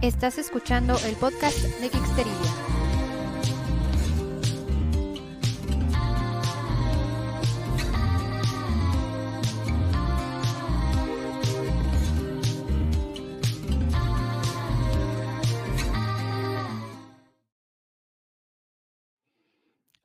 Estás 0.00 0.38
escuchando 0.38 0.96
el 1.06 1.16
podcast 1.16 1.58
de 1.80 1.88
Geeksteria. 1.88 2.77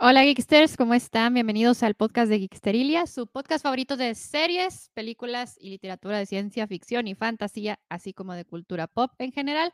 Hola 0.06 0.24
Geeksters, 0.26 0.76
¿cómo 0.76 0.96
están? 0.96 1.34
Bienvenidos 1.34 1.82
al 1.82 1.96
podcast 1.96 2.30
de 2.30 2.38
Geeksterilia, 2.40 3.08
su 3.08 3.26
podcast 3.26 3.64
favorito 3.64 3.96
de 3.96 4.16
series, 4.16 4.90
películas 4.94 5.56
y 5.58 5.70
literatura 5.70 6.18
de 6.18 6.26
ciencia 6.26 6.68
ficción 6.68 7.08
y 7.08 7.16
fantasía, 7.16 7.80
así 7.88 8.12
como 8.12 8.34
de 8.34 8.44
cultura 8.44 8.88
pop 8.88 9.14
en 9.20 9.32
general. 9.32 9.72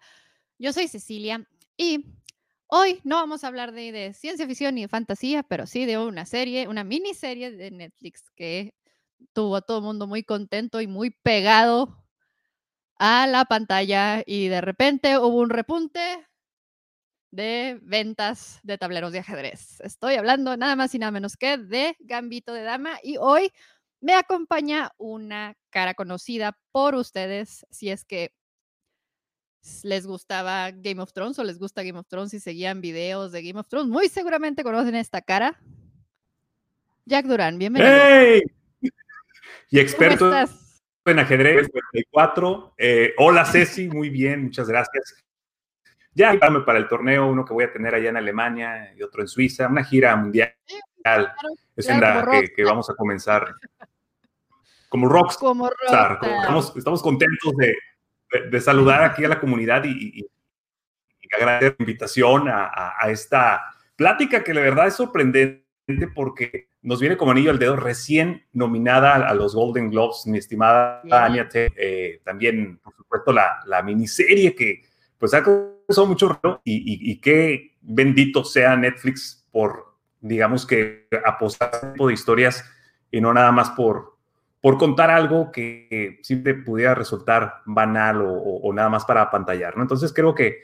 Yo 0.60 0.72
soy 0.72 0.88
Cecilia 0.88 1.48
y 1.78 2.06
hoy 2.68 3.02
no 3.04 3.16
vamos 3.16 3.44
a 3.44 3.48
hablar 3.48 3.72
de, 3.72 3.92
de 3.92 4.14
ciencia 4.14 4.46
ficción 4.46 4.76
de 4.76 4.88
fantasía, 4.88 5.42
pero 5.42 5.66
sí 5.66 5.88
de 5.88 5.98
una 5.98 6.28
serie, 6.28 6.68
una 6.68 6.84
miniserie 6.84 7.50
de 7.50 7.72
Netflix 7.72 8.30
que 8.36 8.76
tuvo 9.34 9.56
a 9.56 9.62
todo 9.62 9.80
el 9.80 9.86
mundo 9.86 10.06
muy 10.06 10.22
contento 10.22 10.80
y 10.80 10.86
muy 10.86 11.10
pegado 11.10 12.06
a 13.00 13.26
la 13.26 13.46
pantalla 13.46 14.22
y 14.28 14.48
de 14.48 14.62
repente 14.62 15.18
hubo 15.18 15.40
un 15.40 15.50
repunte 15.50 16.29
de 17.32 17.80
ventas 17.82 18.60
de 18.64 18.78
tableros 18.78 19.12
de 19.12 19.20
ajedrez. 19.20 19.80
Estoy 19.82 20.16
hablando 20.16 20.56
nada 20.58 20.76
más 20.76 20.94
y 20.96 21.00
nada 21.00 21.12
menos 21.12 21.38
que 21.38 21.58
de 21.58 21.96
Gambito 22.00 22.54
de 22.54 22.64
Dama 22.64 23.00
y 23.04 23.18
hoy 23.18 23.52
me 24.02 24.14
acompaña 24.14 24.92
una 24.98 25.56
cara 25.70 25.94
conocida 25.94 26.58
por 26.72 26.96
ustedes 26.96 27.66
si 27.70 27.90
es 27.90 28.06
que 28.06 28.32
les 29.84 30.08
gustaba 30.08 30.72
Game 30.72 31.02
of 31.02 31.14
Thrones 31.14 31.38
o 31.38 31.44
les 31.44 31.60
gusta 31.60 31.84
Game 31.84 32.00
of 32.00 32.08
Thrones 32.08 32.34
y 32.34 32.40
seguían 32.40 32.82
videos 32.82 33.32
de 33.32 33.44
Game 33.44 33.60
of 33.60 33.68
Thrones. 33.68 33.90
Muy 33.90 34.08
seguramente 34.08 34.64
conocen 34.64 34.96
esta 34.96 35.22
cara. 35.22 35.60
Jack 37.06 37.26
Durán, 37.26 37.60
bienvenido. 37.60 37.92
¡Hey! 37.92 38.42
Y 39.70 39.80
experto 39.80 40.32
en 41.06 41.20
ajedrez 41.20 41.70
94. 41.74 42.76
Eh, 42.78 43.14
hola 43.18 43.46
Ceci, 43.46 43.88
muy 43.88 44.10
bien, 44.10 44.44
muchas 44.44 44.68
gracias 44.68 45.24
ya 46.20 46.38
para 46.66 46.78
el 46.78 46.88
torneo, 46.90 47.28
uno 47.28 47.46
que 47.46 47.54
voy 47.54 47.64
a 47.64 47.72
tener 47.72 47.96
allá 47.96 48.10
en 48.10 48.18
Alemania 48.18 48.94
y 48.94 49.02
otro 49.02 49.22
en 49.22 49.28
Suiza, 49.30 49.68
una 49.68 49.86
gira 49.86 50.14
mundial. 50.18 50.54
es 51.76 51.88
en 51.88 52.02
la 52.02 52.28
que, 52.54 52.64
vamos 52.66 52.90
a 52.90 52.96
comenzar 52.96 53.56
como 54.90 55.08
rockstar. 55.08 56.20
estamos, 56.76 57.02
contentos 57.02 57.54
de, 57.56 58.60
saludar 58.60 59.04
aquí 59.04 59.24
a 59.24 59.30
la 59.30 59.40
comunidad 59.40 59.84
y, 59.86 60.26
agradecer 61.32 61.76
la 61.78 61.84
invitación 61.84 62.48
a, 62.50 63.00
esta 63.08 63.64
plática 63.96 64.44
que 64.44 64.54
la 64.54 64.62
verdad 64.62 64.88
es 64.88 64.96
sorprendente 64.96 65.64
porque 66.14 66.70
nos 66.82 67.00
viene 67.00 67.18
como 67.18 67.32
anillo 67.32 67.52
al 67.52 67.60
dedo 67.60 67.76
recién 67.78 68.46
nominada 68.52 69.16
a 69.16 69.34
los 69.34 69.56
Golden 69.56 69.90
Globes, 69.90 70.24
mi 70.26 70.38
estimada 70.38 71.02
Anya 71.10 71.48
eh, 71.54 72.20
también, 72.26 72.78
por 72.80 72.94
supuesto, 72.96 73.32
la, 73.32 73.60
la 73.66 73.82
miniserie 73.84 74.54
que 74.54 74.82
pues 75.18 75.34
ha 75.34 75.44
causado 75.90 76.08
mucho 76.08 76.40
y, 76.64 77.12
y, 77.12 77.20
qué 77.20 77.76
bendito 77.82 78.44
sea 78.44 78.78
Netflix 78.78 79.46
por, 79.52 79.96
digamos 80.20 80.66
que, 80.68 81.08
apostar 81.26 81.72
este 81.74 81.88
tipo 81.88 82.08
de 82.08 82.14
historias 82.14 82.64
y 83.10 83.20
no 83.20 83.34
nada 83.34 83.52
más 83.52 83.72
por, 83.72 84.18
por 84.62 84.78
contar 84.78 85.10
algo 85.10 85.52
que 85.52 86.20
siempre 86.22 86.54
pudiera 86.54 86.94
resultar 86.94 87.62
banal 87.66 88.22
o, 88.24 88.72
nada 88.72 88.90
más 88.90 89.04
para 89.06 89.24
apantallar, 89.24 89.76
¿no? 89.76 89.82
Entonces 89.82 90.14
creo 90.14 90.36
que 90.36 90.60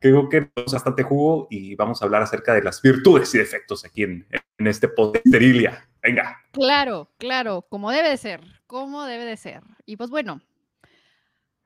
creo 0.00 0.28
que 0.28 0.50
es 0.54 0.72
bastante 0.72 1.02
jugo 1.02 1.46
y 1.50 1.74
vamos 1.74 2.02
a 2.02 2.04
hablar 2.04 2.22
acerca 2.22 2.54
de 2.54 2.62
las 2.62 2.82
virtudes 2.82 3.34
y 3.34 3.38
defectos 3.38 3.84
aquí 3.84 4.02
en, 4.02 4.26
en 4.58 4.66
este 4.66 4.88
Podesterilia. 4.88 5.88
Venga. 6.02 6.40
Claro, 6.52 7.10
claro, 7.18 7.62
como 7.68 7.90
debe 7.90 8.10
de 8.10 8.16
ser, 8.16 8.40
como 8.66 9.04
debe 9.04 9.24
de 9.24 9.36
ser. 9.36 9.62
Y 9.86 9.96
pues 9.96 10.10
bueno, 10.10 10.40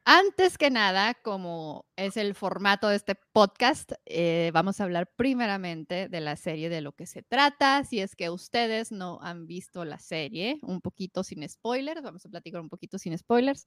antes 0.04 0.58
que 0.58 0.70
nada, 0.70 1.14
como 1.14 1.86
es 1.96 2.16
el 2.16 2.34
formato 2.34 2.88
de 2.88 2.96
este 2.96 3.14
podcast, 3.14 3.92
eh, 4.06 4.50
vamos 4.52 4.80
a 4.80 4.84
hablar 4.84 5.12
primeramente 5.16 6.08
de 6.08 6.20
la 6.20 6.36
serie, 6.36 6.68
de 6.68 6.80
lo 6.80 6.92
que 6.92 7.06
se 7.06 7.22
trata. 7.22 7.84
Si 7.84 8.00
es 8.00 8.16
que 8.16 8.28
ustedes 8.28 8.90
no 8.90 9.20
han 9.22 9.46
visto 9.46 9.84
la 9.84 9.98
serie, 9.98 10.58
un 10.62 10.80
poquito 10.80 11.22
sin 11.22 11.48
spoilers, 11.48 12.02
vamos 12.02 12.26
a 12.26 12.28
platicar 12.28 12.60
un 12.60 12.68
poquito 12.68 12.98
sin 12.98 13.16
spoilers. 13.16 13.66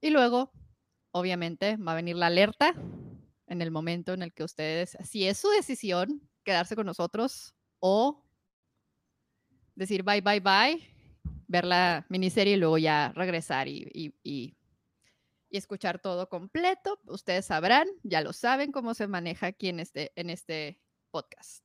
Y 0.00 0.10
luego, 0.10 0.52
obviamente, 1.12 1.76
va 1.76 1.92
a 1.92 1.96
venir 1.96 2.16
la 2.16 2.26
alerta 2.26 2.74
en 3.46 3.62
el 3.62 3.70
momento 3.70 4.12
en 4.12 4.22
el 4.22 4.32
que 4.32 4.44
ustedes, 4.44 4.96
si 5.04 5.26
es 5.26 5.38
su 5.38 5.50
decisión 5.50 6.28
quedarse 6.44 6.76
con 6.76 6.86
nosotros 6.86 7.54
o 7.80 8.24
decir 9.74 10.02
bye, 10.02 10.20
bye, 10.20 10.40
bye, 10.40 10.80
ver 11.48 11.64
la 11.64 12.06
miniserie 12.08 12.54
y 12.54 12.56
luego 12.56 12.78
ya 12.78 13.12
regresar 13.14 13.68
y, 13.68 13.88
y 13.92 14.14
y 14.22 14.54
escuchar 15.58 15.98
todo 15.98 16.28
completo. 16.28 17.00
Ustedes 17.06 17.46
sabrán, 17.46 17.88
ya 18.02 18.20
lo 18.20 18.32
saben 18.32 18.72
cómo 18.72 18.94
se 18.94 19.06
maneja 19.06 19.46
aquí 19.48 19.68
en 19.68 19.80
este, 19.80 20.12
en 20.16 20.30
este 20.30 20.80
podcast. 21.10 21.64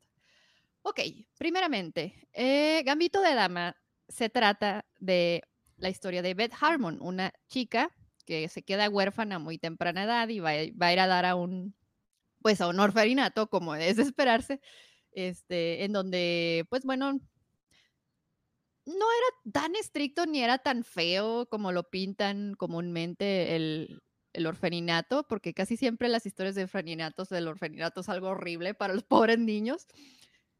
Ok, 0.81 0.99
primeramente, 1.37 2.27
eh, 2.33 2.83
Gambito 2.83 3.21
de 3.21 3.33
Dama 3.33 3.75
se 4.07 4.29
trata 4.29 4.85
de 4.99 5.43
la 5.77 5.89
historia 5.89 6.21
de 6.21 6.33
Beth 6.33 6.53
Harmon, 6.59 6.99
una 7.01 7.33
chica 7.47 7.89
que 8.25 8.47
se 8.49 8.63
queda 8.63 8.89
huérfana 8.89 9.39
muy 9.39 9.57
temprana 9.57 10.03
edad 10.03 10.29
y 10.29 10.39
va, 10.39 10.51
va, 10.81 10.87
a 10.87 10.93
ir 10.93 10.99
a 10.99 11.07
dar 11.07 11.25
a 11.25 11.35
un, 11.35 11.75
pues 12.41 12.61
a 12.61 12.67
un 12.67 12.79
orferinato, 12.79 13.49
como 13.49 13.75
es 13.75 13.97
de 13.97 14.03
esperarse, 14.03 14.61
este, 15.11 15.83
en 15.83 15.93
donde, 15.93 16.65
pues 16.69 16.83
bueno, 16.83 17.19
no 18.85 18.93
era 18.93 19.51
tan 19.51 19.75
estricto 19.75 20.25
ni 20.25 20.43
era 20.43 20.57
tan 20.59 20.83
feo 20.83 21.47
como 21.49 21.71
lo 21.71 21.89
pintan 21.89 22.55
comúnmente 22.55 23.55
el, 23.55 24.01
el 24.35 24.45
orfanato, 24.47 25.25
porque 25.27 25.53
casi 25.53 25.77
siempre 25.77 26.09
las 26.09 26.25
historias 26.25 26.55
de 26.55 26.63
orfaninatos 26.63 27.29
del 27.29 27.47
orfanato 27.47 28.01
es 28.01 28.09
algo 28.09 28.29
horrible 28.29 28.73
para 28.73 28.93
los 28.93 29.03
pobres 29.29 29.39
niños. 29.39 29.87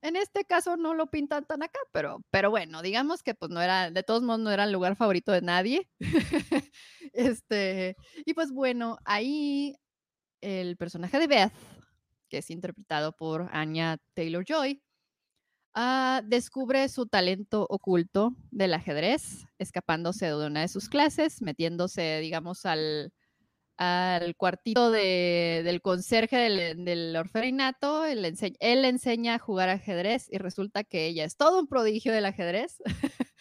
En 0.02 0.16
este 0.16 0.46
caso 0.46 0.78
no 0.78 0.94
lo 0.94 1.08
pintan 1.08 1.46
tan 1.46 1.64
acá, 1.64 1.80
pero, 1.92 2.24
pero 2.30 2.52
bueno, 2.52 2.82
digamos 2.82 3.24
que 3.24 3.34
pues 3.34 3.50
no 3.52 3.62
era, 3.62 3.90
de 3.90 4.04
todos 4.04 4.22
modos 4.22 4.40
no 4.40 4.52
era 4.52 4.66
el 4.66 4.72
lugar 4.72 4.96
favorito 4.96 5.32
de 5.32 5.42
nadie. 5.42 5.90
este, 7.14 7.96
y 8.26 8.34
pues 8.34 8.52
bueno, 8.52 8.98
ahí 9.04 9.76
el 10.42 10.78
personaje 10.78 11.18
de 11.18 11.28
Beth, 11.28 11.54
que 12.30 12.38
es 12.40 12.52
interpretado 12.52 13.16
por 13.16 13.50
Anya 13.52 13.98
Taylor 14.14 14.46
Joy, 14.46 14.84
Ah, 15.78 16.22
descubre 16.24 16.88
su 16.88 17.06
talento 17.06 17.68
oculto 17.70 18.34
del 18.50 18.74
ajedrez, 18.74 19.46
escapándose 19.60 20.28
de 20.28 20.48
una 20.48 20.62
de 20.62 20.70
sus 20.70 20.88
clases, 20.88 21.42
metiéndose, 21.42 22.20
digamos, 22.22 22.66
al, 22.66 23.12
al 23.76 24.38
cuartito 24.38 24.90
del 24.90 25.82
conserje 25.82 26.38
del, 26.38 26.86
del 26.86 27.14
orferinato. 27.18 28.06
Él, 28.06 28.24
él, 28.24 28.86
enseña 28.86 29.36
a 29.36 29.40
jugar 29.40 29.68
ajedrez 29.68 30.30
y 30.32 30.38
resulta 30.38 30.86
que 30.86 31.08
ella 31.08 31.26
es 31.26 31.36
todo 31.36 31.60
un 31.60 31.68
prodigio 31.68 32.14
del 32.14 32.26
ajedrez. 32.26 32.82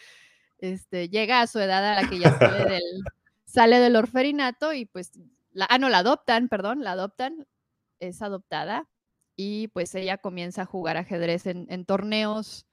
este, 0.57 1.07
llega 1.07 1.39
a 1.39 1.47
su 1.47 1.59
edad 1.59 1.85
a 1.85 2.01
la 2.01 2.09
que 2.09 2.19
ya 2.19 2.37
sale 2.37 2.65
del, 2.69 2.83
sale 3.45 3.79
del 3.79 3.95
orferinato 3.95 4.73
y 4.73 4.85
pues, 4.87 5.11
la, 5.51 5.67
ah, 5.69 5.77
no, 5.77 5.87
la 5.87 5.99
adoptan, 5.99 6.49
perdón, 6.49 6.83
la 6.83 6.91
adoptan, 6.91 7.47
es 8.01 8.21
adoptada 8.21 8.89
y 9.35 9.67
pues 9.69 9.93
ella 9.95 10.17
comienza 10.17 10.63
a 10.63 10.65
jugar 10.65 10.97
ajedrez 10.97 11.45
en, 11.45 11.85
torneos 11.85 12.65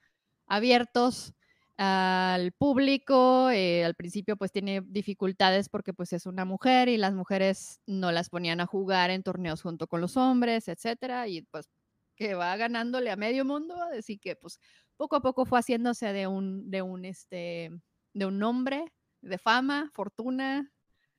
abiertos 0.46 1.34
al 1.76 2.52
público. 2.52 3.50
Eh, 3.50 3.84
al 3.84 3.94
principio 3.94 4.36
pues 4.36 4.52
tiene 4.52 4.82
dificultades 4.86 5.68
porque 5.68 5.92
pues 5.92 6.12
es 6.12 6.26
una 6.26 6.44
mujer 6.44 6.88
y 6.88 6.96
las 6.96 7.14
mujeres 7.14 7.80
no 7.86 8.12
las 8.12 8.28
ponían 8.28 8.60
a 8.60 8.66
jugar 8.66 9.10
en 9.10 9.22
torneos 9.22 9.62
junto 9.62 9.86
con 9.86 10.00
los 10.00 10.16
hombres, 10.16 10.68
etcétera, 10.68 11.28
y 11.28 11.42
pues 11.42 11.68
que 12.14 12.34
va 12.34 12.56
ganándole 12.56 13.10
a 13.10 13.16
medio 13.16 13.44
mundo, 13.44 13.74
así 13.98 14.18
que 14.18 14.36
pues 14.36 14.60
poco 14.96 15.16
a 15.16 15.22
poco 15.22 15.44
fue 15.44 15.58
haciéndose 15.58 16.12
de 16.12 16.26
un, 16.26 16.70
de 16.70 16.82
un, 16.82 17.04
este, 17.04 17.70
de 18.12 18.26
un 18.26 18.38
nombre, 18.38 18.84
de 19.22 19.38
fama, 19.38 19.90
fortuna, 19.94 20.70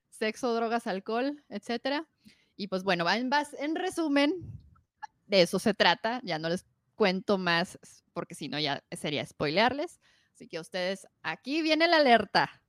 sexo, 0.10 0.54
drogas, 0.54 0.88
alcohol, 0.88 1.44
etcétera. 1.50 2.08
Y 2.56 2.68
pues 2.68 2.84
bueno, 2.84 3.10
en, 3.10 3.32
en 3.60 3.76
resumen, 3.76 4.34
de 5.34 5.42
eso 5.42 5.60
se 5.60 5.74
trata. 5.74 6.22
Ya 6.24 6.40
no 6.40 6.50
les 6.50 6.66
cuento 6.96 7.38
más 7.38 7.80
porque 8.14 8.36
si 8.36 8.50
no 8.50 8.60
ya 8.60 8.84
sería 8.92 9.26
spoilearles. 9.26 10.00
Así 10.34 10.48
que 10.48 10.60
ustedes, 10.60 11.08
aquí 11.22 11.62
viene 11.62 11.88
la 11.88 11.98
alerta. 11.98 12.62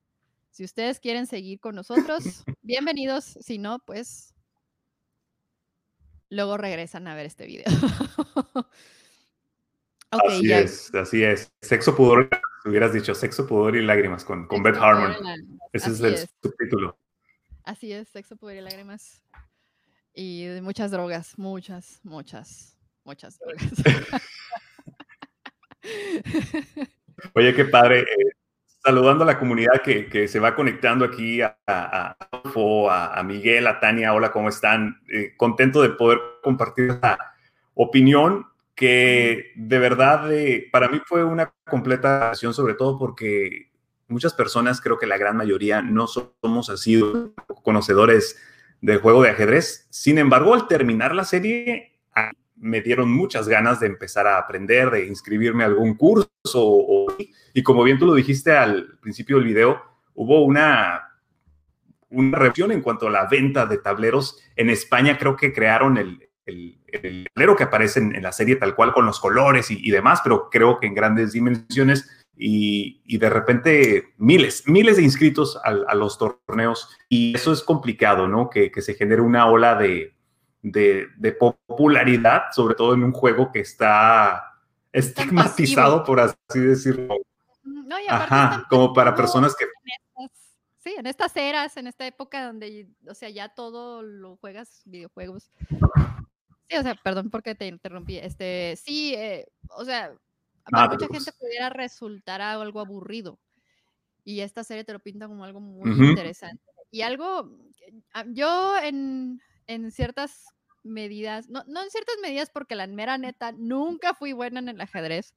Si 0.50 0.64
ustedes 0.64 1.00
quieren 1.00 1.26
seguir 1.26 1.60
con 1.60 1.74
nosotros, 1.74 2.44
bienvenidos. 2.62 3.38
Si 3.40 3.58
no, 3.58 3.80
pues 3.80 4.34
luego 6.30 6.56
regresan 6.56 7.06
a 7.06 7.14
ver 7.14 7.26
este 7.26 7.46
video. 7.46 7.64
así 10.10 10.52
es, 10.52 10.94
así 10.94 11.22
es. 11.22 11.52
Sexo, 11.60 11.94
pudor, 11.94 12.30
hubieras 12.64 12.92
dicho 12.92 13.14
sexo, 13.14 13.46
pudor 13.46 13.76
y 13.76 13.82
lágrimas 13.84 14.24
con, 14.24 14.46
con 14.46 14.62
Beth 14.62 14.76
Harmon. 14.76 15.14
Ese 15.72 15.90
es 15.90 16.00
el 16.00 16.18
subtítulo. 16.42 16.98
Así 17.64 17.92
es, 17.92 18.08
sexo, 18.08 18.36
pudor 18.36 18.56
y 18.56 18.60
lágrimas. 18.60 19.23
Y 20.14 20.46
muchas 20.62 20.90
drogas, 20.90 21.36
muchas, 21.38 22.00
muchas, 22.02 22.76
muchas 23.04 23.38
drogas. 23.38 23.72
Oye, 27.34 27.54
qué 27.54 27.64
padre. 27.64 28.00
Eh, 28.00 28.04
saludando 28.84 29.24
a 29.24 29.26
la 29.26 29.38
comunidad 29.38 29.80
que, 29.82 30.28
se 30.28 30.38
va 30.38 30.54
conectando 30.54 31.06
aquí, 31.06 31.40
a, 31.40 31.56
a, 31.66 32.16
a, 32.20 33.22
Miguel, 33.22 33.66
a 33.66 33.80
Tania, 33.80 34.12
hola, 34.12 34.30
¿cómo 34.30 34.50
están? 34.50 35.00
Eh, 35.08 35.32
contento 35.36 35.80
de 35.80 35.90
poder 35.90 36.20
compartir 36.42 36.90
esta 36.90 37.34
opinión 37.72 38.46
que 38.74 39.52
de 39.56 39.78
verdad 39.78 40.30
eh, 40.32 40.68
para 40.70 40.88
mí 40.88 41.00
fue 41.06 41.24
una 41.24 41.54
completa 41.64 42.28
acción, 42.28 42.52
sobre 42.52 42.74
todo 42.74 42.98
porque 42.98 43.70
muchas 44.08 44.34
personas, 44.34 44.82
creo 44.82 44.98
que 44.98 45.06
la 45.06 45.16
gran 45.16 45.36
mayoría, 45.36 45.80
no 45.80 46.06
somos 46.06 46.68
así 46.68 47.02
conocedores 47.62 48.36
del 48.84 48.98
juego 48.98 49.22
de 49.22 49.30
ajedrez. 49.30 49.86
Sin 49.90 50.18
embargo, 50.18 50.52
al 50.52 50.68
terminar 50.68 51.14
la 51.14 51.24
serie, 51.24 52.00
me 52.56 52.82
dieron 52.82 53.10
muchas 53.10 53.48
ganas 53.48 53.80
de 53.80 53.86
empezar 53.86 54.26
a 54.26 54.36
aprender, 54.36 54.90
de 54.90 55.06
inscribirme 55.06 55.64
a 55.64 55.68
algún 55.68 55.94
curso. 55.94 57.06
y 57.54 57.62
como 57.62 57.82
bien 57.82 57.98
tú 57.98 58.06
lo 58.06 58.14
dijiste 58.14 58.52
al 58.52 58.98
principio 59.00 59.36
del 59.36 59.46
video, 59.46 59.82
hubo 60.14 60.44
una, 60.44 61.18
una 62.10 62.38
reacción 62.38 62.72
en 62.72 62.82
cuanto 62.82 63.06
a 63.06 63.10
la 63.10 63.26
venta 63.26 63.64
de 63.64 63.78
tableros. 63.78 64.38
En 64.54 64.68
España 64.68 65.16
creo 65.18 65.34
que 65.34 65.54
crearon 65.54 65.96
el, 65.96 66.28
el, 66.44 66.78
tablero 67.32 67.56
que 67.56 67.64
aparece 67.64 68.00
en, 68.00 68.22
la 68.22 68.32
serie 68.32 68.56
tal 68.56 68.74
cual 68.74 68.92
con 68.92 69.06
los 69.06 69.18
colores 69.18 69.70
y, 69.70 69.90
demás, 69.90 70.20
pero 70.22 70.50
creo 70.50 70.78
que 70.78 70.86
en 70.86 70.94
grandes 70.94 71.32
dimensiones. 71.32 72.23
Y, 72.36 73.16
de 73.18 73.30
repente 73.30 74.14
miles, 74.18 74.66
miles 74.66 74.96
de 74.96 75.02
inscritos 75.02 75.58
a, 75.62 75.94
los 75.94 76.18
torneos. 76.18 76.88
Y 77.08 77.34
eso 77.34 77.52
es 77.52 77.62
complicado, 77.62 78.26
¿no? 78.26 78.50
Que, 78.50 78.70
que 78.70 78.82
se 78.82 78.94
genere 78.94 79.22
una 79.22 79.46
ola 79.46 79.76
de, 79.76 80.14
de, 80.64 81.32
popularidad, 81.32 82.44
sobre 82.52 82.74
todo 82.74 82.94
en 82.94 83.04
un 83.04 83.12
juego 83.12 83.52
que 83.52 83.60
está 83.60 84.54
estigmatizado, 84.92 86.04
por 86.04 86.20
así 86.20 86.60
decirlo. 86.60 87.16
No, 87.62 87.96
Ajá, 88.08 88.66
como 88.68 88.92
para 88.92 89.14
personas 89.14 89.54
que... 89.54 89.66
sí, 90.78 90.94
en 90.96 91.06
estas 91.06 91.36
eras, 91.36 91.76
en 91.76 91.86
esta 91.86 92.06
época 92.06 92.46
donde, 92.46 92.88
o 93.06 93.14
sea, 93.14 93.28
ya 93.28 93.48
todo 93.50 94.02
lo 94.02 94.36
juegas 94.36 94.82
videojuegos. 94.86 95.50
Sí, 96.68 96.76
o 96.78 96.82
sea, 96.82 96.94
perdón 96.94 97.30
porque 97.30 97.54
te 97.54 97.66
interrumpí. 97.66 98.16
Este, 98.16 98.76
sí, 98.82 99.14
eh, 99.14 99.46
o 99.76 99.84
sea, 99.84 100.14
para 100.70 100.88
mucha 100.88 101.06
gente 101.08 101.32
pudiera 101.32 101.70
resultar 101.70 102.40
algo 102.40 102.80
aburrido. 102.80 103.38
Y 104.24 104.40
esta 104.40 104.64
serie 104.64 104.84
te 104.84 104.92
lo 104.92 105.00
pinta 105.00 105.28
como 105.28 105.44
algo 105.44 105.60
muy 105.60 105.90
interesante. 105.90 106.62
Y 106.90 107.02
algo, 107.02 107.58
ah, 108.14 108.24
yo 108.28 108.76
en, 108.78 109.40
en 109.66 109.90
ciertas 109.90 110.44
medidas, 110.82 111.48
no, 111.48 111.64
no 111.66 111.82
en 111.82 111.90
ciertas 111.90 112.16
medidas 112.22 112.50
porque 112.50 112.74
la 112.74 112.86
mera 112.86 113.18
neta 113.18 113.52
nunca 113.52 114.14
fui 114.14 114.32
buena 114.32 114.60
en 114.60 114.68
el 114.68 114.80
ajedrez, 114.80 115.34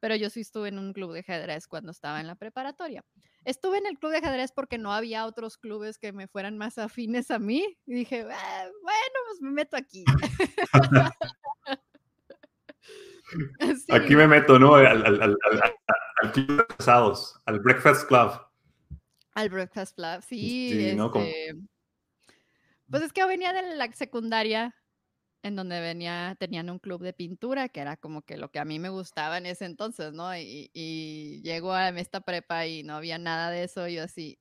pero 0.00 0.14
yo 0.14 0.30
sí 0.30 0.40
estuve 0.40 0.68
en 0.68 0.78
un 0.78 0.92
club 0.92 1.12
de 1.12 1.20
ajedrez 1.20 1.66
cuando 1.66 1.90
estaba 1.90 2.20
en 2.20 2.26
la 2.26 2.36
preparatoria. 2.36 3.04
Estuve 3.44 3.78
en 3.78 3.86
el 3.86 3.98
club 3.98 4.12
de 4.12 4.18
ajedrez 4.18 4.52
porque 4.52 4.78
no 4.78 4.92
había 4.92 5.24
otros 5.26 5.56
clubes 5.56 5.98
que 5.98 6.12
me 6.12 6.28
fueran 6.28 6.58
más 6.58 6.78
afines 6.78 7.30
a 7.30 7.38
mí. 7.38 7.64
Y 7.86 7.94
dije, 7.94 8.26
ah, 8.30 8.68
bueno, 8.82 9.18
pues 9.28 9.40
me 9.40 9.50
meto 9.50 9.76
aquí. 9.76 10.04
Aquí 13.90 14.16
me 14.16 14.26
meto, 14.26 14.58
¿no? 14.58 14.74
Al, 14.74 15.36
club 16.32 16.56
de 16.56 16.66
casados, 16.66 17.40
al 17.46 17.60
Breakfast 17.60 18.08
Club. 18.08 18.40
Al 19.34 19.48
Breakfast 19.48 19.94
Club, 19.96 20.22
sí. 20.22 20.88
Este, 20.88 21.54
pues 22.90 23.02
es 23.02 23.12
que 23.12 23.24
venía 23.26 23.52
de 23.52 23.76
la 23.76 23.92
secundaria 23.92 24.74
en 25.42 25.56
donde 25.56 25.80
venía, 25.80 26.36
tenían 26.38 26.70
un 26.70 26.78
club 26.78 27.02
de 27.02 27.12
pintura, 27.12 27.68
que 27.68 27.80
era 27.80 27.96
como 27.96 28.22
que 28.22 28.36
lo 28.36 28.50
que 28.50 28.58
a 28.58 28.64
mí 28.64 28.78
me 28.78 28.88
gustaba 28.88 29.38
en 29.38 29.46
ese 29.46 29.66
entonces, 29.66 30.12
¿no? 30.12 30.36
Y, 30.36 30.70
y 30.72 31.40
llegó 31.42 31.72
a 31.72 31.90
esta 31.90 32.20
prepa 32.20 32.66
y 32.66 32.82
no 32.82 32.96
había 32.96 33.18
nada 33.18 33.50
de 33.50 33.64
eso, 33.64 33.86
y 33.86 33.94
yo 33.94 34.04
así, 34.04 34.38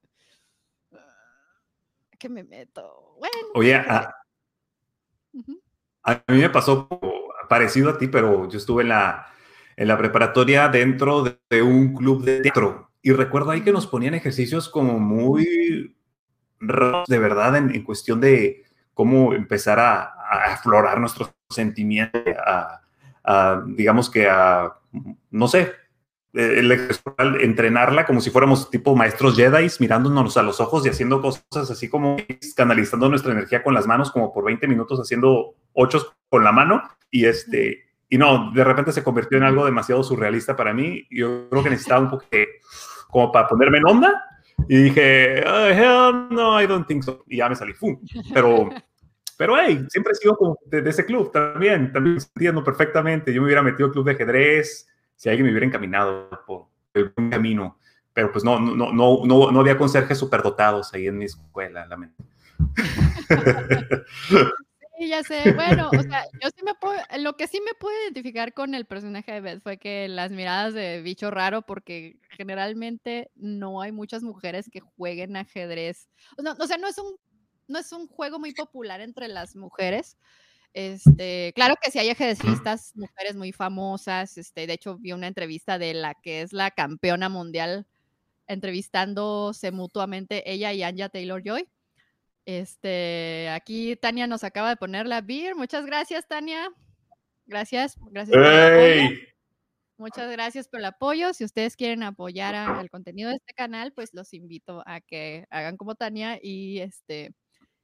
ah, 0.93 0.97
¿qué 2.17 2.29
me 2.29 2.43
meto? 2.43 3.15
Bueno. 3.19 3.49
Oye, 3.53 3.75
a, 3.75 4.15
a, 6.03 6.23
mí 6.27 6.39
me 6.39 6.49
pasó 6.49 6.87
parecido 7.47 7.89
a 7.89 7.97
ti, 7.97 8.07
pero 8.07 8.49
yo 8.49 8.57
estuve 8.57 8.83
en 8.83 8.89
la, 8.89 9.27
en 9.75 9.87
la 9.87 9.97
preparatoria 9.97 10.67
dentro 10.69 11.23
de, 11.49 11.61
un 11.61 11.93
club 11.93 12.23
de 12.23 12.41
teatro, 12.41 12.91
y 13.01 13.11
recuerdo 13.11 13.51
ahí 13.51 13.61
que 13.61 13.71
nos 13.71 13.87
ponían 13.87 14.13
ejercicios 14.13 14.69
como 14.69 14.99
muy 14.99 15.95
raros, 16.59 17.07
de 17.07 17.19
verdad, 17.19 17.55
en, 17.55 17.83
cuestión 17.83 18.19
de 18.19 18.63
cómo 18.93 19.33
empezar 19.33 19.79
a 19.79 20.13
aflorar 20.51 20.99
nuestros 20.99 21.31
sentimientos, 21.49 22.21
a, 23.23 23.61
digamos 23.67 24.09
que 24.09 24.27
a, 24.29 24.73
no 25.31 25.47
sé, 25.47 25.71
el 26.37 26.71
entrenarla 27.41 28.05
como 28.05 28.21
si 28.21 28.29
fuéramos 28.29 28.69
tipo 28.69 28.95
maestros 28.95 29.35
Jedi, 29.35 29.67
mirándonos 29.79 30.37
a 30.37 30.43
los 30.43 30.59
ojos 30.59 30.85
y 30.85 30.89
haciendo 30.89 31.21
cosas 31.21 31.71
así 31.71 31.89
como 31.89 32.17
canalizando 32.55 33.09
nuestra 33.09 33.31
energía 33.31 33.63
con 33.63 33.73
las 33.73 33.87
manos, 33.87 34.11
como 34.11 34.31
por 34.31 34.45
20 34.45 34.67
minutos 34.67 34.99
haciendo 34.99 35.55
ochos 35.73 36.13
con 36.29 36.43
la 36.43 36.51
mano. 36.51 36.83
Y 37.09 37.25
este, 37.25 37.85
y 38.09 38.17
no, 38.17 38.51
de 38.53 38.63
repente 38.63 38.91
se 38.91 39.03
convirtió 39.03 39.37
en 39.37 39.45
algo 39.45 39.65
demasiado 39.65 40.03
surrealista 40.03 40.55
para 40.55 40.73
mí. 40.73 41.07
Yo 41.09 41.49
creo 41.49 41.63
que 41.63 41.71
necesitaba 41.71 42.01
un 42.01 42.09
poco 42.11 42.25
de, 42.31 42.47
como 43.07 43.31
para 43.31 43.47
ponerme 43.47 43.79
en 43.79 43.87
onda. 43.87 44.23
Y 44.69 44.77
dije, 44.83 45.43
oh, 45.47 45.67
hell 45.67 46.27
no, 46.29 46.61
I 46.61 46.67
don't 46.67 46.87
think 46.87 47.03
so. 47.03 47.23
Y 47.27 47.37
ya 47.37 47.49
me 47.49 47.55
salí. 47.55 47.73
Pero 48.33 48.69
pero 49.37 49.55
hey, 49.55 49.85
siempre 49.89 50.13
he 50.13 50.15
sido 50.15 50.35
como 50.35 50.57
de, 50.65 50.89
ese 50.89 51.05
club 51.05 51.31
también, 51.31 51.93
también 51.93 52.17
entiendo 52.17 52.63
perfectamente. 52.63 53.31
Yo 53.31 53.41
me 53.41 53.45
hubiera 53.45 53.61
metido 53.61 53.85
al 53.85 53.91
club 53.91 54.05
de 54.05 54.13
ajedrez 54.13 54.87
si 55.17 55.27
alguien 55.27 55.45
me 55.45 55.51
hubiera 55.51 55.65
encaminado 55.65 56.29
por 56.47 56.67
el 56.93 57.13
camino. 57.29 57.77
Pero 58.13 58.31
pues 58.31 58.45
no, 58.45 58.59
no, 58.59 58.93
no, 58.93 59.25
no, 59.25 59.51
no 59.51 59.59
había 59.59 59.77
conserjes 59.77 60.17
superdotados 60.17 60.93
ahí 60.93 61.07
en 61.07 61.17
mi 61.17 61.25
escuela, 61.25 61.85
lamento. 61.85 62.23
Sí, 64.97 65.09
ya 65.09 65.21
sé. 65.21 65.51
Bueno, 65.53 65.91
o 65.95 66.01
sea, 66.01 66.25
yo 66.41 66.49
sí 66.55 66.63
me 66.63 66.73
puedo, 66.73 66.99
lo 67.19 67.37
que 67.37 67.45
sí 67.45 67.61
me 67.63 67.75
pude 67.75 67.93
identificar 68.05 68.53
con 68.53 68.73
el 68.73 68.85
personaje 68.85 69.31
de 69.31 69.41
Beth 69.41 69.61
fue 69.61 69.77
que 69.77 70.07
las 70.07 70.31
miradas 70.31 70.73
de 70.73 71.03
bicho 71.03 71.29
raro, 71.29 71.61
porque 71.61 72.17
generalmente 72.31 73.29
no 73.35 73.79
hay 73.79 73.91
muchas 73.91 74.23
mujeres 74.23 74.67
que 74.71 74.79
jueguen 74.79 75.35
ajedrez. 75.37 76.09
o 76.57 76.65
sea, 76.65 76.77
no 76.77 76.87
es 76.87 76.97
un 76.97 77.15
no 77.67 77.79
es 77.79 77.91
un 77.91 78.07
juego 78.07 78.39
muy 78.39 78.53
popular 78.53 79.01
entre 79.01 79.27
las 79.27 79.55
mujeres. 79.55 80.17
Este, 80.77 81.53
claro 81.55 81.73
que 81.81 81.89
sí 81.89 81.97
hay 81.97 82.11
ajedrecistas, 82.11 82.91
mujeres 82.95 83.35
muy 83.35 83.51
famosas. 83.51 84.37
Este, 84.37 84.67
de 84.67 84.73
hecho, 84.73 84.99
vi 84.99 85.11
una 85.11 85.25
entrevista 85.25 85.79
de 85.79 85.95
la 85.95 86.13
que 86.13 86.43
es 86.43 86.53
la 86.53 86.69
campeona 86.69 87.29
mundial 87.29 87.87
entrevistándose 88.45 89.71
mutuamente 89.71 90.51
ella 90.51 90.73
y 90.73 90.83
Anja 90.83 91.09
Taylor 91.09 91.41
Joy. 91.43 91.67
Este, 92.45 93.49
aquí 93.49 93.95
Tania 93.95 94.27
nos 94.27 94.43
acaba 94.43 94.69
de 94.69 94.75
poner 94.75 95.07
la 95.07 95.21
beer. 95.21 95.55
Muchas 95.55 95.83
gracias, 95.83 96.27
Tania. 96.27 96.69
Gracias, 97.47 97.97
gracias. 98.11 98.37
Muchas 99.97 100.31
gracias 100.31 100.67
por 100.67 100.81
el 100.81 100.85
apoyo. 100.85 101.33
Si 101.33 101.43
ustedes 101.43 101.75
quieren 101.75 102.03
apoyar 102.03 102.53
al 102.53 102.91
contenido 102.91 103.31
de 103.31 103.37
este 103.37 103.53
canal, 103.55 103.93
pues 103.93 104.13
los 104.13 104.31
invito 104.31 104.83
a 104.85 105.01
que 105.01 105.47
hagan 105.49 105.75
como 105.75 105.95
Tania 105.95 106.37
y 106.39 106.81
este 106.81 107.33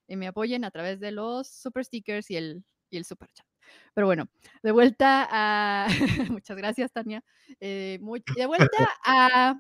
y 0.08 0.16
me 0.16 0.28
apoyen 0.28 0.64
a 0.64 0.70
través 0.70 1.00
de 1.00 1.12
los 1.12 1.48
super 1.48 1.84
stickers 1.84 2.30
y 2.30 2.36
el, 2.36 2.64
y 2.94 2.98
el 2.98 3.06
super 3.06 3.30
chat. 3.34 3.46
Pero 3.94 4.08
bueno, 4.08 4.30
de 4.62 4.72
vuelta 4.72 5.28
a. 5.30 5.88
Muchas 6.32 6.58
gracias, 6.58 6.92
Tania. 6.92 7.24
Eh, 7.60 8.00
de 8.36 8.46
vuelta 8.46 8.90
a. 9.06 9.56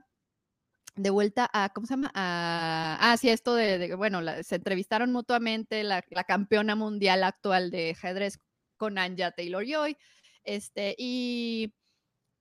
De 0.95 1.09
vuelta 1.09 1.49
a. 1.51 1.69
¿Cómo 1.69 1.87
se 1.87 1.93
llama? 1.93 2.11
A, 2.13 2.97
ah, 3.01 3.17
sí, 3.17 3.29
esto 3.29 3.55
de. 3.55 3.95
bueno, 3.95 4.21
se 4.43 4.55
entrevistaron 4.55 5.11
mutuamente 5.11 5.83
la, 5.83 6.03
la, 6.09 6.23
campeona 6.23 6.75
mundial 6.75 7.23
actual 7.23 7.71
de 7.71 7.91
ajedrez 7.91 8.37
con 8.77 8.97
Anja 8.97 9.31
Taylor 9.31 9.65
Joy. 9.65 9.97
Este, 10.43 10.95
y. 10.97 11.73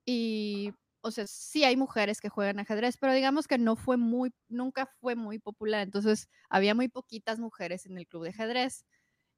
Y 0.05 0.73
o 1.05 1.11
sea, 1.11 1.27
sí 1.27 1.65
hay 1.65 1.77
mujeres 1.77 2.21
que 2.21 2.29
juegan 2.29 2.61
ajedrez, 2.61 2.97
pero 2.97 3.13
digamos 3.13 3.49
que 3.49 3.59
no 3.59 3.77
fue 3.77 3.97
muy, 3.97 4.33
nunca 4.49 4.87
fue 5.01 5.17
muy 5.17 5.39
popular. 5.39 5.83
Entonces, 5.83 6.29
había 6.49 6.75
muy 6.75 6.89
poquitas 6.89 7.41
mujeres 7.41 7.87
en 7.87 7.99
el 7.99 8.07
club 8.07 8.25
de 8.25 8.31
ajedrez 8.31 8.85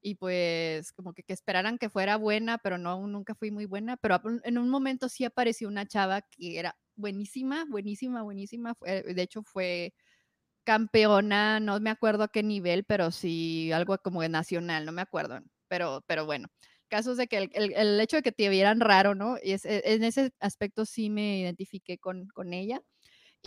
y 0.05 0.13
pues 0.13 0.91
como 0.93 1.13
que, 1.13 1.23
que 1.23 1.33
esperaran 1.33 1.79
que 1.79 1.89
fuera 1.89 2.15
buena, 2.17 2.59
pero 2.59 2.77
no, 2.77 3.07
nunca 3.07 3.33
fui 3.33 3.49
muy 3.49 3.65
buena. 3.65 3.97
Pero 3.97 4.21
en 4.43 4.59
un 4.59 4.69
momento 4.69 5.09
sí 5.09 5.25
apareció 5.25 5.67
una 5.67 5.87
chava 5.87 6.21
que 6.21 6.59
era 6.59 6.77
buenísima, 6.95 7.65
buenísima, 7.67 8.21
buenísima. 8.21 8.75
de 8.81 9.21
hecho, 9.23 9.41
fue 9.41 9.95
campeona, 10.63 11.59
no 11.59 11.79
me 11.79 11.89
acuerdo 11.89 12.23
a 12.23 12.27
qué 12.27 12.43
nivel, 12.43 12.83
pero 12.85 13.09
sí 13.09 13.71
algo 13.71 13.97
como 13.97 14.21
de 14.21 14.29
nacional, 14.29 14.85
no 14.85 14.91
me 14.91 15.01
acuerdo. 15.01 15.41
Pero, 15.67 16.03
pero 16.07 16.27
bueno, 16.27 16.49
casos 16.87 17.17
de 17.17 17.27
que 17.27 17.49
el, 17.53 17.99
hecho 17.99 18.17
de 18.17 18.23
que 18.23 18.31
te 18.31 18.47
vieran 18.49 18.81
raro, 18.81 19.15
¿no? 19.15 19.37
Y 19.41 19.53
es, 19.53 19.65
e, 19.65 19.81
en 19.85 20.03
ese 20.03 20.33
aspecto 20.39 20.85
sí 20.85 21.09
me 21.09 21.39
identifiqué 21.39 21.97
con, 21.97 22.27
con 22.27 22.53
ella. 22.53 22.79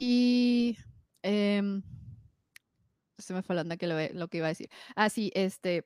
Y 0.01 0.77
em, 1.23 1.83
se 3.17 3.33
me 3.33 3.43
fue 3.43 3.55
la 3.55 3.77
que 3.77 3.87
lo, 3.87 3.95
lo, 4.15 4.27
que 4.27 4.39
iba 4.39 4.47
a 4.47 4.51
decir. 4.51 4.71
Ah, 4.97 5.09
sí, 5.09 5.31
este. 5.37 5.85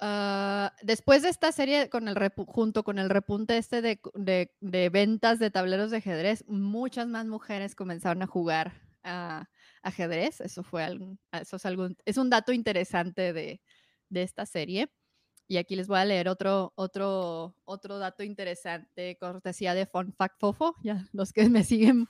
Ah, 0.00 0.74
después 0.82 1.22
de 1.22 1.28
esta 1.28 1.52
serie, 1.52 1.88
con 1.88 2.08
el 2.08 2.16
junto 2.46 2.84
con 2.84 2.98
el 2.98 3.10
repunte 3.10 3.56
este 3.56 3.82
de, 3.82 4.00
de, 4.60 4.88
ventas 4.90 5.38
de 5.38 5.50
tableros 5.50 5.90
de 5.90 5.98
ajedrez, 5.98 6.44
muchas 6.48 7.08
más 7.08 7.26
mujeres 7.26 7.74
comenzaron 7.74 8.22
a 8.22 8.26
jugar 8.26 8.72
ajedrez. 9.82 10.40
Eso 10.40 10.62
fue 10.62 10.84
algún, 10.84 11.18
eso 11.32 11.56
es, 11.56 11.66
algún, 11.66 11.96
es 12.04 12.16
un 12.16 12.30
dato 12.30 12.52
interesante 12.52 13.32
de, 13.32 13.60
de 14.08 14.22
esta 14.22 14.46
serie. 14.46 14.90
Y 15.50 15.56
aquí 15.56 15.76
les 15.76 15.88
voy 15.88 15.98
a 15.98 16.04
leer 16.04 16.28
otro, 16.28 16.72
otro, 16.76 17.56
otro 17.64 17.98
dato 17.98 18.22
interesante, 18.22 19.16
cortesía 19.18 19.74
de 19.74 19.86
Fun 19.86 20.12
Fact 20.12 20.38
Fofo. 20.38 20.74
Ya 20.82 21.06
los 21.12 21.32
que 21.32 21.48
me 21.48 21.64
siguen 21.64 22.06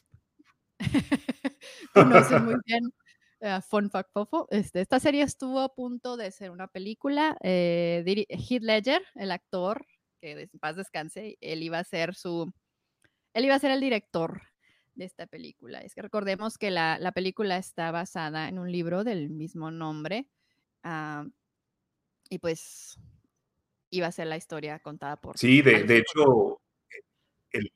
conocen 1.94 2.44
muy 2.44 2.56
bien 2.66 2.92
uh, 3.40 3.60
Fun 3.62 3.90
Fact 3.90 4.10
Fofo. 4.12 4.46
Este, 4.50 4.80
esta 4.80 5.00
serie 5.00 5.22
estuvo 5.22 5.60
a 5.60 5.74
punto 5.74 6.16
de 6.16 6.30
ser 6.30 6.50
una 6.50 6.68
película. 6.68 7.36
Eh, 7.42 8.26
Heath 8.28 8.62
Ledger, 8.62 9.02
el 9.14 9.30
actor, 9.30 9.86
que 10.20 10.32
en 10.42 10.58
paz 10.60 10.76
descanse, 10.76 11.38
él 11.40 11.62
iba 11.62 11.78
a 11.78 11.84
ser 11.84 12.14
su, 12.14 12.52
él 13.34 13.44
iba 13.44 13.54
a 13.54 13.58
ser 13.58 13.70
el 13.70 13.80
director 13.80 14.42
de 14.94 15.04
esta 15.04 15.26
película. 15.26 15.80
Es 15.80 15.94
que 15.94 16.02
recordemos 16.02 16.58
que 16.58 16.70
la, 16.70 16.98
la 16.98 17.12
película 17.12 17.56
está 17.56 17.90
basada 17.90 18.48
en 18.48 18.58
un 18.58 18.70
libro 18.72 19.04
del 19.04 19.30
mismo 19.30 19.70
nombre. 19.70 20.26
Uh, 20.84 21.30
y 22.30 22.38
pues 22.38 22.98
iba 23.90 24.06
a 24.06 24.12
ser 24.12 24.26
la 24.26 24.36
historia 24.36 24.78
contada 24.80 25.16
por... 25.16 25.38
Sí, 25.38 25.62
de, 25.62 25.84
de 25.84 25.98
hecho, 25.98 26.60
el, 27.52 27.72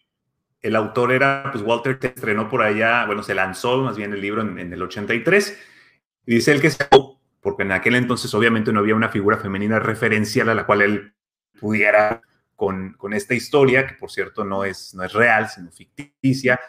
el, 0.63 0.77
autor 0.77 1.13
era, 1.13 1.51
pues 1.53 1.65
Walter 1.65 1.99
te 1.99 2.09
estrenó 2.09 2.49
por 2.49 2.63
allá, 2.63 3.05
bueno, 3.07 3.23
se 3.23 3.35
lanzó 3.35 3.83
más 3.83 3.97
bien 3.97 4.13
el 4.13 4.21
libro 4.21 4.43
en, 4.43 4.73
el 4.73 4.83
83, 4.83 5.59
y 6.27 6.35
dice 6.37 6.53
él 6.53 6.61
que 6.61 6.71
se 6.71 6.87
porque 7.41 7.65
en 7.65 7.73
aquel 7.73 7.97
entonces 7.97 8.33
obviamente 8.35 8.73
no 8.73 8.79
había 8.79 8.95
una 8.95 9.09
figura 9.09 9.37
femenina 9.37 9.81
referencial 9.81 10.49
a 10.49 10.55
la 10.55 10.65
cual 10.65 10.83
él 10.83 11.15
pudiera 11.59 12.23
con, 12.55 12.93
con 12.93 13.13
esta 13.13 13.35
historia, 13.35 13.87
que 13.87 13.95
por 13.95 14.13
cierto 14.13 14.45
no 14.45 14.65
es, 14.65 14.95
no 14.95 15.03
es 15.03 15.13
real, 15.13 15.49
sino 15.49 15.73
ficticia, 15.73 16.61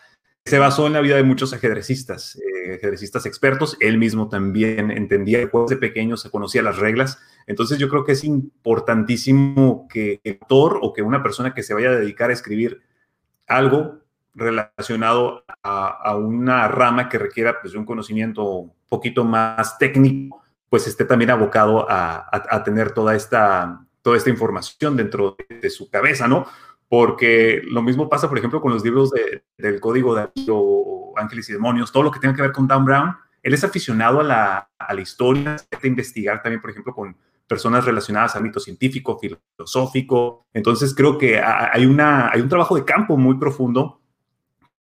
se 0.46 0.60
basó 0.60 0.88
en 0.88 0.94
la 0.94 1.02
vida 1.02 1.16
de 1.16 1.24
muchos 1.24 1.54
ajedrecistas, 1.54 2.36
eh, 2.36 2.76
ajedrecistas 2.76 3.26
expertos. 3.26 3.78
Él 3.80 3.98
mismo 3.98 4.28
también 4.28 4.92
entendía, 4.92 5.40
desde 5.40 5.78
pequeño 5.78 6.18
se 6.18 6.30
conocía 6.30 6.62
las 6.62 6.78
reglas. 6.78 7.18
Entonces 7.48 7.78
yo 7.78 7.88
creo 7.88 8.04
que 8.04 8.12
es 8.12 8.26
importantísimo 8.26 9.88
que 9.90 10.20
el 10.24 10.40
autor 10.42 10.80
o 10.82 10.92
que 10.92 11.02
una 11.02 11.24
persona 11.24 11.54
que 11.54 11.64
se 11.64 11.74
vaya 11.74 11.90
a 11.90 11.96
dedicar 11.96 12.30
a 12.30 12.34
escribir 12.34 12.83
algo 13.48 14.00
relacionado 14.36 15.44
a, 15.62 16.16
una 16.16 16.68
rama 16.68 17.08
que 17.08 17.20
requiera 17.20 17.62
pues, 17.62 17.76
un 17.76 17.86
conocimiento 17.86 18.44
un 18.44 18.74
poquito 18.90 19.24
más 19.24 19.78
técnico, 19.78 20.42
pues 20.70 20.88
esté 20.88 21.06
también 21.06 21.32
abocado 21.32 21.86
a, 21.90 22.64
tener 22.66 22.92
toda 22.92 23.16
esta, 23.16 23.86
toda 24.02 24.18
esta 24.18 24.30
información 24.30 24.98
dentro 24.98 25.36
de, 25.38 25.60
de 25.60 25.70
su 25.70 25.90
cabeza, 25.90 26.28
¿no? 26.28 26.48
porque 26.94 27.64
lo 27.66 27.82
mismo 27.82 28.08
pasa, 28.08 28.30
por 28.30 28.38
ejemplo, 28.38 28.62
con 28.62 28.72
los 28.72 28.84
libros 28.84 29.10
del 29.58 29.80
Código 29.80 30.14
de 30.14 30.30
Ángeles 31.16 31.50
y 31.50 31.54
Demonios, 31.54 31.92
todo 31.92 32.04
lo 32.04 32.12
que 32.12 32.20
tenga 32.20 32.36
que 32.36 32.44
ver 32.44 32.52
con 32.52 32.68
Dan 32.68 32.86
Brown. 32.86 33.18
Él 33.42 33.56
es 33.56 33.64
aficionado 33.64 34.20
a 34.20 34.24
la, 34.24 34.70
a 34.78 34.94
la 34.94 35.02
historia, 35.02 35.56
a 35.56 35.88
investigar 35.88 36.44
también, 36.44 36.62
por 36.62 36.70
ejemplo, 36.70 36.94
con 36.94 37.18
personas 37.53 37.86
relacionadas 37.86 38.36
al 38.36 38.43
mito 38.43 38.60
científico, 38.60 39.19
filosófico. 39.19 40.48
Entonces, 40.53 40.95
creo 40.95 41.17
que 41.17 41.39
hay, 41.39 41.86
una, 41.86 42.31
hay 42.31 42.41
un 42.41 42.50
trabajo 42.50 42.75
de 42.75 42.83
campo 42.83 43.15
muy 43.15 43.38
profundo 43.38 44.01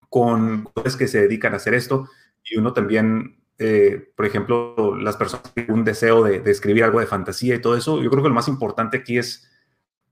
con 0.08 0.68
los 0.82 0.96
que 0.96 1.06
se 1.06 1.20
dedican 1.20 1.52
a 1.52 1.56
hacer 1.56 1.74
esto. 1.74 2.08
Y 2.44 2.56
uno 2.56 2.72
también, 2.72 3.42
eh, 3.58 4.12
por 4.16 4.24
ejemplo, 4.24 4.96
las 4.96 5.16
personas 5.16 5.42
que 5.48 5.62
tienen 5.62 5.74
un 5.74 5.84
deseo 5.84 6.22
de, 6.24 6.40
de 6.40 6.50
escribir 6.50 6.84
algo 6.84 7.00
de 7.00 7.06
fantasía 7.06 7.54
y 7.54 7.60
todo 7.60 7.76
eso, 7.76 8.02
yo 8.02 8.10
creo 8.10 8.22
que 8.22 8.30
lo 8.30 8.34
más 8.34 8.48
importante 8.48 8.96
aquí 8.96 9.18
es 9.18 9.48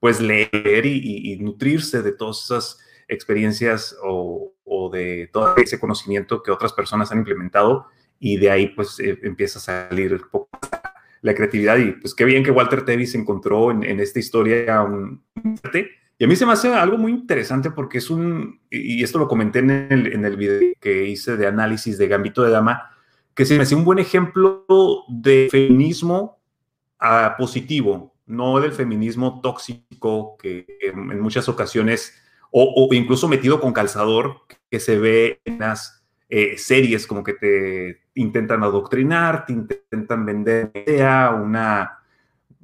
pues 0.00 0.20
leer 0.20 0.86
y, 0.86 1.36
nutrirse 1.40 2.02
de 2.02 2.12
todas 2.12 2.44
esas 2.44 2.78
experiencias 3.06 3.96
o, 4.02 4.54
de 4.92 5.28
todo 5.32 5.56
ese 5.56 5.78
conocimiento 5.78 6.42
que 6.42 6.50
otras 6.50 6.72
personas 6.72 7.12
han 7.12 7.18
implementado 7.18 7.86
y 8.18 8.38
de 8.38 8.50
ahí 8.50 8.68
pues 8.68 8.98
eh, 8.98 9.18
empieza 9.22 9.58
a 9.58 9.62
salir 9.62 10.20
poco 10.30 10.48
la 11.22 11.34
creatividad 11.34 11.76
y 11.78 11.92
pues 11.92 12.14
qué 12.14 12.24
bien 12.24 12.42
que 12.42 12.50
Walter 12.50 12.84
Tevis 12.84 13.14
encontró 13.14 13.70
en, 13.70 14.00
esta 14.00 14.18
historia 14.18 14.82
un 14.82 15.22
y 16.20 16.24
a 16.24 16.26
mí 16.26 16.36
se 16.36 16.44
me 16.44 16.52
hace 16.52 16.68
algo 16.74 16.98
muy 16.98 17.12
interesante 17.12 17.70
porque 17.70 17.96
es 17.96 18.10
un, 18.10 18.60
y 18.70 19.02
esto 19.02 19.18
lo 19.18 19.26
comenté 19.26 19.60
en 19.60 19.70
el, 19.70 20.12
en 20.12 20.26
el 20.26 20.36
video 20.36 20.74
que 20.78 21.06
hice 21.06 21.38
de 21.38 21.46
análisis 21.46 21.96
de 21.96 22.08
Gambito 22.08 22.42
de 22.42 22.50
Dama, 22.50 22.90
que 23.34 23.46
se 23.46 23.56
me 23.56 23.62
hace 23.62 23.74
un 23.74 23.84
buen 23.84 23.98
ejemplo 23.98 24.66
de 25.08 25.48
feminismo 25.50 26.38
a 26.98 27.36
positivo, 27.38 28.14
no 28.26 28.60
del 28.60 28.72
feminismo 28.72 29.40
tóxico 29.40 30.36
que 30.36 30.66
en, 30.82 31.20
muchas 31.22 31.48
ocasiones, 31.48 32.14
o, 32.50 32.86
incluso 32.92 33.26
metido 33.26 33.58
con 33.58 33.72
calzador, 33.72 34.42
que 34.70 34.78
se 34.78 34.98
ve 34.98 35.40
en 35.46 35.60
las 35.60 36.00
eh, 36.32 36.56
series 36.56 37.08
como 37.08 37.25
que 37.25 37.34
te 37.34 38.02
intentan 38.14 38.62
adoctrinar, 38.62 39.44
te 39.46 39.52
intentan 39.52 40.25
vender 40.25 40.70
idea, 40.75 41.30
una, 41.30 41.99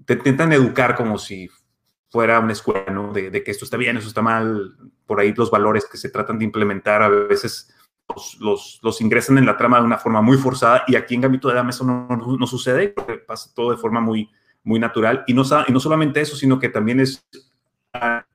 te 0.04 0.14
intentan 0.14 0.52
educar 0.52 0.94
como 0.94 1.18
si 1.18 1.50
fuera 2.08 2.38
una 2.38 2.52
escuela, 2.52 2.92
¿no? 2.92 3.12
De, 3.12 3.42
que 3.42 3.50
esto 3.50 3.64
está 3.64 3.76
bien, 3.76 3.96
eso 3.96 4.06
está 4.06 4.22
mal, 4.22 4.76
por 5.04 5.18
ahí 5.18 5.34
los 5.34 5.50
valores 5.50 5.84
que 5.90 5.96
se 5.96 6.10
tratan 6.10 6.38
de 6.38 6.44
implementar 6.44 7.02
a 7.02 7.08
veces 7.08 7.74
los, 8.38 8.78
los, 8.82 9.00
ingresan 9.00 9.36
en 9.36 9.46
la 9.46 9.56
trama 9.56 9.80
de 9.80 9.84
una 9.84 9.98
forma 9.98 10.22
muy 10.22 10.38
forzada 10.38 10.84
y 10.86 10.94
aquí 10.94 11.16
en 11.16 11.22
Gambito 11.22 11.48
de 11.48 11.54
Dama 11.54 11.70
eso 11.70 11.84
no, 11.84 12.06
no, 12.08 12.36
no 12.36 12.46
sucede, 12.46 12.94
pasa 13.26 13.50
todo 13.52 13.72
de 13.72 13.78
forma 13.78 14.00
muy, 14.00 14.30
muy 14.62 14.78
natural. 14.78 15.24
Y 15.26 15.34
no, 15.34 15.42
y 15.66 15.72
no 15.72 15.80
solamente 15.80 16.20
eso, 16.20 16.36
sino 16.36 16.60
que 16.60 16.68
también 16.68 17.00
es, 17.00 17.26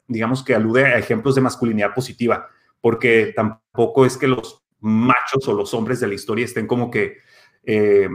digamos 0.08 0.44
que 0.44 0.56
alude 0.56 0.86
a 0.86 0.98
ejemplos 0.98 1.36
de 1.36 1.42
masculinidad 1.42 1.94
positiva, 1.94 2.50
porque 2.82 3.32
tampoco 3.34 4.06
es 4.06 4.18
que 4.18 4.28
los 4.28 4.62
machos 4.82 5.48
o 5.48 5.54
los 5.54 5.74
hombres 5.74 6.00
de 6.00 6.08
la 6.08 6.14
historia 6.14 6.46
estén 6.46 6.68
como 6.68 6.92
que 6.92 7.20
eh, 7.64 8.10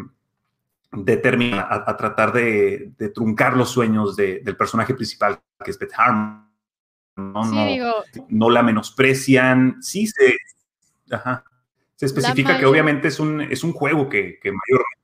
determinados 0.92 1.82
a, 1.86 1.96
tratar 1.96 2.32
de, 2.32 2.92
truncar 3.14 3.56
los 3.56 3.70
sueños 3.70 4.16
del 4.16 4.56
personaje 4.56 4.94
principal, 4.94 5.40
que 5.64 5.70
es 5.70 5.78
Beth 5.78 5.92
Harmon. 5.96 6.46
No, 7.16 7.42
no, 8.28 8.50
la 8.50 8.62
menosprecian, 8.62 9.82
sí 9.82 10.06
se, 10.06 10.36
se 11.94 12.06
especifica 12.06 12.58
que 12.58 12.66
obviamente 12.66 13.08
es 13.08 13.18
un, 13.18 13.40
es 13.40 13.64
un 13.64 13.72
juego 13.72 14.10
que, 14.10 14.38
que 14.38 14.52
mayormente 14.52 14.96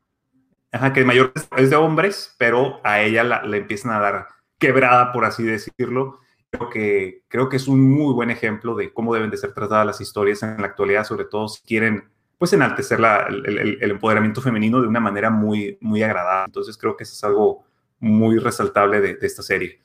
Ajá, 0.72 0.94
que 0.94 1.04
mayor 1.04 1.34
es 1.58 1.68
de 1.68 1.76
hombres, 1.76 2.34
pero 2.38 2.80
a 2.82 3.02
ella 3.02 3.22
la, 3.24 3.42
le 3.42 3.58
empiezan 3.58 3.92
a 3.92 4.00
dar 4.00 4.28
quebrada, 4.58 5.12
por 5.12 5.26
así 5.26 5.42
decirlo. 5.42 6.20
Creo 6.52 6.68
que, 6.68 7.22
creo 7.28 7.48
que 7.48 7.56
es 7.56 7.66
un 7.66 7.80
muy 7.80 8.12
buen 8.12 8.30
ejemplo 8.30 8.74
de 8.74 8.92
cómo 8.92 9.14
deben 9.14 9.30
de 9.30 9.38
ser 9.38 9.54
tratadas 9.54 9.86
las 9.86 10.00
historias 10.02 10.42
en 10.42 10.60
la 10.60 10.66
actualidad, 10.66 11.04
sobre 11.04 11.24
todo 11.24 11.48
si 11.48 11.62
quieren 11.62 12.04
pues 12.36 12.52
enaltecer 12.52 13.00
la, 13.00 13.26
el, 13.28 13.46
el, 13.80 13.90
empoderamiento 13.90 14.42
femenino 14.42 14.82
de 14.82 14.88
una 14.88 15.00
manera 15.00 15.30
muy, 15.30 15.78
muy 15.80 16.02
agradable. 16.02 16.46
Entonces 16.46 16.76
creo 16.76 16.96
que 16.96 17.04
eso 17.04 17.14
es 17.14 17.24
algo 17.24 17.64
muy 18.00 18.38
resaltable 18.38 19.00
de, 19.00 19.14
de 19.14 19.26
esta 19.26 19.42
serie. 19.42 19.80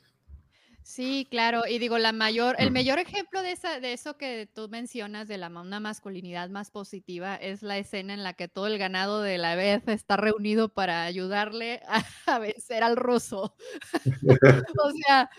Sí, 0.88 1.26
claro. 1.30 1.62
Y 1.68 1.78
digo, 1.78 1.98
la 1.98 2.12
mayor, 2.12 2.56
el 2.58 2.70
mayor 2.70 2.98
ejemplo 2.98 3.42
de, 3.42 3.52
esa, 3.52 3.78
de 3.78 3.92
eso 3.92 4.16
que 4.16 4.48
tú 4.52 4.68
mencionas 4.70 5.28
de 5.28 5.38
la 5.38 5.48
una 5.48 5.80
masculinidad 5.80 6.48
más 6.48 6.70
positiva 6.70 7.36
es 7.36 7.62
la 7.62 7.78
escena 7.78 8.14
en 8.14 8.24
la 8.24 8.32
que 8.32 8.48
todo 8.48 8.66
el 8.66 8.78
ganado 8.78 9.22
de 9.22 9.38
la 9.38 9.54
vez 9.54 9.86
está 9.86 10.16
reunido 10.16 10.70
para 10.70 11.04
ayudarle 11.04 11.82
a, 12.26 12.38
vencer 12.40 12.82
al 12.82 12.96
ruso. 12.96 13.54
o 14.82 14.90
sea. 15.06 15.30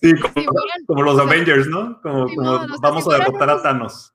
Sí, 0.00 0.12
como, 0.86 1.02
los 1.02 1.18
Avengers, 1.18 1.68
¿no? 1.68 2.00
Como, 2.02 2.26
vamos 2.80 3.08
a 3.08 3.18
derrotar 3.18 3.50
a 3.50 3.62
Thanos. 3.62 4.12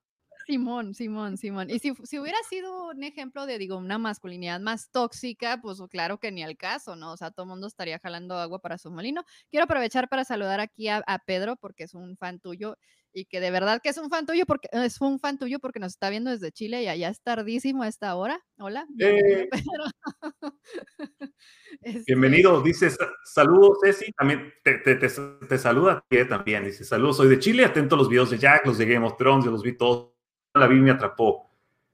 Simón, 0.48 0.94
Simón, 0.94 1.36
Simón. 1.36 1.70
Y 1.70 1.80
si, 1.80 1.94
si, 2.06 2.20
hubiera 2.20 2.38
sido 2.50 2.88
un 2.88 3.04
ejemplo 3.04 3.46
de, 3.46 3.58
digo, 3.58 3.76
una 3.76 3.98
masculinidad 3.98 4.62
más 4.62 4.90
tóxica, 4.92 5.60
pues 5.62 5.78
claro 5.92 6.20
que 6.20 6.32
ni 6.32 6.42
al 6.42 6.56
caso, 6.56 6.96
¿no? 6.96 7.12
O 7.12 7.18
sea, 7.18 7.32
todo 7.32 7.44
el 7.44 7.50
mundo 7.50 7.68
estaría 7.68 8.00
jalando 8.00 8.36
agua 8.36 8.60
para 8.60 8.78
su 8.78 8.90
molino. 8.90 9.26
Quiero 9.52 9.66
aprovechar 9.66 10.08
para 10.08 10.24
saludar 10.24 10.62
aquí 10.62 10.88
a, 10.88 11.04
Pedro, 11.26 11.58
porque 11.58 11.84
es 11.84 11.94
un 11.94 12.16
fan 12.16 12.40
tuyo 12.40 12.78
y 13.12 13.26
que 13.26 13.42
de 13.42 13.52
verdad 13.52 13.82
que 13.84 13.90
es 13.90 13.98
un 13.98 14.10
fan 14.10 14.26
tuyo 14.26 14.46
porque 14.46 14.70
es 14.72 15.02
un 15.02 15.20
fan 15.20 15.38
tuyo 15.38 15.60
porque 15.60 15.80
nos 15.80 15.94
está 15.94 16.10
viendo 16.10 16.30
desde 16.30 16.52
Chile 16.52 16.84
y 16.84 16.88
allá 16.88 17.10
es 17.10 17.22
tardísimo 17.22 17.84
a 17.84 17.90
esta 17.90 18.16
hora. 18.16 18.40
Hola. 18.58 18.88
Eh. 19.00 19.50
Bienvenido, 22.08 22.62
dice 22.62 22.90
saludos 23.26 23.80
Ceci, 23.84 24.14
también 24.14 24.54
te, 24.64 24.78
te, 24.78 24.96
te, 24.96 25.58
saluda 25.58 25.94
a 25.94 26.06
ti 26.08 26.24
también, 26.26 26.64
dice 26.64 26.86
saludos, 26.86 27.18
soy 27.18 27.28
de 27.28 27.40
Chile, 27.40 27.66
atento 27.66 27.96
a 27.96 27.98
los 27.98 28.10
videos 28.10 28.30
de 28.30 28.38
Jack, 28.38 28.66
los 28.66 28.78
de 28.78 28.86
Game 28.86 29.06
of 29.06 29.18
Thrones, 29.18 29.46
yo 29.46 29.52
los 29.52 29.64
vi 29.64 29.76
todos 29.76 30.17
la 30.58 30.68
vi 30.68 30.80
me 30.80 30.92
atrapó. 30.92 31.48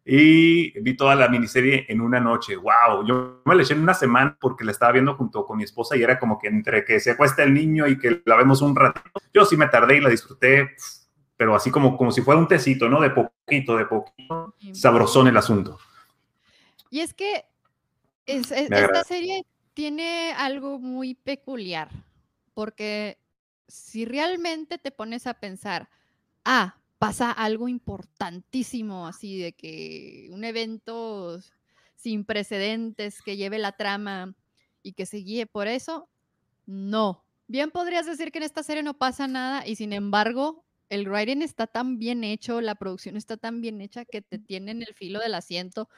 Y 0.05 0.77
vi 0.81 0.97
toda 0.97 1.15
la 1.15 1.29
miniserie 1.29 1.85
en 1.87 2.01
una 2.01 2.19
noche. 2.19 2.57
¡Wow! 2.57 3.05
Yo 3.07 3.41
me 3.45 3.55
la 3.55 3.63
eché 3.63 3.73
en 3.73 3.81
una 3.81 3.93
semana 3.93 4.37
porque 4.39 4.65
la 4.65 4.71
estaba 4.71 4.91
viendo 4.91 5.15
junto 5.15 5.45
con 5.45 5.57
mi 5.57 5.63
esposa 5.63 5.95
y 5.95 6.03
era 6.03 6.19
como 6.19 6.37
que 6.37 6.47
entre 6.47 6.83
que 6.83 6.99
se 6.99 7.11
acuesta 7.11 7.43
el 7.43 7.53
niño 7.53 7.87
y 7.87 7.97
que 7.97 8.21
la 8.25 8.35
vemos 8.35 8.61
un 8.61 8.75
rato. 8.75 9.01
Yo 9.33 9.45
sí 9.45 9.55
me 9.55 9.67
tardé 9.67 9.97
y 9.97 10.01
la 10.01 10.09
disfruté, 10.09 10.71
pero 11.37 11.55
así 11.55 11.71
como, 11.71 11.97
como 11.97 12.11
si 12.11 12.21
fuera 12.21 12.39
un 12.39 12.49
tecito, 12.49 12.89
¿no? 12.89 12.99
De 12.99 13.11
poquito, 13.11 13.77
de 13.77 13.85
poquito. 13.85 14.55
Sabrosón 14.73 15.27
el 15.27 15.37
asunto. 15.37 15.79
Y 16.89 16.99
es 16.99 17.13
que 17.13 17.45
esta 18.25 19.03
serie 19.03 19.45
tiene 19.73 20.33
algo 20.33 20.79
muy 20.79 21.15
peculiar, 21.15 21.89
porque 22.53 23.17
si 23.67 24.05
realmente 24.05 24.77
te 24.77 24.91
pones 24.91 25.27
a 25.27 25.33
pensar, 25.33 25.89
ah, 26.45 26.75
pasa 27.03 27.31
algo 27.33 27.67
importantísimo, 27.67 29.05
así 29.07 29.37
de 29.37 29.51
que 29.51 30.29
un 30.31 30.45
evento 30.45 31.37
sin 31.97 32.23
precedentes 32.23 33.21
que 33.21 33.35
lleve 33.35 33.59
la 33.59 33.73
trama 33.73 34.35
y 34.83 34.93
que 34.93 35.05
se 35.05 35.17
guíe 35.17 35.45
por 35.45 35.67
eso, 35.67 36.07
no. 36.65 37.25
Bien 37.47 37.71
podrías 37.71 38.05
decir 38.05 38.31
que 38.31 38.37
en 38.37 38.45
esta 38.45 38.63
serie 38.63 38.83
no 38.83 38.93
pasa 38.93 39.27
nada 39.27 39.67
y 39.67 39.75
sin 39.75 39.91
embargo 39.91 40.63
el 40.87 41.09
writing 41.09 41.41
está 41.41 41.67
tan 41.67 41.99
bien 41.99 42.23
hecho, 42.23 42.61
la 42.61 42.75
producción 42.75 43.17
está 43.17 43.35
tan 43.35 43.59
bien 43.59 43.81
hecha 43.81 44.05
que 44.05 44.21
te 44.21 44.39
tiene 44.39 44.71
en 44.71 44.81
el 44.81 44.93
filo 44.93 45.19
del 45.19 45.35
asiento 45.35 45.89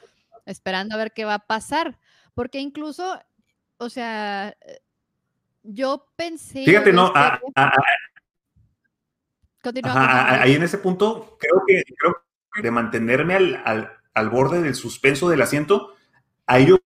esperando 0.44 0.96
a 0.96 0.98
ver 0.98 1.12
qué 1.12 1.24
va 1.24 1.34
a 1.34 1.46
pasar. 1.46 2.00
Porque 2.34 2.58
incluso, 2.58 3.16
o 3.78 3.88
sea, 3.90 4.56
eh, 4.60 4.80
yo 5.62 6.08
pensé... 6.16 6.64
Fíjate, 6.64 6.92
no, 6.92 7.12
ahí 9.84 10.54
en 10.54 10.62
ese 10.62 10.78
punto 10.78 11.36
creo 11.38 11.62
que, 11.66 11.82
creo 11.96 12.16
que 12.52 12.62
de 12.62 12.70
mantenerme 12.70 13.34
al, 13.34 13.90
al, 14.14 14.30
borde 14.30 14.62
del 14.62 14.74
suspenso 14.74 15.28
del 15.28 15.42
asiento, 15.42 15.94
ahí 16.46 16.66
yo 16.66 16.78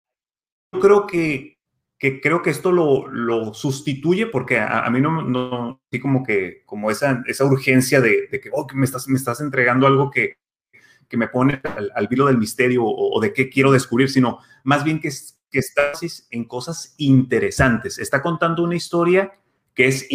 creo 0.80 1.06
que, 1.06 1.58
que 1.98 2.20
creo 2.20 2.42
que 2.42 2.50
esto 2.50 2.72
lo, 2.72 3.06
lo 3.08 3.54
sustituye 3.54 4.26
porque 4.26 4.58
a, 4.58 4.88
mí 4.90 5.00
no, 5.00 5.22
no, 5.22 5.80
así 5.90 6.00
como 6.00 6.24
que, 6.24 6.62
como 6.66 6.90
esa, 6.90 7.22
esa 7.26 7.44
urgencia 7.44 8.00
de, 8.00 8.28
de 8.28 8.40
que, 8.40 8.50
oh, 8.52 8.66
que 8.66 8.76
me 8.76 8.84
estás, 8.84 9.06
me 9.08 9.16
estás 9.16 9.40
entregando 9.40 9.86
algo 9.86 10.10
que, 10.10 10.38
que 11.10 11.16
me 11.16 11.28
pone 11.28 11.60
al, 11.76 11.90
al 11.94 12.08
vilo 12.08 12.26
del 12.26 12.38
misterio 12.38 12.84
o, 12.84 13.20
de 13.20 13.32
qué 13.32 13.50
quiero 13.50 13.72
descubrir, 13.72 14.08
sino 14.08 14.38
más 14.62 14.84
bien 14.84 15.00
que, 15.00 15.10
que 15.50 15.58
está 15.58 15.92
en 16.30 16.44
cosas 16.44 16.94
interesantes. 16.98 17.98
Está 17.98 18.22
contando 18.22 18.62
una 18.62 18.76
historia 18.76 19.32
que 19.74 19.88
es 19.88 20.06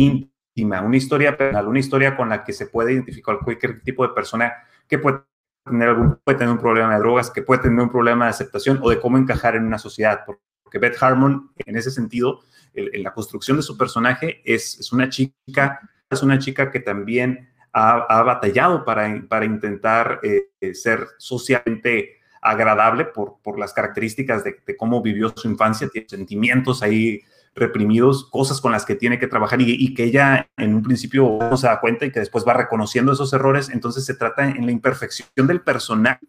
una 0.64 0.98
historia 0.98 1.38
penal, 1.38 1.68
una 1.68 1.80
historia 1.80 2.16
con 2.16 2.30
la 2.30 2.44
que 2.44 2.54
se 2.54 2.68
puede 2.68 2.94
identificar 2.94 3.40
cualquier 3.44 3.82
tipo 3.82 4.08
de 4.08 4.14
persona 4.14 4.54
que 4.88 5.00
puede 5.00 5.20
tener, 5.66 5.90
algún, 5.90 6.18
puede 6.24 6.38
tener 6.38 6.54
un 6.54 6.60
problema 6.60 6.94
de 6.94 7.00
drogas, 7.00 7.30
que 7.30 7.42
puede 7.42 7.62
tener 7.62 7.80
un 7.80 7.90
problema 7.90 8.26
de 8.26 8.32
aceptación 8.32 8.80
o 8.82 8.90
de 8.90 9.00
cómo 9.00 9.18
encajar 9.18 9.56
en 9.56 9.66
una 9.66 9.78
sociedad. 9.78 10.22
Porque 10.26 10.80
Beth 10.80 11.02
Harmon, 11.02 11.52
en 11.58 11.76
ese 11.76 11.92
sentido, 11.92 12.42
en 12.74 13.04
la 13.04 13.14
construcción 13.14 13.58
de 13.58 13.64
su 13.64 13.78
personaje, 13.78 14.42
es, 14.46 14.80
es 14.80 14.92
una 14.92 15.10
chica, 15.10 15.80
es 16.10 16.24
una 16.24 16.40
chica 16.40 16.72
que 16.72 16.80
también 16.80 17.50
ha, 17.74 18.24
batallado 18.24 18.86
para, 18.86 19.22
para 19.28 19.44
intentar 19.44 20.22
eh, 20.24 20.74
ser 20.74 21.08
socialmente 21.18 22.22
agradable 22.42 23.06
por, 23.06 23.42
por 23.42 23.60
las 23.60 23.74
características 23.74 24.44
de, 24.44 24.78
cómo 24.78 25.02
vivió 25.02 25.34
su 25.36 25.50
infancia, 25.50 25.90
tiene 25.90 26.08
sentimientos 26.08 26.82
ahí 26.84 27.22
reprimidos, 27.56 28.30
cosas 28.30 28.60
con 28.60 28.72
las 28.72 28.86
que 28.86 28.96
tiene 28.96 29.18
que 29.18 29.28
trabajar 29.28 29.62
y, 29.62 29.94
que 29.94 30.04
ella 30.04 30.50
en 30.58 30.76
un 30.76 30.84
principio 30.84 31.38
no 31.40 31.56
se 31.56 31.68
da 31.68 31.80
cuenta 31.80 32.06
y 32.06 32.12
que 32.12 32.20
después 32.20 32.46
va 32.46 32.54
reconociendo 32.54 33.14
esos 33.14 33.32
errores. 33.34 33.70
Entonces 33.70 34.06
se 34.06 34.14
trata 34.14 34.50
en 34.50 34.66
la 34.66 34.72
imperfección 34.72 35.48
del 35.48 35.62
personaje. 35.62 36.20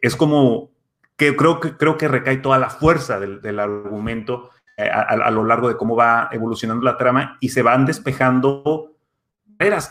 Es 0.00 0.16
como 0.16 0.70
que 1.16 1.36
creo 1.36 1.60
que, 1.60 1.76
creo 1.76 1.98
que 1.98 2.08
recae 2.08 2.38
toda 2.38 2.58
la 2.58 2.70
fuerza 2.70 3.20
del, 3.20 3.58
argumento 3.58 4.50
eh, 4.78 4.88
a, 4.88 5.30
lo 5.30 5.44
largo 5.44 5.68
de 5.68 5.76
cómo 5.76 5.94
va 5.94 6.30
evolucionando 6.32 6.82
la 6.82 6.96
trama 6.96 7.36
y 7.40 7.50
se 7.50 7.60
van 7.60 7.84
despejando 7.84 8.96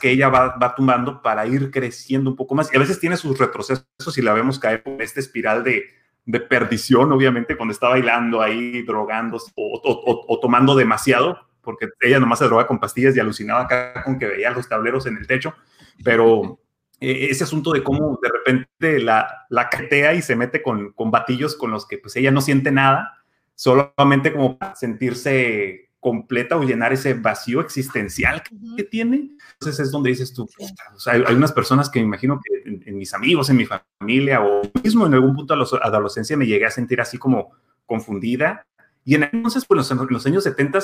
que 0.02 0.10
ella 0.10 0.30
va, 0.30 0.58
va, 0.58 0.74
tumbando 0.74 1.22
para 1.22 1.46
ir 1.46 1.70
creciendo 1.70 2.32
un 2.32 2.36
poco 2.36 2.56
más. 2.56 2.74
Y 2.74 2.78
a 2.78 2.80
veces 2.80 3.00
tiene 3.00 3.16
sus 3.18 3.38
retrocesos 3.38 4.18
y 4.18 4.22
la 4.24 4.34
vemos 4.34 4.58
caer 4.58 4.82
por 4.82 5.00
esta 5.00 5.20
espiral 5.20 5.64
de, 5.64 5.84
de 6.26 6.40
perdición, 6.40 7.12
obviamente, 7.12 7.58
cuando 7.58 7.74
está 7.74 7.90
bailando 7.90 8.42
ahí, 8.42 8.84
drogándose 8.84 9.52
o, 9.56 10.40
tomando 10.42 10.76
demasiado, 10.76 11.48
porque 11.62 11.90
ella 12.02 12.20
nomás 12.20 12.40
se 12.40 12.46
droga 12.46 12.68
con 12.68 12.80
pastillas 12.80 13.16
y 13.16 13.20
alucinaba 13.20 13.62
acá 13.62 14.04
con 14.04 14.20
que 14.20 14.28
veía 14.28 14.52
los 14.52 14.70
tableros 14.70 15.06
en 15.06 15.18
el 15.18 15.28
techo. 15.28 15.56
Pero 16.04 16.60
eh, 17.00 17.28
ese 17.30 17.44
asunto 17.44 17.72
de 17.72 17.84
cómo 17.84 18.20
de 18.22 18.30
repente 18.30 19.00
la, 19.00 19.46
la 19.50 19.70
catea 19.70 20.14
y 20.14 20.22
se 20.22 20.36
mete 20.36 20.62
con, 20.62 20.94
con 20.94 21.12
batillos 21.12 21.56
con 21.56 21.72
los 21.72 21.88
que 21.88 21.98
pues 21.98 22.16
ella 22.16 22.32
no 22.32 22.42
siente 22.42 22.72
nada, 22.72 23.14
solamente 23.56 24.32
como 24.32 24.58
sentirse 24.76 25.89
completa 26.00 26.56
o 26.56 26.64
llenar 26.64 26.94
ese 26.94 27.14
vacío 27.14 27.60
existencial 27.62 28.42
que, 28.44 28.84
tiene. 28.84 29.32
Entonces 29.54 29.80
es 29.86 29.92
donde 29.92 30.10
dices 30.10 30.34
tú, 30.34 30.50
o 30.94 31.00
sea, 31.00 31.14
hay, 31.14 31.36
unas 31.36 31.52
personas 31.52 31.90
que 31.90 32.00
me 32.00 32.06
imagino 32.06 32.40
que 32.42 32.82
en, 32.86 32.98
mis 32.98 33.14
amigos, 33.14 33.50
en 33.50 33.58
mi 33.58 33.66
familia 33.66 34.42
o 34.42 34.62
mismo 34.84 35.06
en 35.06 35.14
algún 35.14 35.36
punto 35.36 35.54
de 35.54 35.60
la 35.60 35.80
adolescencia 35.84 36.38
me 36.38 36.48
llegué 36.48 36.66
a 36.66 36.72
sentir 36.72 37.02
así 37.02 37.18
como 37.18 37.52
confundida. 37.86 38.66
Y 39.04 39.16
en 39.16 39.24
entonces, 39.24 39.66
pues 39.66 39.92
en 39.92 39.98
los, 40.10 40.26
años 40.26 40.44
70 40.44 40.80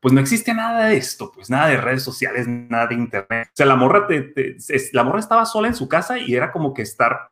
pues 0.00 0.14
no 0.14 0.20
existía 0.20 0.54
nada 0.54 0.86
de 0.86 0.96
esto, 0.96 1.32
pues 1.32 1.50
nada 1.50 1.68
de 1.68 1.76
redes 1.76 2.04
sociales, 2.04 2.46
nada 2.46 2.86
de 2.86 2.94
internet. 2.94 3.48
O 3.48 3.56
sea, 3.56 3.66
la 3.66 3.74
morra, 3.74 4.06
te, 4.06 4.56
la 4.92 5.02
morra 5.02 5.18
estaba 5.18 5.44
sola 5.44 5.68
en 5.68 5.74
su 5.74 5.88
casa 5.88 6.18
y 6.18 6.34
era 6.34 6.52
como 6.52 6.72
que 6.72 6.82
estar, 6.82 7.30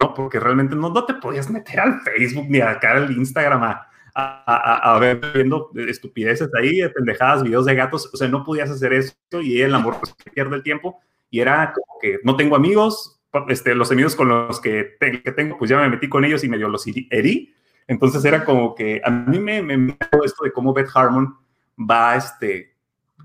no, 0.00 0.14
porque 0.14 0.40
realmente 0.40 0.74
no, 0.74 0.88
no 0.88 1.04
te 1.04 1.14
podías 1.14 1.50
meter 1.50 1.80
al 1.80 2.00
Facebook 2.00 2.46
ni 2.48 2.60
acá 2.60 2.92
al 2.92 3.10
Instagram 3.10 3.62
a, 3.62 3.88
a, 4.18 4.98
ver 4.98 5.20
viendo 5.34 5.70
estupideces 5.74 6.48
ahí, 6.54 6.80
pendejadas, 6.94 7.42
videos 7.42 7.66
de 7.66 7.74
gatos, 7.74 8.10
o 8.12 8.16
sea, 8.16 8.28
no 8.28 8.44
podías 8.44 8.70
hacer 8.70 8.94
eso 8.94 9.14
y 9.42 9.60
el 9.60 9.74
amor 9.74 9.98
pues, 10.00 10.14
pierde 10.32 10.56
el 10.56 10.62
tiempo. 10.62 11.00
Y 11.30 11.40
era 11.40 11.72
como 11.74 11.98
que 12.00 12.18
no 12.24 12.36
tengo 12.36 12.56
amigos, 12.56 13.20
este, 13.48 13.74
los 13.74 13.90
amigos 13.92 14.16
con 14.16 14.28
los 14.28 14.60
que, 14.60 14.96
que 14.98 15.32
tengo, 15.32 15.58
pues 15.58 15.68
ya 15.68 15.78
me 15.78 15.90
metí 15.90 16.08
con 16.08 16.24
ellos 16.24 16.42
y 16.44 16.48
medio 16.48 16.68
los 16.68 16.86
herí, 16.86 17.54
entonces 17.86 18.24
era 18.24 18.44
como 18.44 18.74
que 18.74 19.02
a 19.04 19.10
mí 19.10 19.38
me, 19.38 19.62
me, 19.62 19.96
esto 20.24 20.44
de 20.44 20.52
cómo 20.52 20.72
Beth 20.72 20.88
Harmon 20.94 21.36
va, 21.78 22.16
este, 22.16 22.74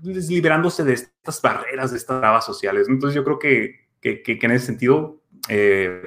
liberándose 0.02 0.84
de 0.84 0.92
estas 0.92 1.40
barreras, 1.40 1.92
de 1.92 1.96
estas 1.96 2.20
trabas 2.20 2.44
sociales, 2.44 2.86
entonces 2.88 3.14
yo 3.14 3.24
creo 3.24 3.38
que, 3.38 3.86
que, 4.00 4.22
que, 4.22 4.38
en 4.42 4.50
ese 4.50 4.66
sentido... 4.66 5.22
Eh, 5.48 6.02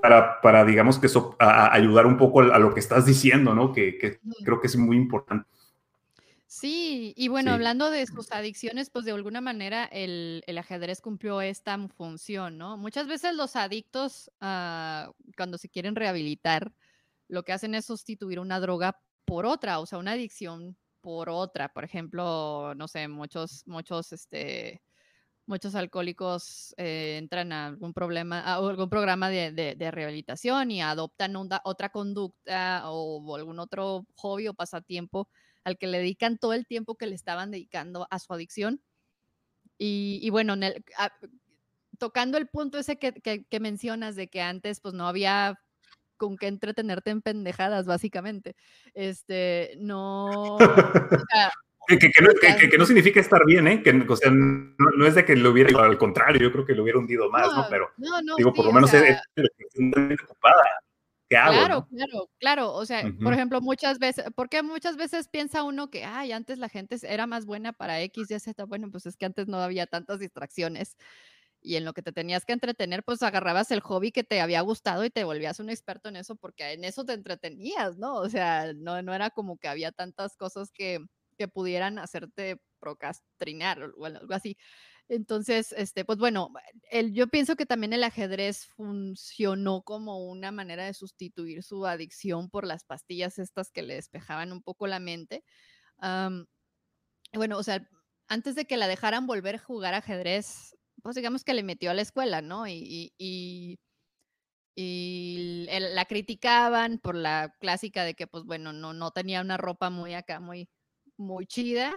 para, 0.00 0.40
para 0.40 0.64
digamos 0.64 0.98
que 0.98 1.06
eso, 1.06 1.36
ayudar 1.38 2.06
un 2.06 2.16
poco 2.16 2.40
a, 2.40 2.58
lo 2.58 2.72
que 2.74 2.80
estás 2.80 3.06
diciendo, 3.06 3.54
¿no? 3.54 3.72
Que, 3.72 3.98
que 3.98 4.20
creo 4.44 4.60
que 4.60 4.66
es 4.66 4.76
muy 4.76 4.96
importante. 4.96 5.46
Sí, 6.46 7.12
y 7.16 7.28
bueno, 7.28 7.52
hablando 7.52 7.90
de 7.90 8.06
sus 8.06 8.32
adicciones, 8.32 8.88
pues 8.88 9.04
de 9.04 9.12
alguna 9.12 9.40
manera 9.40 9.84
el, 9.84 10.42
el, 10.46 10.56
ajedrez 10.56 11.00
cumplió 11.00 11.42
esta 11.42 11.76
función, 11.88 12.56
¿no? 12.56 12.78
Muchas 12.78 13.08
veces 13.08 13.34
los 13.34 13.56
adictos, 13.56 14.30
uh, 14.40 15.12
cuando 15.36 15.58
se 15.58 15.68
quieren 15.68 15.96
rehabilitar, 15.96 16.72
lo 17.28 17.42
que 17.42 17.52
hacen 17.52 17.74
es 17.74 17.84
sustituir 17.84 18.40
una 18.40 18.58
droga 18.60 18.98
por 19.24 19.44
otra, 19.44 19.80
o 19.80 19.86
sea, 19.86 19.98
una 19.98 20.12
adicción 20.12 20.76
por 21.02 21.28
otra. 21.28 21.72
Por 21.72 21.84
ejemplo, 21.84 22.74
no 22.74 22.88
sé, 22.88 23.06
muchos, 23.08 23.66
muchos, 23.66 24.12
este, 24.12 24.80
muchos 25.46 25.74
alcohólicos 25.74 26.74
eh, 26.76 27.16
entran 27.18 27.52
a 27.52 27.66
algún 27.66 27.92
problema, 27.92 28.40
a 28.40 28.56
algún 28.56 28.90
programa 28.90 29.30
de, 29.30 29.90
rehabilitación 29.90 30.70
y 30.70 30.82
adoptan 30.82 31.34
otra 31.64 31.88
conducta 31.90 32.82
o, 32.90 33.36
algún 33.36 33.58
otro 33.58 34.06
hobby 34.16 34.48
o 34.48 34.54
pasatiempo 34.54 35.28
al 35.64 35.78
que 35.78 35.86
le 35.86 35.98
dedican 35.98 36.38
todo 36.38 36.52
el 36.52 36.66
tiempo 36.66 36.96
que 36.96 37.06
le 37.06 37.14
estaban 37.14 37.50
dedicando 37.50 38.06
a 38.10 38.18
su 38.18 38.32
adicción. 38.32 38.80
Y, 39.78 40.30
bueno, 40.30 40.54
tocando 41.98 42.38
el 42.38 42.48
punto 42.48 42.78
ese 42.78 42.98
que, 42.98 43.60
mencionas 43.60 44.16
de 44.16 44.28
que 44.28 44.40
antes 44.40 44.80
pues 44.80 44.94
no 44.94 45.06
había 45.06 45.58
con 46.16 46.36
qué 46.38 46.46
entretenerte 46.46 47.10
en 47.10 47.20
pendejadas, 47.20 47.86
básicamente. 47.86 48.56
Este, 48.94 49.74
no. 49.78 50.56
Que, 51.86 52.78
no, 52.78 52.86
significa 52.86 53.20
estar 53.20 53.44
bien, 53.46 53.66
¿eh? 53.68 53.82
Que, 53.82 53.90
o 53.90 54.16
sea, 54.16 54.30
no, 54.30 55.06
es 55.06 55.14
de 55.14 55.24
que 55.24 55.36
lo 55.36 55.50
hubiera, 55.50 55.84
al 55.84 55.98
contrario, 55.98 56.40
yo 56.40 56.52
creo 56.52 56.64
que 56.64 56.74
lo 56.74 56.82
hubiera 56.82 56.98
hundido 56.98 57.30
más, 57.30 57.48
¿no? 57.54 57.66
Pero, 57.70 57.90
digo, 58.36 58.52
por 58.52 58.64
lo 58.64 58.72
menos 58.72 58.92
es, 58.94 59.20
ocupada. 60.24 60.62
¿Qué 61.28 61.36
hago, 61.36 61.54
claro, 61.54 61.88
claro, 61.90 62.30
claro. 62.38 62.72
O 62.74 62.86
sea, 62.86 63.02
por 63.20 63.32
ejemplo, 63.32 63.60
muchas 63.60 63.98
veces, 63.98 64.26
porque 64.36 64.62
muchas 64.62 64.96
veces 64.96 65.28
piensa 65.28 65.64
uno 65.64 65.90
que, 65.90 66.04
ay, 66.04 66.30
antes 66.30 66.58
la 66.58 66.68
gente 66.68 66.96
era 67.02 67.26
más 67.26 67.46
buena 67.46 67.72
para 67.72 68.00
X, 68.02 68.30
Y, 68.30 68.38
Z. 68.38 68.64
Bueno, 68.66 68.90
pues 68.92 69.06
es 69.06 69.16
que 69.16 69.26
antes 69.26 69.48
no 69.48 69.58
había 69.58 69.86
tantas 69.86 70.20
distracciones 70.20 70.96
y 71.66 71.76
en 71.76 71.84
lo 71.84 71.92
que 71.92 72.02
te 72.02 72.12
tenías 72.12 72.44
que 72.44 72.52
entretener, 72.52 73.02
pues 73.02 73.22
agarrabas 73.22 73.70
el 73.72 73.80
hobby 73.80 74.12
que 74.12 74.22
te 74.22 74.40
había 74.40 74.60
gustado 74.60 75.04
y 75.04 75.10
te 75.10 75.24
volvías 75.24 75.58
un 75.58 75.68
experto 75.68 76.08
en 76.08 76.16
eso 76.16 76.36
porque 76.36 76.72
en 76.72 76.84
eso 76.84 77.04
te 77.04 77.12
entretenías, 77.12 77.98
¿no? 77.98 78.14
O 78.14 78.28
sea, 78.28 78.72
no, 78.74 79.02
no 79.02 79.12
era 79.12 79.30
como 79.30 79.58
que 79.58 79.66
había 79.68 79.90
tantas 79.90 80.36
cosas 80.36 80.70
que, 80.70 81.04
que 81.36 81.48
pudieran 81.48 81.98
hacerte 81.98 82.60
procrastinar 82.80 83.82
o 83.96 84.04
algo 84.06 84.34
así. 84.34 84.56
Entonces, 85.08 85.72
este, 85.72 86.04
pues 86.04 86.18
bueno, 86.18 86.50
el, 86.90 87.12
yo 87.14 87.28
pienso 87.28 87.54
que 87.56 87.66
también 87.66 87.92
el 87.92 88.02
ajedrez 88.04 88.66
funcionó 88.66 89.82
como 89.82 90.26
una 90.28 90.50
manera 90.50 90.84
de 90.84 90.94
sustituir 90.94 91.62
su 91.62 91.86
adicción 91.86 92.50
por 92.50 92.66
las 92.66 92.84
pastillas 92.84 93.38
estas 93.38 93.70
que 93.70 93.82
le 93.82 93.94
despejaban 93.94 94.52
un 94.52 94.62
poco 94.62 94.86
la 94.88 94.98
mente. 94.98 95.44
bueno, 97.32 97.58
o 97.58 97.62
sea, 97.62 97.88
antes 98.28 98.54
de 98.54 98.64
que 98.66 98.76
la 98.76 98.88
dejaran 98.88 99.26
volver 99.26 99.56
a 99.56 99.58
jugar 99.58 99.94
ajedrez, 99.94 100.76
pues 101.02 101.16
digamos 101.16 101.44
que 101.44 101.54
le 101.54 101.62
metió 101.62 101.90
a 101.90 101.94
la 101.94 102.02
escuela, 102.02 102.42
¿no? 102.42 102.66
Y, 102.66 103.12
y, 103.18 103.78
y 104.74 105.66
la 105.68 106.04
criticaban 106.06 106.98
por 106.98 107.14
la 107.16 107.54
clásica 107.60 108.04
de 108.04 108.14
que, 108.14 108.26
pues 108.26 108.44
bueno, 108.44 108.72
no, 108.72 108.92
no 108.92 109.10
tenía 109.10 109.40
una 109.40 109.56
ropa 109.56 109.90
muy 109.90 110.14
acá, 110.14 110.40
muy, 110.40 110.68
muy 111.16 111.46
chida. 111.46 111.94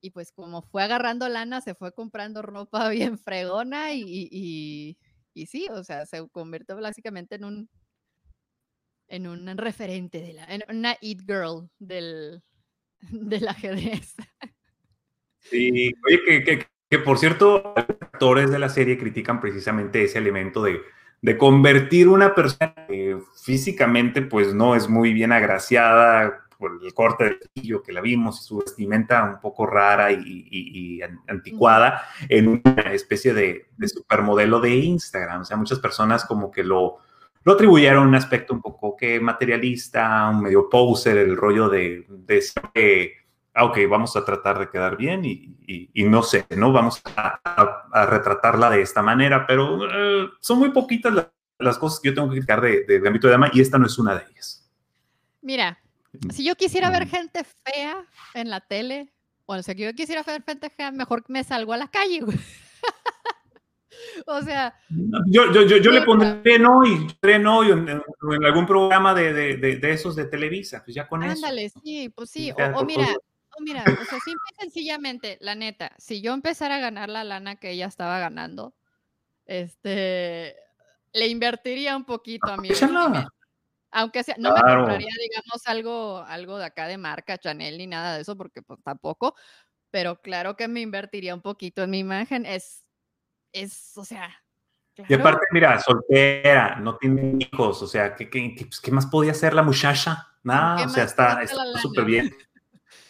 Y 0.00 0.10
pues 0.10 0.32
como 0.32 0.62
fue 0.62 0.82
agarrando 0.82 1.28
lana, 1.28 1.60
se 1.60 1.74
fue 1.74 1.92
comprando 1.92 2.42
ropa 2.42 2.88
bien 2.90 3.18
fregona 3.18 3.94
y, 3.94 4.96
y, 5.34 5.46
sí, 5.46 5.66
o 5.70 5.84
sea, 5.84 6.06
se 6.06 6.28
convirtió 6.30 6.76
básicamente 6.76 7.36
en 7.36 7.44
un, 7.44 7.70
en 9.08 9.26
un 9.26 9.46
referente 9.56 10.20
de 10.20 10.32
la, 10.32 10.44
en 10.46 10.62
una 10.68 10.96
it 11.00 11.20
girl 11.26 11.70
del, 11.78 12.42
del 13.00 13.48
ajedrez. 13.48 14.16
Sí, 15.38 15.92
oye, 16.06 16.44
que, 16.44 16.66
que, 16.88 16.98
por 16.98 17.18
cierto, 17.18 17.74
actores 17.76 18.50
de 18.50 18.58
la 18.58 18.68
serie 18.68 18.98
critican 18.98 19.40
precisamente 19.40 20.04
ese 20.04 20.18
elemento 20.18 20.62
de, 20.62 20.80
de 21.22 21.38
convertir 21.38 22.08
una 22.08 22.34
persona 22.34 22.74
que 22.88 23.16
físicamente 23.42 24.22
pues 24.22 24.52
no 24.54 24.74
es 24.74 24.88
muy 24.88 25.12
bien 25.12 25.32
agraciada 25.32 26.41
por 26.62 26.78
el 26.80 26.94
corte 26.94 27.24
del 27.24 27.40
cuello 27.52 27.82
que 27.82 27.92
la 27.92 28.00
vimos 28.00 28.40
y 28.40 28.44
su 28.44 28.58
vestimenta 28.58 29.24
un 29.24 29.40
poco 29.40 29.66
rara 29.66 30.12
y, 30.12 31.00
anticuada 31.26 32.02
en 32.28 32.46
una 32.46 32.92
especie 32.92 33.34
de, 33.34 33.66
supermodelo 33.84 34.60
de 34.60 34.76
Instagram. 34.76 35.40
O 35.40 35.44
sea, 35.44 35.56
muchas 35.56 35.80
personas 35.80 36.24
como 36.24 36.52
que 36.52 36.62
lo, 36.62 36.98
lo 37.42 37.52
atribuyeron 37.52 38.06
un 38.06 38.14
aspecto 38.14 38.54
un 38.54 38.62
poco 38.62 38.96
que 38.96 39.18
materialista, 39.18 40.28
un 40.28 40.42
medio 40.42 40.68
poser, 40.70 41.18
el 41.18 41.36
rollo 41.36 41.68
de, 41.68 42.06
de 42.08 42.44
que, 42.72 43.14
ah, 43.54 43.64
ok, 43.64 43.78
vamos 43.90 44.14
a 44.14 44.24
tratar 44.24 44.60
de 44.60 44.70
quedar 44.70 44.96
bien 44.96 45.24
y, 45.24 46.04
no 46.04 46.22
sé, 46.22 46.46
¿no? 46.56 46.72
Vamos 46.72 47.02
a, 47.16 48.06
retratarla 48.06 48.70
de 48.70 48.82
esta 48.82 49.02
manera, 49.02 49.48
pero 49.48 49.80
eh, 49.90 50.28
son 50.38 50.60
muy 50.60 50.70
poquitas 50.70 51.12
las, 51.58 51.78
cosas 51.78 51.98
que 51.98 52.10
yo 52.10 52.14
tengo 52.14 52.28
que 52.28 52.34
criticar 52.34 52.60
de, 52.60 52.84
de, 52.84 53.08
ámbito 53.08 53.26
de 53.26 53.32
dama 53.32 53.50
y 53.52 53.60
esta 53.60 53.78
no 53.78 53.86
es 53.86 53.98
una 53.98 54.14
de 54.14 54.24
ellas. 54.30 54.70
Mira, 55.40 55.81
si 56.30 56.44
yo 56.44 56.54
quisiera 56.56 56.90
ver 56.90 57.06
gente 57.06 57.44
fea 57.64 58.04
en 58.34 58.50
la 58.50 58.60
tele, 58.60 59.12
o 59.46 59.62
sea, 59.62 59.74
que 59.74 59.84
yo 59.84 59.94
quisiera 59.94 60.22
ver 60.22 60.42
gente 60.42 60.70
fea, 60.70 60.92
mejor 60.92 61.24
me 61.28 61.44
salgo 61.44 61.72
a 61.72 61.76
la 61.76 61.88
calle, 61.88 62.20
O 64.26 64.42
sea. 64.42 64.74
Yo, 65.26 65.52
yo, 65.52 65.62
yo, 65.62 65.90
le 65.90 66.02
pondré 66.02 66.58
no 66.58 66.84
y 66.84 67.06
no 67.40 67.64
en, 67.64 67.88
en, 67.88 68.44
algún 68.44 68.66
programa 68.66 69.14
de, 69.14 69.32
de, 69.32 69.76
de, 69.76 69.92
esos 69.92 70.16
de 70.16 70.24
Televisa, 70.24 70.82
pues 70.84 70.94
ya 70.94 71.08
con 71.08 71.22
eso. 71.22 71.32
Ándale, 71.32 71.70
sí, 71.70 72.08
pues 72.08 72.30
sí. 72.30 72.52
O, 72.52 72.84
mira, 72.84 73.06
o 73.58 73.62
mira, 73.62 73.84
o 74.02 74.04
sea, 74.04 74.18
simple 74.20 74.42
y 74.52 74.62
sencillamente, 74.62 75.38
la 75.40 75.54
neta, 75.54 75.92
si 75.98 76.20
yo 76.20 76.34
empezara 76.34 76.76
a 76.76 76.80
ganar 76.80 77.08
la 77.08 77.24
lana 77.24 77.56
que 77.56 77.70
ella 77.70 77.86
estaba 77.86 78.18
ganando, 78.18 78.74
este, 79.46 80.56
le 81.12 81.26
invertiría 81.28 81.96
un 81.96 82.04
poquito 82.04 82.48
a 82.48 82.56
mi 82.56 82.70
aunque 83.92 84.24
sea, 84.24 84.34
no 84.38 84.54
me 84.54 84.60
compraría, 84.60 85.14
digamos, 85.20 85.66
algo, 85.66 86.24
algo 86.26 86.58
de 86.58 86.64
acá 86.64 86.88
de 86.88 86.98
marca, 86.98 87.38
Chanel 87.38 87.78
ni 87.78 87.86
nada 87.86 88.16
de 88.16 88.22
eso, 88.22 88.36
porque 88.36 88.62
pues 88.62 88.82
tampoco, 88.82 89.34
pero 89.90 90.20
claro 90.20 90.56
que 90.56 90.66
me 90.66 90.80
invertiría 90.80 91.34
un 91.34 91.42
poquito 91.42 91.82
en 91.82 91.90
mi 91.90 91.98
imagen. 91.98 92.46
Es, 92.46 92.84
es, 93.52 93.96
o 93.96 94.04
sea. 94.04 94.30
Y 95.08 95.14
aparte, 95.14 95.40
mira, 95.52 95.78
soltera, 95.78 96.76
no 96.76 96.96
tiene 96.96 97.38
hijos, 97.38 97.82
o 97.82 97.86
sea, 97.86 98.14
¿qué, 98.14 98.28
qué, 98.28 98.54
qué, 98.54 98.66
pues, 98.66 98.92
más 98.92 99.06
podía 99.06 99.32
hacer 99.32 99.54
la 99.54 99.62
muchacha? 99.62 100.28
Nada, 100.42 100.84
o 100.84 100.88
sea, 100.88 101.04
está 101.04 101.40
súper 101.80 102.04
bien. 102.04 102.34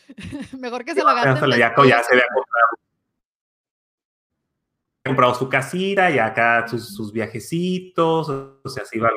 Mejor 0.58 0.84
que 0.84 0.94
se 0.94 1.00
lo 1.00 1.14
gaste. 1.14 1.48
Ya, 1.58 1.74
ya 1.74 2.02
se 2.02 2.14
había 2.14 2.26
comprado 2.34 2.81
comprado 5.04 5.34
su 5.34 5.48
casita 5.48 6.10
y 6.10 6.18
acá 6.18 6.66
sus, 6.68 7.12
viajecitos, 7.12 8.28
o 8.28 8.68
sea, 8.68 8.84
se 8.84 8.98
iba 8.98 9.10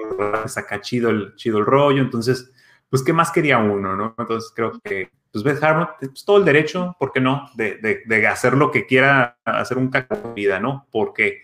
a 0.43 0.47
sacar 0.47 0.81
chido 0.81 1.09
el, 1.09 1.35
chido 1.35 1.59
el 1.59 1.65
rollo, 1.65 2.01
entonces, 2.01 2.51
pues, 2.89 3.03
¿qué 3.03 3.13
más 3.13 3.31
quería 3.31 3.57
uno, 3.59 3.95
no? 3.95 4.15
Entonces, 4.17 4.51
creo 4.55 4.79
que, 4.83 5.11
pues, 5.31 5.43
Beth 5.43 5.63
Harmon, 5.63 5.89
pues, 5.99 6.25
todo 6.25 6.37
el 6.37 6.45
derecho, 6.45 6.95
¿por 6.99 7.11
qué 7.11 7.21
no?, 7.21 7.49
de, 7.55 8.03
de, 8.05 8.27
hacer 8.27 8.53
lo 8.53 8.71
que 8.71 8.85
quiera, 8.85 9.37
hacer 9.45 9.77
un 9.77 9.89
caco 9.89 10.15
de 10.15 10.33
vida, 10.33 10.59
¿no? 10.59 10.87
Porque, 10.91 11.43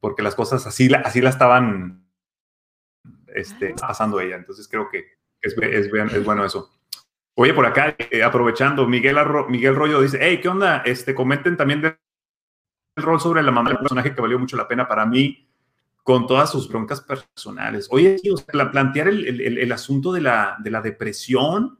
porque 0.00 0.22
las 0.22 0.34
cosas 0.34 0.66
así, 0.66 0.88
así 1.04 1.20
la 1.20 1.30
estaban 1.30 2.06
este, 3.28 3.74
pasando 3.74 4.20
ella, 4.20 4.36
entonces 4.36 4.68
creo 4.68 4.88
que 4.88 5.04
es, 5.40 5.56
es, 5.58 5.90
es 5.92 6.24
bueno 6.24 6.44
eso. 6.44 6.70
Oye, 7.36 7.52
por 7.52 7.66
acá, 7.66 7.96
eh, 7.98 8.22
aprovechando, 8.22 8.86
Miguel, 8.86 9.16
Miguel 9.48 9.74
Rollo 9.74 10.00
dice, 10.00 10.18
hey, 10.20 10.38
¿qué 10.40 10.48
onda? 10.48 10.82
Este, 10.84 11.16
comenten 11.16 11.56
también 11.56 11.82
de 11.82 11.98
el 12.96 13.02
rol 13.02 13.20
sobre 13.20 13.42
la 13.42 13.50
mamá 13.50 13.70
del 13.70 13.78
personaje 13.78 14.14
que 14.14 14.20
valió 14.20 14.38
mucho 14.38 14.56
la 14.56 14.68
pena 14.68 14.86
para 14.86 15.06
mí, 15.06 15.48
con 16.02 16.26
todas 16.26 16.50
sus 16.50 16.68
broncas 16.68 17.00
personales. 17.00 17.88
Oye, 17.90 18.18
plantear 18.70 19.08
el, 19.08 19.72
asunto 19.72 20.12
de 20.12 20.20
la, 20.20 20.56
de 20.62 20.70
depresión, 20.82 21.78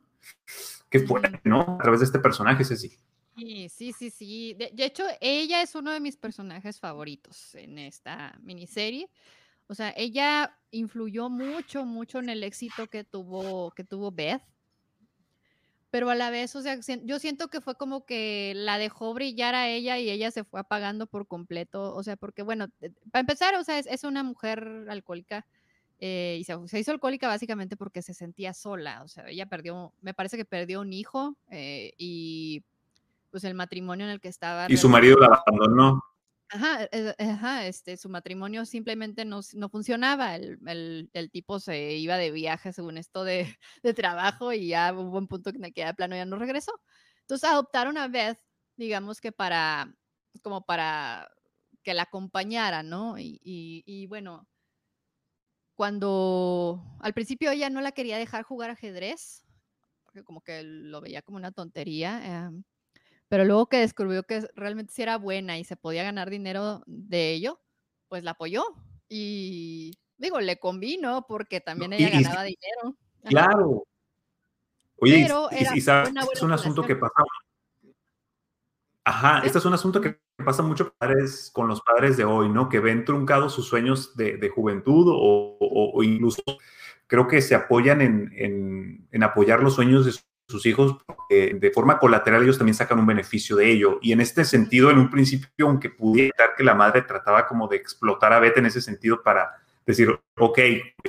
que 0.88 1.00
fue, 1.00 1.20
¿no? 1.44 1.76
A 1.78 1.82
través 1.82 2.00
de 2.00 2.06
este 2.06 2.18
personaje, 2.18 2.64
Ceci. 2.64 2.96
Sí, 3.36 3.68
sí, 3.68 3.92
sí, 3.92 4.10
sí. 4.10 4.54
De, 4.54 4.84
hecho, 4.84 5.04
ella 5.20 5.60
es 5.60 5.74
uno 5.74 5.92
de 5.92 6.00
mis 6.00 6.16
personajes 6.16 6.80
favoritos 6.80 7.54
en 7.54 7.78
esta 7.78 8.38
miniserie. 8.42 9.10
O 9.66 9.74
sea, 9.74 9.92
ella 9.96 10.56
influyó 10.70 11.28
mucho, 11.28 11.84
mucho 11.84 12.18
en 12.18 12.30
el 12.30 12.44
éxito 12.44 12.86
que 12.86 13.04
tuvo, 13.04 13.72
que 13.72 13.84
tuvo 13.84 14.10
Beth 14.10 14.42
pero 15.94 16.10
a 16.10 16.16
la 16.16 16.30
vez, 16.30 16.56
o 16.56 16.60
sea, 16.60 16.76
yo 17.04 17.20
siento 17.20 17.46
que 17.46 17.60
fue 17.60 17.76
como 17.76 18.04
que 18.04 18.52
la 18.56 18.78
dejó 18.78 19.14
brillar 19.14 19.54
a 19.54 19.68
ella 19.68 19.96
y 19.96 20.10
ella 20.10 20.32
se 20.32 20.42
fue 20.42 20.58
apagando 20.58 21.06
por 21.06 21.28
completo, 21.28 21.94
o 21.94 22.02
sea, 22.02 22.16
porque 22.16 22.42
bueno, 22.42 22.66
para 23.12 23.20
empezar, 23.20 23.54
o 23.54 23.62
sea, 23.62 23.78
es, 23.78 24.02
una 24.02 24.24
mujer 24.24 24.88
alcohólica 24.88 25.46
eh, 26.00 26.38
y 26.40 26.42
se, 26.42 26.80
hizo 26.80 26.90
alcohólica 26.90 27.28
básicamente 27.28 27.76
porque 27.76 28.02
se 28.02 28.12
sentía 28.12 28.54
sola, 28.54 29.04
o 29.04 29.08
sea, 29.08 29.28
ella 29.28 29.46
perdió, 29.46 29.92
me 30.02 30.14
parece 30.14 30.36
que 30.36 30.44
perdió 30.44 30.80
un 30.80 30.92
hijo 30.92 31.36
eh, 31.52 31.92
y 31.96 32.64
pues 33.30 33.44
el 33.44 33.54
matrimonio 33.54 34.04
en 34.04 34.10
el 34.10 34.20
que 34.20 34.26
estaba. 34.26 34.66
Y 34.68 34.76
su 34.76 34.88
marido 34.88 35.16
la 35.18 35.44
abandonó. 35.46 36.02
Ajá, 36.50 36.88
eh, 36.92 37.14
ajá, 37.18 37.66
este, 37.66 37.96
su 37.96 38.08
matrimonio 38.08 38.64
simplemente 38.66 39.24
no, 39.24 39.40
no 39.54 39.68
funcionaba. 39.68 40.36
El, 40.36 41.10
el, 41.12 41.30
tipo 41.30 41.58
se 41.58 41.94
iba 41.96 42.16
de 42.16 42.30
viaje, 42.30 42.72
según 42.72 42.98
esto, 42.98 43.24
de, 43.24 43.46
de, 43.82 43.94
trabajo 43.94 44.52
y 44.52 44.68
ya 44.68 44.92
hubo 44.92 45.18
un 45.18 45.26
punto 45.28 45.50
en 45.50 45.64
el 45.64 45.72
que 45.72 45.84
de 45.84 45.94
plano 45.94 46.16
ya 46.16 46.24
no 46.26 46.36
regresó. 46.38 46.72
Entonces 47.22 47.48
adoptaron 47.48 47.96
a 47.98 48.08
Beth, 48.08 48.38
digamos 48.76 49.20
que 49.20 49.32
para, 49.32 49.92
como 50.42 50.64
para 50.64 51.28
que 51.82 51.94
la 51.94 52.02
acompañara, 52.02 52.82
¿no? 52.82 53.18
Y, 53.18 53.40
y, 53.42 53.82
y 53.86 54.06
bueno, 54.06 54.46
cuando 55.74 56.84
al 57.00 57.14
principio 57.14 57.50
ella 57.50 57.70
no 57.70 57.80
la 57.80 57.92
quería 57.92 58.18
dejar 58.18 58.44
jugar 58.44 58.70
ajedrez, 58.70 59.44
porque 60.04 60.22
como 60.22 60.40
que 60.40 60.62
lo 60.62 61.00
veía 61.00 61.22
como 61.22 61.36
una 61.36 61.50
tontería. 61.52 62.20
Eh, 62.48 62.62
pero 63.34 63.46
luego 63.46 63.66
que 63.68 63.78
descubrió 63.78 64.22
que 64.22 64.48
realmente 64.54 64.92
sí 64.92 65.02
era 65.02 65.18
buena 65.18 65.58
y 65.58 65.64
se 65.64 65.74
podía 65.74 66.04
ganar 66.04 66.30
dinero 66.30 66.84
de 66.86 67.32
ello, 67.32 67.60
pues 68.06 68.22
la 68.22 68.30
apoyó. 68.30 68.62
Y 69.08 69.98
digo, 70.18 70.40
le 70.40 70.60
convino 70.60 71.26
porque 71.26 71.60
también 71.60 71.94
ella 71.94 72.10
ganaba 72.10 72.44
dinero. 72.44 72.96
Claro. 73.24 73.82
Oye, 75.00 75.26
y, 75.74 75.80
sabes, 75.80 76.12
es 76.32 76.42
un 76.42 76.52
asunto 76.52 76.84
que 76.84 76.94
pasa. 76.94 77.24
Ajá, 79.02 79.40
este 79.44 79.58
es 79.58 79.64
un 79.64 79.74
asunto 79.74 80.00
que 80.00 80.20
pasa 80.36 80.62
mucho 80.62 80.94
con 81.52 81.66
los 81.66 81.80
padres 81.80 82.16
de 82.16 82.24
hoy, 82.24 82.48
¿no? 82.48 82.68
Que 82.68 82.78
ven 82.78 83.04
truncados 83.04 83.52
sus 83.52 83.66
sueños 83.66 84.16
de, 84.16 84.48
juventud 84.48 85.08
o, 85.10 86.00
incluso 86.04 86.40
creo 87.08 87.26
que 87.26 87.42
se 87.42 87.56
apoyan 87.56 88.00
en, 88.00 88.32
en, 88.36 89.08
en 89.10 89.22
apoyar 89.24 89.60
los 89.60 89.74
sueños 89.74 90.06
de 90.06 90.12
sus 90.12 90.24
hijos, 90.64 90.98
de 91.28 91.70
forma 91.74 91.98
colateral 91.98 92.42
ellos 92.42 92.58
también 92.58 92.74
sacan 92.74 92.98
un 92.98 93.06
beneficio 93.06 93.56
de 93.56 93.70
ello. 93.70 93.98
Y 94.02 94.12
en 94.12 94.20
este 94.20 94.44
sentido, 94.44 94.90
en 94.90 94.98
un 94.98 95.10
principio, 95.10 95.66
aunque 95.66 95.90
pudiera 95.90 96.54
que 96.56 96.64
la 96.64 96.74
madre 96.74 97.02
trataba 97.02 97.46
como 97.46 97.66
de 97.68 97.76
explotar 97.76 98.32
a 98.32 98.38
Beth 98.38 98.58
en 98.58 98.66
ese 98.66 98.80
sentido 98.80 99.22
para 99.22 99.50
decir, 99.86 100.08
ok, 100.38 100.58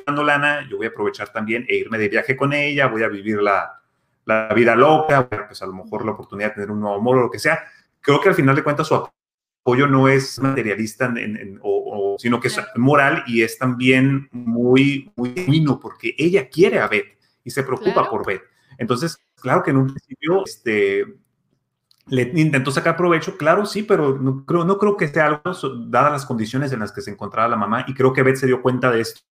dando 0.05 0.23
lana, 0.23 0.67
yo 0.69 0.77
voy 0.77 0.87
a 0.87 0.89
aprovechar 0.89 1.31
también 1.31 1.65
e 1.69 1.75
irme 1.75 1.97
de 1.97 2.09
viaje 2.09 2.35
con 2.35 2.53
ella, 2.53 2.87
voy 2.87 3.03
a 3.03 3.07
vivir 3.07 3.41
la, 3.41 3.81
la 4.25 4.49
vida 4.53 4.75
loca, 4.75 5.29
pues 5.29 5.61
a 5.61 5.65
lo 5.65 5.73
mejor 5.73 6.05
la 6.05 6.11
oportunidad 6.11 6.49
de 6.49 6.55
tener 6.55 6.71
un 6.71 6.81
nuevo 6.81 6.97
amor 6.97 7.17
o 7.17 7.21
lo 7.21 7.31
que 7.31 7.39
sea. 7.39 7.63
Creo 8.01 8.19
que 8.19 8.29
al 8.29 8.35
final 8.35 8.55
de 8.55 8.63
cuentas 8.63 8.87
su 8.87 8.95
apoyo 8.95 9.87
no 9.87 10.07
es 10.07 10.39
materialista, 10.39 11.13
o, 11.61 12.17
sino 12.19 12.39
que 12.39 12.49
es 12.49 12.59
moral 12.75 13.23
y 13.27 13.43
es 13.43 13.57
también 13.57 14.27
muy, 14.31 15.11
muy 15.15 15.33
genuino 15.33 15.79
porque 15.79 16.13
ella 16.17 16.49
quiere 16.49 16.79
a 16.79 16.87
Beth 16.87 17.17
y 17.43 17.49
se 17.49 17.63
preocupa 17.63 18.09
por 18.09 18.25
Beth. 18.25 18.43
Entonces, 18.77 19.17
claro 19.35 19.63
que 19.63 19.71
en 19.71 19.77
un 19.77 19.87
principio 19.87 20.43
este, 20.45 21.05
le 22.07 22.31
intentó 22.35 22.71
sacar 22.71 22.95
provecho, 22.97 23.37
claro, 23.37 23.65
sí, 23.65 23.83
pero 23.83 24.17
no 24.17 24.45
creo, 24.45 24.65
no 24.65 24.77
creo 24.77 24.97
que 24.97 25.07
sea 25.07 25.27
algo, 25.27 25.41
dadas 25.87 26.11
las 26.11 26.25
condiciones 26.25 26.71
en 26.71 26.79
las 26.79 26.91
que 26.91 27.01
se 27.01 27.11
encontraba 27.11 27.47
la 27.47 27.55
mamá, 27.55 27.85
y 27.87 27.93
creo 27.93 28.13
que 28.13 28.23
Beth 28.23 28.37
se 28.37 28.47
dio 28.47 28.61
cuenta 28.61 28.91
de 28.91 29.01
esto, 29.01 29.21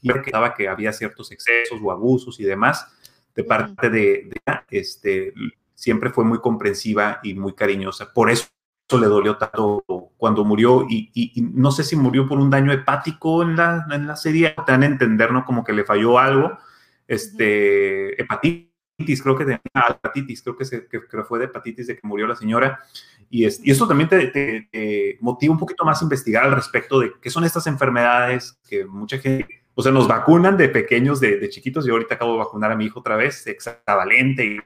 y 0.00 0.12
que 0.12 0.32
que 0.56 0.68
había 0.68 0.92
ciertos 0.92 1.30
excesos 1.32 1.78
o 1.82 1.90
abusos 1.90 2.40
y 2.40 2.44
demás 2.44 2.86
de 3.34 3.44
parte 3.44 3.90
de, 3.90 4.30
de, 4.30 4.60
este, 4.70 5.32
siempre 5.74 6.10
fue 6.10 6.24
muy 6.24 6.40
comprensiva 6.40 7.20
y 7.22 7.34
muy 7.34 7.52
cariñosa. 7.52 8.12
Por 8.12 8.30
eso 8.30 8.48
le 8.92 9.06
dolió 9.06 9.36
tanto 9.36 9.84
cuando 10.16 10.44
murió 10.44 10.86
y, 10.88 11.32
no 11.52 11.70
sé 11.70 11.84
si 11.84 11.96
murió 11.96 12.28
por 12.28 12.38
un 12.38 12.50
daño 12.50 12.72
hepático 12.72 13.42
en 13.42 13.56
la, 13.56 13.86
en 13.90 14.06
la 14.06 14.16
serie, 14.16 14.54
te 14.64 14.72
dan 14.72 14.82
a 14.82 14.86
entender, 14.86 15.32
¿no? 15.32 15.44
Como 15.44 15.64
que 15.64 15.72
le 15.72 15.84
falló 15.84 16.18
algo, 16.18 16.58
este, 17.06 18.20
hepatitis, 18.20 19.22
creo 19.22 19.36
que 19.36 19.44
tenía 19.44 19.60
hepatitis, 19.88 20.42
creo 20.42 20.56
que, 20.56 20.64
se, 20.64 20.86
que, 20.86 21.00
fue 21.26 21.38
de 21.38 21.46
hepatitis 21.46 21.86
de 21.86 21.96
que 21.96 22.06
murió 22.06 22.26
la 22.26 22.36
señora. 22.36 22.80
Y, 23.30 23.44
es, 23.44 23.60
y 23.64 23.70
esto 23.70 23.88
también 23.88 24.08
te, 24.08 24.28
te, 24.28 25.18
motiva 25.20 25.52
un 25.52 25.58
poquito 25.58 25.84
más 25.84 26.00
a 26.00 26.04
investigar 26.04 26.44
al 26.44 26.52
respecto 26.52 27.00
de 27.00 27.12
qué 27.20 27.30
son 27.30 27.44
estas 27.44 27.66
enfermedades 27.66 28.58
que 28.68 28.84
mucha 28.84 29.18
gente, 29.18 29.64
o 29.74 29.82
sea, 29.82 29.92
nos 29.92 30.06
vacunan 30.06 30.56
de 30.56 30.68
pequeños, 30.68 31.20
de, 31.20 31.38
de 31.38 31.48
chiquitos. 31.48 31.84
Yo 31.84 31.94
ahorita 31.94 32.14
acabo 32.14 32.32
de 32.32 32.38
vacunar 32.38 32.70
a 32.70 32.76
mi 32.76 32.86
hijo 32.86 33.00
otra 33.00 33.16
vez, 33.16 33.46
hexavalente 33.46 34.44
y 34.44 34.58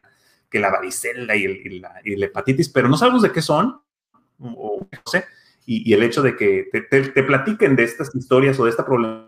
que 0.50 0.58
la 0.58 0.70
varicela 0.70 1.36
y, 1.36 1.44
el, 1.44 1.80
la, 1.80 2.00
y 2.04 2.16
la 2.16 2.26
hepatitis, 2.26 2.68
pero 2.68 2.88
no 2.88 2.96
sabemos 2.96 3.22
de 3.22 3.32
qué 3.32 3.42
son, 3.42 3.80
o 4.38 4.86
no 4.90 5.10
sé, 5.10 5.24
y, 5.70 5.92
el 5.92 6.02
hecho 6.02 6.22
de 6.22 6.34
que 6.34 6.70
te, 6.90 7.22
platiquen 7.22 7.76
de 7.76 7.84
estas 7.84 8.14
historias 8.14 8.58
o 8.58 8.64
de 8.64 8.70
esta 8.70 8.86
problemática, 8.86 9.27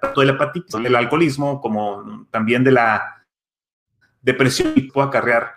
tanto 0.00 0.20
del 0.20 0.30
hepatitis, 0.30 0.82
del 0.82 0.96
alcoholismo, 0.96 1.60
como 1.60 2.26
también 2.30 2.64
de 2.64 2.72
la 2.72 3.26
depresión, 4.22 4.72
y 4.76 4.82
puede 4.82 5.08
acarrear 5.08 5.52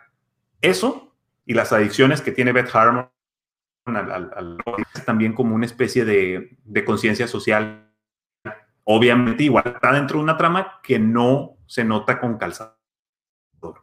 eso 0.61 1.15
y 1.45 1.53
las 1.53 1.73
adicciones 1.73 2.21
que 2.21 2.31
tiene 2.31 2.51
Beth 2.51 2.73
Harmon 2.73 3.09
también 5.05 5.33
como 5.33 5.55
una 5.55 5.65
especie 5.65 6.05
de, 6.05 6.57
de 6.63 6.85
conciencia 6.85 7.27
social. 7.27 7.91
Obviamente, 8.83 9.43
igual 9.43 9.63
está 9.65 9.91
dentro 9.93 10.17
de 10.17 10.23
una 10.23 10.37
trama 10.37 10.79
que 10.83 10.99
no 10.99 11.57
se 11.65 11.83
nota 11.83 12.19
con 12.19 12.37
calzado 12.37 12.79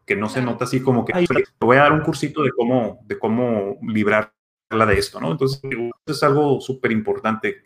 que 0.05 0.17
no 0.17 0.29
se 0.29 0.43
nota 0.43 0.65
así 0.65 0.81
como 0.81 1.05
que 1.05 1.13
te 1.13 1.45
voy 1.67 1.77
a 1.77 1.83
dar 1.83 1.93
un 1.93 2.01
cursito 2.01 2.43
de 2.43 2.51
cómo, 2.51 3.01
de 3.05 3.19
cómo 3.19 3.77
librarla 3.83 4.33
de 4.87 4.99
esto, 4.99 5.21
¿no? 5.21 5.33
Entonces, 5.33 5.61
es 6.07 6.23
algo 6.23 6.61
súper 6.61 6.93
importante. 6.93 7.63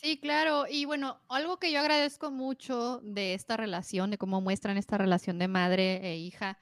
Sí, 0.00 0.16
claro. 0.20 0.66
Y 0.70 0.84
bueno, 0.84 1.20
algo 1.28 1.58
que 1.58 1.72
yo 1.72 1.80
agradezco 1.80 2.30
mucho 2.30 3.00
de 3.02 3.34
esta 3.34 3.56
relación, 3.56 4.10
de 4.12 4.18
cómo 4.18 4.40
muestran 4.40 4.76
esta 4.76 4.96
relación 4.96 5.40
de 5.40 5.48
madre 5.48 5.96
e 6.08 6.16
hija, 6.18 6.60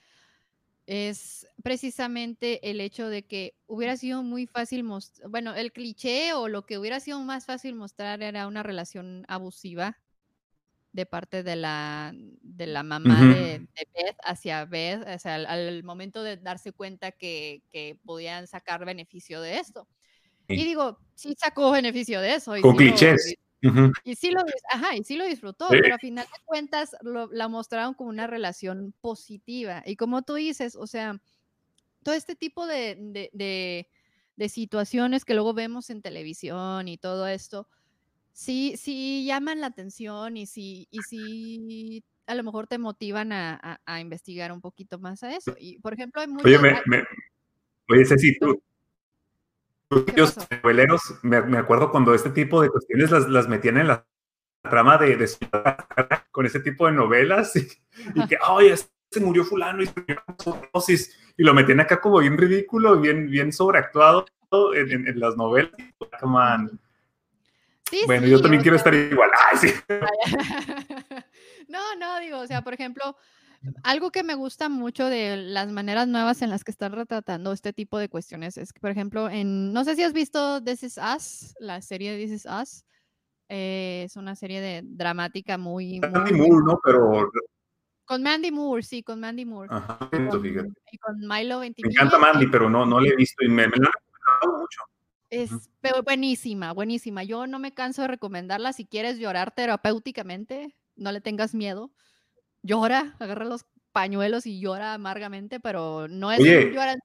es 0.86 1.46
precisamente 1.62 2.70
el 2.70 2.80
hecho 2.80 3.08
de 3.10 3.26
que 3.26 3.54
hubiera 3.66 3.96
sido 3.98 4.22
muy 4.22 4.46
fácil 4.46 4.84
mostrar, 4.84 5.28
bueno, 5.28 5.54
el 5.54 5.72
cliché 5.72 6.32
o 6.32 6.48
lo 6.48 6.64
que 6.64 6.78
hubiera 6.78 6.98
sido 6.98 7.20
más 7.20 7.44
fácil 7.44 7.74
mostrar 7.74 8.22
era 8.22 8.46
una 8.46 8.62
relación 8.62 9.26
abusiva 9.28 9.98
de 10.92 11.04
parte 11.04 11.42
de 11.42 11.56
la, 11.56 12.12
de 12.14 12.66
la 12.66 12.82
mamá 12.82 13.20
de, 13.20 13.68
Beth 13.94 14.16
hacia 14.24 14.64
Beth, 14.64 15.06
o 15.06 15.18
sea, 15.18 15.34
al, 15.34 15.84
momento 15.84 16.22
de 16.22 16.38
darse 16.38 16.72
cuenta 16.72 17.12
que, 17.12 17.62
que, 17.70 17.98
podían 18.06 18.46
sacar 18.46 18.86
beneficio 18.86 19.42
de 19.42 19.58
esto. 19.58 19.86
Y 20.48 20.64
digo, 20.64 20.98
sí 21.14 21.34
sacó 21.38 21.70
beneficio 21.70 22.20
de 22.20 22.34
eso. 22.34 22.56
Y 22.56 22.60
Con 22.60 22.76
clichés. 22.76 23.34
y, 24.04 24.14
sí 24.14 24.30
lo, 24.30 24.42
ajá, 24.72 24.96
y 24.96 25.04
sí 25.04 25.16
lo 25.16 25.24
disfrutó, 25.24 25.66
pero 25.68 25.94
a 25.94 25.98
final 25.98 26.26
de 26.26 26.44
cuentas 26.44 26.96
la 27.02 27.48
mostraron 27.48 27.94
como 27.94 28.10
una 28.10 28.26
relación 28.26 28.94
positiva. 29.00 29.82
Y 29.86 29.96
como 29.96 30.22
tú 30.22 30.34
dices, 30.34 30.76
o 30.76 30.86
sea, 30.86 31.20
todo 32.02 32.14
este 32.14 32.36
tipo 32.36 32.66
de, 32.66 33.30
de, 33.32 33.88
de 34.36 34.48
situaciones 34.48 35.24
que 35.24 35.34
luego 35.34 35.54
vemos 35.54 35.90
en 35.90 36.02
televisión 36.02 36.88
y 36.88 36.98
todo 36.98 37.26
esto, 37.26 37.68
sí, 38.32 38.74
sí 38.76 39.24
llaman 39.26 39.60
la 39.60 39.68
atención 39.68 40.36
y 40.36 40.46
sí, 40.46 40.88
y 40.90 41.00
sí 41.02 42.04
a 42.26 42.34
lo 42.34 42.42
mejor 42.42 42.66
te 42.66 42.78
motivan 42.78 43.32
a, 43.32 43.80
investigar 44.00 44.52
un 44.52 44.60
poquito 44.60 44.98
más 44.98 45.22
a 45.22 45.34
eso. 45.34 45.54
Y, 45.58 45.78
por 45.78 45.94
ejemplo, 45.94 46.20
hay 46.20 46.28
muchos... 46.28 46.46
Oye, 46.46 46.58
me, 46.58 46.72
me, 46.86 47.04
oye 47.88 48.04
Ceci, 48.04 48.38
tú, 48.38 48.60
los 49.90 50.36
noveleros, 50.50 51.02
me, 51.22 51.42
me, 51.42 51.58
acuerdo 51.58 51.90
cuando 51.90 52.14
este 52.14 52.30
tipo 52.30 52.60
de 52.60 52.68
cuestiones 52.68 53.10
las, 53.10 53.28
las 53.28 53.48
metían 53.48 53.78
en 53.78 53.88
la 53.88 54.06
trama 54.62 54.98
de, 54.98 55.28
con 56.30 56.46
ese 56.46 56.60
tipo 56.60 56.86
de 56.86 56.92
novelas 56.92 57.54
y, 57.56 57.66
que, 58.26 58.36
oye, 58.48 58.74
se 58.76 59.20
murió 59.20 59.44
fulano 59.44 59.82
y 59.82 59.90
y 61.38 61.44
lo 61.44 61.52
metían 61.52 61.80
acá 61.80 62.00
como 62.00 62.18
bien 62.18 62.38
ridículo, 62.38 62.98
bien, 62.98 63.30
bien 63.30 63.52
sobreactuado 63.52 64.24
en, 64.74 65.06
en, 65.06 65.20
las 65.20 65.36
novelas. 65.36 65.70
Bueno, 68.06 68.26
yo 68.26 68.40
también 68.40 68.62
quiero 68.62 68.76
estar 68.76 68.94
igual. 68.94 69.30
no, 71.68 71.94
no, 71.96 72.18
digo, 72.20 72.38
o 72.38 72.46
sea, 72.46 72.62
por 72.62 72.74
ejemplo, 72.74 73.16
algo 73.82 74.10
que 74.10 74.22
me 74.22 74.34
gusta 74.34 74.68
mucho 74.68 75.06
de 75.06 75.36
las 75.36 75.70
maneras 75.70 76.08
nuevas 76.08 76.42
en 76.42 76.50
las 76.50 76.64
que 76.64 76.70
están 76.70 76.92
retratando 76.92 77.52
este 77.52 77.72
tipo 77.72 77.98
de 77.98 78.08
cuestiones 78.08 78.56
es 78.56 78.72
que, 78.72 78.80
por 78.80 78.90
ejemplo, 78.90 79.28
en, 79.28 79.72
no 79.72 79.84
sé 79.84 79.96
si 79.96 80.02
has 80.02 80.12
visto 80.12 80.62
This 80.62 80.82
Is 80.82 80.98
Us, 80.98 81.54
la 81.58 81.80
serie 81.82 82.16
This 82.16 82.32
Is 82.32 82.46
Us. 82.46 82.84
Eh, 83.48 84.02
es 84.06 84.16
una 84.16 84.34
serie 84.34 84.60
de 84.60 84.82
dramática 84.84 85.56
muy... 85.56 86.00
Mandy 86.00 86.32
Moore, 86.32 86.64
¿no? 86.66 86.80
Pero... 86.84 87.30
Con 88.04 88.22
Mandy 88.22 88.50
Moore, 88.52 88.82
sí, 88.82 89.02
con 89.02 89.20
Mandy 89.20 89.44
Moore. 89.44 89.68
Ajá, 89.70 89.98
con, 90.10 90.46
y 90.46 90.98
con 90.98 91.18
Milo 91.18 91.58
20 91.60 91.82
Me 91.82 91.90
encanta 91.90 92.18
Mandy, 92.18 92.46
pero 92.46 92.70
no, 92.70 92.86
no 92.86 93.00
le 93.00 93.10
he 93.10 93.16
visto 93.16 93.44
y 93.44 93.48
me, 93.48 93.66
me 93.66 93.74
han 93.74 94.50
mucho. 94.50 94.80
Es 95.28 95.50
buenísima, 96.04 96.72
buenísima. 96.72 97.24
Yo 97.24 97.46
no 97.46 97.58
me 97.58 97.74
canso 97.74 98.02
de 98.02 98.08
recomendarla. 98.08 98.72
Si 98.72 98.86
quieres 98.86 99.18
llorar 99.18 99.52
terapéuticamente, 99.52 100.76
no 100.94 101.10
le 101.10 101.20
tengas 101.20 101.54
miedo. 101.54 101.90
Llora, 102.66 103.16
agarra 103.18 103.44
los 103.44 103.64
pañuelos 103.92 104.46
y 104.46 104.60
llora 104.60 104.94
amargamente, 104.94 105.60
pero 105.60 106.08
no 106.08 106.32
es 106.32 106.40
llorar. 106.40 106.98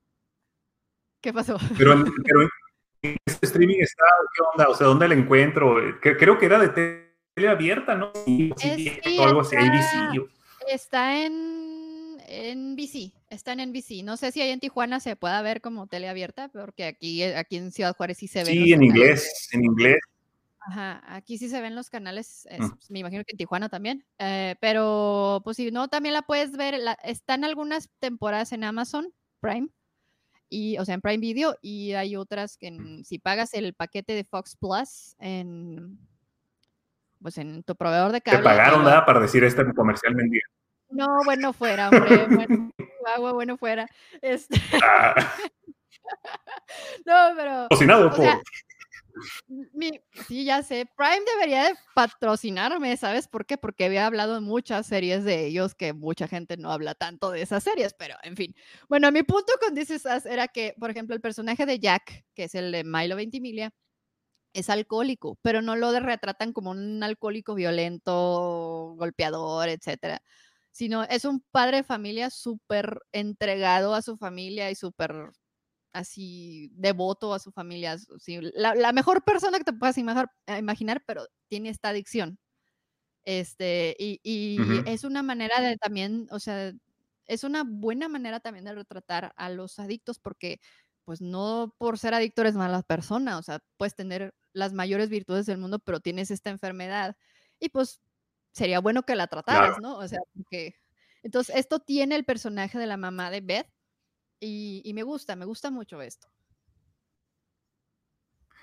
¿Qué 1.22 1.32
pasó? 1.32 1.58
Pero, 1.78 1.94
pero 2.26 2.50
este 3.02 3.46
streaming 3.46 3.78
está, 3.80 4.04
¿qué 4.36 4.44
onda? 4.54 4.70
O 4.70 4.76
sea, 4.76 4.88
¿dónde 4.88 5.08
la 5.08 5.16
encuentro? 5.16 5.76
creo 6.02 6.38
que 6.38 6.46
era 6.46 6.60
de 6.60 6.70
tele 6.70 7.50
abierta, 7.50 7.96
¿no? 7.96 8.12
Sí, 8.26 8.52
algo 9.20 9.42
así, 9.42 9.56
ABC. 9.56 10.30
Está 10.68 11.24
en 11.24 11.72
en 12.32 12.76
BC, 12.76 13.12
está 13.30 13.54
en 13.54 13.70
NBC. 13.70 14.04
No 14.04 14.16
sé 14.18 14.32
si 14.32 14.42
ahí 14.42 14.52
en 14.52 14.60
Tijuana 14.60 15.00
se 15.00 15.16
pueda 15.16 15.42
ver 15.42 15.62
como 15.62 15.88
tele 15.88 16.08
abierta, 16.08 16.48
porque 16.50 16.86
aquí, 16.86 17.24
aquí 17.24 17.58
en 17.58 17.72
Ciudad 17.72 17.96
Juárez 17.96 18.18
sí 18.18 18.28
se 18.28 18.44
ve. 18.44 18.52
Sí, 18.52 18.74
en 18.74 18.84
inglés, 18.84 19.50
en 19.52 19.66
inglés. 19.66 20.00
Ajá, 20.62 21.02
aquí 21.08 21.38
sí 21.38 21.50
se 21.50 21.60
ven 21.60 21.76
los 21.76 21.90
canales, 21.90 22.48
mm. 22.58 22.94
me 22.94 23.00
imagino 23.00 23.24
que 23.24 23.32
en 23.32 23.38
Tijuana 23.38 23.68
también, 23.68 24.06
eh, 24.20 24.56
pero 24.62 25.42
pues 25.44 25.58
si 25.58 25.72
no, 25.72 25.88
también 25.88 26.14
la 26.14 26.22
puedes 26.22 26.52
ver, 26.52 26.76
están 27.04 27.44
algunas 27.44 27.90
temporadas 28.00 28.52
en 28.52 28.64
Amazon 28.64 29.12
Prime, 29.40 29.70
y, 30.50 30.78
o 30.78 30.86
sea, 30.86 30.96
en 30.96 31.02
Prime 31.02 31.18
Video, 31.18 31.56
y 31.62 31.94
hay 31.94 32.16
otras 32.16 32.58
que 32.58 32.72
mm. 32.72 33.04
si 33.06 33.18
pagas 33.18 33.54
el 33.54 33.74
paquete 33.74 34.14
de 34.14 34.24
Fox 34.24 34.56
Plus 34.56 35.16
en, 35.18 35.98
pues 37.22 37.38
en 37.38 37.64
tu 37.64 37.76
proveedor 37.76 38.12
de 38.12 38.22
cable. 38.22 38.40
Te 38.40 38.44
pagaron 38.44 38.84
nada 38.84 39.06
para 39.06 39.22
decir 39.22 39.44
este 39.44 39.64
comercial 39.74 40.14
mendigo. 40.14 40.46
No, 40.90 41.08
bueno 41.24 41.54
fuera, 41.54 41.90
hombre. 41.90 42.28
Bueno, 42.28 42.72
agua, 43.16 43.32
bueno 43.32 43.58
fuera. 43.58 43.88
Este... 44.22 44.62
Ah. 44.84 45.16
no, 47.06 47.34
pero. 47.36 47.68
Cocinado 47.70 48.12
por. 48.14 48.28
Sí, 50.28 50.46
ya 50.46 50.64
sé. 50.64 50.88
Prime 50.96 51.22
debería 51.36 51.64
de 51.66 51.76
patrocinarme, 51.96 52.96
¿sabes 52.98 53.28
por 53.28 53.46
qué? 53.46 53.58
Porque 53.58 53.86
había 53.86 54.06
hablado 54.06 54.38
en 54.38 54.44
muchas 54.44 54.88
series 54.88 55.24
de 55.24 55.46
ellos 55.46 55.76
que 55.76 55.94
mucha 55.94 56.28
gente 56.28 56.58
no 56.58 56.72
habla 56.72 56.96
tanto 56.96 57.32
de 57.32 57.42
esas 57.42 57.64
series, 57.64 57.94
pero 57.94 58.16
en 58.24 58.36
fin. 58.36 58.56
Bueno, 58.90 59.12
mi 59.12 59.24
punto 59.24 59.54
con 59.60 59.76
This 59.76 59.92
Is 59.92 60.06
era 60.26 60.48
que, 60.48 60.76
por 60.80 60.90
ejemplo, 60.90 61.16
el 61.16 61.22
personaje 61.22 61.66
de 61.66 61.80
Jack, 61.80 62.26
que 62.36 62.46
es 62.46 62.56
el 62.56 62.72
de 62.72 62.84
Milo 62.84 63.16
Ventimiglia, 63.16 63.72
es 64.54 64.70
alcohólico, 64.70 65.38
pero 65.42 65.62
no 65.62 65.76
lo 65.76 65.98
retratan 66.00 66.54
como 66.54 66.72
un 66.72 67.04
alcohólico 67.04 67.56
violento, 67.56 68.96
golpeador, 68.98 69.70
etcétera 69.70 70.22
sino 70.72 71.04
es 71.04 71.26
un 71.26 71.44
padre 71.52 71.78
de 71.78 71.84
familia 71.84 72.30
súper 72.30 73.02
entregado 73.12 73.94
a 73.94 74.02
su 74.02 74.18
familia 74.18 74.72
y 74.72 74.76
súper 74.76 75.32
así 75.94 76.72
devoto 76.74 77.34
a 77.34 77.40
su 77.40 77.52
familia. 77.52 77.98
la, 78.54 78.92
mejor 78.94 79.24
persona 79.24 79.58
que 79.58 79.66
te 79.66 79.74
puedas 79.74 79.98
imaginar, 79.98 81.04
pero 81.06 81.26
tiene 81.48 81.70
esta 81.70 81.90
adicción. 81.90 82.40
Este, 83.24 83.96
y, 84.00 84.58
es 84.86 85.04
una 85.04 85.24
manera 85.24 85.62
de 85.62 85.78
también, 85.78 86.28
o 86.32 86.40
sea, 86.40 86.74
es 87.28 87.44
una 87.44 87.64
buena 87.66 88.10
manera 88.10 88.40
también 88.40 88.66
de 88.66 88.74
retratar 88.74 89.34
a 89.36 89.50
los 89.50 89.80
adictos 89.80 90.20
porque 90.20 90.60
pues 91.06 91.22
no 91.22 91.76
por 91.78 91.98
ser 91.98 92.14
adicto 92.14 92.42
eres 92.42 92.56
mala 92.56 92.84
persona, 92.84 93.38
o 93.38 93.44
sea, 93.44 93.60
puedes 93.78 93.96
tener 93.96 94.34
las 94.54 94.74
mayores 94.74 95.10
virtudes 95.10 95.46
del 95.46 95.58
mundo, 95.58 95.80
pero 95.80 96.00
tienes 96.00 96.32
esta 96.32 96.50
enfermedad. 96.50 97.16
Y 97.60 97.70
pues 97.70 98.02
sería 98.52 98.80
bueno 98.80 99.04
que 99.04 99.16
la 99.16 99.28
trataras, 99.28 99.78
¿no? 99.82 99.98
O 99.98 100.08
sea, 100.08 100.20
porque... 100.36 100.76
Entonces, 101.24 101.56
esto 101.56 101.80
tiene 101.80 102.16
el 102.16 102.26
personaje 102.26 102.80
de 102.80 102.88
la 102.88 102.98
mamá 102.98 103.30
de 103.30 103.42
Beth 103.42 103.68
y, 104.42 104.92
me 104.94 105.04
gusta, 105.04 105.36
me 105.36 105.46
gusta 105.46 105.72
mucho 105.72 106.02
esto. 106.02 106.28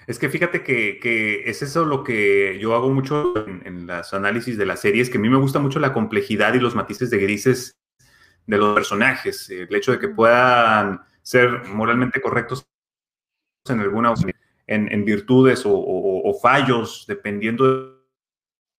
Es 0.07 0.19
que 0.19 0.29
fíjate 0.29 0.63
que, 0.65 1.43
es 1.47 1.63
eso 1.63 1.85
lo 1.85 2.05
que 2.05 2.59
yo 2.61 2.75
hago 2.75 2.91
mucho 2.91 3.35
en, 3.47 3.67
en 3.67 3.87
los 3.87 4.13
análisis 4.13 4.59
de 4.59 4.67
las 4.67 4.81
series, 4.81 5.09
que 5.09 5.19
a 5.19 5.21
mí 5.21 5.29
me 5.29 5.39
gusta 5.39 5.59
mucho 5.59 5.79
la 5.79 5.93
complejidad 5.93 6.55
y 6.55 6.61
los 6.61 6.75
matices 6.75 7.11
de 7.11 7.19
grises 7.19 7.79
de 8.47 8.57
los 8.57 8.75
personajes, 8.75 9.49
el 9.51 9.73
hecho 9.75 9.93
de 9.93 9.99
que 9.99 10.09
puedan 10.09 11.03
ser 11.23 11.65
moralmente 11.67 12.21
correctos 12.21 12.67
en 13.69 13.81
alguna 13.81 14.15
en, 14.67 14.91
en 14.91 15.05
virtudes 15.05 15.63
o, 15.67 16.39
fallos, 16.41 17.05
dependiendo 17.07 17.99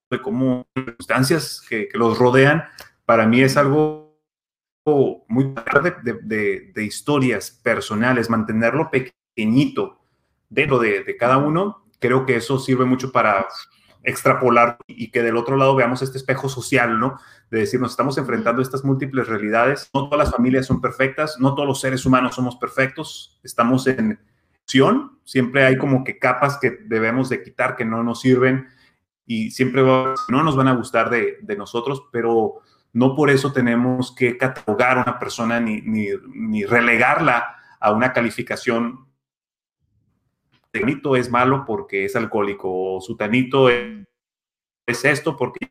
de, 0.09 0.21
cómo 0.21 0.67
circunstancias 0.75 1.61
que, 1.69 1.89
los 1.93 2.17
rodean, 2.17 2.63
para 3.05 3.27
mí 3.27 3.41
es 3.41 3.57
algo 3.57 3.98
muy 4.85 5.53
de, 6.03 6.71
de, 6.73 6.83
historias 6.83 7.51
personales, 7.51 8.29
mantenerlo 8.29 8.89
pequeñito 8.89 9.99
dentro 10.49 10.79
de, 10.79 11.03
de 11.03 11.17
cada 11.17 11.37
uno, 11.37 11.85
creo 11.99 12.25
que 12.25 12.35
eso 12.35 12.57
sirve 12.59 12.85
mucho 12.85 13.11
para 13.11 13.47
extrapolar 14.03 14.77
y 14.87 15.11
que 15.11 15.21
del 15.21 15.37
otro 15.37 15.57
lado 15.57 15.75
veamos 15.75 16.01
este 16.01 16.17
espejo 16.17 16.49
social, 16.49 16.99
¿no? 16.99 17.19
De 17.51 17.59
decir, 17.59 17.79
nos 17.79 17.91
estamos 17.91 18.17
enfrentando 18.17 18.61
a 18.61 18.63
estas 18.63 18.83
múltiples 18.83 19.27
realidades, 19.27 19.89
no 19.93 20.09
todas 20.09 20.25
las 20.25 20.35
familias 20.35 20.65
son 20.65 20.81
perfectas, 20.81 21.37
no 21.39 21.53
todos 21.53 21.67
los 21.67 21.81
seres 21.81 22.05
humanos 22.05 22.35
somos 22.35 22.55
perfectos, 22.55 23.39
estamos 23.43 23.87
en 23.87 24.19
acción, 24.63 25.19
siempre 25.23 25.65
hay 25.65 25.77
como 25.77 26.03
que 26.03 26.17
capas 26.17 26.57
que 26.59 26.71
debemos 26.85 27.29
de 27.29 27.43
quitar 27.43 27.75
que 27.75 27.85
no 27.85 28.03
nos 28.03 28.21
sirven 28.21 28.67
y 29.25 29.51
siempre 29.51 29.83
no 29.83 30.43
nos 30.43 30.55
van 30.55 30.67
a 30.69 30.75
gustar 30.75 31.09
de, 31.09 31.37
nosotros, 31.57 32.03
pero 32.11 32.61
no 32.93 33.15
por 33.15 33.29
eso 33.29 33.51
tenemos 33.53 34.13
que 34.15 34.37
catalogar 34.37 34.97
a 34.97 35.03
una 35.03 35.19
persona 35.19 35.59
ni, 35.59 35.81
ni, 35.81 36.63
relegarla 36.63 37.55
a 37.79 37.91
una 37.91 38.13
calificación 38.13 39.07
Tanito 40.71 41.15
es 41.15 41.31
malo 41.31 41.65
porque 41.65 42.05
es 42.05 42.15
alcohólico, 42.15 42.95
o 42.95 43.01
Sutanito 43.01 43.69
es, 43.69 44.07
es 44.85 45.05
esto 45.05 45.35
porque 45.35 45.67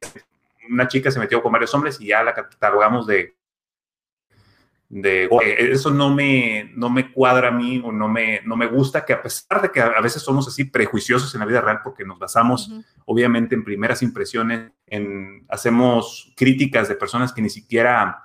una 0.68 0.88
chica 0.88 1.10
se 1.10 1.20
metió 1.20 1.40
con 1.40 1.52
varios 1.52 1.72
hombres 1.74 2.00
y 2.00 2.08
ya 2.08 2.22
la 2.24 2.34
catalogamos 2.34 3.06
de, 3.06 3.37
de 4.90 5.28
eso 5.58 5.90
no 5.90 6.14
me, 6.14 6.72
no 6.74 6.88
me 6.88 7.12
cuadra 7.12 7.48
a 7.48 7.52
mí 7.52 7.80
o 7.84 7.92
no 7.92 8.08
me, 8.08 8.40
no 8.44 8.56
me 8.56 8.66
gusta, 8.66 9.04
que 9.04 9.12
a 9.12 9.22
pesar 9.22 9.60
de 9.60 9.70
que 9.70 9.80
a 9.80 10.00
veces 10.00 10.22
somos 10.22 10.48
así 10.48 10.64
prejuiciosos 10.64 11.34
en 11.34 11.40
la 11.40 11.46
vida 11.46 11.60
real 11.60 11.80
porque 11.84 12.04
nos 12.04 12.18
basamos 12.18 12.72
obviamente 13.04 13.54
en 13.54 13.64
primeras 13.64 14.02
impresiones, 14.02 14.72
en, 14.86 15.44
hacemos 15.48 16.32
críticas 16.36 16.88
de 16.88 16.94
personas 16.94 17.32
que 17.32 17.42
ni 17.42 17.50
siquiera 17.50 18.24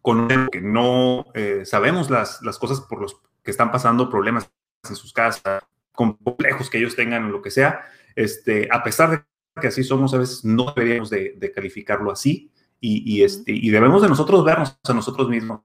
conocen, 0.00 0.48
que 0.48 0.60
no 0.60 1.26
eh, 1.34 1.62
sabemos 1.64 2.08
las, 2.08 2.40
las 2.42 2.58
cosas 2.58 2.80
por 2.80 3.00
los 3.00 3.20
que 3.42 3.50
están 3.50 3.72
pasando, 3.72 4.08
problemas 4.08 4.48
en 4.88 4.94
sus 4.94 5.12
casas, 5.12 5.64
complejos 5.92 6.70
que 6.70 6.78
ellos 6.78 6.94
tengan 6.94 7.24
o 7.24 7.30
lo 7.30 7.42
que 7.42 7.50
sea, 7.50 7.84
este, 8.14 8.68
a 8.70 8.82
pesar 8.82 9.10
de 9.10 9.22
que 9.60 9.68
así 9.68 9.82
somos, 9.82 10.14
a 10.14 10.18
veces 10.18 10.44
no 10.44 10.72
deberíamos 10.76 11.10
de, 11.10 11.52
calificarlo 11.54 12.12
así 12.12 12.52
y, 12.88 13.22
este, 13.22 13.52
y 13.52 13.70
debemos 13.70 14.02
de 14.02 14.08
nosotros 14.08 14.44
vernos 14.44 14.78
a 14.84 14.94
nosotros 14.94 15.28
mismos. 15.28 15.60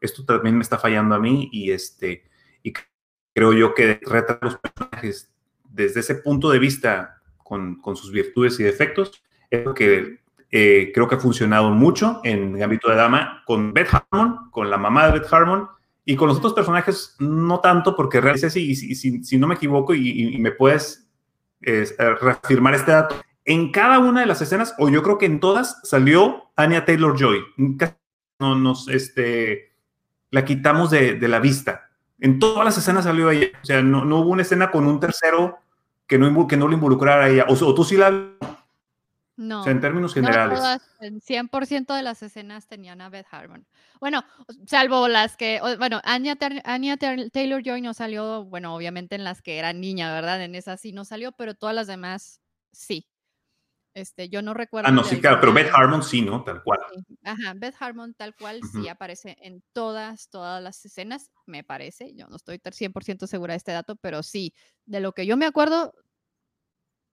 Esto 0.00 0.24
también 0.24 0.56
me 0.56 0.62
está 0.62 0.78
fallando 0.78 1.14
a 1.14 1.18
mí 1.18 1.48
y, 1.52 1.70
este, 1.70 2.24
y 2.62 2.72
creo 3.34 3.52
yo 3.52 3.74
que 3.74 4.00
retratar 4.02 4.38
los 4.42 4.56
personajes 4.56 5.32
desde 5.64 6.00
ese 6.00 6.16
punto 6.16 6.50
de 6.50 6.58
vista 6.58 7.22
con, 7.36 7.80
con 7.80 7.96
sus 7.96 8.10
virtudes 8.10 8.58
y 8.58 8.64
defectos. 8.64 9.22
Es 9.50 9.64
lo 9.64 9.74
que 9.74 10.20
eh, 10.50 10.92
creo 10.94 11.08
que 11.08 11.16
ha 11.16 11.20
funcionado 11.20 11.70
mucho 11.70 12.20
en 12.24 12.58
Gambito 12.58 12.88
de 12.88 12.96
Dama 12.96 13.42
con 13.46 13.72
Beth 13.72 13.88
Harmon, 13.92 14.50
con 14.50 14.70
la 14.70 14.78
mamá 14.78 15.06
de 15.06 15.18
Beth 15.18 15.32
Harmon 15.32 15.68
y 16.04 16.14
con 16.14 16.28
los 16.28 16.38
otros 16.38 16.54
personajes, 16.54 17.16
no 17.18 17.60
tanto, 17.60 17.96
porque 17.96 18.20
realmente, 18.20 18.48
si, 18.48 18.76
si, 18.76 19.24
si, 19.24 19.38
no 19.38 19.48
me 19.48 19.56
equivoco 19.56 19.92
y, 19.92 20.38
me 20.38 20.52
puedes 20.52 21.08
eh, 21.62 21.84
reafirmar 21.98 22.74
este 22.74 22.92
dato, 22.92 23.16
en 23.44 23.72
cada 23.72 23.98
una 23.98 24.20
de 24.20 24.26
las 24.26 24.40
escenas, 24.40 24.74
o 24.78 24.88
yo 24.88 25.02
creo 25.02 25.18
que 25.18 25.26
en 25.26 25.40
todas, 25.40 25.80
salió 25.82 26.45
Anya 26.56 26.84
Taylor 26.84 27.16
Joy. 27.16 27.44
No 28.38 28.54
nos, 28.54 28.88
este, 28.88 29.72
la 30.30 30.44
quitamos 30.44 30.90
de, 30.90 31.14
de 31.14 31.28
la 31.28 31.38
vista. 31.38 31.90
En 32.18 32.38
todas 32.38 32.64
las 32.64 32.78
escenas 32.78 33.04
salió 33.04 33.30
ella. 33.30 33.48
O 33.62 33.64
sea, 33.66 33.82
no, 33.82 34.04
no 34.04 34.20
hubo 34.20 34.30
una 34.30 34.42
escena 34.42 34.70
con 34.70 34.86
un 34.86 35.00
tercero 35.00 35.58
que 36.06 36.18
no, 36.18 36.46
que 36.46 36.56
no 36.56 36.68
lo 36.68 36.74
involucrara 36.74 37.24
a 37.24 37.28
ella. 37.28 37.46
O, 37.48 37.52
o 37.52 37.74
tú 37.74 37.84
sí 37.84 37.96
la 37.96 38.10
no. 39.36 39.60
O 39.60 39.62
sea, 39.64 39.72
en 39.72 39.82
términos 39.82 40.14
generales. 40.14 40.58
No 40.58 40.64
todas, 40.64 40.82
100% 41.00 41.94
de 41.94 42.02
las 42.02 42.22
escenas 42.22 42.66
tenían 42.66 43.02
a 43.02 43.10
Beth 43.10 43.26
Harmon. 43.30 43.66
Bueno, 44.00 44.24
salvo 44.66 45.08
las 45.08 45.36
que, 45.36 45.60
bueno, 45.78 46.00
Anya, 46.04 46.36
Taylor 46.36 47.62
Joy 47.62 47.82
no 47.82 47.92
salió, 47.92 48.44
bueno, 48.44 48.74
obviamente 48.74 49.14
en 49.14 49.24
las 49.24 49.42
que 49.42 49.58
era 49.58 49.74
niña, 49.74 50.10
¿verdad? 50.12 50.42
En 50.42 50.54
esas 50.54 50.80
sí 50.80 50.92
no 50.92 51.04
salió, 51.04 51.32
pero 51.32 51.54
todas 51.54 51.74
las 51.74 51.86
demás 51.86 52.40
sí. 52.72 53.06
Este, 53.96 54.28
yo 54.28 54.42
no 54.42 54.52
recuerdo. 54.52 54.90
Ah, 54.90 54.92
no, 54.92 55.02
sí, 55.04 55.18
claro, 55.22 55.38
pero 55.40 55.54
Beth 55.54 55.70
Harmon 55.72 56.02
sí, 56.02 56.20
¿no? 56.20 56.44
Tal 56.44 56.62
cual. 56.62 56.80
Ajá, 57.24 57.54
Beth 57.56 57.76
Harmon 57.80 58.12
tal 58.12 58.34
cual 58.36 58.60
sí 58.70 58.88
aparece 58.88 59.38
en 59.40 59.62
todas, 59.72 60.28
todas 60.28 60.62
las 60.62 60.84
escenas, 60.84 61.30
me 61.46 61.64
parece. 61.64 62.14
Yo 62.14 62.26
no 62.28 62.36
estoy 62.36 62.58
100% 62.58 63.26
segura 63.26 63.54
de 63.54 63.56
este 63.56 63.72
dato, 63.72 63.96
pero 63.96 64.22
sí, 64.22 64.52
de 64.84 65.00
lo 65.00 65.12
que 65.12 65.24
yo 65.24 65.38
me 65.38 65.46
acuerdo, 65.46 65.94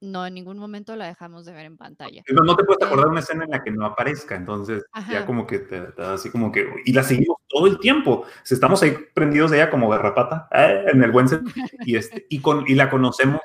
no, 0.02 0.28
en 0.28 0.34
ningún 0.34 0.58
momento 0.58 0.98
la 0.98 1.08
dejamos 1.08 1.46
de 1.46 1.54
ver 1.54 1.68
en 1.68 1.78
pantalla. 1.78 2.22
No, 2.28 2.54
te 2.58 2.66
puedes 2.66 2.86
acordar 2.86 3.06
de 3.06 3.12
una 3.12 3.22
escena 3.22 3.46
en 3.46 3.52
la 3.52 3.64
que 3.64 3.72
no 3.72 3.86
aparezca, 3.86 4.36
entonces 4.36 4.84
ya 5.10 5.26
como 5.26 5.48
que 5.48 5.60
te, 5.60 5.88
así 6.00 6.30
como 6.32 6.52
que, 6.52 6.68
y 6.84 6.92
la 6.92 7.04
seguimos 7.04 7.38
todo 7.48 7.68
el 7.68 7.80
tiempo, 7.80 8.26
estamos 8.44 8.84
ahí 8.84 8.94
prendidos 9.14 9.52
de 9.52 9.60
ella 9.60 9.70
como 9.70 9.88
garrapata, 9.88 10.50
eh, 10.52 10.84
en 10.92 11.02
el 11.02 11.12
buen 11.12 11.30
sentido, 11.30 11.66
y, 11.86 11.96
este, 11.96 12.26
y, 12.28 12.42
con, 12.42 12.66
y 12.68 12.76
la 12.76 12.90
conocemos 12.90 13.40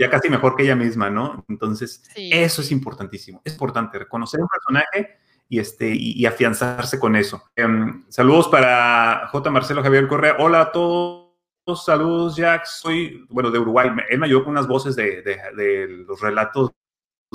ya 0.00 0.08
casi 0.08 0.30
mejor 0.30 0.56
que 0.56 0.62
ella 0.62 0.74
misma, 0.74 1.10
¿no? 1.10 1.44
Entonces, 1.48 2.02
eso 2.16 2.62
es 2.62 2.72
importantísimo, 2.72 3.42
es 3.44 3.52
importante 3.52 3.98
reconocer 3.98 4.40
un 4.40 4.48
personaje 4.48 5.18
y, 5.46 5.58
este, 5.58 5.92
y, 5.94 6.24
afianzarse 6.24 6.98
con 6.98 7.16
eso. 7.16 7.50
Em, 7.54 8.04
saludos 8.08 8.48
para 8.48 9.28
J. 9.30 9.50
Marcelo 9.50 9.82
Javier 9.82 10.08
Correa, 10.08 10.36
hola 10.38 10.60
a 10.62 10.72
todos 10.72 11.30
saludos, 11.76 12.36
Jack. 12.36 12.64
Soy, 12.64 13.26
bueno, 13.28 13.50
de 13.50 13.58
Uruguay. 13.58 13.90
Él 14.08 14.18
me 14.18 14.26
ayudó 14.26 14.44
con 14.44 14.52
unas 14.52 14.66
voces 14.66 14.96
de, 14.96 15.22
de, 15.22 15.86
los 16.06 16.20
relatos 16.20 16.70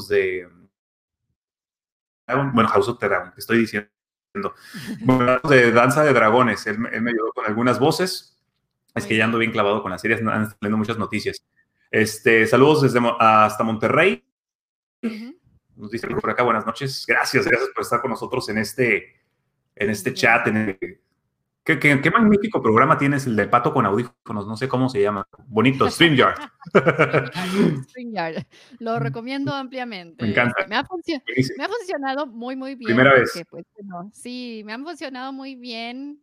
de. 0.10 0.50
Bueno, 2.28 2.68
House 2.70 2.90
of 2.90 3.00
Dragon, 3.00 3.34
estoy 3.38 3.60
diciendo. 3.60 3.90
Bueno, 5.02 5.40
de 5.48 5.72
Danza 5.72 6.04
de 6.04 6.14
Dragones. 6.14 6.66
Él, 6.68 6.80
me 6.80 7.12
ayudó 7.12 7.32
con 7.34 7.46
algunas 7.46 7.80
voces. 7.80 8.38
Es 8.94 9.06
que 9.06 9.16
ya 9.16 9.26
ando 9.26 9.38
bien 9.38 9.52
clavado 9.52 9.82
con 9.82 9.92
las 9.92 10.02
series, 10.02 10.22
ando 10.22 10.56
leyendo 10.60 10.78
muchas 10.78 10.98
noticias. 10.98 11.46
Este, 11.92 12.46
saludos 12.48 12.82
desde 12.82 13.00
hasta 13.20 13.64
Monterrey. 13.64 14.24
Nos 15.76 15.92
dice 15.92 16.08
por 16.08 16.30
acá, 16.30 16.44
buenas 16.44 16.66
noches. 16.66 17.06
Gracias, 17.08 17.46
gracias 17.46 17.70
por 17.74 17.84
estar 17.84 18.02
con 18.02 18.12
nosotros 18.12 18.48
en 18.50 18.58
este, 18.58 19.22
en 19.76 19.90
este 19.90 20.14
chat, 20.14 20.48
en 20.48 20.58
el, 20.58 21.00
¿Qué, 21.66 22.12
magnífico 22.12 22.62
programa 22.62 22.96
tienes 22.96 23.26
el 23.26 23.36
de 23.36 23.48
Pato 23.48 23.74
con 23.74 23.88
audífonos, 23.88 24.46
no 24.46 24.56
sé 24.56 24.68
cómo 24.68 24.88
se 24.88 25.02
llama. 25.02 25.28
Bonito, 25.48 25.90
StreamYard. 25.90 26.38
StreamYard. 27.90 28.46
Lo 28.78 29.00
recomiendo 29.00 29.52
ampliamente. 29.52 30.24
Me 30.24 30.30
encanta. 30.30 30.68
Me 30.68 30.76
ha, 30.76 30.86
funcionado 30.86 32.28
muy, 32.28 32.56
muy 32.56 32.76
bien. 32.76 32.90
Primera 32.90 33.16
vez. 33.16 33.32
Pues, 33.50 33.66
sí, 34.14 34.62
me 34.64 34.74
han 34.74 34.84
funcionado 34.84 35.34
muy 35.34 35.56
bien 35.56 36.22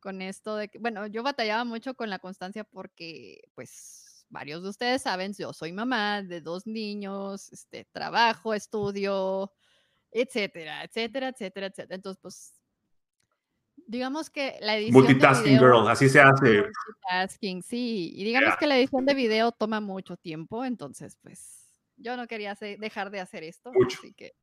con 0.00 0.22
esto 0.22 0.56
de 0.56 0.68
que, 0.68 0.78
bueno, 0.78 1.06
yo 1.06 1.22
batallaba 1.22 1.66
mucho 1.66 1.92
con 1.92 2.08
la 2.08 2.18
constancia 2.18 2.64
porque, 2.64 3.42
pues, 3.54 4.07
varios 4.28 4.62
de 4.62 4.68
ustedes 4.68 5.02
saben, 5.02 5.32
yo 5.34 5.52
soy 5.52 5.72
mamá 5.72 6.22
de 6.22 6.40
dos 6.40 6.66
niños, 6.66 7.52
este, 7.52 7.86
trabajo, 7.92 8.54
estudio, 8.54 9.52
etcétera, 10.10 10.84
etcétera, 10.84 11.28
etcétera, 11.28 11.66
etcétera. 11.66 11.94
Entonces, 11.94 12.20
pues, 12.20 12.54
digamos 13.86 14.30
que 14.30 14.56
la 14.60 14.76
edición 14.76 14.94
Multitasking 14.94 15.54
de 15.54 15.58
girl, 15.58 15.88
así 15.88 16.08
se 16.08 16.20
hace. 16.20 16.62
Multitasking, 16.62 17.62
sí. 17.62 18.12
Y 18.14 18.24
digamos 18.24 18.56
que 18.56 18.66
la 18.66 18.78
edición 18.78 19.06
de 19.06 19.14
video 19.14 19.52
toma 19.52 19.80
mucho 19.80 20.16
tiempo, 20.16 20.64
entonces 20.64 21.16
pues 21.22 21.58
yo 21.96 22.16
no 22.16 22.26
quería 22.26 22.56
dejar 22.78 23.10
de 23.10 23.20
hacer 23.20 23.44
esto. 23.44 23.72
Mucho. 23.72 23.98
Así 23.98 24.12
que, 24.12 24.34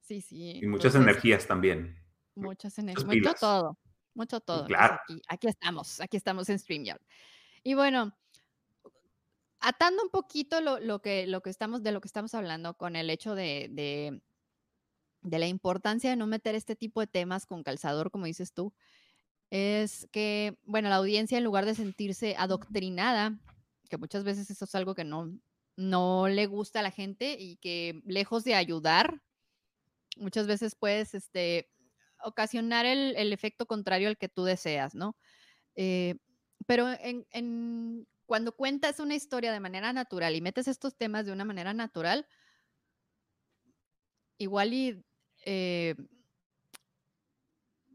sí, 0.00 0.20
sí. 0.20 0.60
Y 0.62 0.66
muchas 0.66 0.94
energías 0.94 1.46
también. 1.46 1.96
Muchas 2.34 2.78
energías. 2.78 3.06
Mucho 3.06 3.34
todo. 3.34 3.78
Mucho 4.14 4.40
todo. 4.40 4.66
Claro. 4.66 4.98
Aquí, 5.02 5.22
aquí, 5.28 5.48
estamos, 5.48 6.00
aquí 6.00 6.16
estamos 6.16 6.48
en 6.48 6.58
StreamYard. 6.58 7.00
Y 7.62 7.74
bueno, 7.74 8.12
atando 9.60 10.02
un 10.02 10.10
poquito 10.10 10.60
lo, 10.60 10.80
lo, 10.80 11.00
que, 11.00 11.26
lo 11.26 11.42
que 11.42 11.50
estamos, 11.50 11.82
de 11.82 11.92
lo 11.92 12.00
que 12.00 12.08
estamos 12.08 12.34
hablando 12.34 12.74
con 12.74 12.96
el 12.96 13.10
hecho 13.10 13.34
de, 13.34 13.68
de 13.70 14.20
de 15.22 15.38
la 15.38 15.46
importancia 15.46 16.10
de 16.10 16.16
no 16.16 16.26
meter 16.26 16.54
este 16.54 16.76
tipo 16.76 17.00
de 17.00 17.06
temas 17.06 17.46
con 17.46 17.62
calzador, 17.62 18.10
como 18.10 18.26
dices 18.26 18.52
tú, 18.52 18.72
es 19.50 20.08
que, 20.12 20.58
bueno, 20.64 20.88
la 20.88 20.96
audiencia 20.96 21.38
en 21.38 21.44
lugar 21.44 21.66
de 21.66 21.74
sentirse 21.74 22.36
adoctrinada, 22.38 23.38
que 23.88 23.98
muchas 23.98 24.24
veces 24.24 24.50
eso 24.50 24.64
es 24.64 24.74
algo 24.74 24.94
que 24.94 25.04
no, 25.04 25.32
no 25.76 26.28
le 26.28 26.46
gusta 26.46 26.80
a 26.80 26.82
la 26.82 26.92
gente 26.92 27.36
y 27.38 27.56
que 27.56 28.00
lejos 28.06 28.44
de 28.44 28.54
ayudar, 28.54 29.20
muchas 30.16 30.46
veces 30.46 30.74
puedes 30.74 31.14
este, 31.14 31.68
ocasionar 32.22 32.86
el, 32.86 33.32
efecto 33.32 33.66
contrario 33.66 34.08
al 34.08 34.18
que 34.18 34.28
tú 34.28 34.44
deseas, 34.44 34.94
¿no? 34.94 35.16
Eh, 35.74 36.16
pero 36.66 36.88
en, 37.00 38.06
cuando 38.30 38.52
cuentas 38.52 39.00
una 39.00 39.16
historia 39.16 39.52
de 39.52 39.58
manera 39.58 39.92
natural 39.92 40.36
y 40.36 40.40
metes 40.40 40.68
estos 40.68 40.94
temas 40.94 41.26
de 41.26 41.32
una 41.32 41.44
manera 41.44 41.74
natural, 41.74 42.28
igual 44.38 44.72
y 44.72 45.04
eh, 45.44 45.96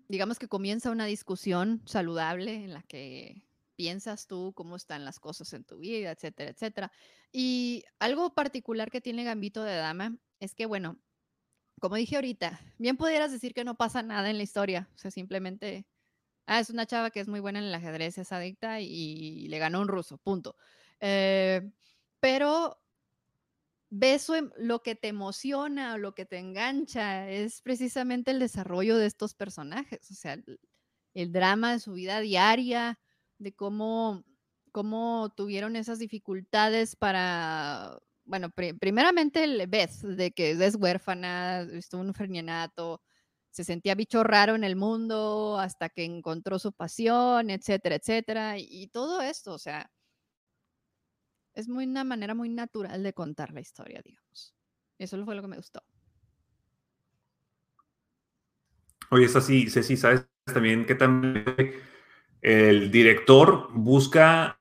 digamos 0.09 0.37
que 0.37 0.49
comienza 0.49 0.91
una 0.91 1.05
discusión 1.05 1.81
saludable 1.85 2.53
en 2.53 2.73
la 2.73 2.83
que 2.83 3.45
piensas 3.77 4.27
tú, 4.27 4.51
cómo 4.53 4.75
están 4.75 5.05
las 5.05 5.21
cosas 5.21 5.53
en 5.53 5.63
tu 5.63 5.77
vida, 5.77 6.11
etcétera, 6.11 6.51
etcétera. 6.51 6.91
Y 7.31 7.85
algo 7.99 8.35
particular 8.35 8.91
que 8.91 8.99
tiene 8.99 9.23
Gambito 9.23 9.63
de 9.63 9.77
Dama 9.77 10.17
es 10.41 10.53
que, 10.53 10.65
bueno, 10.65 10.99
como 11.79 11.95
dije 11.95 12.17
ahorita, 12.17 12.59
bien 12.77 12.97
pudieras 12.97 13.31
decir 13.31 13.53
que 13.53 13.63
no 13.63 13.77
pasa 13.77 14.03
nada 14.03 14.29
en 14.29 14.35
la 14.35 14.43
historia, 14.43 14.89
o 14.95 14.97
sea, 14.97 15.11
simplemente, 15.11 15.87
ah, 16.45 16.59
es 16.59 16.69
una 16.69 16.85
chava 16.85 17.11
que 17.11 17.19
es 17.19 17.27
muy 17.27 17.39
buena 17.39 17.59
en 17.59 17.65
el 17.65 17.73
ajedrez, 17.73 18.17
es 18.17 18.31
adicta 18.31 18.79
y 18.81 19.47
le 19.47 19.59
ganó 19.59 19.81
un 19.81 19.87
ruso, 19.87 20.17
punto. 20.17 20.55
Eh, 20.99 21.71
pero 22.19 22.79
ves 23.89 24.29
em, 24.29 24.49
lo 24.57 24.81
que 24.81 24.95
te 24.95 25.07
emociona 25.07 25.93
o 25.93 25.97
lo 25.97 26.15
que 26.15 26.25
te 26.25 26.37
engancha 26.37 27.29
es 27.29 27.61
precisamente 27.61 28.31
el 28.31 28.39
desarrollo 28.39 28.97
de 28.97 29.05
estos 29.05 29.33
personajes, 29.33 30.09
o 30.11 30.13
sea, 30.15 30.37
el, 31.13 31.31
drama 31.31 31.73
de 31.73 31.79
su 31.79 31.93
vida 31.93 32.19
diaria, 32.19 32.99
de 33.37 33.53
cómo, 33.53 34.25
cómo 34.71 35.33
tuvieron 35.35 35.75
esas 35.75 35.99
dificultades 35.99 36.95
para, 36.95 37.99
bueno, 38.25 38.49
primeramente 38.51 39.43
el 39.43 39.67
Beth, 39.67 40.01
de 40.01 40.31
que 40.31 40.51
es 40.51 40.75
huérfana, 40.75 41.61
estuvo 41.61 42.01
en 42.01 42.07
un 42.07 42.13
fernianato, 42.13 43.01
se 43.55 43.63
sentía 43.63 43.95
bicho 43.95 44.21
raro 44.21 44.53
en 44.55 44.65
el 44.65 44.75
mundo 44.75 45.57
hasta 45.57 45.87
que 45.87 46.03
encontró 46.03 46.59
su 46.59 46.73
pasión, 46.73 47.49
etcétera, 47.49 47.95
etcétera, 47.95 48.57
y 48.57 48.87
todo 48.87 49.21
esto, 49.21 49.53
o 49.53 49.57
sea, 49.57 49.89
es 51.53 51.69
muy 51.69 51.85
una 51.85 52.03
manera 52.03 52.35
muy 52.35 52.49
natural 52.49 53.01
de 53.01 53.13
contar 53.13 53.53
la 53.53 53.61
historia, 53.61 54.01
digamos. 54.03 54.53
Eso 54.97 55.23
fue 55.23 55.35
lo 55.35 55.41
que 55.41 55.47
me 55.47 55.55
gustó. 55.55 55.81
Oye, 59.09 59.23
es 59.23 59.35
así, 59.37 59.69
Ceci, 59.69 59.95
¿sabes 59.95 60.27
también 60.53 60.85
que 60.85 60.95
también 60.95 61.45
el 62.41 62.91
director 62.91 63.69
busca 63.71 64.59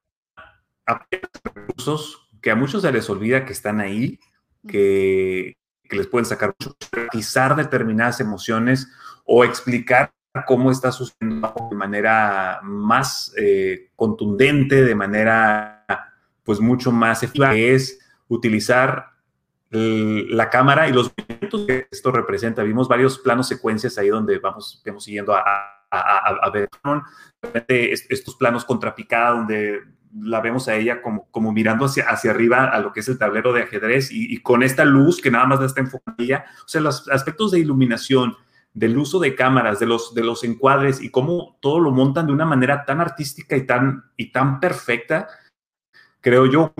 recursos 1.42 2.30
que 2.40 2.52
a 2.52 2.54
muchos 2.54 2.82
se 2.82 2.92
les 2.92 3.10
olvida 3.10 3.44
que 3.44 3.54
están 3.54 3.80
ahí, 3.80 4.20
que, 4.68 5.56
les 5.94 6.06
pueden 6.06 6.26
sacar 6.26 6.54
mucho, 6.58 6.76
determinadas 7.56 8.20
emociones 8.20 8.88
o 9.24 9.44
explicar 9.44 10.12
cómo 10.46 10.70
está 10.70 10.90
sucediendo 10.90 11.54
de 11.70 11.76
manera 11.76 12.60
más 12.62 13.32
eh, 13.36 13.90
contundente, 13.96 14.82
de 14.82 14.94
manera 14.94 15.86
pues 16.42 16.60
mucho 16.60 16.92
más 16.92 17.22
efectiva, 17.22 17.54
es 17.54 17.98
utilizar 18.28 19.14
la 19.70 20.50
cámara 20.50 20.88
y 20.88 20.92
los 20.92 21.12
movimientos 21.16 21.66
que 21.66 21.88
esto 21.90 22.12
representa. 22.12 22.62
Vimos 22.62 22.86
varios 22.86 23.18
planos 23.18 23.48
secuencias 23.48 23.98
ahí 23.98 24.08
donde 24.08 24.38
vamos, 24.38 24.80
vamos 24.86 25.02
siguiendo 25.04 25.34
a, 25.34 25.42
a, 25.90 26.50
ver 26.50 26.68
estos 27.68 28.36
planos 28.36 28.64
contrapicada 28.64 29.30
donde 29.30 29.80
la 30.20 30.40
vemos 30.40 30.68
a 30.68 30.76
ella 30.76 31.02
como, 31.02 31.26
como 31.30 31.52
mirando 31.52 31.86
hacia, 31.86 32.04
hacia 32.08 32.30
arriba 32.30 32.64
a 32.64 32.78
lo 32.80 32.92
que 32.92 33.00
es 33.00 33.08
el 33.08 33.18
tablero 33.18 33.52
de 33.52 33.62
ajedrez 33.62 34.10
y, 34.10 34.38
con 34.40 34.62
esta 34.62 34.84
luz 34.84 35.20
que 35.20 35.30
nada 35.30 35.46
más 35.46 35.60
está 35.60 35.80
enfocada. 35.80 36.44
O 36.64 36.68
sea, 36.68 36.80
los 36.80 37.08
aspectos 37.08 37.50
de 37.50 37.60
iluminación, 37.60 38.36
del 38.72 38.98
uso 38.98 39.20
de 39.20 39.34
cámaras, 39.34 39.78
de 39.78 39.86
los, 39.86 40.14
de 40.14 40.24
los 40.24 40.42
encuadres 40.44 41.00
y 41.00 41.10
cómo 41.10 41.58
todo 41.60 41.78
lo 41.78 41.92
montan 41.92 42.26
de 42.26 42.32
una 42.32 42.44
manera 42.44 42.84
tan 42.84 43.00
artística 43.00 43.56
y 43.56 43.66
tan, 43.66 44.04
y 44.16 44.32
tan 44.32 44.58
perfecta 44.60 45.28
creo 46.24 46.46
yo, 46.46 46.72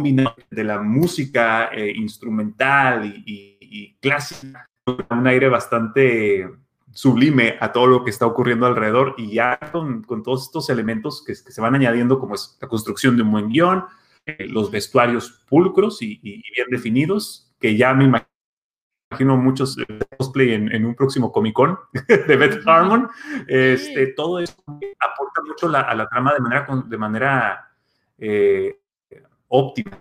de 0.51 0.65
la 0.65 0.81
música 0.81 1.69
eh, 1.71 1.93
instrumental 1.95 3.05
y, 3.27 3.95
clásica, 4.01 4.67
un 5.11 5.27
aire 5.27 5.51
bastante 5.51 6.49
sublime 6.95 7.57
a 7.61 7.73
todo 7.73 7.89
lo 7.89 8.05
que 8.05 8.11
está 8.11 8.25
ocurriendo 8.25 8.67
alrededor 8.67 9.15
y 9.19 9.35
ya 9.35 9.59
con, 9.73 10.05
todos 10.23 10.45
estos 10.45 10.71
elementos 10.71 11.23
que, 11.23 11.35
se 11.35 11.61
van 11.61 11.75
añadiendo, 11.75 12.19
como 12.19 12.37
es 12.37 12.57
la 12.61 12.69
construcción 12.69 13.17
de 13.17 13.23
un 13.23 13.33
buen 13.33 13.49
guion, 13.49 13.85
eh, 14.25 14.47
los 14.49 14.71
vestuarios 14.71 15.45
pulcros 15.47 16.01
y, 16.01 16.19
bien 16.23 16.69
definidos, 16.71 17.53
que 17.61 17.77
ya 17.77 17.93
me 17.93 18.05
imagino 18.05 19.37
muchos 19.37 19.77
eh, 19.77 19.99
cosplay 20.17 20.53
en, 20.55 20.85
un 20.87 20.95
próximo 20.95 21.33
Comic 21.33 21.53
Con 21.55 21.79
de 22.09 22.37
Beth 22.37 22.67
Harmon. 22.67 23.09
Este, 23.49 24.07
todo 24.09 24.39
eso 24.39 24.55
aporta 24.65 25.43
mucho 25.47 25.67
a 25.77 25.95
la 25.95 26.09
trama 26.09 26.33
de 26.33 26.41
manera, 26.41 26.67
de 26.87 26.97
manera 26.97 27.71
óptima. 29.49 30.01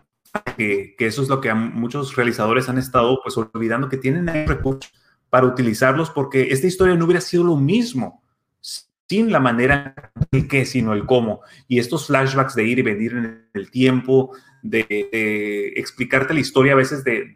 Que, 0.55 0.95
eso 0.99 1.23
es 1.23 1.29
lo 1.29 1.41
que 1.41 1.53
muchos 1.53 2.15
realizadores 2.15 2.69
han 2.69 2.77
estado 2.77 3.19
pues 3.23 3.35
olvidando 3.37 3.89
que 3.89 3.97
tienen 3.97 4.47
recursos 4.47 4.91
para 5.33 5.47
utilizarlos 5.47 6.11
porque 6.11 6.49
esta 6.51 6.67
historia 6.67 6.93
no 6.93 7.05
hubiera 7.05 7.19
sido 7.19 7.43
lo 7.43 7.55
mismo 7.55 8.21
sin 8.61 9.31
la 9.31 9.39
manera 9.39 10.11
el 10.29 10.47
qué, 10.47 10.63
sino 10.63 10.93
el 10.93 11.07
cómo. 11.07 11.41
Y 11.67 11.79
estos 11.79 12.05
flashbacks 12.05 12.53
de 12.53 12.65
ir 12.65 12.77
y 12.77 12.83
venir 12.83 13.13
en 13.13 13.49
el 13.51 13.71
tiempo, 13.71 14.37
de, 14.61 15.73
explicarte 15.75 16.35
la 16.35 16.39
historia 16.39 16.73
a 16.73 16.75
veces 16.75 17.03
de, 17.03 17.33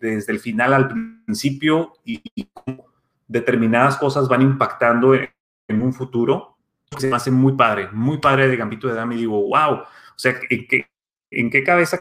desde 0.00 0.32
el 0.32 0.38
final 0.38 0.74
al 0.74 0.86
principio 1.24 1.94
y, 2.04 2.22
cómo 2.52 2.86
determinadas 3.26 3.96
cosas 3.96 4.28
van 4.28 4.42
impactando 4.42 5.16
en, 5.16 5.28
un 5.82 5.92
futuro, 5.92 6.56
se 6.98 7.08
me 7.08 7.16
hace 7.16 7.32
muy 7.32 7.54
padre, 7.54 7.88
muy 7.90 8.18
padre 8.18 8.46
de 8.46 8.56
Gambito 8.56 8.86
de 8.86 8.94
Dama 8.94 9.14
y 9.14 9.18
digo, 9.18 9.48
wow, 9.48 9.74
o 9.74 9.86
sea, 10.14 10.38
que, 10.38 10.86
¿en 11.32 11.50
qué 11.50 11.64
cabeza, 11.64 11.98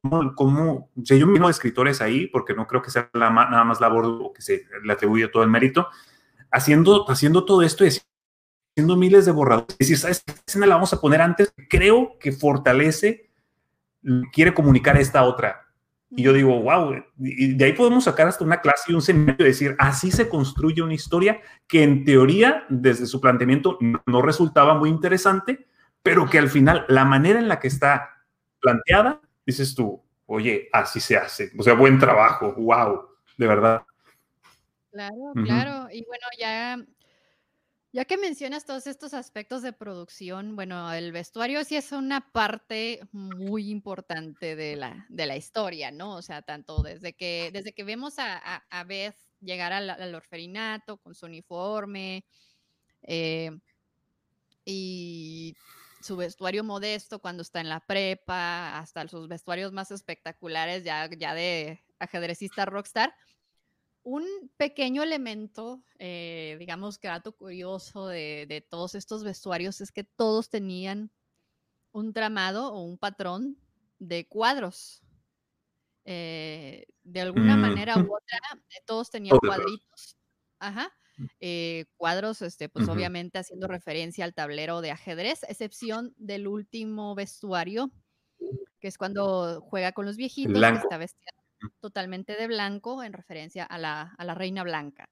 cómo, 0.00 0.34
cómo 0.34 0.90
o 0.96 1.02
yo 1.02 1.26
mismo 1.26 1.48
escritores 1.48 2.00
ahí, 2.00 2.26
porque 2.28 2.54
no 2.54 2.66
creo 2.66 2.82
que 2.82 2.90
sea 2.90 3.10
nada 3.14 3.64
más 3.64 3.80
labor 3.80 4.32
que 4.34 4.42
se 4.42 4.66
le 4.82 4.92
atribuye 4.92 5.28
todo 5.28 5.42
el 5.42 5.50
mérito, 5.50 5.88
haciendo, 6.50 7.08
haciendo 7.10 7.44
todo 7.44 7.62
esto 7.62 7.84
y 7.84 7.88
haciendo 7.88 8.96
miles 8.96 9.26
de 9.26 9.32
borradores. 9.32 9.70
Es 9.72 9.78
decir, 9.78 9.98
¿sabes 9.98 10.22
qué 10.24 10.34
escena 10.46 10.66
la 10.66 10.74
vamos 10.74 10.92
a 10.92 11.00
poner 11.00 11.20
antes? 11.20 11.52
Creo 11.68 12.18
que 12.18 12.32
fortalece, 12.32 13.30
quiere 14.32 14.54
comunicar 14.54 14.96
esta 14.96 15.24
otra. 15.24 15.60
Y 16.16 16.22
yo 16.22 16.32
digo, 16.32 16.60
wow, 16.62 16.94
y 17.18 17.54
de 17.54 17.64
ahí 17.64 17.72
podemos 17.72 18.04
sacar 18.04 18.28
hasta 18.28 18.44
una 18.44 18.60
clase 18.60 18.92
y 18.92 18.94
un 18.94 19.02
seminario 19.02 19.46
y 19.46 19.48
decir, 19.48 19.74
así 19.80 20.12
se 20.12 20.28
construye 20.28 20.80
una 20.80 20.94
historia 20.94 21.40
que 21.66 21.82
en 21.82 22.04
teoría, 22.04 22.64
desde 22.68 23.06
su 23.06 23.20
planteamiento, 23.20 23.78
no 24.06 24.22
resultaba 24.22 24.74
muy 24.74 24.90
interesante, 24.90 25.66
pero 26.04 26.28
que 26.30 26.38
al 26.38 26.50
final, 26.50 26.84
la 26.88 27.04
manera 27.04 27.40
en 27.40 27.48
la 27.48 27.58
que 27.58 27.66
está 27.66 28.10
planteada, 28.60 29.20
dices 29.46 29.74
tú, 29.74 30.02
oye, 30.26 30.68
así 30.72 31.00
se 31.00 31.16
hace. 31.16 31.52
O 31.58 31.62
sea, 31.62 31.74
buen 31.74 31.98
trabajo, 31.98 32.52
wow, 32.54 33.08
de 33.36 33.46
verdad. 33.46 33.82
Claro, 34.90 35.32
claro. 35.44 35.88
Y 35.90 36.04
bueno, 36.04 36.26
ya, 36.38 36.84
ya 37.92 38.04
que 38.04 38.16
mencionas 38.16 38.64
todos 38.64 38.86
estos 38.86 39.12
aspectos 39.12 39.62
de 39.62 39.72
producción, 39.72 40.56
bueno, 40.56 40.92
el 40.92 41.12
vestuario 41.12 41.64
sí 41.64 41.76
es 41.76 41.92
una 41.92 42.32
parte 42.32 43.00
muy 43.12 43.70
importante 43.70 44.56
de 44.56 44.76
la, 44.76 45.06
de 45.08 45.26
la 45.26 45.36
historia, 45.36 45.90
¿no? 45.90 46.16
O 46.16 46.22
sea, 46.22 46.42
tanto 46.42 46.82
desde 46.82 47.12
que, 47.12 47.50
desde 47.52 47.72
que 47.72 47.84
vemos 47.84 48.18
a, 48.18 48.64
a, 48.70 48.84
Beth 48.84 49.16
llegar 49.40 49.72
al, 49.72 49.90
al, 49.90 50.14
orferinato 50.14 50.96
con 50.98 51.14
su 51.14 51.26
uniforme 51.26 52.24
eh, 53.02 53.50
y 54.64 55.54
su 56.04 56.16
vestuario 56.16 56.62
modesto 56.64 57.18
cuando 57.18 57.42
está 57.42 57.60
en 57.60 57.68
la 57.68 57.80
prepa, 57.80 58.78
hasta 58.78 59.08
sus 59.08 59.26
vestuarios 59.26 59.72
más 59.72 59.90
espectaculares 59.90 60.84
ya, 60.84 61.08
ya 61.10 61.34
de 61.34 61.82
ajedrecista 61.98 62.66
rockstar. 62.66 63.14
Un 64.02 64.24
pequeño 64.58 65.02
elemento, 65.02 65.82
eh, 65.98 66.56
digamos 66.58 66.98
que 66.98 67.08
dato 67.08 67.32
curioso 67.32 68.06
de, 68.06 68.66
todos 68.68 68.94
estos 68.94 69.24
vestuarios 69.24 69.80
es 69.80 69.92
que 69.92 70.04
todos 70.04 70.50
tenían 70.50 71.10
un 71.92 72.12
tramado 72.12 72.72
o 72.74 72.82
un 72.82 72.98
patrón 72.98 73.56
de 73.98 74.28
cuadros. 74.28 75.02
Eh, 76.04 76.84
de 77.02 77.20
alguna 77.22 77.56
mm. 77.56 77.60
manera 77.60 77.96
u 77.96 78.14
otra, 78.14 78.38
todos 78.84 79.10
tenían 79.10 79.38
cuadritos. 79.38 80.18
Ajá 80.58 80.92
eh, 81.40 81.86
cuadros, 81.96 82.42
este, 82.42 82.68
pues 82.68 82.88
obviamente 82.88 83.38
haciendo 83.38 83.68
referencia 83.68 84.24
al 84.24 84.34
tablero 84.34 84.80
de 84.80 84.90
ajedrez, 84.90 85.42
excepción 85.44 86.14
del 86.16 86.46
último 86.46 87.14
vestuario, 87.14 87.90
que 88.80 88.88
es 88.88 88.98
cuando 88.98 89.60
juega 89.60 89.92
con 89.92 90.06
los 90.06 90.16
viejitos, 90.16 90.60
que 90.60 90.76
está 90.76 90.98
vestida 90.98 91.30
totalmente 91.80 92.36
de 92.36 92.46
blanco 92.46 93.02
en 93.02 93.12
referencia 93.12 93.64
a 93.64 93.78
la, 93.78 94.14
a 94.18 94.24
la 94.24 94.34
reina 94.34 94.62
blanca, 94.62 95.08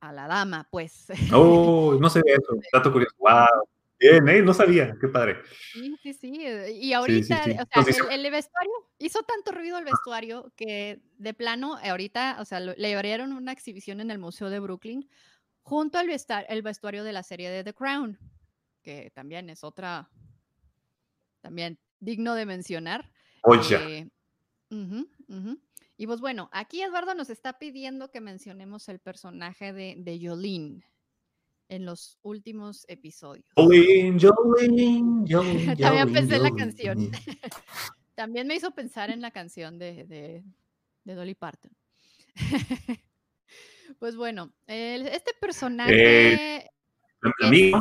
a 0.00 0.12
la 0.12 0.26
dama, 0.26 0.66
pues. 0.70 1.06
Oh, 1.32 1.96
no 2.00 2.10
sé 2.10 2.20
eso, 2.26 2.60
dato 2.72 2.92
curioso. 2.92 3.14
Wow. 3.18 3.68
Bien, 4.00 4.26
¿eh? 4.30 4.40
No 4.40 4.54
sabía, 4.54 4.96
qué 4.98 5.08
padre. 5.08 5.42
Sí, 5.74 5.94
sí, 6.02 6.14
sí. 6.14 6.46
Eh, 6.46 6.72
y 6.72 6.94
ahorita, 6.94 7.44
o 7.76 7.82
sea, 7.82 8.06
el, 8.10 8.30
vestuario, 8.30 8.72
hizo 8.98 9.22
tanto 9.24 9.52
ruido 9.52 9.76
el 9.76 9.84
vestuario 9.84 10.50
que 10.56 11.02
de 11.18 11.34
plano, 11.34 11.76
ahorita, 11.76 12.38
o 12.40 12.46
sea, 12.46 12.60
le 12.60 12.94
abrieron 12.94 13.34
una 13.34 13.52
exhibición 13.52 14.00
en 14.00 14.10
el 14.10 14.18
Museo 14.18 14.48
de 14.48 14.58
Brooklyn 14.58 15.06
junto 15.62 15.98
al 15.98 16.08
el 16.48 16.62
vestuario 16.62 17.04
de 17.04 17.12
la 17.12 17.22
serie 17.22 17.50
de 17.50 17.62
The 17.62 17.74
Crown, 17.74 18.18
que 18.82 19.10
también 19.14 19.50
es 19.50 19.62
otra, 19.62 20.08
también 21.42 21.78
digno 21.98 22.34
de 22.34 22.46
mencionar. 22.46 23.12
Oye. 23.42 24.08
Eh, 24.70 25.06
y 25.98 26.06
pues 26.06 26.20
bueno, 26.20 26.48
aquí 26.52 26.80
Eduardo 26.80 27.14
nos 27.14 27.28
está 27.28 27.58
pidiendo 27.58 28.10
que 28.10 28.22
mencionemos 28.22 28.88
el 28.88 28.98
personaje 28.98 29.74
de, 29.74 29.96
de 29.98 30.18
Jolene. 30.26 30.86
En 31.70 31.86
los 31.86 32.18
últimos 32.22 32.84
episodios. 32.88 33.46
Jolene, 33.54 34.18
Jolene, 34.20 35.24
Jolene, 35.30 35.76
También 35.76 36.12
pensé 36.12 36.36
en 36.36 36.42
la 36.42 36.50
canción. 36.50 37.10
También 38.16 38.46
me 38.46 38.56
hizo 38.56 38.72
pensar 38.72 39.10
en 39.10 39.20
la 39.20 39.30
canción 39.30 39.78
de, 39.78 40.04
de, 41.04 41.14
Dolly 41.14 41.34
Parton. 41.34 41.70
pues 43.98 44.16
bueno, 44.16 44.52
este 44.66 45.32
personaje... 45.40 46.56
Eh, 46.56 46.70
amiga. 47.40 47.80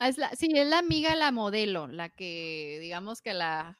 Es 0.00 0.18
la, 0.18 0.30
sí, 0.34 0.48
es 0.52 0.66
la 0.66 0.78
amiga, 0.78 1.14
la 1.14 1.30
modelo, 1.30 1.86
la 1.86 2.08
que 2.08 2.78
digamos 2.80 3.22
que 3.22 3.34
la 3.34 3.78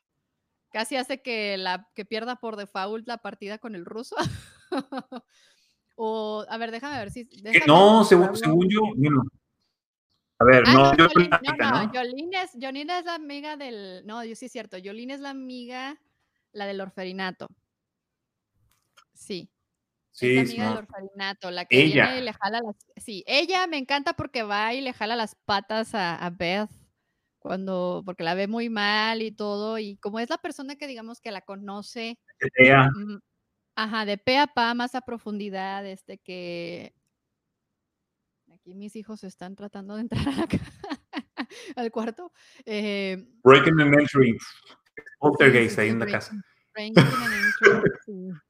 casi 0.71 0.97
hace 0.97 1.23
que 1.23 1.57
la 1.57 1.89
que 1.95 2.05
pierda 2.05 2.37
por 2.37 2.57
default 2.57 3.09
la 3.09 3.19
partida 3.19 3.59
con 3.59 3.75
el 3.75 3.85
ruso. 3.85 4.17
o, 5.97 6.45
a 6.49 6.59
ver, 6.59 6.71
déjame 6.71 6.99
ver 6.99 7.11
si. 7.11 7.29
no, 7.67 8.05
según, 8.05 8.37
según 8.37 8.69
yo, 8.69 8.83
A 10.39 10.45
ver, 10.45 10.65
ah, 10.67 10.73
no, 10.73 10.93
no, 10.95 11.09
Jolene, 11.09 11.31
no, 11.43 11.57
no, 11.93 12.39
es, 12.39 12.55
es 12.55 13.05
la 13.05 13.15
amiga 13.15 13.57
del. 13.57 14.07
No, 14.07 14.25
yo 14.25 14.35
sí 14.35 14.47
es 14.47 14.53
cierto. 14.53 14.77
Jolene 14.83 15.15
es 15.15 15.21
la 15.21 15.31
amiga, 15.31 16.01
la 16.53 16.67
del 16.67 16.81
orferinato. 16.81 17.49
Sí. 19.13 19.51
Sí, 20.11 20.37
es 20.37 20.49
la 20.49 20.53
amiga 20.53 20.69
del 20.69 20.79
orferinato, 20.79 21.51
la 21.51 21.65
que 21.65 21.83
ella. 21.83 22.07
viene 22.07 22.21
y 22.21 22.25
le 22.25 22.33
jala 22.33 22.61
las. 22.61 22.77
Sí, 22.97 23.25
ella 23.27 23.67
me 23.67 23.79
encanta 23.79 24.15
porque 24.15 24.43
va 24.43 24.75
y 24.75 24.81
le 24.81 24.93
jala 24.93 25.17
las 25.17 25.35
patas 25.35 25.95
a, 25.95 26.17
a 26.17 26.31
Beth 26.31 26.71
cuando, 27.45 28.03
porque 28.07 28.25
la 28.25 28.35
ve 28.35 28.49
muy 28.49 28.71
mal 28.71 29.21
y 29.21 29.31
todo, 29.31 29.79
y 29.79 29.99
como 29.99 30.19
es 30.19 30.31
la 30.31 30.39
persona 30.39 30.77
que 30.77 30.87
digamos 30.87 31.21
que 31.21 31.31
la 31.31 31.43
conoce, 31.43 32.19
mm, 32.41 33.17
ajá, 33.75 34.05
de 34.05 34.19
pe 34.19 34.39
a 34.39 34.47
pa, 34.47 34.75
más 34.75 34.95
a 34.95 35.01
profundidad, 35.01 35.87
este 35.87 36.19
que 36.19 36.95
aquí 38.53 38.75
mis 38.75 38.97
hijos 38.97 39.25
están 39.25 39.57
tratando 39.57 39.97
de 39.97 40.03
entrar 40.03 40.29
acá, 40.41 40.59
al 41.77 41.91
cuarto. 41.91 42.33
Eh, 42.65 43.27
Breaking 43.43 43.81
and 43.81 43.95
entry, 43.95 44.39
poltergeist 45.19 45.79
ahí 45.79 45.91
en 45.91 45.99
la 45.99 46.07
casa. 46.07 46.33
Breaking 46.73 46.95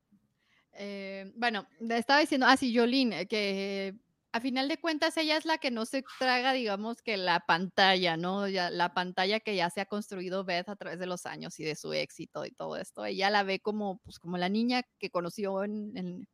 eh, 0.73 1.33
bueno, 1.37 1.67
estaba 1.91 2.21
diciendo, 2.21 2.47
ah, 2.49 2.57
sí, 2.57 2.77
Jolene, 2.77 3.27
que 3.27 3.95
a 4.35 4.41
final 4.41 4.67
de 4.67 4.79
cuentas 4.79 5.17
ella 5.17 5.37
es 5.37 5.45
la 5.45 5.59
que 5.59 5.71
no 5.71 5.87
se 5.87 6.05
traga, 6.19 6.53
digamos, 6.53 7.03
que 7.03 7.17
la 7.17 7.47
pantalla, 7.47 8.17
¿no? 8.17 8.49
Ya, 8.49 8.69
la 8.69 8.93
pantalla 8.93 9.39
que 9.39 9.55
ya 9.55 9.71
se 9.71 9.81
ha 9.81 9.87
construido 9.87 10.43
Beth 10.43 10.69
a 10.69 10.75
través 10.75 10.99
de 10.99 11.07
los 11.07 11.25
años 11.25 11.61
y 11.61 11.65
de 11.65 11.77
su 11.77 11.93
éxito 11.93 12.45
y 12.45 12.51
todo 12.51 12.77
esto. 12.77 13.05
Ella 13.05 13.31
la 13.31 13.45
ve 13.45 13.61
como, 13.61 13.99
pues, 13.99 14.19
como 14.19 14.37
la 14.37 14.49
niña 14.49 14.83
que 14.99 15.09
conoció 15.11 15.63
en, 15.63 16.27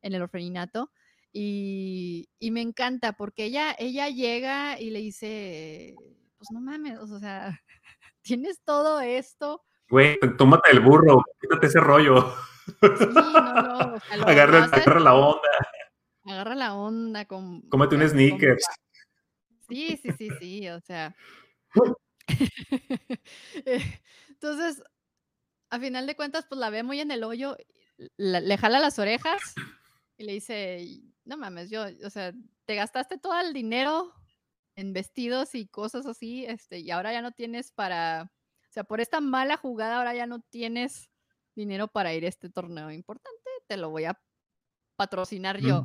el 0.00 0.22
orfanato. 0.22 0.90
Y, 1.30 2.26
me 2.40 2.62
encanta 2.62 3.12
porque 3.12 3.44
ella, 3.44 3.76
ella 3.78 4.08
llega 4.08 4.80
y 4.80 4.88
le 4.88 5.00
dice, 5.00 5.94
pues 6.38 6.48
no 6.54 6.62
mames, 6.62 6.98
o 7.00 7.18
sea, 7.18 7.60
tienes 8.22 8.62
todo 8.64 9.02
esto. 9.02 9.62
Güey, 9.90 10.18
tómate 10.38 10.70
el 10.70 10.80
burro, 10.80 11.22
quítate 11.38 11.66
ese 11.66 11.80
rollo. 11.80 12.34
Sí, 12.80 13.04
no, 13.12 13.30
no. 13.30 14.00
agarra 14.26 15.00
la 15.00 15.14
onda 15.14 15.48
agarra 16.26 16.54
la 16.54 16.74
onda 16.74 17.24
con... 17.24 17.62
Cómete 17.68 17.96
un 17.96 18.08
sneakers. 18.08 18.64
Sí, 19.68 19.98
sí, 20.02 20.10
sí, 20.16 20.28
sí, 20.40 20.68
o 20.68 20.80
sea. 20.80 21.16
Entonces, 24.28 24.82
a 25.70 25.80
final 25.80 26.06
de 26.06 26.16
cuentas, 26.16 26.46
pues 26.48 26.58
la 26.58 26.70
ve 26.70 26.82
muy 26.82 27.00
en 27.00 27.10
el 27.10 27.24
hoyo, 27.24 27.56
le 28.16 28.58
jala 28.58 28.80
las 28.80 28.98
orejas 28.98 29.54
y 30.16 30.24
le 30.24 30.32
dice, 30.32 30.86
no 31.24 31.36
mames, 31.36 31.70
yo, 31.70 31.84
o 32.04 32.10
sea, 32.10 32.32
te 32.64 32.74
gastaste 32.74 33.18
todo 33.18 33.38
el 33.40 33.52
dinero 33.52 34.12
en 34.76 34.92
vestidos 34.92 35.54
y 35.54 35.66
cosas 35.66 36.06
así, 36.06 36.44
este, 36.46 36.80
y 36.80 36.90
ahora 36.90 37.12
ya 37.12 37.22
no 37.22 37.32
tienes 37.32 37.72
para, 37.72 38.30
o 38.68 38.72
sea, 38.72 38.84
por 38.84 39.00
esta 39.00 39.20
mala 39.20 39.56
jugada 39.56 39.98
ahora 39.98 40.14
ya 40.14 40.26
no 40.26 40.40
tienes 40.40 41.10
dinero 41.54 41.88
para 41.88 42.14
ir 42.14 42.24
a 42.24 42.28
este 42.28 42.50
torneo 42.50 42.90
importante, 42.90 43.50
te 43.66 43.76
lo 43.76 43.90
voy 43.90 44.04
a 44.04 44.20
patrocinar 44.96 45.60
yo. 45.60 45.84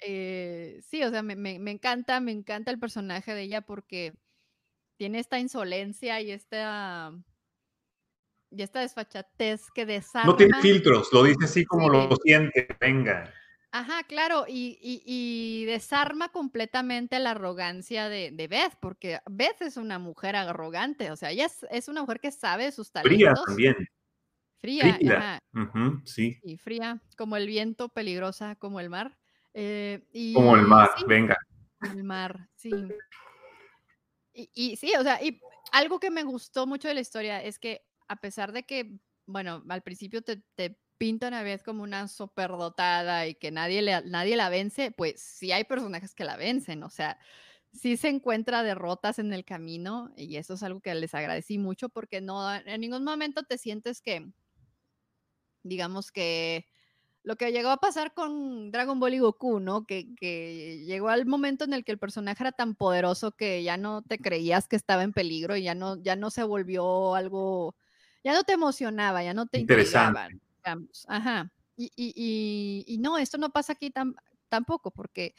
Eh, 0.00 0.80
sí, 0.88 1.02
o 1.02 1.10
sea, 1.10 1.22
me, 1.22 1.36
me, 1.36 1.70
encanta, 1.70 2.20
me 2.20 2.32
encanta 2.32 2.70
el 2.70 2.78
personaje 2.78 3.34
de 3.34 3.42
ella 3.42 3.60
porque 3.62 4.14
tiene 4.96 5.20
esta 5.20 5.38
insolencia 5.38 6.20
y 6.20 6.30
esta, 6.30 7.12
y 8.50 8.62
esta 8.62 8.80
desfachatez 8.80 9.70
que 9.74 9.86
desarma. 9.86 10.32
No 10.32 10.36
tiene 10.36 10.60
filtros, 10.60 11.12
lo 11.12 11.24
dice 11.24 11.44
así 11.44 11.64
como 11.64 11.88
lo 11.88 12.14
siente, 12.16 12.68
venga. 12.80 13.32
Ajá, 13.74 14.02
claro, 14.04 14.44
y, 14.46 14.78
y, 14.82 15.64
desarma 15.64 16.28
completamente 16.28 17.18
la 17.18 17.30
arrogancia 17.30 18.10
de, 18.10 18.30
de, 18.30 18.46
Beth, 18.46 18.74
porque 18.80 19.20
Beth 19.30 19.62
es 19.62 19.78
una 19.78 19.98
mujer 19.98 20.36
arrogante, 20.36 21.10
o 21.10 21.16
sea, 21.16 21.30
ella 21.30 21.48
es, 21.70 21.88
una 21.88 22.02
mujer 22.02 22.20
que 22.20 22.30
sabe 22.32 22.70
sus 22.70 22.92
talentos. 22.92 23.16
Fría 23.16 23.32
también. 23.46 23.88
Fría, 24.62 25.40
Ajá. 25.52 26.02
sí. 26.04 26.38
Y 26.44 26.56
fría, 26.56 27.02
como 27.18 27.36
el 27.36 27.48
viento, 27.48 27.88
peligrosa 27.88 28.54
como 28.54 28.78
el 28.78 28.90
mar. 28.90 29.18
Eh, 29.54 30.06
como 30.32 30.54
el 30.54 30.62
mar, 30.62 30.88
venga. 31.08 31.36
El 31.92 32.04
mar, 32.04 32.48
sí. 32.54 32.70
Y, 34.32 34.76
sí, 34.76 34.92
o 34.96 35.02
sea, 35.02 35.20
y 35.20 35.40
algo 35.72 35.98
que 35.98 36.12
me 36.12 36.22
gustó 36.22 36.68
mucho 36.68 36.86
de 36.86 36.94
la 36.94 37.00
historia 37.00 37.42
es 37.42 37.58
que 37.58 37.82
a 38.06 38.14
pesar 38.14 38.52
de 38.52 38.62
que, 38.62 39.00
bueno, 39.26 39.64
al 39.68 39.82
principio 39.82 40.22
te, 40.22 40.44
pintan 40.96 41.34
a 41.34 41.42
vez 41.42 41.64
como 41.64 41.82
una 41.82 42.06
superdotada 42.06 43.26
y 43.26 43.34
que 43.34 43.50
nadie, 43.50 43.82
le, 43.82 44.00
nadie 44.02 44.36
la 44.36 44.48
vence, 44.48 44.92
pues 44.92 45.20
sí 45.20 45.50
hay 45.50 45.64
personajes 45.64 46.14
que 46.14 46.24
la 46.24 46.36
vencen, 46.36 46.84
o 46.84 46.90
sea, 46.90 47.18
sí 47.72 47.96
se 47.96 48.08
encuentra 48.08 48.62
derrotas 48.62 49.18
en 49.18 49.32
el 49.32 49.44
camino 49.44 50.12
y 50.16 50.36
eso 50.36 50.54
es 50.54 50.62
algo 50.62 50.80
que 50.80 50.94
les 50.94 51.12
agradecí 51.14 51.58
mucho 51.58 51.88
porque 51.88 52.20
no, 52.20 52.54
en 52.54 52.80
ningún 52.80 53.02
momento 53.02 53.42
te 53.42 53.58
sientes 53.58 54.00
que, 54.00 54.30
digamos 55.62 56.12
que 56.12 56.66
lo 57.24 57.36
que 57.36 57.52
llegó 57.52 57.70
a 57.70 57.76
pasar 57.76 58.14
con 58.14 58.72
Dragon 58.72 58.98
Ball 58.98 59.14
y 59.14 59.18
Goku, 59.20 59.60
¿no? 59.60 59.86
Que, 59.86 60.04
llegó 60.84 61.08
al 61.08 61.26
momento 61.26 61.64
en 61.64 61.72
el 61.72 61.84
que 61.84 61.92
el 61.92 61.98
personaje 61.98 62.42
era 62.42 62.52
tan 62.52 62.74
poderoso 62.74 63.32
que 63.32 63.62
ya 63.62 63.76
no 63.76 64.02
te 64.02 64.18
creías 64.18 64.66
que 64.66 64.76
estaba 64.76 65.04
en 65.04 65.12
peligro 65.12 65.56
y 65.56 65.62
ya 65.62 65.74
no, 65.74 66.02
ya 66.02 66.16
no 66.16 66.30
se 66.30 66.42
volvió 66.42 67.14
algo, 67.14 67.76
ya 68.24 68.32
no 68.32 68.42
te 68.42 68.54
emocionaba, 68.54 69.22
ya 69.22 69.34
no 69.34 69.46
te 69.46 69.60
interesaba. 69.60 70.28
Ajá. 71.06 71.52
Y, 71.76 72.98
no, 73.00 73.18
esto 73.18 73.38
no 73.38 73.50
pasa 73.50 73.74
aquí 73.74 73.92
tampoco, 74.48 74.90
porque 74.90 75.34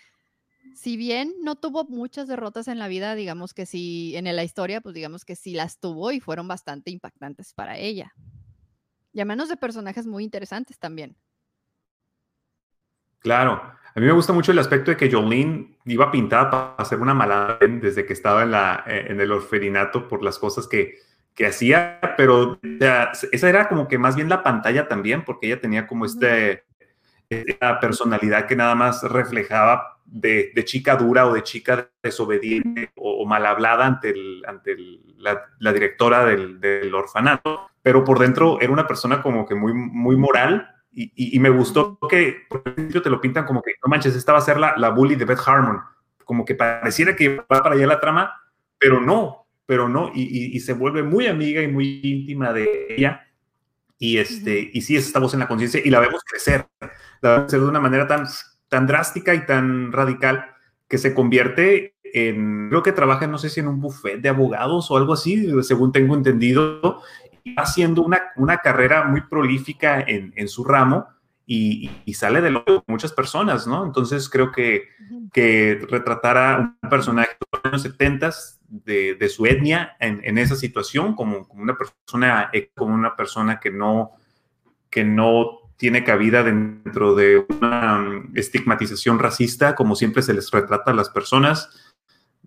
si 0.75 0.95
bien 0.95 1.33
no 1.41 1.55
tuvo 1.55 1.83
muchas 1.83 2.27
derrotas 2.27 2.69
en 2.69 2.79
la 2.79 2.87
vida, 2.87 3.15
digamos 3.15 3.53
que 3.53 3.65
sí, 3.65 4.15
en 4.15 4.33
la 4.33 4.43
historia, 4.43 4.79
pues 4.79 4.95
digamos 4.95 5.25
que 5.25 5.35
sí 5.35 5.53
las 5.53 5.79
tuvo 5.79 6.11
y 6.11 6.21
fueron 6.21 6.47
bastante 6.47 6.91
impactantes 6.91 7.53
para 7.53 7.77
ella. 7.77 8.13
Y 9.13 9.21
a 9.21 9.25
de 9.25 9.57
personajes 9.57 10.05
muy 10.05 10.23
interesantes 10.23 10.77
también. 10.79 11.15
Claro, 13.19 13.61
a 13.95 13.99
mí 13.99 14.05
me 14.05 14.11
gusta 14.11 14.33
mucho 14.33 14.51
el 14.51 14.59
aspecto 14.59 14.91
de 14.91 14.97
que 14.97 15.09
Jolene 15.09 15.77
iba 15.85 16.11
pintada 16.11 16.49
para 16.49 16.75
hacer 16.75 16.99
una 16.99 17.13
mala 17.13 17.57
desde 17.61 18.05
que 18.05 18.13
estaba 18.13 18.43
en, 18.43 18.51
la, 18.51 18.83
eh, 18.87 19.05
en 19.09 19.21
el 19.21 19.31
orferinato 19.31 20.07
por 20.07 20.23
las 20.23 20.39
cosas 20.39 20.67
que, 20.67 20.97
que 21.35 21.45
hacía, 21.45 21.99
pero 22.17 22.59
esa 23.31 23.49
era 23.49 23.69
como 23.69 23.87
que 23.87 23.97
más 23.97 24.15
bien 24.15 24.29
la 24.29 24.43
pantalla 24.43 24.87
también, 24.87 25.23
porque 25.23 25.47
ella 25.47 25.61
tenía 25.61 25.87
como 25.87 26.05
este, 26.05 26.65
esta 27.29 27.79
personalidad 27.79 28.47
que 28.47 28.55
nada 28.55 28.75
más 28.75 29.03
reflejaba 29.03 29.99
de, 30.05 30.51
de 30.53 30.65
chica 30.65 30.95
dura 30.95 31.27
o 31.27 31.33
de 31.33 31.43
chica 31.43 31.89
desobediente 32.01 32.91
o, 32.95 33.25
mal 33.25 33.45
hablada 33.45 33.85
ante, 33.85 34.09
el, 34.09 34.43
ante 34.47 34.75
la, 35.17 35.49
la, 35.59 35.73
directora 35.73 36.25
del, 36.25 36.59
del, 36.59 36.93
orfanato, 36.93 37.69
pero 37.83 38.03
por 38.03 38.17
dentro 38.17 38.59
era 38.59 38.73
una 38.73 38.87
persona 38.87 39.21
como 39.21 39.45
que 39.45 39.53
muy, 39.53 39.73
muy 39.73 40.15
moral 40.17 40.69
y, 40.95 41.39
me 41.39 41.49
gustó 41.49 41.97
que 42.07 42.45
por 42.47 42.61
principio 42.61 43.01
te 43.01 43.09
lo 43.09 43.19
pintan 43.19 43.45
como 43.45 43.61
que, 43.61 43.73
no 43.83 43.89
manches, 43.89 44.15
esta 44.15 44.31
va 44.31 44.37
a 44.37 44.43
ser 44.43 44.59
la, 44.59 44.75
la 44.77 44.89
bully 44.89 45.15
de 45.15 45.25
Beth 45.25 45.39
Harmon. 45.45 45.79
Como 46.23 46.45
que 46.45 46.53
pareciera 46.53 47.15
que 47.15 47.37
va 47.37 47.45
para 47.47 47.71
allá 47.71 47.87
la 47.87 47.99
trama, 47.99 48.31
pero 48.77 49.01
no, 49.01 49.47
pero 49.65 49.89
no. 49.89 50.11
Y, 50.13 50.59
se 50.59 50.73
vuelve 50.73 51.01
muy 51.01 51.25
amiga 51.27 51.61
y 51.61 51.67
muy 51.67 51.99
íntima 52.03 52.53
de 52.53 52.87
ella. 52.89 53.27
Y, 53.97 54.19
este, 54.19 54.69
y 54.71 54.81
sí, 54.81 54.95
es 54.95 55.07
esta 55.07 55.19
voz 55.19 55.33
en 55.33 55.39
la 55.39 55.47
conciencia 55.47 55.81
y 55.83 55.89
la 55.89 55.99
vemos 55.99 56.21
crecer. 56.23 56.67
La 57.21 57.31
vemos 57.31 57.43
crecer 57.45 57.61
de 57.61 57.67
una 57.67 57.79
manera 57.79 58.07
tan, 58.07 58.27
tan 58.69 58.85
drástica 58.85 59.33
y 59.33 59.45
tan 59.45 59.91
radical 59.91 60.45
que 60.87 60.99
se 60.99 61.15
convierte 61.15 61.95
en, 62.03 62.69
creo 62.69 62.83
que 62.83 62.91
trabaja, 62.91 63.25
no 63.25 63.39
sé 63.39 63.49
si 63.49 63.59
en 63.59 63.67
un 63.67 63.81
buffet 63.81 64.21
de 64.21 64.29
abogados 64.29 64.91
o 64.91 64.97
algo 64.97 65.13
así, 65.13 65.49
según 65.63 65.91
tengo 65.91 66.15
entendido, 66.15 67.01
haciendo 67.57 68.03
una, 68.03 68.21
una 68.35 68.57
carrera 68.57 69.05
muy 69.05 69.21
prolífica 69.21 70.01
en, 70.01 70.33
en 70.35 70.47
su 70.47 70.63
ramo 70.63 71.07
y, 71.45 71.89
y, 72.05 72.13
sale 72.13 72.39
de 72.39 72.51
lo 72.51 72.63
de 72.65 72.81
muchas 72.87 73.11
personas, 73.11 73.67
¿no? 73.67 73.85
Entonces 73.85 74.29
creo 74.29 74.51
que, 74.51 74.87
que 75.33 75.85
retratar 75.89 76.37
a 76.37 76.77
un 76.81 76.89
personaje 76.89 77.31
de 77.31 77.47
los 77.51 77.65
años 77.65 77.81
70 77.81 78.31
de, 78.69 79.15
de 79.15 79.29
su 79.29 79.45
etnia 79.45 79.97
en, 79.99 80.21
en 80.23 80.37
esa 80.37 80.55
situación 80.55 81.15
como, 81.15 81.47
como, 81.47 81.61
una 81.61 81.75
persona, 81.77 82.49
como 82.75 82.95
una 82.95 83.15
persona 83.15 83.59
que 83.59 83.71
no, 83.71 84.11
que 84.89 85.03
no 85.03 85.59
tiene 85.75 86.05
cabida 86.05 86.43
dentro 86.43 87.13
de 87.13 87.45
una 87.49 87.99
um, 87.99 88.31
estigmatización 88.35 89.19
racista, 89.19 89.75
como 89.75 89.95
siempre 89.95 90.21
se 90.21 90.33
les 90.33 90.49
retrata 90.49 90.91
a 90.91 90.93
las 90.93 91.09
personas, 91.09 91.92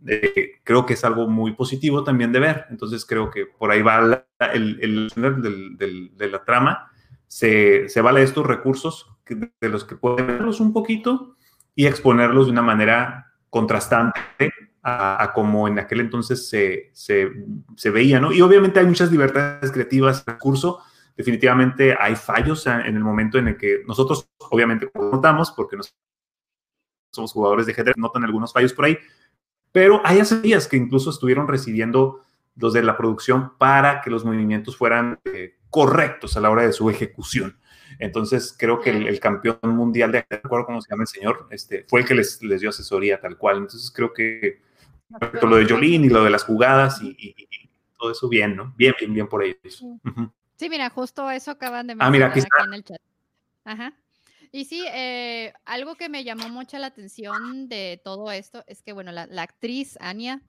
eh, 0.07 0.61
creo 0.65 0.87
que 0.87 0.95
es 0.95 1.05
algo 1.05 1.29
muy 1.29 1.53
positivo 1.53 2.05
también 2.05 2.33
de 2.33 2.41
ver. 2.41 2.67
Entonces 2.71 3.05
creo 3.05 3.31
que 3.31 3.47
por 3.47 3.71
ahí 3.71 3.83
va 3.83 4.25
el, 4.53 4.79
el, 4.81 6.11
de 6.17 6.29
la 6.29 6.45
trama, 6.45 6.91
se, 7.27 7.89
se 7.89 8.01
vale 8.01 8.23
estos 8.23 8.47
recursos 8.47 9.11
de 9.29 9.69
los 9.69 9.85
que 9.85 9.97
pueden 9.97 10.27
verlos 10.27 10.61
un 10.61 10.73
poquito 10.73 11.37
y 11.75 11.87
exponerlos 11.87 12.47
de 12.47 12.53
una 12.53 12.63
manera 12.63 13.33
contrastante 13.51 14.21
a, 14.83 15.33
como 15.35 15.67
en 15.67 15.81
aquel 15.81 16.01
entonces 16.01 16.49
se, 16.49 16.91
se, 16.93 17.29
se, 17.77 17.91
veía, 17.91 18.21
¿no? 18.21 18.33
Y 18.33 18.41
obviamente 18.41 18.79
hay 18.79 18.87
muchas 18.87 19.11
libertades 19.11 19.73
creativas 19.73 20.23
en 20.25 20.35
el 20.35 20.39
curso. 20.39 20.81
Definitivamente 21.17 21.97
hay 21.99 22.15
fallos 22.15 22.67
en 22.69 22.95
el 22.95 23.03
momento 23.03 23.37
en 23.39 23.49
el 23.49 23.57
que 23.57 23.83
nosotros, 23.85 24.29
obviamente, 24.51 24.89
notamos, 24.95 25.51
porque 25.51 25.77
nos, 25.77 25.93
somos 27.13 27.33
jugadores 27.33 27.67
de 27.67 27.73
ajedrez, 27.73 27.97
notan 27.97 28.23
algunos 28.23 28.53
fallos 28.53 28.73
por 28.73 28.85
ahí, 28.85 28.97
pero 29.77 30.01
hay 30.07 30.23
días 30.43 30.69
que 30.69 30.79
incluso 30.79 31.11
estuvieron 31.11 31.47
recibiendo 31.47 32.25
los 32.55 32.73
de 32.73 32.83
la 32.83 32.97
producción 32.97 33.59
para 33.59 34.01
que 34.01 34.09
los 34.09 34.25
movimientos 34.25 34.75
fueran 34.75 35.21
eh, 35.27 35.59
correctos 35.69 36.35
a 36.35 36.41
la 36.41 36.49
hora 36.49 36.63
de 36.63 36.73
su 36.73 36.89
ejecución. 36.89 37.59
Entonces, 37.99 38.57
creo 38.59 38.81
que 38.81 38.89
el, 38.89 39.21
campeón 39.21 39.59
mundial 39.63 40.13
de 40.13 40.21
no 40.31 40.39
recuerdo 40.43 40.65
cómo 40.65 40.81
se 40.81 40.89
llama 40.89 41.03
el 41.03 41.09
señor, 41.09 41.47
este, 41.51 41.85
fue 41.91 42.01
el 42.01 42.07
que 42.07 42.15
les, 42.15 42.43
les 42.43 42.63
dio 42.63 42.71
asesoría 42.71 43.21
tal 43.21 43.37
cual. 43.37 43.59
Entonces, 43.59 43.93
creo 43.95 44.15
que 44.15 44.63
lo 45.43 45.57
de 45.57 45.67
Jolín 45.67 46.07
y 46.07 46.09
lo 46.09 46.25
de 46.25 46.31
las 46.31 46.45
jugadas 46.45 47.03
y, 47.03 47.35
todo 47.99 48.13
eso 48.13 48.31
bien, 48.31 48.57
¿no? 48.57 48.73
Bien, 48.79 48.95
bien, 48.99 49.13
bien 49.13 49.29
por 49.29 49.45
ellos. 49.45 49.85
Sí, 50.57 50.71
mira, 50.71 50.89
justo 50.89 51.31
eso 51.31 51.51
acaban 51.51 51.87
de 51.87 51.97
mencionar 51.97 52.09
ah, 52.09 52.11
mira, 52.11 52.27
aquí, 52.29 52.41
en 52.67 52.73
el 52.73 52.83
chat. 52.83 53.01
Ajá. 53.63 53.93
Y 54.53 54.65
sí, 54.65 54.85
eh, 54.93 55.53
algo 55.65 55.95
que 55.97 56.09
me 56.09 56.25
llamó 56.25 56.49
mucho 56.49 56.79
la 56.79 56.89
atención 56.89 57.69
de 57.69 58.01
todo 58.03 58.31
esto 58.31 58.65
es 58.67 58.83
que, 58.83 58.93
bueno, 58.93 59.13
la, 59.13 59.23
actriz 59.43 59.97
Anya 60.01 60.43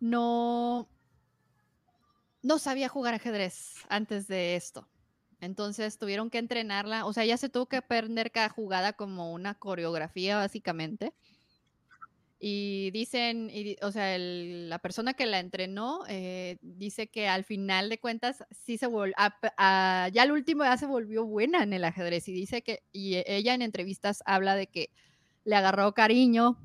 no, 0.00 0.88
no 2.42 2.58
sabía 2.58 2.88
jugar 2.88 3.14
ajedrez 3.14 3.74
antes 3.88 4.26
de 4.26 4.56
esto. 4.56 4.88
Entonces 5.40 5.98
tuvieron 5.98 6.30
que 6.30 6.38
entrenarla, 6.38 7.04
o 7.04 7.12
sea, 7.12 7.24
ella 7.24 7.36
se 7.36 7.48
tuvo 7.48 7.66
que 7.66 7.76
aprender 7.76 8.30
cada 8.30 8.48
jugada 8.48 8.92
como 8.92 9.32
una 9.32 9.54
coreografía, 9.54 10.36
básicamente. 10.36 11.12
Y 12.44 12.90
dicen, 12.90 13.52
o 13.82 13.92
sea, 13.92 14.18
la 14.18 14.80
persona 14.80 15.14
que 15.14 15.26
la 15.26 15.38
entrenó 15.38 16.00
eh, 16.08 16.58
dice 16.60 17.06
que 17.06 17.28
al 17.28 17.44
final 17.44 17.88
de 17.88 18.00
cuentas 18.00 18.42
sí 18.50 18.78
se 18.78 18.88
volvió, 18.88 19.14
ya 19.16 20.10
al 20.22 20.32
último 20.32 20.64
ya 20.64 20.76
se 20.76 20.86
volvió 20.86 21.24
buena 21.24 21.62
en 21.62 21.72
el 21.72 21.84
ajedrez 21.84 22.26
y 22.26 22.32
dice 22.32 22.62
que, 22.62 22.82
y 22.90 23.22
ella 23.26 23.54
en 23.54 23.62
entrevistas 23.62 24.24
habla 24.26 24.56
de 24.56 24.66
que 24.66 24.90
le 25.44 25.54
agarró 25.54 25.94
cariño, 25.94 26.58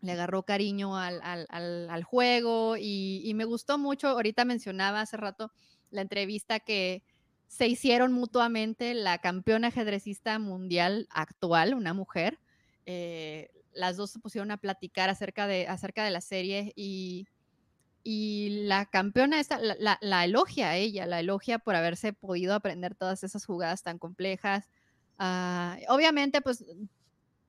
le 0.00 0.10
agarró 0.10 0.42
cariño 0.42 0.96
al, 0.96 1.20
al, 1.22 2.02
juego 2.02 2.76
y, 2.76 3.22
y, 3.24 3.32
me 3.34 3.44
gustó 3.44 3.78
mucho, 3.78 4.08
ahorita 4.08 4.44
mencionaba 4.44 5.02
hace 5.02 5.16
rato 5.16 5.52
la 5.92 6.00
entrevista 6.00 6.58
que 6.58 7.04
se 7.46 7.68
hicieron 7.68 8.12
mutuamente 8.12 8.92
la 8.94 9.18
campeona 9.18 9.68
ajedrecista 9.68 10.40
mundial 10.40 11.06
actual, 11.10 11.74
una 11.74 11.94
mujer, 11.94 12.40
eh, 12.86 13.50
las 13.72 13.96
dos 13.96 14.10
se 14.10 14.18
pusieron 14.18 14.50
a 14.50 14.56
platicar 14.56 15.10
acerca 15.10 15.46
de, 15.46 15.66
acerca 15.66 16.04
de 16.04 16.10
la 16.10 16.20
serie 16.20 16.72
y, 16.76 17.26
y 18.02 18.64
la 18.66 18.86
campeona 18.86 19.40
esta, 19.40 19.58
la, 19.60 20.24
elogia 20.24 20.76
ella, 20.76 21.06
la 21.06 21.20
elogia 21.20 21.58
por 21.58 21.74
haberse 21.76 22.12
podido 22.12 22.54
aprender 22.54 22.94
todas 22.94 23.24
esas 23.24 23.44
jugadas 23.44 23.82
tan 23.82 23.98
complejas. 23.98 24.68
Ah, 25.18 25.76
obviamente, 25.88 26.40
pues 26.40 26.64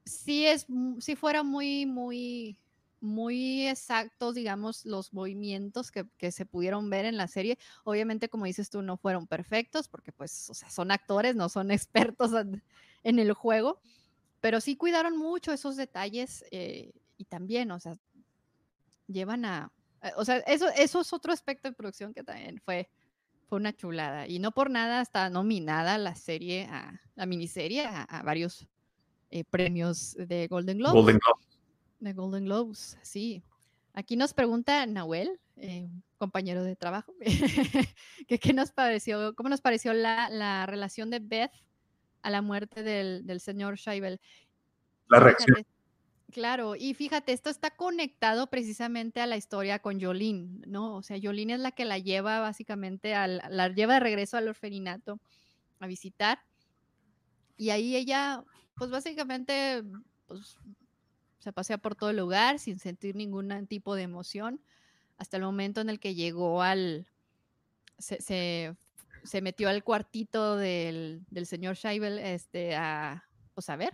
sí 0.05 0.45
es, 0.45 0.67
si 0.99 1.15
fuera 1.15 1.43
muy, 1.43 1.85
muy, 1.85 2.57
muy 2.99 3.67
exactos, 3.67 4.35
digamos, 4.35 4.85
los 4.85 5.13
movimientos 5.13 5.89
que, 5.89 6.05
que, 6.17 6.31
se 6.31 6.45
pudieron 6.45 6.89
ver 6.89 7.05
en 7.05 7.17
la 7.17 7.27
serie. 7.27 7.57
Obviamente, 7.83 8.29
como 8.29 8.45
dices 8.45 8.69
tú, 8.69 8.81
no 8.81 8.97
fueron 8.97 9.27
perfectos 9.27 9.87
porque, 9.87 10.11
pues, 10.11 10.31
son 10.31 10.91
actores, 10.91 11.35
no 11.35 11.49
son 11.49 11.71
expertos 11.71 12.31
en 13.03 13.19
el 13.19 13.33
juego 13.33 13.79
pero 14.41 14.59
sí 14.59 14.75
cuidaron 14.75 15.17
mucho 15.17 15.53
esos 15.53 15.77
detalles 15.77 16.43
eh, 16.51 16.91
y 17.17 17.25
también, 17.25 17.71
o 17.71 17.79
sea, 17.79 17.95
llevan 19.07 19.45
a, 19.45 19.71
eh, 20.01 20.11
o 20.17 20.25
sea, 20.25 20.37
eso, 20.39 20.67
eso 20.75 21.01
es 21.01 21.13
otro 21.13 21.31
aspecto 21.31 21.69
de 21.69 21.75
producción 21.75 22.13
que 22.13 22.23
también 22.23 22.59
fue, 22.65 22.89
fue 23.47 23.59
una 23.59 23.73
chulada. 23.73 24.27
Y 24.27 24.39
no 24.39 24.51
por 24.51 24.71
nada 24.71 25.01
está 25.01 25.29
nominada 25.29 25.97
la 25.99 26.15
serie, 26.15 26.65
a, 26.65 26.99
la 27.15 27.25
miniserie, 27.27 27.85
a, 27.85 28.23
varios 28.25 28.67
eh, 29.29 29.43
premios 29.43 30.15
de 30.17 30.47
Golden 30.47 30.79
Globes. 30.79 30.95
Golden 30.95 31.19
Globes. 31.19 31.59
De 31.99 32.13
Golden 32.13 32.45
Globes, 32.45 32.97
sí. 33.03 33.43
Aquí 33.93 34.15
nos 34.15 34.33
pregunta 34.33 34.85
Nahuel, 34.87 35.39
compañero 36.17 36.63
de 36.63 36.75
trabajo, 36.75 37.13
que 38.27 38.39
qué 38.39 38.53
nos 38.53 38.71
pareció, 38.71 39.35
cómo 39.35 39.49
nos 39.49 39.61
pareció 39.61 39.93
la, 39.93 40.29
la 40.29 40.65
relación 40.65 41.11
de 41.11 41.19
Beth 41.19 41.51
a 42.21 42.29
la 42.29 42.41
muerte 42.41 42.83
del, 42.83 43.39
señor 43.39 43.77
Scheibel. 43.77 44.19
La 45.07 45.19
reacción. 45.19 45.65
Claro, 46.31 46.77
y 46.77 46.93
fíjate, 46.93 47.33
esto 47.33 47.49
está 47.49 47.71
conectado 47.71 48.47
precisamente 48.47 49.19
a 49.19 49.27
la 49.27 49.35
historia 49.35 49.79
con 49.79 49.99
Jolín, 49.99 50.63
¿no? 50.65 50.95
O 50.95 51.03
sea, 51.03 51.17
Jolín 51.21 51.49
es 51.49 51.59
la 51.59 51.73
que 51.73 51.83
la 51.83 51.97
lleva 51.97 52.39
básicamente, 52.39 53.13
al, 53.13 53.41
la 53.49 53.67
lleva 53.67 53.95
de 53.95 53.99
regreso 53.99 54.37
al 54.37 54.47
orfanato 54.47 55.19
a 55.79 55.87
visitar. 55.87 56.39
Y 57.57 57.71
ahí 57.71 57.97
ella, 57.97 58.45
pues 58.75 58.89
básicamente, 58.91 59.83
pues, 60.25 60.57
se 61.39 61.51
pasea 61.51 61.77
por 61.77 61.95
todo 61.95 62.11
el 62.11 62.17
lugar 62.17 62.59
sin 62.59 62.79
sentir 62.79 63.15
ningún 63.15 63.67
tipo 63.67 63.95
de 63.95 64.03
emoción, 64.03 64.61
hasta 65.17 65.35
el 65.35 65.43
momento 65.43 65.81
en 65.81 65.89
el 65.89 65.99
que 65.99 66.15
llegó 66.15 66.61
al, 66.61 67.07
se, 67.97 68.21
se 68.21 68.75
se 69.23 69.41
metió 69.41 69.69
al 69.69 69.83
cuartito 69.83 70.57
del, 70.57 71.25
señor 71.45 71.75
Scheibel 71.75 72.19
este, 72.19 72.75
a, 72.75 73.25
pues 73.53 73.69
a 73.69 73.75
ver, 73.75 73.93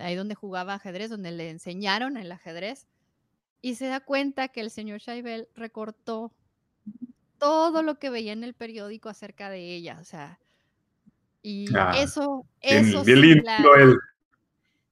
ahí 0.00 0.14
donde 0.14 0.34
jugaba 0.34 0.74
ajedrez, 0.74 1.10
donde 1.10 1.30
le 1.30 1.50
enseñaron 1.50 2.16
el 2.16 2.30
ajedrez, 2.32 2.86
y 3.62 3.74
se 3.76 3.86
da 3.86 4.00
cuenta 4.00 4.48
que 4.48 4.60
el 4.60 4.70
señor 4.70 5.00
Scheibel 5.00 5.48
recortó 5.54 6.32
todo 7.38 7.82
lo 7.82 7.98
que 7.98 8.10
veía 8.10 8.32
en 8.32 8.44
el 8.44 8.54
periódico 8.54 9.08
acerca 9.08 9.50
de 9.50 9.74
ella, 9.74 9.98
o 10.00 10.04
sea, 10.04 10.38
y 11.42 11.66
ah, 11.76 11.94
eso, 11.98 12.44
eso 12.60 13.04
sí, 13.04 13.42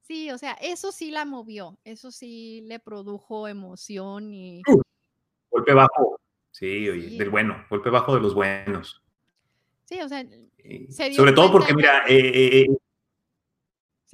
sí, 0.03 0.31
o 0.31 0.39
sea, 0.39 0.53
eso 0.61 0.93
sí 0.93 1.11
la 1.11 1.25
movió, 1.25 1.79
eso 1.85 2.12
sí 2.12 2.62
le 2.66 2.79
produjo 2.79 3.49
emoción 3.49 4.33
y... 4.33 4.62
Uh, 4.68 4.81
golpe 5.51 5.75
bajo, 5.75 6.20
sí, 6.53 6.89
oye, 6.89 7.18
del 7.18 7.31
bueno, 7.31 7.64
golpe 7.70 7.91
bajo 7.91 8.14
de 8.14 8.20
los 8.20 8.35
buenos. 8.35 9.03
Sí, 9.85 10.01
o 10.01 10.09
sea, 10.09 10.24
sobre 11.12 11.32
todo 11.32 11.53
porque, 11.53 11.74
mira, 11.74 12.05
eh, 12.09 12.32
eh, 12.35 12.61
eh 12.62 12.66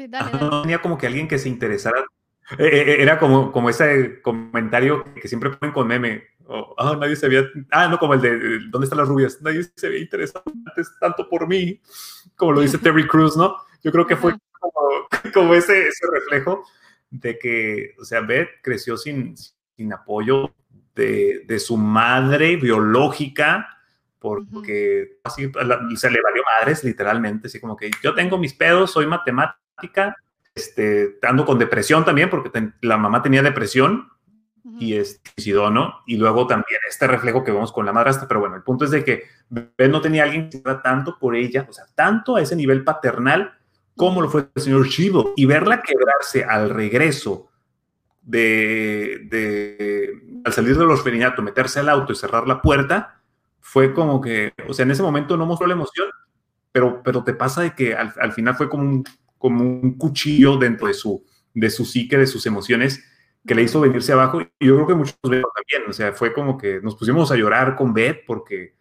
no 0.08 0.62
tenía 0.62 0.80
como 0.80 0.96
que 0.96 1.06
alguien 1.06 1.28
que 1.28 1.38
se 1.38 1.48
interesara. 1.48 2.04
Eh, 2.58 2.96
era 2.98 3.18
como, 3.18 3.52
como 3.52 3.70
ese 3.70 4.20
comentario 4.22 5.04
que 5.14 5.28
siempre 5.28 5.50
ponen 5.50 5.72
con 5.72 5.86
meme. 5.86 6.24
oh, 6.46 6.96
nadie 6.98 7.16
se 7.16 7.26
había. 7.26 7.44
Ah, 7.70 7.88
no, 7.88 7.98
como 7.98 8.14
el 8.14 8.20
de 8.20 8.58
¿Dónde 8.70 8.86
están 8.86 8.98
las 8.98 9.08
rubias? 9.08 9.40
Nadie 9.42 9.64
se 9.74 9.86
había 9.86 10.00
interesado 10.00 10.42
antes 10.66 10.90
tanto 10.98 11.28
por 11.28 11.46
mí, 11.46 11.80
como 12.36 12.52
lo 12.52 12.60
dice 12.60 12.78
Terry 12.78 13.06
Cruz, 13.06 13.36
¿no? 13.36 13.56
Yo 13.82 13.92
creo 13.92 14.06
que 14.06 14.16
fue 14.16 14.34
como, 14.58 15.08
como 15.34 15.54
ese, 15.54 15.88
ese, 15.88 16.06
reflejo 16.12 16.64
de 17.10 17.38
que, 17.38 17.94
o 18.00 18.04
sea, 18.04 18.20
Beth 18.20 18.48
creció 18.62 18.96
sin, 18.96 19.36
sin 19.36 19.92
apoyo 19.92 20.52
de, 20.94 21.44
de 21.46 21.58
su 21.58 21.76
madre 21.76 22.56
biológica 22.56 23.79
porque 24.20 25.18
así 25.24 25.50
se 25.96 26.10
le 26.10 26.20
valió 26.20 26.42
madres, 26.58 26.84
literalmente, 26.84 27.48
así 27.48 27.58
como 27.58 27.76
que 27.76 27.90
yo 28.02 28.14
tengo 28.14 28.38
mis 28.38 28.54
pedos, 28.54 28.92
soy 28.92 29.06
matemática, 29.06 30.16
este, 30.54 31.18
ando 31.22 31.44
con 31.44 31.58
depresión 31.58 32.04
también, 32.04 32.30
porque 32.30 32.50
la 32.82 32.96
mamá 32.98 33.22
tenía 33.22 33.42
depresión 33.42 34.08
y 34.78 34.94
es 34.94 35.20
suicidó, 35.34 35.70
¿no? 35.70 36.00
Y 36.06 36.16
luego 36.16 36.46
también 36.46 36.80
este 36.88 37.06
reflejo 37.06 37.42
que 37.42 37.50
vemos 37.50 37.72
con 37.72 37.86
la 37.86 37.92
madrastra, 37.92 38.28
pero 38.28 38.40
bueno, 38.40 38.56
el 38.56 38.62
punto 38.62 38.84
es 38.84 38.90
de 38.90 39.04
que 39.04 39.24
Ben 39.48 39.90
no 39.90 40.00
tenía 40.00 40.24
alguien 40.24 40.48
que 40.48 40.58
hiciera 40.58 40.82
tanto 40.82 41.18
por 41.18 41.34
ella, 41.34 41.66
o 41.68 41.72
sea, 41.72 41.86
tanto 41.94 42.36
a 42.36 42.42
ese 42.42 42.56
nivel 42.56 42.84
paternal 42.84 43.54
como 43.96 44.22
lo 44.22 44.30
fue 44.30 44.48
el 44.54 44.62
señor 44.62 44.86
Shivo, 44.86 45.34
y 45.36 45.44
verla 45.44 45.82
quebrarse 45.82 46.44
al 46.44 46.70
regreso 46.70 47.50
de, 48.22 49.26
de 49.28 50.40
al 50.44 50.52
salir 50.52 50.76
del 50.78 50.90
orfanato, 50.90 51.42
meterse 51.42 51.80
al 51.80 51.88
auto 51.90 52.12
y 52.12 52.16
cerrar 52.16 52.46
la 52.46 52.62
puerta, 52.62 53.19
fue 53.60 53.92
como 53.94 54.20
que, 54.20 54.52
o 54.68 54.74
sea, 54.74 54.84
en 54.84 54.90
ese 54.90 55.02
momento 55.02 55.36
no 55.36 55.46
mostró 55.46 55.66
la 55.66 55.74
emoción, 55.74 56.08
pero, 56.72 57.02
pero 57.02 57.24
te 57.24 57.34
pasa 57.34 57.62
de 57.62 57.74
que 57.74 57.94
al, 57.94 58.32
final 58.32 58.54
fue 58.54 58.68
como 58.68 58.84
un, 58.84 59.04
como 59.38 59.62
un 59.62 59.96
cuchillo 59.96 60.56
dentro 60.56 60.86
de 60.86 60.94
su, 60.94 61.24
de 61.54 61.70
su 61.70 61.84
psique, 61.84 62.16
de 62.16 62.26
sus 62.26 62.46
emociones, 62.46 63.04
que 63.46 63.54
le 63.54 63.62
hizo 63.62 63.80
venirse 63.80 64.12
abajo. 64.12 64.40
Y 64.58 64.66
yo 64.66 64.74
creo 64.76 64.86
que 64.86 64.94
muchos 64.94 65.18
también, 65.20 65.88
o 65.88 65.92
sea, 65.92 66.12
fue 66.12 66.32
como 66.32 66.58
que 66.58 66.80
nos 66.80 66.96
pusimos 66.96 67.30
a 67.32 67.36
llorar 67.36 67.76
con 67.76 67.92
Beth 67.92 68.24
porque 68.26 68.74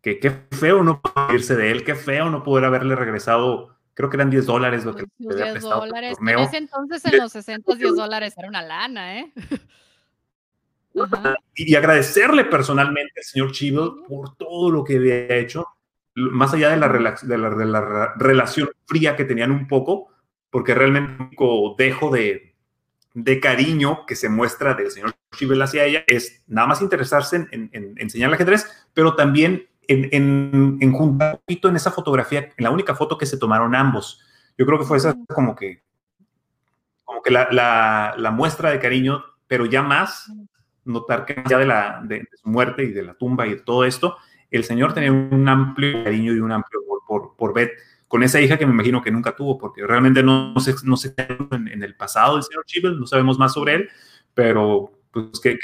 que, 0.00 0.18
qué 0.18 0.30
feo 0.30 0.82
no 0.82 1.00
poder 1.00 1.34
irse 1.34 1.56
de 1.56 1.70
él, 1.70 1.84
qué 1.84 1.94
feo 1.94 2.30
no 2.30 2.42
poder 2.42 2.64
haberle 2.64 2.94
regresado, 2.96 3.76
creo 3.94 4.08
que 4.08 4.16
eran 4.16 4.30
10 4.30 4.46
dólares 4.46 4.84
lo 4.84 4.94
que 4.94 5.04
le 5.18 5.32
había 5.32 5.52
prestado. 5.52 5.80
Dólares. 5.80 6.16
En 6.20 6.38
ese 6.38 6.56
entonces, 6.58 7.04
en 7.04 7.18
los 7.18 7.32
60, 7.32 7.74
10 7.74 7.96
dólares 7.96 8.34
era 8.36 8.48
una 8.48 8.62
lana, 8.62 9.18
¿eh? 9.18 9.32
y, 11.54 11.74
agradecerle 11.74 12.44
personalmente 12.44 13.12
al 13.16 13.24
señor 13.24 13.52
Chivel 13.52 13.90
por 14.08 14.36
todo 14.36 14.70
lo 14.70 14.84
que 14.84 14.96
había 14.96 15.36
hecho, 15.36 15.66
más 16.14 16.52
allá 16.54 16.70
de 16.70 16.76
la, 16.76 16.88
de 16.88 17.38
la, 17.38 18.14
relación 18.16 18.70
fría 18.86 19.16
que 19.16 19.24
tenían 19.24 19.50
un 19.50 19.68
poco, 19.68 20.08
porque 20.50 20.74
realmente 20.74 21.22
único 21.22 21.74
dejo 21.76 22.10
de, 22.10 22.54
de 23.14 23.40
cariño 23.40 24.06
que 24.06 24.16
se 24.16 24.28
muestra 24.28 24.74
del 24.74 24.90
señor 24.90 25.14
Chivel 25.36 25.60
hacia 25.62 25.84
ella 25.84 26.04
es 26.06 26.42
nada 26.46 26.66
más 26.66 26.82
interesarse 26.82 27.36
en, 27.36 27.48
en, 27.52 27.70
en 27.72 27.94
enseñarle 27.98 28.36
ajedrez, 28.36 28.66
pero 28.94 29.14
también 29.14 29.68
en, 29.88 30.78
en, 30.80 30.92
juntar 30.92 31.34
un 31.34 31.40
poquito 31.40 31.68
en 31.68 31.76
esa 31.76 31.90
fotografía, 31.90 32.52
en 32.56 32.64
la 32.64 32.70
única 32.70 32.94
foto 32.94 33.16
que 33.16 33.26
se 33.26 33.38
tomaron 33.38 33.74
ambos. 33.74 34.20
Yo 34.56 34.66
creo 34.66 34.78
que 34.78 34.84
fue 34.84 34.98
esa 34.98 35.16
como 35.34 35.56
que, 35.56 35.82
como 37.04 37.22
que 37.22 37.30
la, 37.30 37.48
la, 37.50 38.14
la 38.18 38.30
muestra 38.30 38.70
de 38.70 38.78
cariño, 38.78 39.24
pero 39.46 39.64
ya 39.64 39.82
más 39.82 40.30
notar 40.88 41.24
que 41.24 41.42
ya 41.48 41.58
de, 41.58 41.66
la, 41.66 42.00
de, 42.04 42.26
su 42.42 42.48
muerte 42.48 42.84
y 42.84 42.92
de 42.92 43.02
la 43.02 43.14
tumba 43.14 43.46
y 43.46 43.50
de 43.50 43.60
todo 43.60 43.84
esto, 43.84 44.16
el 44.50 44.64
señor 44.64 44.94
tenía 44.94 45.12
un 45.12 45.48
amplio 45.48 46.04
cariño 46.04 46.32
y 46.32 46.40
un 46.40 46.52
amplio 46.52 46.80
por, 46.86 47.04
por, 47.06 47.36
por 47.36 47.54
Beth, 47.54 47.72
con 48.08 48.22
esa 48.22 48.40
hija 48.40 48.58
que 48.58 48.66
me 48.66 48.72
imagino 48.72 49.02
que 49.02 49.10
nunca 49.10 49.36
tuvo, 49.36 49.58
porque 49.58 49.86
realmente 49.86 50.22
no, 50.22 50.54
no 50.54 50.60
se, 50.60 50.74
no 50.84 50.96
se 50.96 51.14
en, 51.52 51.68
en 51.68 51.82
el 51.82 51.94
pasado 51.94 52.34
del 52.34 52.44
señor 52.44 52.64
Chibel, 52.64 52.98
no 52.98 53.06
sabemos 53.06 53.38
más 53.38 53.52
sobre 53.52 53.74
él, 53.74 53.88
pero 54.34 54.92
pues 55.12 55.40
qué, 55.42 55.58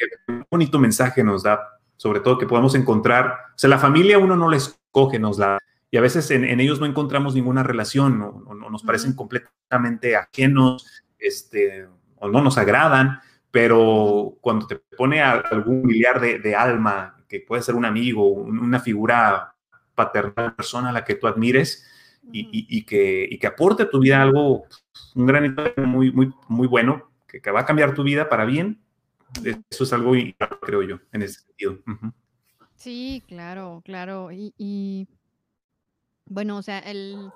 bonito 0.51 0.79
mensaje 0.79 1.23
nos 1.25 1.43
da 1.43 1.61
sobre 1.97 2.21
todo 2.21 2.39
que 2.39 2.47
podamos 2.47 2.75
encontrar, 2.75 3.35
o 3.55 3.59
sea, 3.59 3.71
la 3.71 3.79
familia 3.79 4.19
uno 4.19 4.37
no 4.37 4.51
les 4.51 4.79
coge, 4.91 5.19
nos 5.19 5.39
la, 5.39 5.59
y 5.91 5.97
a 5.97 6.01
veces 6.01 6.31
en, 6.33 6.45
ellos 6.61 6.81
no 6.81 6.87
encontramos 6.87 7.35
ninguna 7.35 7.63
relación, 7.63 8.21
o, 8.21 8.55
nos 8.55 8.83
parecen 8.83 9.15
completamente 9.15 10.17
ajenos, 10.17 10.87
este, 11.19 11.87
o 12.17 12.29
no 12.29 12.43
nos 12.43 12.59
agradan, 12.59 13.21
pero 13.55 14.37
cuando 14.41 14.67
te 14.67 14.81
pone 14.97 15.23
a 15.23 15.35
algún 15.35 15.83
familiar 15.83 16.21
de, 16.21 16.57
alma, 16.57 17.25
que 17.29 17.39
puede 17.39 17.63
ser 17.63 17.77
un 17.77 17.85
amigo, 17.85 18.29
una 18.29 18.81
figura 18.81 19.55
paternal, 19.95 20.57
persona 20.57 20.89
a 20.89 20.93
la 20.93 21.05
que 21.05 21.15
tú 21.15 21.29
admires, 21.29 21.89
y, 22.33 22.85
que, 22.85 23.39
que 23.41 23.47
aporte 23.47 23.85
a 23.85 23.89
tu 23.89 24.01
vida 24.01 24.21
algo, 24.21 24.65
un 25.15 25.27
granito 25.27 25.63
muy, 25.77 26.11
muy, 26.11 26.33
muy 26.49 26.67
bueno, 26.67 27.13
que, 27.29 27.41
que 27.41 27.53
va 27.53 27.61
a 27.61 27.65
cambiar 27.65 27.95
tu 27.95 28.03
vida 28.03 28.29
para 28.29 28.45
bien, 28.45 28.83
eso 29.71 29.85
es 29.85 29.93
algo, 29.93 30.15
creo 30.61 30.83
yo, 30.83 30.99
en 31.13 31.23
ese 31.23 31.43
sentido. 31.43 31.79
Sí, 32.75 33.23
claro, 33.29 33.83
claro. 33.85 34.31
Y, 34.33 35.07
bueno, 36.27 36.57
o 36.57 36.63
sea, 36.63 36.81
el, 36.81 37.31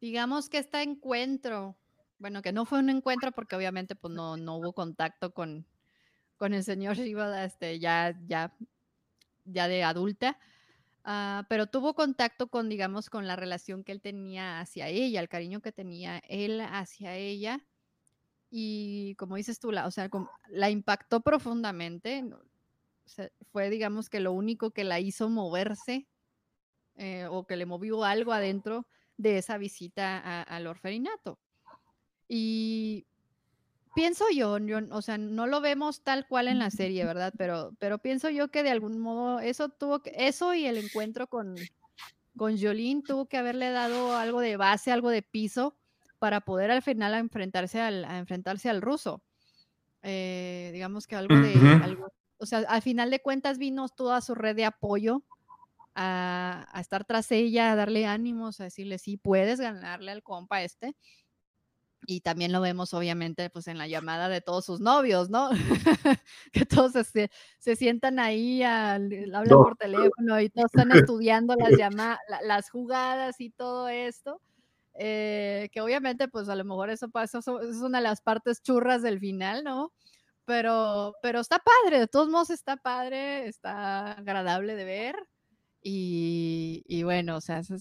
digamos 0.00 0.48
que 0.48 0.58
este 0.58 0.82
encuentro, 0.82 1.76
bueno, 2.20 2.42
que 2.42 2.52
no 2.52 2.64
fue 2.66 2.78
un 2.78 2.90
encuentro 2.90 3.32
porque 3.32 3.56
obviamente 3.56 3.96
pues 3.96 4.14
no, 4.14 4.36
no 4.36 4.56
hubo 4.56 4.72
contacto 4.74 5.34
con, 5.34 5.66
con 6.36 6.54
el 6.54 6.62
señor 6.62 6.96
Shiva, 6.96 7.44
este, 7.44 7.80
ya, 7.80 8.16
ya, 8.28 8.54
ya 9.44 9.66
de 9.66 9.82
adulta, 9.82 10.38
ah, 11.04 11.44
pero 11.48 11.66
tuvo 11.66 11.94
contacto 11.94 12.48
con, 12.48 12.68
digamos, 12.68 13.10
con 13.10 13.26
la 13.26 13.34
relación 13.34 13.82
que 13.82 13.92
él 13.92 14.00
tenía 14.00 14.60
hacia 14.60 14.88
ella, 14.88 15.20
el 15.20 15.28
cariño 15.28 15.60
que 15.60 15.72
tenía 15.72 16.22
él 16.28 16.60
hacia 16.60 17.16
ella 17.16 17.66
y 18.50 19.14
como 19.14 19.36
dices 19.36 19.60
tú, 19.60 19.70
la, 19.70 19.86
o 19.86 19.90
sea, 19.90 20.10
la 20.48 20.70
impactó 20.70 21.20
profundamente. 21.20 22.24
fue, 23.52 23.70
digamos, 23.70 24.10
que 24.10 24.20
lo 24.20 24.32
único 24.32 24.72
que 24.72 24.84
la 24.84 25.00
hizo 25.00 25.28
moverse 25.28 26.08
eh, 26.96 27.26
o 27.30 27.46
que 27.46 27.56
le 27.56 27.66
movió 27.66 28.04
algo 28.04 28.32
adentro 28.32 28.86
de 29.16 29.38
esa 29.38 29.56
visita 29.56 30.42
al 30.42 30.66
orferinato. 30.66 31.38
Y 32.32 33.06
pienso 33.92 34.24
yo, 34.32 34.56
o 34.92 35.02
sea, 35.02 35.18
no 35.18 35.48
lo 35.48 35.60
vemos 35.60 36.04
tal 36.04 36.28
cual 36.28 36.46
en 36.46 36.60
la 36.60 36.70
serie, 36.70 37.04
¿verdad? 37.04 37.34
Pero, 37.36 37.72
pero 37.80 37.98
pienso 37.98 38.30
yo 38.30 38.52
que 38.52 38.62
de 38.62 38.70
algún 38.70 39.00
modo 39.00 39.40
eso 39.40 39.68
tuvo 39.68 40.00
que, 40.00 40.12
eso 40.16 40.54
y 40.54 40.64
el 40.64 40.76
encuentro 40.76 41.26
con, 41.26 41.56
con 42.36 42.56
Jolene 42.56 43.02
tuvo 43.02 43.26
que 43.26 43.36
haberle 43.36 43.70
dado 43.70 44.16
algo 44.16 44.38
de 44.38 44.56
base, 44.56 44.92
algo 44.92 45.10
de 45.10 45.22
piso 45.22 45.76
para 46.20 46.40
poder 46.40 46.70
al 46.70 46.82
final 46.82 47.14
enfrentarse 47.14 47.80
al, 47.80 48.04
a 48.04 48.18
enfrentarse 48.18 48.70
al 48.70 48.80
ruso. 48.80 49.24
Eh, 50.04 50.70
digamos 50.72 51.08
que 51.08 51.16
algo 51.16 51.34
de, 51.34 51.98
o 52.38 52.46
sea, 52.46 52.60
al 52.68 52.82
final 52.82 53.10
de 53.10 53.20
cuentas 53.20 53.58
vino 53.58 53.88
toda 53.88 54.20
su 54.20 54.36
red 54.36 54.54
de 54.54 54.66
apoyo 54.66 55.24
a, 55.96 56.68
estar 56.80 57.04
tras 57.04 57.32
ella, 57.32 57.72
a 57.72 57.74
darle 57.74 58.06
ánimos, 58.06 58.60
a 58.60 58.64
decirle, 58.64 58.98
sí, 58.98 59.16
puedes 59.16 59.60
ganarle 59.60 60.12
al 60.12 60.22
compa 60.22 60.62
este. 60.62 60.94
Y 62.06 62.20
también 62.20 62.52
lo 62.52 62.60
vemos, 62.60 62.94
obviamente, 62.94 63.50
pues 63.50 63.68
en 63.68 63.78
la 63.78 63.86
llamada 63.86 64.28
de 64.28 64.40
todos 64.40 64.64
sus 64.64 64.80
novios, 64.80 65.28
¿no? 65.30 65.50
que 66.52 66.64
todos 66.64 66.92
se, 67.06 67.30
se 67.58 67.76
sientan 67.76 68.18
ahí, 68.18 68.62
hablan 68.62 69.44
por 69.48 69.76
teléfono 69.76 70.40
y 70.40 70.48
todos 70.48 70.70
están 70.74 70.90
estudiando 71.12 71.54
las, 71.56 72.18
las 72.42 72.70
jugadas 72.70 73.40
y 73.40 73.50
todo 73.50 73.88
esto. 73.88 74.40
Eh, 74.94 75.68
que 75.72 75.80
obviamente 75.80 76.28
pues 76.28 76.48
a 76.48 76.56
lo 76.56 76.64
mejor 76.64 76.90
eso 76.90 77.08
pasa, 77.08 77.38
es 77.38 77.76
una 77.76 77.98
de 77.98 78.04
las 78.04 78.20
partes 78.20 78.60
churras 78.62 79.02
del 79.02 79.20
final, 79.20 79.64
¿no? 79.64 79.92
Pero, 80.44 81.14
pero 81.22 81.40
está 81.40 81.60
padre, 81.60 82.00
de 82.00 82.08
todos 82.08 82.28
modos 82.28 82.50
está 82.50 82.76
padre, 82.76 83.46
está 83.46 84.12
agradable 84.12 84.74
de 84.74 84.84
ver 84.84 85.16
y, 85.82 86.82
y 86.86 87.02
bueno, 87.04 87.36
o 87.36 87.40
sea, 87.40 87.62
son. 87.62 87.78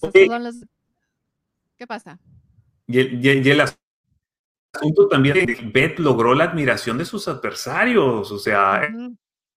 ¿Qué 1.78 1.88
pasa? 1.88 2.20
Y 2.88 2.99
el, 2.99 3.61
asunto 4.74 5.07
también 5.07 5.45
de 5.45 5.57
Beth 5.74 5.99
logró 5.99 6.34
la 6.34 6.45
admiración 6.45 6.97
de 6.97 7.05
sus 7.05 7.28
adversarios, 7.28 8.32
o 8.32 8.39
sea, 8.39 8.89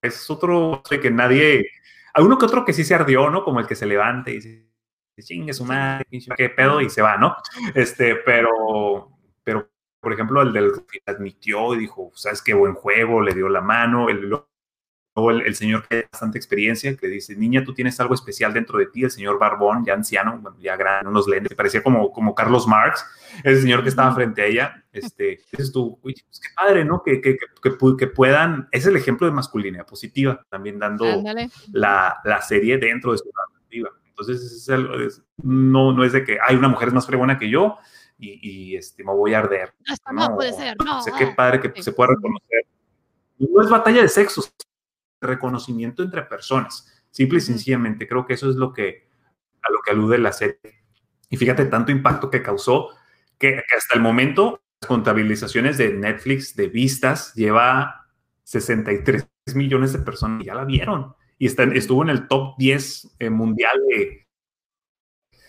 es 0.02 0.30
otro 0.30 0.82
que 0.88 1.10
nadie, 1.10 1.66
alguno 2.14 2.38
que 2.38 2.46
otro 2.46 2.64
que 2.64 2.72
sí 2.72 2.84
se 2.84 2.94
ardió, 2.94 3.30
¿no? 3.30 3.44
Como 3.44 3.60
el 3.60 3.66
que 3.66 3.74
se 3.74 3.86
levante 3.86 4.32
y 4.32 4.34
dice, 4.34 4.72
chingue 5.20 5.52
su 5.52 5.64
madre, 5.64 6.04
qué 6.36 6.48
pedo, 6.48 6.80
y 6.80 6.90
se 6.90 7.02
va, 7.02 7.16
¿no? 7.16 7.36
Este, 7.74 8.16
pero, 8.16 9.10
pero, 9.44 9.70
por 10.00 10.12
ejemplo, 10.12 10.42
el 10.42 10.52
del 10.52 10.72
admitió 11.06 11.74
y 11.74 11.80
dijo, 11.80 12.10
sabes 12.14 12.42
qué 12.42 12.54
buen 12.54 12.74
juego, 12.74 13.20
le 13.20 13.34
dio 13.34 13.48
la 13.48 13.60
mano, 13.60 14.08
el, 14.08 14.32
luego 15.14 15.30
el, 15.30 15.54
señor 15.54 15.82
que 15.82 15.88
tiene 15.88 16.08
bastante 16.10 16.38
experiencia, 16.38 16.96
que 16.96 17.06
dice, 17.06 17.36
niña, 17.36 17.64
tú 17.64 17.74
tienes 17.74 17.98
algo 18.00 18.14
especial 18.14 18.52
dentro 18.52 18.78
de 18.78 18.86
ti, 18.86 19.04
el 19.04 19.10
señor 19.10 19.38
Barbón, 19.38 19.84
ya 19.84 19.94
anciano, 19.94 20.42
ya 20.58 20.76
grande, 20.76 21.08
unos 21.08 21.28
lentes, 21.28 21.54
parecía 21.54 21.82
como, 21.82 22.12
como 22.12 22.34
Carlos 22.34 22.66
Marx, 22.66 23.04
ese 23.44 23.62
señor 23.62 23.82
que 23.82 23.90
estaba 23.90 24.14
frente 24.14 24.42
a 24.42 24.46
ella, 24.46 24.84
este, 24.92 25.40
dices 25.50 25.72
tú, 25.72 25.98
uy, 26.02 26.14
pues 26.14 26.40
qué 26.40 26.48
padre, 26.54 26.84
¿no? 26.84 27.02
Que, 27.02 27.20
que, 27.20 27.36
que, 27.36 27.96
que, 27.98 28.06
puedan, 28.06 28.68
es 28.72 28.86
el 28.86 28.96
ejemplo 28.96 29.26
de 29.26 29.32
masculinidad 29.32 29.86
positiva, 29.86 30.44
también 30.48 30.78
dando 30.78 31.04
la, 31.72 32.20
la, 32.24 32.42
serie 32.42 32.78
dentro 32.78 33.12
de 33.12 33.18
su 33.18 33.24
narrativa. 33.24 33.90
Entonces, 34.06 34.68
es 34.68 35.22
no, 35.42 35.92
no 35.92 36.04
es 36.04 36.12
de 36.12 36.24
que 36.24 36.38
hay 36.46 36.56
una 36.56 36.68
mujer 36.68 36.88
es 36.88 36.94
más 36.94 37.06
fregona 37.06 37.38
que 37.38 37.48
yo 37.48 37.78
y, 38.18 38.76
este, 38.76 39.02
me 39.02 39.12
voy 39.12 39.34
a 39.34 39.40
arder. 39.40 39.74
no, 40.12 40.34
puede 40.34 40.52
ser, 40.52 40.76
no. 40.84 41.00
O 41.00 41.02
sea, 41.02 41.14
qué 41.18 41.26
padre 41.28 41.60
que 41.60 41.82
se 41.82 41.92
pueda 41.92 42.10
reconocer. 42.10 42.66
No 43.38 43.60
es 43.60 43.68
batalla 43.68 44.02
de 44.02 44.08
sexos, 44.08 44.54
reconocimiento 45.26 46.02
entre 46.02 46.22
personas. 46.22 46.86
Simple 47.10 47.38
y 47.38 47.42
sencillamente, 47.42 48.06
creo 48.06 48.26
que 48.26 48.34
eso 48.34 48.48
es 48.50 48.56
lo 48.56 48.72
que, 48.72 49.08
a 49.62 49.72
lo 49.72 49.80
que 49.84 49.92
alude 49.92 50.18
la 50.18 50.32
serie. 50.32 50.84
Y 51.28 51.36
fíjate 51.36 51.66
tanto 51.66 51.92
impacto 51.92 52.30
que 52.30 52.42
causó 52.42 52.90
que, 53.38 53.62
hasta 53.76 53.96
el 53.96 54.02
momento 54.02 54.62
las 54.80 54.88
contabilizaciones 54.88 55.78
de 55.78 55.92
Netflix 55.92 56.56
de 56.56 56.68
vistas 56.68 57.34
lleva 57.34 58.06
63 58.44 59.26
millones 59.54 59.92
de 59.92 60.00
personas 60.00 60.40
que 60.40 60.46
ya 60.46 60.54
la 60.54 60.64
vieron 60.64 61.14
y 61.38 61.46
estuvo 61.46 62.02
en 62.04 62.10
el 62.10 62.28
top 62.28 62.54
10 62.58 63.16
eh, 63.18 63.30
mundial 63.30 63.80
de 63.88 64.28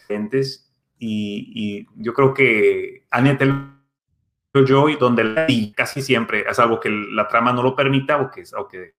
gentes 0.07 0.73
y, 0.97 1.85
yo 1.97 2.13
creo 2.13 2.33
que 2.33 3.05
Anya 3.11 3.37
Taylor-Joy, 3.37 4.95
donde 4.95 5.23
la, 5.23 5.45
y 5.49 5.71
casi 5.73 6.01
siempre 6.01 6.45
es 6.49 6.57
algo 6.59 6.79
que 6.79 6.89
la 6.89 7.27
trama 7.27 7.53
no 7.53 7.61
lo 7.61 7.75
permita 7.75 8.21
o 8.21 8.31
que, 8.31 8.43
o 8.57 8.67
que 8.67 8.95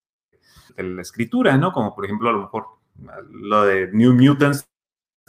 la 0.77 1.03
escritura, 1.03 1.57
¿no? 1.57 1.73
Como 1.73 1.95
por 1.95 2.05
ejemplo 2.05 2.29
a 2.29 2.33
lo 2.33 2.43
mejor 2.43 2.67
lo 3.31 3.65
de 3.65 3.91
New 3.93 4.15
Mutants, 4.15 4.69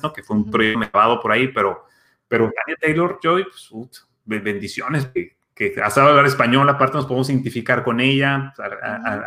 ¿no? 0.01 0.13
Que 0.13 0.23
fue 0.23 0.35
un 0.37 0.49
proyecto 0.49 0.79
grabado 0.79 1.19
por 1.19 1.31
ahí, 1.31 1.47
pero, 1.49 1.85
pero 2.27 2.45
Anya 2.45 2.77
Taylor-Joy, 2.79 3.45
pues, 3.71 4.05
bendiciones, 4.25 5.09
que 5.55 5.73
ha 5.81 5.89
sabido 5.89 6.11
hablar 6.11 6.25
español, 6.25 6.67
aparte 6.69 6.97
nos 6.97 7.05
podemos 7.05 7.29
identificar 7.29 7.83
con 7.83 7.99
ella, 7.99 8.53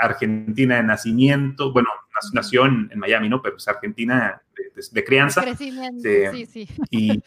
argentina 0.00 0.76
de 0.76 0.82
nacimiento, 0.82 1.72
bueno, 1.72 1.88
nació 2.32 2.66
en, 2.66 2.90
Miami, 2.96 3.28
¿no? 3.28 3.40
Pero 3.40 3.56
es 3.56 3.66
argentina 3.66 4.42
de, 4.92 5.04
crianza. 5.04 5.42
Crecimiento, 5.42 6.08
sí, 6.32 6.46
sí. 6.46 6.68
Y 6.90 7.22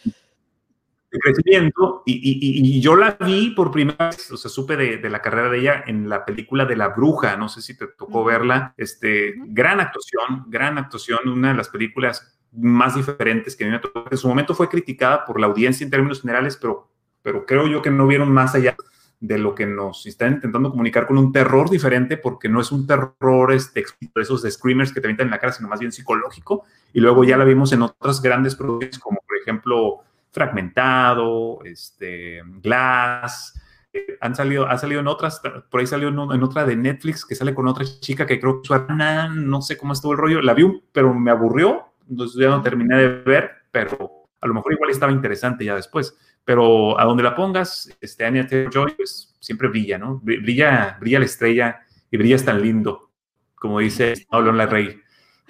de 1.12 1.20
crecimiento, 1.20 2.04
y, 2.06 2.80
yo 2.80 2.96
la 2.96 3.18
vi 3.20 3.52
por 3.52 3.70
primera 3.72 4.08
vez, 4.08 4.32
o 4.32 4.38
sea, 4.38 4.50
supe 4.50 4.78
de, 4.78 5.10
la 5.10 5.22
carrera 5.22 5.50
de 5.50 5.60
ella 5.60 5.84
en 5.86 6.08
la 6.08 6.26
película 6.26 6.66
de 6.66 6.78
La 6.78 6.90
Bruja, 6.90 7.36
no 7.36 7.50
sé 7.50 7.62
si 7.62 7.78
te 7.78 7.88
tocó 7.88 8.24
verla, 8.24 8.74
este, 8.78 9.36
gran 9.48 9.80
actuación, 9.82 10.46
gran 10.48 10.78
actuación, 10.78 11.28
una 11.28 11.50
de 11.50 11.56
las 11.56 11.70
películas 11.70 12.38
más 12.54 12.96
diferentes 12.96 13.56
que 13.56 13.66
a 13.66 13.68
mí 13.68 13.74
me 13.74 13.80
tocó. 13.80 14.06
En 14.10 14.18
su 14.18 14.28
momento 14.28 14.56
fue 14.56 14.70
criticada 14.70 15.26
por 15.26 15.40
la 15.40 15.48
audiencia 15.48 15.84
en 15.84 15.92
términos 15.92 16.22
generales, 16.22 16.58
pero, 16.60 16.90
pero 17.22 17.46
creo 17.46 17.68
yo 17.68 17.82
que 17.82 17.92
no 17.92 18.08
vieron 18.08 18.32
más 18.32 18.56
allá 18.56 18.76
de 19.20 19.38
lo 19.38 19.54
que 19.54 19.68
nos 19.68 20.06
están 20.08 20.34
intentando 20.34 20.72
comunicar 20.72 21.08
con 21.08 21.18
un 21.18 21.32
terror 21.32 21.70
diferente, 21.70 22.18
porque 22.18 22.50
no 22.50 22.60
es 22.60 22.72
un 22.72 22.88
terror 22.88 23.52
este, 23.54 23.86
de 24.00 24.22
esos 24.22 24.42
de 24.42 24.50
screamers 24.50 24.92
que 24.92 25.00
te 25.00 25.08
avientan 25.08 25.28
en 25.28 25.32
la 25.32 25.40
cara, 25.40 25.54
sino 25.54 25.70
más 25.70 25.80
bien 25.80 25.92
psicológico. 25.92 26.64
Y 26.94 27.02
luego 27.02 27.24
ya 27.24 27.38
la 27.38 27.44
vimos 27.44 27.72
en 27.74 27.84
otras 27.84 28.22
grandes 28.22 28.56
producciones, 28.56 28.98
como 28.98 29.20
por 29.28 29.38
ejemplo 29.38 30.00
Fragmentado, 30.32 31.60
este, 31.64 32.42
Glass. 32.62 33.60
Eh, 33.94 34.18
han 34.22 34.36
salido, 34.36 34.68
ha 34.68 34.78
salido 34.78 35.02
en 35.02 35.08
otras, 35.08 35.42
por 35.70 35.80
ahí 35.80 35.88
salió 35.88 36.08
en, 36.08 36.20
en, 36.20 36.44
otra 36.44 36.66
de 36.66 36.76
Netflix 36.76 37.26
que 37.26 37.36
sale 37.36 37.54
con 37.54 37.68
otra 37.68 37.86
chica 38.00 38.26
que 38.26 38.40
creo 38.40 38.62
que 38.62 38.68
su 38.68 38.74
hermana, 38.74 39.28
no 39.28 39.62
sé 39.62 39.78
cómo 39.78 39.94
estuvo 39.94 40.14
el 40.14 40.18
rollo, 40.18 40.42
la 40.42 40.54
vi, 40.54 40.82
pero 40.94 41.14
me 41.14 41.30
aburrió, 41.32 41.94
entonces 42.10 42.40
ya 42.40 42.50
no 42.50 42.62
terminé 42.62 42.96
de 42.96 43.08
ver, 43.10 43.52
pero 43.70 44.28
a 44.40 44.48
lo 44.48 44.54
mejor 44.54 44.74
igual 44.74 44.90
estaba 44.90 45.12
interesante 45.12 45.66
ya 45.66 45.76
después 45.76 46.18
pero 46.44 47.00
a 47.00 47.06
donde 47.06 47.24
la 47.24 47.36
pongas, 47.36 47.90
este, 48.02 48.26
Anya 48.26 48.48
Taylor-Joy, 48.48 48.96
pues 48.96 49.36
siempre 49.40 49.68
brilla, 49.68 49.98
¿no? 49.98 50.20
Brilla, 50.20 50.98
brilla 51.00 51.20
la 51.20 51.26
estrella 51.26 51.82
y 52.10 52.18
brilla 52.18 52.38
tan 52.44 52.62
lindo, 52.62 53.12
como 53.56 53.80
dice 53.80 54.14
Pablo 54.30 54.52
La 54.52 54.66
Rey. 54.66 55.00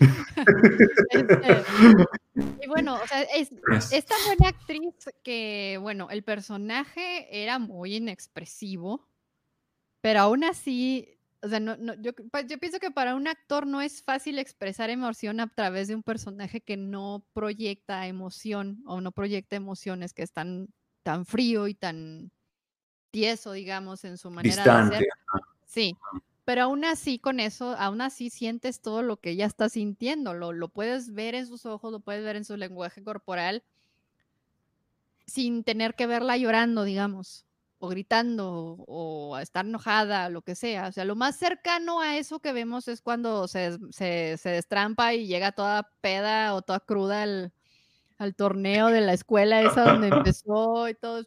Este, 1.12 1.66
y 2.64 2.68
bueno, 2.68 2.96
o 2.96 3.08
sea, 3.08 3.22
es, 3.22 3.52
esta 3.92 4.16
buena 4.26 4.50
actriz 4.50 4.94
que, 5.24 5.78
bueno, 5.82 6.10
el 6.10 6.24
personaje 6.24 7.28
era 7.44 7.60
muy 7.60 7.96
inexpresivo, 7.96 9.08
pero 10.02 10.22
aún 10.22 10.44
así, 10.44 11.20
o 11.44 11.50
sea, 11.50 11.60
no, 11.60 11.78
no, 11.78 11.94
yo, 12.02 12.14
pues, 12.32 12.48
yo 12.48 12.58
pienso 12.58 12.80
que 12.80 12.92
para 12.92 13.16
un 13.16 13.28
actor 13.28 13.68
no 13.68 13.82
es 13.82 14.02
fácil 14.02 14.40
expresar 14.40 14.90
emoción 14.90 15.40
a 15.40 15.54
través 15.54 15.88
de 15.88 15.96
un 15.96 16.04
personaje 16.04 16.62
que 16.62 16.78
no 16.78 17.26
proyecta 17.34 18.08
emoción 18.08 18.82
o 18.86 19.02
no 19.02 19.12
proyecta 19.12 19.56
emociones 19.56 20.14
que 20.14 20.24
están 20.24 20.70
tan 21.04 21.26
frío 21.26 21.68
y 21.68 21.76
tan 21.76 22.32
tieso, 23.12 23.52
digamos, 23.52 24.04
en 24.06 24.18
su 24.18 24.32
manera 24.32 24.86
de 24.86 24.98
ser. 24.98 25.08
Sí, 25.66 25.96
pero 26.52 26.64
aún 26.64 26.84
así 26.84 27.18
con 27.18 27.40
eso, 27.40 27.78
aún 27.80 28.02
así 28.02 28.30
sientes 28.30 28.82
todo 28.82 29.04
lo 29.04 29.22
que 29.22 29.30
ella 29.30 29.46
está 29.46 29.70
sintiendo, 29.70 30.34
lo, 30.34 30.52
lo 30.52 30.68
puedes 30.68 31.14
ver 31.14 31.34
en 31.34 31.48
sus 31.48 31.66
ojos, 31.66 31.94
lo 31.94 32.02
puedes 32.02 32.26
ver 32.26 32.36
en 32.36 32.44
su 32.44 32.58
lenguaje 32.58 33.02
corporal, 33.02 33.64
sin 35.26 35.64
tener 35.64 35.96
que 35.96 36.08
verla 36.08 36.36
llorando, 36.36 36.84
digamos, 36.84 37.46
o 37.80 37.88
gritando, 37.88 38.76
o, 38.86 39.38
estar 39.40 39.66
enojada, 39.66 40.28
lo 40.30 40.42
que 40.42 40.56
sea. 40.56 40.90
O 40.90 40.92
sea, 40.92 41.06
lo 41.06 41.16
más 41.16 41.38
cercano 41.38 42.02
a 42.02 42.18
eso 42.18 42.42
que 42.42 42.52
vemos 42.52 42.90
es 42.90 43.02
cuando 43.02 43.48
se, 43.48 43.78
se, 43.92 44.36
se 44.38 44.50
destrampa 44.50 45.14
y 45.14 45.28
llega 45.28 45.54
toda 45.54 45.90
peda 46.02 46.54
o 46.54 46.62
toda 46.62 46.82
cruda 46.82 47.24
al, 47.24 47.54
al 48.18 48.36
torneo 48.36 48.88
de 48.88 49.00
la 49.00 49.14
escuela 49.14 49.62
esa 49.62 49.86
donde 49.86 50.10
empezó 50.36 50.90
y 50.90 50.96
todo. 50.96 51.26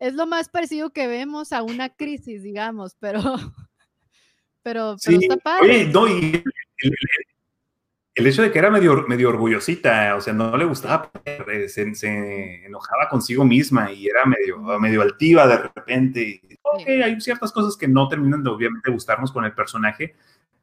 Es 0.00 0.12
lo 0.12 0.26
más 0.26 0.50
parecido 0.50 0.90
que 0.90 1.06
vemos 1.06 1.54
a 1.54 1.62
una 1.62 1.88
crisis, 1.88 2.42
digamos, 2.42 2.94
pero, 3.00 3.22
pero, 4.64 4.94
está 4.94 5.36
padre. 5.36 5.92
Oye, 5.94 6.42
el, 8.14 8.26
hecho 8.26 8.42
de 8.42 8.50
que 8.50 8.58
era 8.58 8.70
medio, 8.70 9.04
medio 9.06 9.28
orgullosita, 9.28 10.16
o 10.16 10.20
sea, 10.20 10.32
no 10.32 10.56
le 10.56 10.64
gustaba, 10.64 11.10
eh, 11.24 11.68
se, 11.68 12.64
enojaba 12.64 13.08
consigo 13.10 13.44
misma 13.44 13.92
y 13.92 14.06
era 14.06 14.24
medio, 14.24 14.58
medio 14.80 15.02
altiva 15.02 15.46
de 15.46 15.58
repente. 15.58 16.40
hay 17.04 17.20
ciertas 17.20 17.52
cosas 17.52 17.76
que 17.76 17.86
no 17.86 18.08
terminan 18.08 18.42
de 18.42 18.50
obviamente 18.50 18.90
gustarnos 18.90 19.30
con 19.30 19.44
el 19.44 19.52
personaje. 19.52 20.14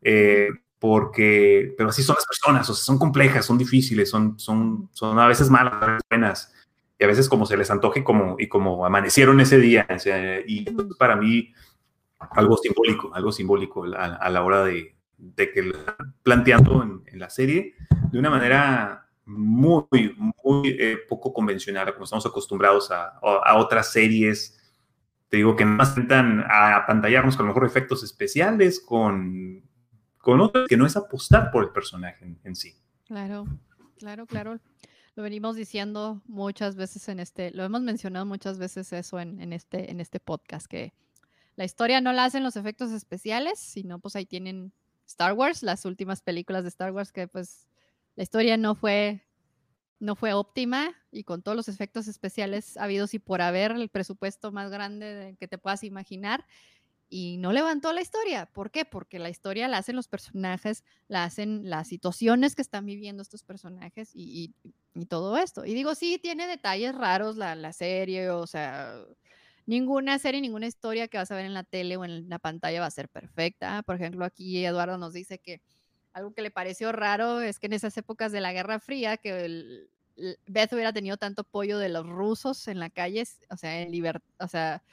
Eh, 0.02 0.50
porque, 0.80 1.76
pero 1.78 1.90
así 1.90 2.02
son 2.02 2.16
las 2.16 2.26
personas, 2.26 2.68
o 2.68 2.74
sea, 2.74 2.84
son 2.84 2.98
complejas, 2.98 3.46
son 3.46 3.60
difíciles, 3.60 4.10
son, 4.10 4.40
son, 4.40 4.90
son 4.94 5.20
a 5.20 5.28
veces 5.28 5.48
malas, 5.48 5.74
a 5.74 5.86
veces 5.86 6.02
buenas, 6.10 6.54
y 6.98 7.04
a 7.04 7.08
veces 7.08 7.30
como 7.30 7.46
se 7.46 7.56
les 7.56 7.70
antoje 7.70 8.04
como, 8.04 8.36
y 8.40 8.48
como 8.48 8.84
amanecieron 8.84 9.40
ese 9.42 9.60
día, 9.60 9.86
o 9.88 10.00
sea, 10.00 10.40
y 10.40 10.66
para 10.98 11.16
mí 11.18 11.54
algo 12.32 12.58
simbólico, 12.58 13.14
algo 13.14 13.32
simbólico 13.32 13.84
a, 13.84 14.30
la 14.30 14.44
hora 14.44 14.64
de, 14.64 14.96
que 15.36 15.62
lo 15.62 15.76
planteando 16.24 16.84
en, 16.84 17.20
la 17.20 17.30
serie 17.30 17.76
de 18.12 18.20
una 18.20 18.30
manera 18.30 19.08
muy, 19.26 20.16
muy 20.44 20.70
eh, 20.80 20.98
poco 21.08 21.34
convencional, 21.34 21.94
como 21.94 22.06
estamos 22.06 22.26
acostumbrados 22.26 22.92
a, 22.92 23.20
a, 23.20 23.56
otras 23.58 23.92
series, 23.92 24.58
te 25.30 25.38
digo 25.38 25.56
que 25.56 25.66
no 25.66 25.84
intentan 25.84 26.46
a 26.50 26.86
pantallarnos 26.88 27.38
con 27.38 27.48
mejor 27.48 27.66
efectos 27.66 28.04
especiales, 28.04 28.80
con 28.80 29.64
con 30.22 30.40
otras 30.40 30.68
que 30.68 30.78
no 30.78 30.86
es 30.86 30.96
apostar 30.96 31.52
por 31.52 31.64
el 31.64 31.72
personaje 31.72 32.38
en, 32.44 32.56
sí. 32.56 32.76
Claro, 33.06 33.46
claro, 33.98 34.26
claro. 34.26 34.60
Lo 35.16 35.24
venimos 35.24 35.56
diciendo 35.56 36.22
muchas 36.26 36.76
veces 36.76 37.10
en 37.10 37.20
este, 37.20 37.52
lo 37.52 37.64
hemos 37.64 37.82
mencionado 37.82 38.26
muchas 38.26 38.58
veces 38.58 38.94
eso 38.94 39.20
en, 39.20 39.52
este, 39.52 39.92
en 39.92 40.00
este 40.00 40.20
podcast, 40.20 40.68
que 40.68 40.94
la 41.56 41.66
historia 41.66 42.02
no 42.02 42.14
la 42.14 42.26
hacen 42.26 42.44
los 42.44 42.56
efectos 42.56 42.92
especiales, 42.92 43.60
sino 43.60 44.00
pues 44.00 44.16
ahí 44.16 44.26
tienen 44.26 44.72
Star 45.06 45.34
Wars, 45.34 45.64
las 45.64 45.86
últimas 45.86 46.22
películas 46.22 46.64
de 46.64 46.70
Star 46.70 46.92
Wars 46.92 47.12
que 47.12 47.28
pues 47.28 47.68
la 48.16 48.24
historia 48.24 48.58
no 48.58 48.76
fue 48.76 49.22
no 50.00 50.16
fue 50.16 50.34
óptima 50.34 50.96
y 51.12 51.24
con 51.24 51.44
todos 51.44 51.56
los 51.56 51.68
efectos 51.68 52.08
especiales 52.08 52.76
habidos 52.78 53.14
y 53.14 53.20
por 53.20 53.42
haber 53.42 53.72
el 53.72 53.90
presupuesto 53.90 54.52
más 54.52 54.72
grande 54.72 55.36
que 55.40 55.48
te 55.48 55.60
puedas 55.60 55.84
imaginar 55.84 56.44
y 57.08 57.38
no 57.38 57.52
levantó 57.52 57.94
la 57.94 58.02
historia. 58.02 58.48
¿Por 58.48 58.72
qué? 58.72 58.86
Porque 58.86 59.20
la 59.20 59.30
historia 59.30 59.68
la 59.68 59.78
hacen 59.78 59.98
los 59.98 60.08
personajes, 60.08 60.84
la 61.10 61.26
hacen 61.26 61.70
las 61.70 61.90
situaciones 61.90 62.56
que 62.56 62.62
están 62.64 62.86
viviendo 62.86 63.22
estos 63.22 63.44
personajes 63.44 64.12
y, 64.16 64.56
todo 65.08 65.38
esto. 65.38 65.66
Y 65.66 65.74
digo, 65.74 65.94
sí, 65.94 66.20
tiene 66.22 66.48
detalles 66.48 66.96
raros 66.96 67.38
la, 67.38 67.54
la, 67.56 67.74
serie, 67.74 68.30
o 68.30 68.48
sea, 68.48 68.96
ninguna 69.66 70.20
serie, 70.20 70.42
ninguna 70.42 70.68
historia 70.68 71.08
que 71.08 71.18
vas 71.18 71.32
a 71.32 71.36
ver 71.36 71.46
en 71.46 71.54
la 71.54 71.64
tele 71.64 71.98
o 71.98 72.06
en 72.06 72.30
la 72.30 72.40
pantalla 72.40 72.82
va 72.82 72.88
a 72.88 72.92
ser 72.92 73.10
perfecta. 73.10 73.84
Por 73.84 73.96
ejemplo, 73.96 74.26
aquí 74.26 74.66
Eduardo 74.66 74.98
nos 74.98 75.14
dice 75.14 75.40
que 75.40 75.62
algo 76.14 76.34
que 76.34 76.42
le 76.42 76.52
pareció 76.52 76.92
raro 76.92 77.42
es 77.42 77.60
que 77.60 77.68
en 77.68 77.74
esas 77.74 77.96
épocas 77.98 78.32
de 78.32 78.42
la 78.42 78.54
Guerra 78.54 78.80
Fría, 78.80 79.18
que 79.18 79.46
el, 79.46 79.90
Beth 80.46 80.74
hubiera 80.74 80.94
tenido 80.94 81.18
tanto 81.18 81.42
apoyo 81.42 81.78
de 81.78 81.90
los 81.90 82.06
rusos 82.06 82.68
en 82.68 82.80
la 82.80 82.90
calle, 82.90 83.24
o 83.50 83.58
sea, 83.58 83.82
en 83.82 83.92
o 84.40 84.48
sea, 84.48 84.84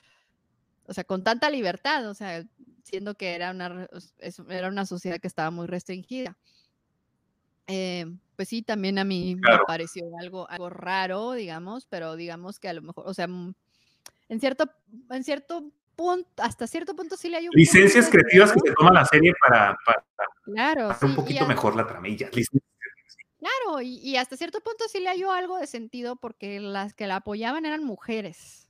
o 0.87 0.95
sea, 0.95 1.05
con 1.05 1.23
tanta 1.23 1.51
libertad, 1.51 2.09
o 2.09 2.15
sea, 2.15 2.45
siendo 2.83 3.15
que 3.15 3.35
era 3.35 3.51
una, 3.51 3.89
era 4.49 4.69
una 4.69 4.87
sociedad 4.87 5.21
que 5.21 5.29
estaba 5.29 5.51
muy 5.51 5.67
restringida. 5.67 6.37
Eh, 7.67 8.07
pues 8.37 8.49
sí, 8.49 8.63
también 8.63 8.99
a 8.99 9.05
mí 9.05 9.37
me 9.37 9.59
pareció 9.67 10.05
algo, 10.19 10.49
algo 10.49 10.71
raro, 10.71 11.33
digamos, 11.33 11.85
pero 11.87 12.17
digamos 12.17 12.59
que 12.59 12.69
a 12.69 12.73
lo 12.73 12.81
mejor, 12.81 13.05
o 13.07 13.13
sea, 13.13 13.29
mm, 13.29 13.55
en 14.29 14.41
cierto, 14.41 14.71
en 15.11 15.25
cierto 15.25 15.73
punto, 15.97 16.29
hasta 16.43 16.67
cierto 16.67 16.95
punto 16.95 17.17
sí 17.17 17.29
le 17.29 17.39
hay 17.39 17.49
un 17.49 17.55
Licencias 17.55 18.09
creativas 18.09 18.53
que 18.53 18.61
se 18.61 18.75
toma 18.75 18.93
la 18.93 19.05
serie 19.05 19.33
para, 19.47 19.77
para, 19.85 20.05
claro, 20.45 20.97
un 21.03 21.15
poquito 21.15 21.47
mejor 21.47 21.77
la 21.77 21.87
tramilla. 21.87 22.31
Claro, 22.31 23.81
y, 23.81 23.99
y, 23.99 24.17
hasta 24.17 24.37
cierto 24.37 24.61
punto 24.61 24.85
sí 24.89 25.01
le 25.01 25.09
halló 25.09 25.33
algo 25.33 25.59
de 25.59 25.67
sentido 25.67 26.17
porque 26.17 26.59
las 26.61 26.95
que 26.95 27.07
la 27.07 27.17
apoyaban 27.17 27.67
eran 27.67 27.85
mujeres. 27.85 28.69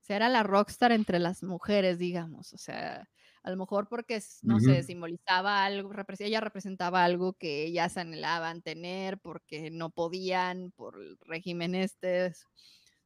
O 0.00 0.06
sea, 0.06 0.16
era 0.16 0.28
la 0.28 0.42
rockstar 0.42 0.92
entre 0.92 1.18
las 1.18 1.42
mujeres, 1.42 1.98
digamos. 1.98 2.52
O 2.52 2.58
sea, 2.58 3.08
a 3.44 3.50
lo 3.50 3.58
mejor 3.58 3.88
porque, 3.88 4.22
no 4.42 4.58
sé, 4.58 4.82
simbolizaba 4.82 5.64
algo, 5.64 5.92
ella 6.18 6.40
representaba 6.40 7.04
algo 7.04 7.34
que 7.34 7.64
ellas 7.64 7.98
anhelaban 7.98 8.62
tener 8.62 9.18
porque 9.18 9.70
no 9.70 9.90
podían 9.90 10.72
por 10.72 10.98
el 10.98 11.18
régimen 11.20 11.74
este 11.74 12.32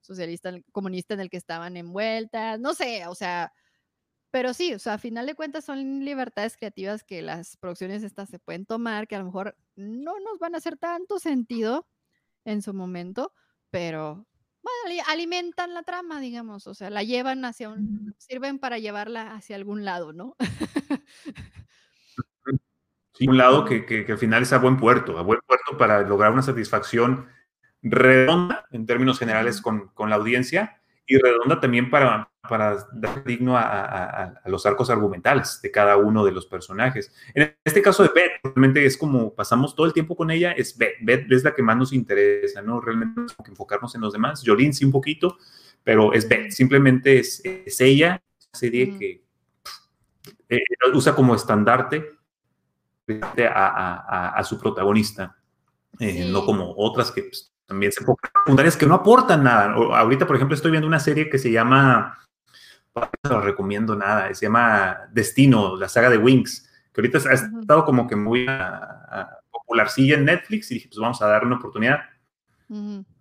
socialista, 0.09 0.53
comunista 0.73 1.15
en 1.15 1.21
el 1.21 1.31
que 1.31 1.37
estaban 1.37 1.77
envueltas, 1.77 2.59
no 2.59 2.75
sé, 2.75 3.07
o 3.07 3.15
sea, 3.15 3.53
pero 4.31 4.53
sí, 4.55 4.75
o 4.75 4.79
sea, 4.79 4.95
a 4.95 4.99
final 4.99 5.27
de 5.27 5.35
cuentas 5.35 5.65
son 5.65 6.05
libertades 6.05 6.57
creativas 6.57 7.05
que 7.05 7.23
las 7.23 7.57
producciones 7.57 8.03
estas 8.03 8.29
se 8.29 8.39
pueden 8.39 8.67
tomar, 8.67 9.07
que 9.07 9.17
a 9.17 9.21
lo 9.21 9.27
mejor 9.27 9.57
no 9.77 10.19
nos 10.21 10.39
van 10.39 10.55
a 10.55 10.59
hacer 10.59 10.77
tanto 10.77 11.19
sentido 11.19 11.87
en 12.45 12.63
su 12.63 12.75
momento, 12.75 13.33
pero 13.71 14.27
alimentan 15.07 15.75
la 15.75 15.83
trama, 15.83 16.21
digamos, 16.21 16.67
o 16.67 16.75
sea, 16.75 16.91
la 16.91 17.03
llevan 17.03 17.45
hacia 17.45 17.71
un, 17.71 18.15
sirven 18.19 18.59
para 18.59 18.79
llevarla 18.79 19.35
hacia 19.35 19.57
algún 19.57 19.85
lado, 19.85 20.13
¿no? 20.13 20.37
Sí, 23.15 23.27
un 23.27 23.37
lado 23.37 23.65
que, 23.65 23.85
que, 23.85 24.07
al 24.13 24.19
final 24.19 24.45
es 24.45 24.53
a 24.53 24.59
buen 24.59 24.77
puerto, 24.77 25.19
a 25.19 25.23
buen 25.23 25.41
puerto 25.45 25.77
para 25.77 26.03
lograr 26.03 26.31
una 26.31 26.43
satisfacción 26.43 27.27
redonda 27.83 28.67
en 28.71 28.87
términos 28.87 29.19
generales 29.19 29.61
con, 29.61 29.89
con 29.89 30.11
la 30.11 30.17
audiencia 30.17 30.79
y 31.09 31.17
redonda 31.17 31.59
también 31.59 31.91
para, 31.91 32.31
para 32.49 32.87
dar 32.93 33.25
digno 33.25 33.57
a, 33.57 34.35
los 34.45 34.67
arcos 34.67 34.91
argumentales 34.91 35.59
de 35.63 35.71
cada 35.71 35.97
uno 35.97 36.23
de 36.25 36.33
los 36.33 36.47
personajes. 36.47 37.13
En 37.35 37.57
este 37.65 37.81
caso 37.81 38.03
de 38.03 38.11
Beth, 38.15 38.33
realmente 38.45 38.85
es 38.85 38.97
como 38.97 39.35
pasamos 39.35 39.75
todo 39.75 39.87
el 39.87 39.95
tiempo 39.95 40.15
con 40.15 40.31
ella, 40.31 40.53
es 40.53 40.77
Beth, 40.77 40.97
Beth 41.01 41.33
es 41.33 41.45
la 41.45 41.55
que 41.55 41.63
más 41.63 41.79
nos 41.79 41.93
interesa, 41.95 42.61
¿no? 42.61 42.81
Realmente 42.81 43.23
que 43.43 43.51
enfocarnos 43.51 43.95
en 43.95 44.03
los 44.03 44.13
demás. 44.13 44.43
Jolín 44.45 44.75
sí 44.75 44.85
un 44.85 44.93
poquito, 44.93 45.39
pero 45.83 46.13
es 46.13 46.29
Beth, 46.29 46.51
simplemente 46.51 47.19
es, 47.19 47.41
es 47.45 47.81
ella, 47.81 48.23
serie 48.53 48.99
que 48.99 49.25
eh, 50.51 50.61
usa 50.93 51.15
como 51.15 51.35
estandarte 51.35 52.05
a, 53.51 54.43
su 54.45 54.59
protagonista, 54.61 55.39
eh, 55.99 56.29
no 56.31 56.45
como 56.45 56.75
otras 56.77 57.11
que 57.11 57.23
pues, 57.23 57.55
también 57.69 57.93
se 57.93 58.03
secundarias 58.03 58.77
que 58.79 58.87
no 58.87 58.95
aportan 58.95 59.45
nada. 59.45 59.75
Ahorita, 59.75 60.27
por 60.27 60.35
ejemplo, 60.37 60.55
estoy 60.55 60.71
viendo 60.71 60.89
una 60.89 60.99
serie 60.99 61.29
que 61.29 61.39
se 61.39 61.53
llama 61.53 62.19
no 63.23 63.31
lo 63.31 63.41
recomiendo 63.41 63.95
nada. 63.95 64.33
Se 64.35 64.47
llama 64.47 65.09
Destino, 65.13 65.77
la 65.77 65.89
saga 65.89 66.11
de 66.11 66.19
Wings, 66.19 66.69
que 66.93 67.01
ahorita 67.01 67.19
ha 67.29 67.33
estado 67.35 67.85
como 67.85 68.07
que 68.07 68.17
muy 68.17 68.47
a, 68.49 69.39
popularcilla 69.51 70.17
en 70.17 70.25
Netflix 70.25 70.71
y 70.71 70.75
dije, 70.75 70.89
pues 70.89 70.99
vamos 70.99 71.21
a 71.21 71.27
darle 71.27 71.47
una 71.47 71.57
oportunidad. 71.57 72.01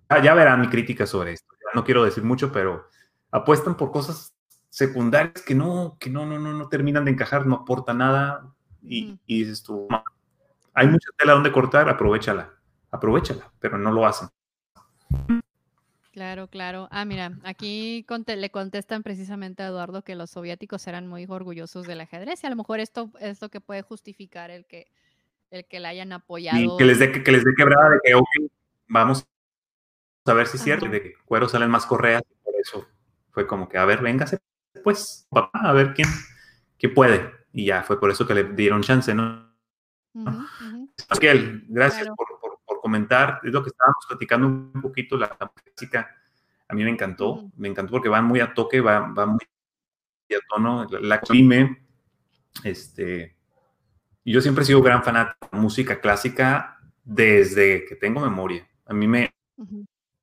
ah, 0.10 0.24
ya 0.24 0.34
verán 0.34 0.62
mi 0.62 0.70
crítica 0.70 1.06
sobre 1.06 1.34
esto. 1.34 1.54
No 1.74 1.84
quiero 1.84 2.06
decir 2.06 2.24
mucho, 2.24 2.52
pero 2.52 2.88
apuestan 3.32 3.76
por 3.76 3.91
cosas 3.91 4.34
secundarias 4.70 5.41
que 5.41 5.56
no, 5.56 5.98
que 6.00 6.10
no, 6.10 6.26
no, 6.26 6.39
no, 6.39 6.54
no 6.54 6.70
terminan 6.70 7.04
de 7.04 7.12
encajar, 7.12 7.45
no 7.45 7.56
aporta 7.56 7.93
nada 7.93 8.54
y, 8.82 9.20
y 9.26 9.39
dices 9.39 9.64
tú, 9.64 9.88
hay 10.74 10.88
mucha 10.88 11.10
tela 11.18 11.34
donde 11.34 11.52
cortar, 11.52 11.89
aprovechala, 11.89 12.54
aprovechala, 12.91 13.52
pero 13.60 13.78
no 13.78 13.91
lo 13.91 14.06
hacen. 14.06 14.30
Claro, 16.12 16.47
claro. 16.47 16.88
Ah, 16.89 17.05
mira, 17.05 17.34
aquí 17.43 18.05
le 18.26 18.49
contestan 18.49 19.03
precisamente 19.03 19.62
a 19.62 19.68
Eduardo 19.68 20.03
que 20.03 20.16
los 20.16 20.32
soviéticos 20.32 20.88
eran 20.88 21.08
muy 21.08 21.26
orgullosos 21.30 21.86
del 21.86 22.01
ajedrez 22.01 22.43
y 22.43 22.47
a 22.47 22.49
lo 22.49 22.55
mejor 22.55 22.80
esto 22.80 23.12
es 23.20 23.41
lo 23.41 23.49
que 23.49 23.62
puede 23.62 23.84
justificar 23.84 24.49
el 24.49 24.66
que, 24.66 24.88
el 25.51 25.66
que 25.66 25.80
la 25.80 25.89
hayan 25.89 26.12
apoyado. 26.14 26.60
Y 26.60 26.78
que 26.78 26.86
les 26.86 26.97
dé 26.97 27.12
que 27.12 27.32
les 27.32 27.43
dé 27.43 27.51
quebrada 27.55 27.91
de 27.91 27.99
que 28.03 28.14
vamos 28.88 29.28
a 30.26 30.34
ver 30.34 30.47
si 30.47 30.58
es 30.58 30.64
cierto, 30.64 30.88
de 30.88 31.01
que 31.01 31.14
cuero 31.26 31.47
salen 31.47 31.70
más 31.70 31.86
correas, 31.86 32.24
por 32.43 32.55
eso 32.60 32.88
fue 33.32 33.47
como 33.47 33.70
que, 33.70 33.78
a 33.78 33.86
ver, 33.86 34.01
véngase, 34.01 34.39
pues, 34.84 35.28
papá, 35.30 35.60
a 35.60 35.74
ver 35.74 35.93
quién, 35.93 36.08
quién 36.78 36.93
puede. 36.93 37.32
Y 37.53 37.66
ya 37.66 37.84
fue 37.84 37.99
por 37.99 38.10
eso 38.10 38.28
que 38.28 38.34
le 38.34 38.43
dieron 38.43 38.82
chance, 38.82 39.14
¿no? 39.14 39.47
gracias 41.70 42.08
por, 42.16 42.37
comentar. 42.88 43.42
Es 43.44 43.52
lo 43.52 43.62
que 43.62 43.70
estábamos 43.70 44.06
platicando 44.08 44.48
un 44.48 44.82
poquito, 44.82 45.18
la, 45.18 45.38
música. 45.70 46.10
A 46.70 46.74
mí 46.74 46.84
me 46.84 46.90
encantó, 46.90 47.52
me 47.58 47.68
encantó 47.68 47.92
porque 47.92 48.10
va 48.10 48.22
muy 48.22 48.40
a 48.40 48.54
toque, 48.54 48.80
va, 48.80 49.00
va 49.12 49.26
muy 49.26 49.40
a 50.34 50.40
tono. 50.50 50.88
La, 51.02 51.20
clime, 51.20 51.84
este. 52.64 53.36
Yo 54.24 54.42
siempre 54.42 54.64
he 54.64 54.68
sido 54.68 54.82
gran 54.82 55.04
fanático 55.04 55.50
de 55.52 55.60
música 55.60 56.00
clásica 56.00 56.80
desde 57.04 57.86
que 57.86 57.96
tengo 57.96 58.22
memoria. 58.22 58.68
A 58.86 58.94
mí 58.94 59.08
me, 59.08 59.34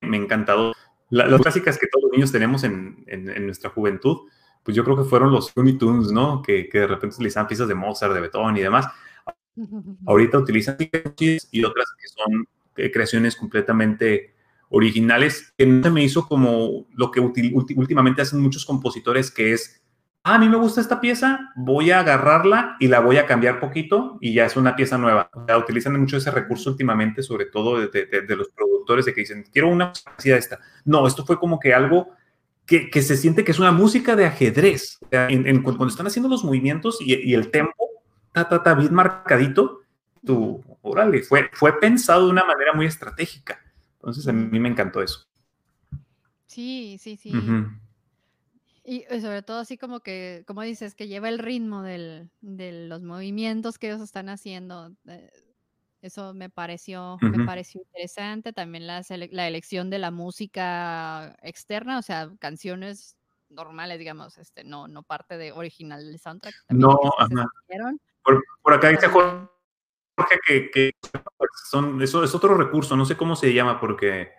me 0.01 0.17
ha 0.17 0.21
encantado. 0.21 0.73
las 1.11 1.41
clásicas 1.41 1.79
que 1.79 1.87
todos 1.87 2.05
los 2.05 2.13
niños 2.13 2.33
tenemos 2.33 2.65
en, 2.65 3.05
en, 3.07 3.47
nuestra 3.47 3.71
juventud, 3.71 4.29
pues 4.63 4.75
yo 4.75 4.85
creo 4.85 4.97
que 4.97 5.05
fueron 5.05 5.33
los 5.33 5.55
Looney 5.55 5.77
Tunes, 5.79 6.13
¿no? 6.13 6.43
Que, 6.43 6.69
que 6.69 6.81
de 6.81 6.87
repente 6.87 7.17
utilizaban 7.17 7.47
piezas 7.47 7.69
de 7.69 7.75
Mozart, 7.75 8.15
de 8.15 8.21
Beethoven 8.21 8.57
y 8.57 8.61
demás. 8.61 8.87
Ahorita 10.07 10.39
utilizan 10.39 10.77
y 10.79 11.65
otras 11.65 11.87
que 11.99 12.09
son 12.09 12.47
creaciones 12.75 13.37
completamente 13.37 14.35
originales, 14.69 15.53
que 15.57 15.67
no 15.67 15.83
se 15.83 15.91
me 15.91 16.03
hizo 16.03 16.27
como 16.27 16.87
lo 16.95 17.11
que 17.11 17.21
últimamente 17.21 18.23
hacen 18.23 18.41
muchos 18.41 18.65
compositores, 18.65 19.31
que 19.31 19.53
es, 19.53 19.83
ah, 20.25 20.35
a 20.35 20.39
mí 20.39 20.49
me 20.49 20.57
gusta 20.57 20.81
esta 20.81 21.01
pieza, 21.01 21.53
voy 21.55 21.91
a 21.91 22.01
agarrarla 22.01 22.77
y 22.81 22.89
la 22.89 23.01
voy 23.01 23.19
a 23.19 23.27
cambiar 23.27 23.61
poquito 23.61 24.19
y 24.21 24.35
ya 24.35 24.47
es 24.47 24.57
una 24.57 24.75
pieza 24.75 24.99
nueva. 24.99 25.31
O 25.33 25.59
utilizan 25.59 25.99
mucho 25.99 26.17
ese 26.17 26.31
recurso 26.31 26.71
últimamente, 26.71 27.23
sobre 27.23 27.47
todo 27.47 27.87
de, 27.87 28.37
los 28.37 28.49
productores, 28.49 29.05
de 29.05 29.15
que 29.15 29.21
dicen, 29.21 29.45
quiero 29.53 29.69
una 29.69 29.93
de 30.23 30.37
esta. 30.37 30.59
No, 30.85 31.07
esto 31.07 31.25
fue 31.25 31.39
como 31.39 31.61
que 31.61 31.73
algo 31.73 32.09
que, 32.67 32.91
se 33.03 33.17
siente 33.17 33.45
que 33.45 33.53
es 33.53 33.59
una 33.59 33.73
música 33.73 34.17
de 34.17 34.27
ajedrez. 34.27 34.99
cuando 35.09 35.87
están 35.87 36.07
haciendo 36.07 36.29
los 36.29 36.45
movimientos 36.45 36.99
y, 37.01 37.33
el 37.35 37.51
tempo, 37.51 37.91
ta, 38.33 38.49
ta, 38.49 38.63
ta, 38.63 38.75
bien 38.75 38.93
marcadito, 38.93 39.84
tú, 40.25 40.63
órale, 40.83 41.23
fue, 41.23 41.51
fue 41.53 41.79
pensado 41.79 42.27
de 42.27 42.33
una 42.33 42.45
manera 42.45 42.73
muy 42.73 42.87
estratégica. 42.87 43.61
Entonces 43.95 44.27
a 44.29 44.33
mí 44.33 44.59
me 44.59 44.69
encantó 44.69 45.03
eso. 45.03 45.27
Sí, 46.47 46.99
sí, 47.01 47.17
sí. 47.17 47.33
Y 48.85 49.05
eh, 49.09 49.21
sobre 49.21 49.43
todo 49.43 49.59
así 49.61 49.79
como 49.79 50.01
que, 50.01 50.45
como 50.47 50.63
dices, 50.63 50.95
que 50.95 51.09
lleva 51.09 51.29
el 51.29 51.39
ritmo 51.39 51.83
del, 51.83 52.31
de 52.43 52.87
los 52.87 53.01
movimientos 53.03 53.79
que 53.79 53.89
ellos 53.89 54.03
están 54.03 54.29
haciendo. 54.29 54.93
Eh, 55.09 55.31
eso 56.03 56.35
me 56.35 56.51
pareció, 56.51 57.17
me 57.23 57.47
pareció 57.47 57.81
interesante. 57.81 58.53
También 58.53 58.87
la, 58.87 59.03
la 59.31 59.49
elección 59.49 59.89
de 59.89 59.99
la 59.99 60.11
música 60.11 61.35
externa, 61.43 61.99
o 61.99 62.03
sea, 62.03 62.31
canciones 62.39 63.17
normales, 63.49 63.99
digamos, 63.99 64.37
este, 64.37 64.65
no, 64.65 64.87
no 64.87 65.03
parte 65.03 65.39
de 65.39 65.53
original 65.53 66.05
del 66.05 66.19
soundtrack. 66.19 66.55
No, 66.69 66.99
ajá. 67.19 67.49
Por, 68.23 68.45
por, 68.63 68.75
acá 68.75 68.89
dice 68.89 69.09
Jorge 70.17 70.71
que, 70.71 70.93
son, 71.71 72.03
eso 72.03 72.23
es 72.23 72.35
otro 72.35 72.57
recurso, 72.57 72.97
no 72.97 73.05
sé 73.05 73.17
cómo 73.17 73.37
se 73.37 73.53
llama, 73.53 73.81
porque 73.81 74.33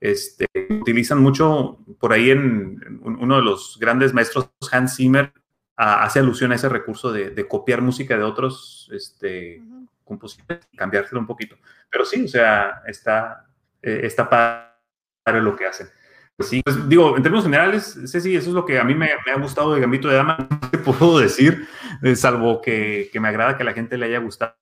este, 0.00 0.46
utilizan 0.68 1.18
mucho, 1.18 1.78
por 1.98 2.12
ahí 2.12 2.30
en, 2.30 3.00
uno 3.02 3.36
de 3.36 3.42
los 3.42 3.78
grandes 3.80 4.12
maestros, 4.12 4.50
Hans 4.70 4.96
Zimmer, 4.96 5.32
hace 5.76 6.20
alusión 6.20 6.52
a 6.52 6.56
ese 6.56 6.68
recurso 6.68 7.10
de, 7.10 7.48
copiar 7.48 7.80
música 7.80 8.16
de 8.16 8.22
otros 8.22 8.88
este, 8.92 9.62
compositores 10.04 10.68
y 10.70 10.76
cambiárselo 10.76 11.20
un 11.20 11.26
poquito. 11.26 11.56
Pero 11.90 12.04
sí, 12.04 12.24
o 12.24 12.28
sea, 12.28 12.82
está, 12.86 13.46
eh, 13.82 14.00
está 14.04 14.28
para 14.28 15.40
lo 15.40 15.56
que 15.56 15.66
hacen. 15.66 15.88
Pues 16.36 16.48
sí, 16.48 16.62
pues, 16.64 16.88
digo, 16.88 17.16
en 17.16 17.22
términos 17.22 17.44
generales, 17.44 17.98
Ceci, 18.06 18.34
eso 18.34 18.48
es 18.50 18.54
lo 18.54 18.66
que 18.66 18.78
a 18.78 18.84
mí 18.84 18.94
me, 18.94 19.10
ha 19.12 19.38
gustado 19.38 19.72
de 19.72 19.80
Gambito 19.80 20.08
de 20.08 20.16
Dama, 20.16 20.36
no 20.50 20.70
te 20.70 20.78
puedo 20.78 21.18
decir, 21.18 21.66
eh, 22.02 22.16
salvo 22.16 22.60
que, 22.60 23.08
que, 23.12 23.20
me 23.20 23.28
agrada 23.28 23.56
que 23.56 23.62
a 23.62 23.66
la 23.66 23.72
gente 23.72 23.96
le 23.96 24.06
haya 24.06 24.18
gustado 24.18 24.56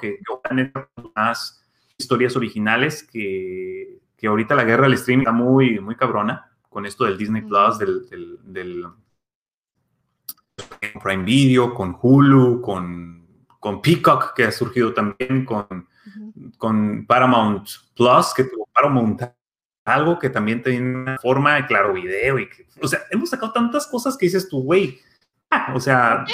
que 0.00 0.18
van 0.44 0.72
más 1.14 1.62
historias 1.98 2.36
originales 2.36 3.02
que, 3.02 4.00
que, 4.16 4.26
ahorita 4.26 4.54
la 4.54 4.64
guerra 4.64 4.84
del 4.84 4.94
streaming 4.94 5.22
está 5.22 5.32
muy, 5.32 5.78
muy 5.80 5.96
cabrona 5.96 6.50
con 6.68 6.86
esto 6.86 7.04
del 7.04 7.18
Disney 7.18 7.42
Plus, 7.42 7.78
del, 7.78 8.08
del, 8.44 8.86
Prime 11.02 11.24
Video, 11.24 11.74
con 11.74 11.96
Hulu, 12.00 12.60
con, 12.60 13.26
con 13.60 13.82
Peacock, 13.82 14.34
que 14.34 14.44
ha 14.44 14.52
surgido 14.52 14.92
también, 14.92 15.44
con, 15.44 15.88
con 16.56 17.06
Paramount 17.06 17.68
Plus, 17.94 18.32
que 18.34 18.44
tuvo 18.44 18.68
Paramount 18.72 19.22
algo 19.84 20.18
que 20.18 20.30
también 20.30 20.62
tiene 20.62 20.96
una 20.96 21.18
forma 21.18 21.54
de 21.54 21.66
claro 21.66 21.92
video 21.92 22.40
y 22.40 22.48
que, 22.48 22.66
o 22.82 22.88
sea, 22.88 23.00
hemos 23.10 23.30
sacado 23.30 23.52
tantas 23.52 23.86
cosas 23.86 24.16
que 24.16 24.26
dices 24.26 24.48
tú, 24.48 24.62
güey, 24.64 24.98
ah, 25.50 25.72
o 25.74 25.80
sea, 25.80 26.24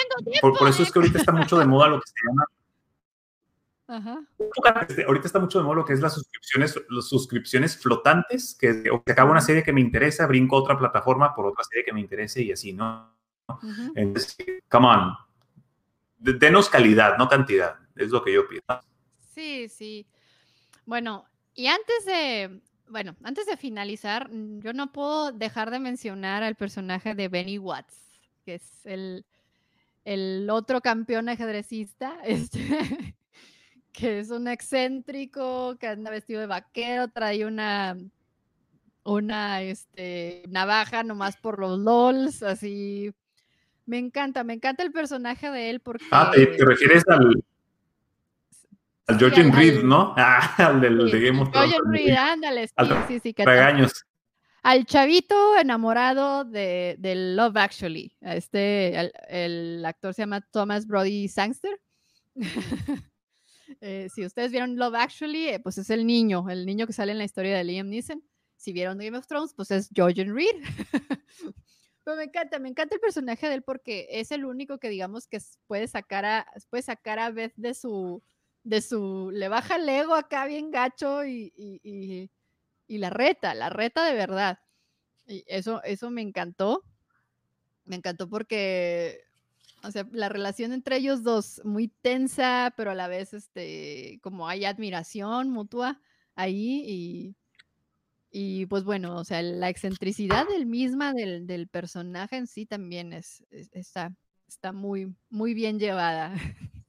por, 0.41 0.57
por, 0.59 0.69
eso 0.69 0.83
es 0.83 0.91
que 0.91 0.99
ahorita 0.99 1.19
está 1.19 1.33
mucho 1.33 1.59
de 1.59 1.67
moda 1.67 1.89
lo 1.89 2.01
que 2.01 2.09
se 2.09 2.15
llama 2.27 2.47
este, 4.89 5.05
ahorita 5.05 5.27
está 5.27 5.39
mucho 5.39 5.59
de 5.59 5.65
moda 5.65 5.77
lo 5.77 5.85
que 5.85 5.93
es 5.93 6.01
las 6.01 6.15
suscripciones, 6.15 6.81
las 6.89 7.09
suscripciones 7.09 7.77
flotantes, 7.77 8.57
que 8.59 8.83
se 8.83 8.91
acaba 9.13 9.31
una 9.31 9.41
serie 9.41 9.63
que 9.63 9.73
me 9.73 9.81
interesa, 9.81 10.27
brinco 10.27 10.57
a 10.57 10.61
otra 10.61 10.79
plataforma 10.79 11.35
por 11.35 11.47
otra 11.47 11.65
serie 11.65 11.85
que 11.85 11.93
me 11.93 12.01
interese 12.01 12.43
y 12.43 12.53
así, 12.53 12.73
¿no? 12.73 13.13
Entonces, 13.95 14.37
come 14.69 14.87
on, 14.87 15.15
denos 16.19 16.69
calidad, 16.69 17.19
no 17.19 17.29
cantidad, 17.29 17.77
es 17.97 18.11
lo 18.11 18.23
que 18.23 18.33
yo 18.33 18.49
pido. 18.49 18.63
Sí, 19.35 19.69
sí. 19.69 20.07
Bueno, 20.87 21.25
y 21.55 21.67
antes 21.67 22.05
de, 22.07 22.61
bueno, 22.89 23.17
antes 23.23 23.47
de 23.47 23.57
finalizar, 23.57 24.31
yo 24.31 24.73
no 24.73 24.93
puedo 24.93 25.33
dejar 25.33 25.71
de 25.71 25.81
mencionar 25.81 26.43
al 26.43 26.57
personaje 26.57 27.15
de 27.15 27.29
Benny 27.29 27.59
Watts, 27.59 27.99
que 28.45 28.55
es 28.55 28.87
el, 28.87 29.25
el 30.05 30.49
otro 30.51 30.81
campeón 30.81 31.29
ajedrecista, 31.29 32.19
este, 32.25 33.17
que 33.93 34.21
es 34.21 34.31
un 34.31 34.49
excéntrico, 34.49 35.77
que 35.79 35.87
anda 35.87 36.11
vestido 36.11 36.41
de 36.41 36.47
vaquero, 36.47 37.09
trae 37.09 37.45
una, 37.45 37.97
una 39.05 39.63
este, 39.63 40.43
navaja 40.49 41.03
nomás 41.03 41.37
por 41.37 41.59
los 41.59 41.79
LOLs, 41.79 42.43
así. 42.43 43.13
Me 43.85 43.99
encanta, 43.99 44.45
me 44.45 44.55
encanta 44.55 44.83
el 44.83 44.93
personaje 44.93 45.51
de 45.51 45.71
él 45.71 45.81
porque... 45.81 46.05
Ah, 46.11 46.31
te, 46.33 46.47
refieres 46.65 47.03
al, 47.09 47.45
al 49.09 49.19
Georgian 49.19 49.53
Reed, 49.53 49.83
¿no? 49.83 50.15
Ah, 50.17 50.55
al 50.57 50.81
del 50.81 51.11
de 51.11 51.21
Game 51.21 51.43
of 51.43 51.51
Thrones. 51.51 51.71
Georgian 51.71 51.93
Reed, 51.93 52.17
ándale, 52.17 52.69
sí, 52.69 52.75
sí, 53.09 53.21
sí. 53.21 53.35
Que 53.35 53.45
al 54.65 54.87
chavito 54.87 55.59
enamorado 55.59 56.45
de, 56.45 56.95
de 56.99 57.35
Love 57.35 57.57
Actually. 57.57 58.17
Este, 58.21 58.97
el, 58.97 59.13
el, 59.29 59.85
actor 59.85 60.15
se 60.15 60.23
llama 60.23 60.41
Thomas 60.41 60.87
Brody 60.87 61.27
Sangster. 61.27 61.81
Eh, 63.81 64.09
si 64.15 64.25
ustedes 64.25 64.51
vieron 64.51 64.77
Love 64.77 64.95
Actually, 64.97 65.49
eh, 65.49 65.61
pues 65.61 65.79
es 65.79 65.91
el 65.91 66.07
niño, 66.07 66.49
el 66.51 66.67
niño 66.67 66.87
que 66.87 66.93
sale 66.93 67.13
en 67.13 67.19
la 67.19 67.25
historia 67.25 67.57
de 67.57 67.65
Liam 67.65 67.89
Neeson. 67.89 68.23
Si 68.57 68.73
vieron 68.73 68.99
Game 68.99 69.17
of 69.17 69.27
Thrones, 69.27 69.55
pues 69.55 69.71
es 69.71 69.89
Georgian 69.93 70.35
Reed. 70.35 70.57
Pero 72.05 72.17
me 72.17 72.25
encanta, 72.25 72.59
me 72.59 72.69
encanta 72.69 72.95
el 72.95 73.01
personaje 73.01 73.49
de 73.49 73.55
él 73.55 73.63
porque 73.63 74.09
es 74.11 74.33
el 74.33 74.45
único 74.45 74.79
que 74.79 74.89
digamos 74.89 75.27
que 75.29 75.39
puede 75.67 75.87
sacar 75.87 76.25
a, 76.25 76.47
puede 76.69 76.83
sacar 76.83 77.19
a 77.19 77.31
Beth 77.31 77.55
de 77.57 77.75
su, 77.75 78.23
de 78.65 78.81
su, 78.81 79.31
le 79.33 79.49
baja 79.49 79.77
el 79.77 79.89
ego 79.89 80.15
acá 80.15 80.47
bien 80.47 80.71
gacho 80.71 81.25
y, 81.25 81.53
y, 81.57 82.31
y, 82.87 82.99
la 82.99 83.11
reta, 83.11 83.55
la 83.55 83.71
reta 83.71 84.05
de 84.05 84.15
verdad. 84.15 84.59
Y 85.27 85.45
eso, 85.47 85.83
eso 85.85 86.11
me 86.11 86.23
encantó. 86.23 86.85
Me 87.85 87.97
encantó 87.97 88.29
porque 88.29 89.25
o 89.83 89.91
sea, 89.91 90.07
la 90.13 90.29
relación 90.29 90.73
entre 90.73 90.97
ellos 90.97 91.23
dos 91.23 91.61
muy 91.65 91.89
tensa, 91.89 92.73
pero 92.77 92.91
a 92.91 92.95
la 92.95 93.09
vez, 93.09 93.35
este, 93.35 94.19
como 94.23 94.49
hay 94.49 94.65
admiración 94.65 95.51
mutua 95.51 96.01
ahí 96.35 96.85
y, 96.87 97.37
Y 98.31 98.67
pues 98.67 98.85
bueno, 98.85 99.17
o 99.17 99.25
sea, 99.25 99.43
la 99.43 99.69
excentricidad 99.69 100.47
del 100.49 100.67
misma 100.67 101.13
del, 101.13 101.47
del 101.47 101.69
personaje 101.69 102.37
en 102.37 102.47
sí 102.47 102.67
también 102.67 103.13
es, 103.13 103.45
está, 103.51 104.15
está 104.49 104.73
muy, 104.73 105.15
muy 105.29 105.55
bien 105.55 105.79
llevada. 105.79 106.35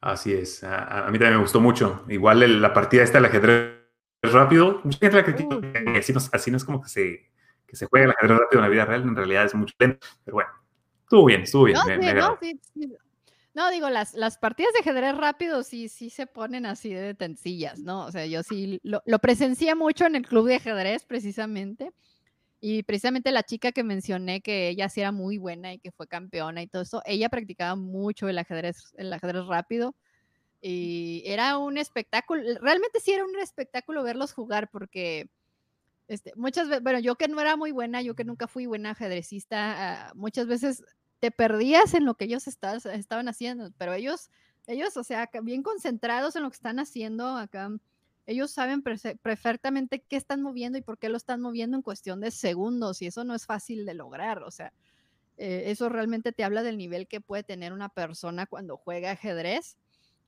Así 0.00 0.32
es, 0.32 0.64
a, 0.64 1.06
mí 1.10 1.18
también 1.18 1.34
me 1.34 1.42
gustó 1.42 1.60
mucho. 1.60 2.04
Igual 2.08 2.62
la 2.62 2.72
partida 2.72 3.02
esta 3.02 3.18
del 3.18 3.26
ajedrez 3.26 3.80
rápido, 4.22 4.80
mucha 4.82 4.98
gente 4.98 5.16
la 5.16 5.24
critica, 5.24 5.60
así, 5.96 6.12
no, 6.12 6.20
así 6.32 6.50
no 6.50 6.56
es 6.56 6.64
como 6.64 6.80
que 6.80 6.88
se, 6.88 7.30
que 7.70 7.76
se 7.76 7.86
juega 7.86 8.06
el 8.06 8.10
ajedrez 8.12 8.38
rápido 8.38 8.58
en 8.58 8.62
la 8.62 8.68
vida 8.68 8.84
real, 8.84 9.02
en 9.02 9.16
realidad 9.16 9.44
es 9.44 9.54
mucho 9.54 9.74
lento, 9.78 10.06
pero 10.24 10.34
bueno, 10.34 10.50
estuvo 11.04 11.24
bien, 11.26 11.42
estuvo 11.42 11.64
bien. 11.64 11.78
No, 12.16 12.38
sí, 12.40 12.60
no, 13.54 13.70
digo, 13.70 13.88
las, 13.90 14.14
las 14.14 14.38
partidas 14.38 14.72
de 14.72 14.80
ajedrez 14.80 15.16
rápido 15.16 15.62
sí, 15.62 15.88
sí 15.88 16.10
se 16.10 16.26
ponen 16.26 16.66
así 16.66 16.92
de 16.92 17.14
tencillas, 17.14 17.80
¿no? 17.80 18.06
O 18.06 18.12
sea, 18.12 18.26
yo 18.26 18.42
sí 18.42 18.80
lo, 18.82 19.02
lo 19.06 19.18
presencié 19.18 19.74
mucho 19.74 20.06
en 20.06 20.16
el 20.16 20.26
club 20.26 20.46
de 20.46 20.56
ajedrez 20.56 21.04
precisamente. 21.04 21.92
Y 22.60 22.82
precisamente 22.82 23.32
la 23.32 23.42
chica 23.42 23.72
que 23.72 23.82
mencioné 23.82 24.42
que 24.42 24.68
ella 24.68 24.88
sí 24.88 25.00
era 25.00 25.12
muy 25.12 25.38
buena 25.38 25.72
y 25.72 25.78
que 25.78 25.92
fue 25.92 26.06
campeona 26.06 26.62
y 26.62 26.66
todo 26.66 26.82
eso, 26.82 27.02
ella 27.06 27.30
practicaba 27.30 27.74
mucho 27.74 28.28
el 28.28 28.38
ajedrez, 28.38 28.92
el 28.98 29.12
ajedrez 29.12 29.46
rápido. 29.46 29.96
Y 30.60 31.22
era 31.24 31.56
un 31.56 31.78
espectáculo, 31.78 32.42
realmente 32.60 33.00
sí 33.00 33.12
era 33.12 33.24
un 33.24 33.38
espectáculo 33.38 34.02
verlos 34.02 34.34
jugar 34.34 34.68
porque 34.70 35.30
este, 36.10 36.32
muchas 36.34 36.68
veces, 36.68 36.82
bueno, 36.82 36.98
yo 36.98 37.14
que 37.14 37.28
no 37.28 37.40
era 37.40 37.56
muy 37.56 37.70
buena, 37.70 38.02
yo 38.02 38.16
que 38.16 38.24
nunca 38.24 38.48
fui 38.48 38.66
buena 38.66 38.90
ajedrecista, 38.90 40.08
ah, 40.08 40.12
muchas 40.16 40.48
veces 40.48 40.82
te 41.20 41.30
perdías 41.30 41.94
en 41.94 42.04
lo 42.04 42.16
que 42.16 42.24
ellos 42.24 42.48
estaban 42.48 43.28
haciendo, 43.28 43.70
pero 43.78 43.92
ellos, 43.92 44.28
ellos, 44.66 44.96
o 44.96 45.04
sea, 45.04 45.30
bien 45.44 45.62
concentrados 45.62 46.34
en 46.34 46.42
lo 46.42 46.50
que 46.50 46.56
están 46.56 46.80
haciendo 46.80 47.36
acá, 47.36 47.70
ellos 48.26 48.50
saben 48.50 48.82
perfectamente 48.82 50.00
qué 50.00 50.16
están 50.16 50.42
moviendo 50.42 50.78
y 50.78 50.82
por 50.82 50.98
qué 50.98 51.08
lo 51.10 51.16
están 51.16 51.40
moviendo 51.40 51.76
en 51.76 51.82
cuestión 51.84 52.20
de 52.20 52.32
segundos 52.32 53.02
y 53.02 53.06
eso 53.06 53.22
no 53.22 53.36
es 53.36 53.46
fácil 53.46 53.86
de 53.86 53.94
lograr, 53.94 54.42
o 54.42 54.50
sea, 54.50 54.72
eh, 55.36 55.70
eso 55.70 55.88
realmente 55.88 56.32
te 56.32 56.42
habla 56.42 56.64
del 56.64 56.76
nivel 56.76 57.06
que 57.06 57.20
puede 57.20 57.44
tener 57.44 57.72
una 57.72 57.88
persona 57.88 58.46
cuando 58.46 58.76
juega 58.76 59.12
ajedrez 59.12 59.76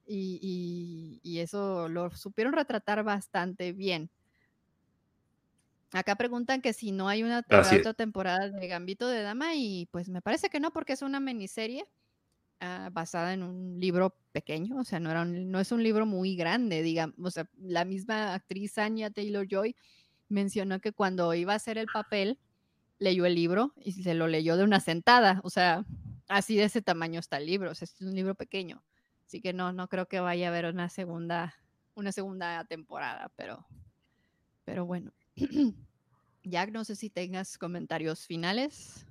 y, 0.07 1.18
y 1.24 1.41
eso 1.41 1.89
lo 1.89 2.09
supieron 2.12 2.53
retratar 2.53 3.03
bastante 3.03 3.72
bien. 3.72 4.11
Acá 5.93 6.16
preguntan 6.16 6.62
que 6.62 6.72
si 6.72 6.90
no 6.90 7.09
hay 7.09 7.22
una 7.22 7.40
otra 7.40 7.95
temporada 7.95 8.49
de 8.49 8.66
Gambito 8.66 9.09
de 9.09 9.22
Dama 9.22 9.55
y 9.55 9.86
pues 9.90 10.09
me 10.09 10.22
parece 10.22 10.49
que 10.49 10.59
no 10.59 10.72
porque 10.72 10.95
es 10.95 11.03
una 11.03 11.20
miniserie 11.20 11.86
ah, 12.61 12.88
basada 12.90 13.34
en 13.34 13.43
un 13.43 13.78
libro 13.78 14.16
pequeño, 14.32 14.78
o 14.78 14.84
sea, 14.84 15.01
no, 15.01 15.11
era 15.11 15.26
no 15.26 15.61
es 15.61 15.70
un 15.70 15.82
libro 15.82 16.07
muy 16.07 16.34
grande, 16.34 16.80
digamos, 16.80 17.16
o 17.18 17.30
sea, 17.30 17.47
la 17.59 17.84
misma 17.84 18.32
actriz 18.32 18.78
Anya 18.78 19.11
Taylor-Joy 19.11 19.76
mencionó 20.30 20.80
que 20.80 20.93
cuando 20.93 21.34
iba 21.34 21.53
a 21.53 21.57
hacer 21.57 21.76
el 21.76 21.86
papel 21.93 22.38
leyó 22.99 23.26
el 23.26 23.34
libro 23.34 23.74
y 23.76 23.93
se 23.93 24.14
lo 24.14 24.28
leyó 24.28 24.57
de 24.57 24.64
una 24.64 24.80
sentada, 24.80 25.43
o 25.45 25.51
sea, 25.51 25.84
así 26.28 26.57
de 26.57 26.64
ese 26.64 26.80
tamaño 26.80 27.20
está 27.20 27.36
el 27.36 27.45
libro, 27.45 27.70
o 27.70 27.74
sea, 27.74 27.84
es 27.84 28.01
un 28.01 28.14
libro 28.14 28.34
pequeño, 28.34 28.82
así 29.26 29.43
que 29.43 29.53
no, 29.53 29.74
no 29.74 29.88
creo 29.88 30.07
que 30.07 30.20
vaya 30.20 30.47
a 30.47 30.51
haber 30.51 30.72
una 30.72 30.88
segunda, 30.88 31.55
una 31.95 32.12
segunda 32.12 32.64
temporada, 32.64 33.30
pero, 33.36 33.66
pero 34.64 34.86
bueno. 34.86 35.12
Jack, 36.45 36.70
no 36.72 36.85
sé 36.85 36.97
si 36.97 37.11
tengas 37.11 37.57
comentarios 37.59 38.26
finales. 38.26 39.07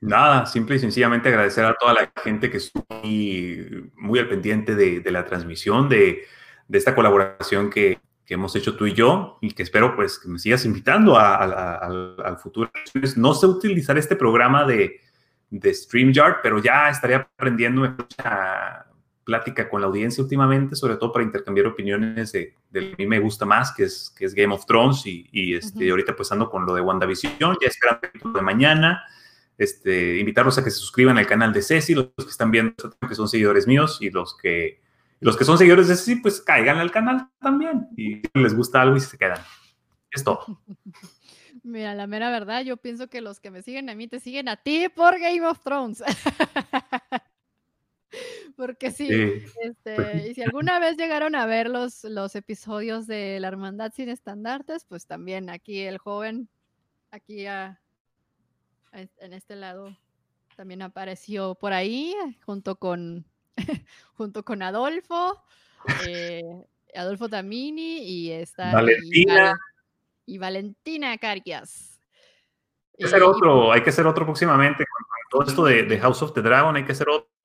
Nada, 0.00 0.44
simple 0.44 0.76
y 0.76 0.78
sencillamente 0.78 1.30
agradecer 1.30 1.64
a 1.64 1.74
toda 1.74 1.94
la 1.94 2.12
gente 2.22 2.50
que 2.50 2.58
estuvo 2.58 2.84
muy, 3.02 4.18
al 4.18 4.28
pendiente 4.28 4.74
de, 4.74 5.10
la 5.10 5.24
transmisión, 5.24 5.88
de, 5.88 6.22
esta 6.70 6.94
colaboración 6.94 7.70
que, 7.70 7.98
hemos 8.26 8.54
hecho 8.54 8.76
tú 8.76 8.86
y 8.86 8.92
yo, 8.92 9.38
y 9.40 9.50
que 9.50 9.64
espero 9.64 9.96
pues 9.96 10.16
que 10.20 10.28
me 10.28 10.38
sigas 10.38 10.64
invitando 10.64 11.18
al 11.18 12.38
futuro. 12.40 12.70
No 13.16 13.34
sé 13.34 13.46
utilizar 13.46 13.98
este 13.98 14.14
programa 14.14 14.64
de, 14.64 15.00
StreamYard, 15.50 16.36
pero 16.42 16.60
ya 16.60 16.90
estaría 16.90 17.16
aprendiendo 17.16 17.80
mucha 17.80 18.86
plática 19.24 19.68
con 19.68 19.80
la 19.80 19.86
audiencia 19.86 20.22
últimamente, 20.22 20.74
sobre 20.74 20.96
todo 20.96 21.12
para 21.12 21.24
intercambiar 21.24 21.66
opiniones 21.66 22.32
de, 22.32 22.54
de 22.70 22.92
a 22.92 22.96
mí 22.96 23.06
me 23.06 23.18
gusta 23.18 23.44
más, 23.44 23.72
que 23.72 23.84
es, 23.84 24.14
que 24.16 24.24
es 24.24 24.34
Game 24.34 24.52
of 24.52 24.66
Thrones, 24.66 25.06
y, 25.06 25.28
y 25.32 25.54
este, 25.54 25.90
ahorita 25.90 26.16
pues 26.16 26.32
ando 26.32 26.50
con 26.50 26.66
lo 26.66 26.74
de 26.74 26.80
WandaVision, 26.80 27.56
ya 27.60 27.68
esperando 27.68 28.08
el 28.12 28.32
de 28.32 28.42
mañana, 28.42 29.04
este, 29.58 30.18
invitarlos 30.18 30.58
a 30.58 30.64
que 30.64 30.70
se 30.70 30.78
suscriban 30.78 31.18
al 31.18 31.26
canal 31.26 31.52
de 31.52 31.62
Ceci, 31.62 31.94
los 31.94 32.08
que 32.16 32.30
están 32.30 32.50
viendo 32.50 32.74
que 33.06 33.14
son 33.14 33.28
seguidores 33.28 33.66
míos, 33.66 33.98
y 34.00 34.10
los 34.10 34.36
que, 34.36 34.80
los 35.20 35.36
que 35.36 35.44
son 35.44 35.58
seguidores 35.58 35.88
de 35.88 35.96
Ceci, 35.96 36.16
pues 36.16 36.40
caigan 36.40 36.78
al 36.78 36.90
canal 36.90 37.28
también, 37.40 37.88
y 37.96 38.22
les 38.38 38.54
gusta 38.54 38.82
algo 38.82 38.96
y 38.96 39.00
se 39.00 39.18
quedan. 39.18 39.38
Es 40.10 40.24
todo. 40.24 40.44
Mira, 41.62 41.94
la 41.94 42.06
mera 42.06 42.30
verdad, 42.30 42.62
yo 42.62 42.78
pienso 42.78 43.08
que 43.08 43.20
los 43.20 43.38
que 43.38 43.50
me 43.50 43.62
siguen 43.62 43.90
a 43.90 43.94
mí 43.94 44.08
te 44.08 44.18
siguen 44.18 44.48
a 44.48 44.56
ti 44.56 44.88
por 44.88 45.18
Game 45.20 45.46
of 45.46 45.60
Thrones. 45.62 46.02
Porque 48.60 48.90
sí, 48.90 49.08
este, 49.62 49.94
pues 49.94 50.26
y 50.26 50.34
si 50.34 50.42
alguna 50.52 50.78
vez 50.78 50.98
llegaron 50.98 51.34
a 51.34 51.46
ver 51.46 51.70
los, 51.70 52.04
los 52.04 52.36
episodios 52.36 53.06
de 53.06 53.40
La 53.40 53.48
Hermandad 53.48 53.90
sin 53.96 54.10
estandartes, 54.10 54.84
pues 54.84 55.06
también 55.06 55.48
aquí 55.48 55.80
el 55.80 55.96
joven, 55.96 56.46
aquí 57.10 57.46
en 57.46 59.32
este 59.32 59.56
lado, 59.56 59.96
también 60.56 60.82
apareció 60.82 61.54
por 61.54 61.72
ahí, 61.72 62.14
junto 62.44 62.76
con, 62.76 63.24
junto 64.12 64.44
con 64.44 64.60
Adolfo, 64.60 65.42
eh, 66.06 66.42
Adolfo 66.94 67.30
Tamini 67.30 68.02
y 68.02 68.32
esta 68.32 68.74
Valentina. 68.74 69.58
Y, 70.26 70.36
Valentina 70.36 71.16
Carias. 71.16 71.98
Hay 72.92 72.98
que 72.98 73.04
hacer 73.06 73.22
otro, 73.22 73.72
hay 73.72 73.82
que 73.82 73.88
hacer 73.88 74.06
otro 74.06 74.26
próximamente. 74.26 74.84
Con 74.84 75.04
todo 75.30 75.50
esto 75.50 75.64
de, 75.64 75.84
de 75.84 75.98
House 75.98 76.20
of 76.20 76.34
the 76.34 76.42
Dragon, 76.42 76.76
hay 76.76 76.84
que 76.84 76.92
hacer 76.92 77.08
otro 77.08 77.39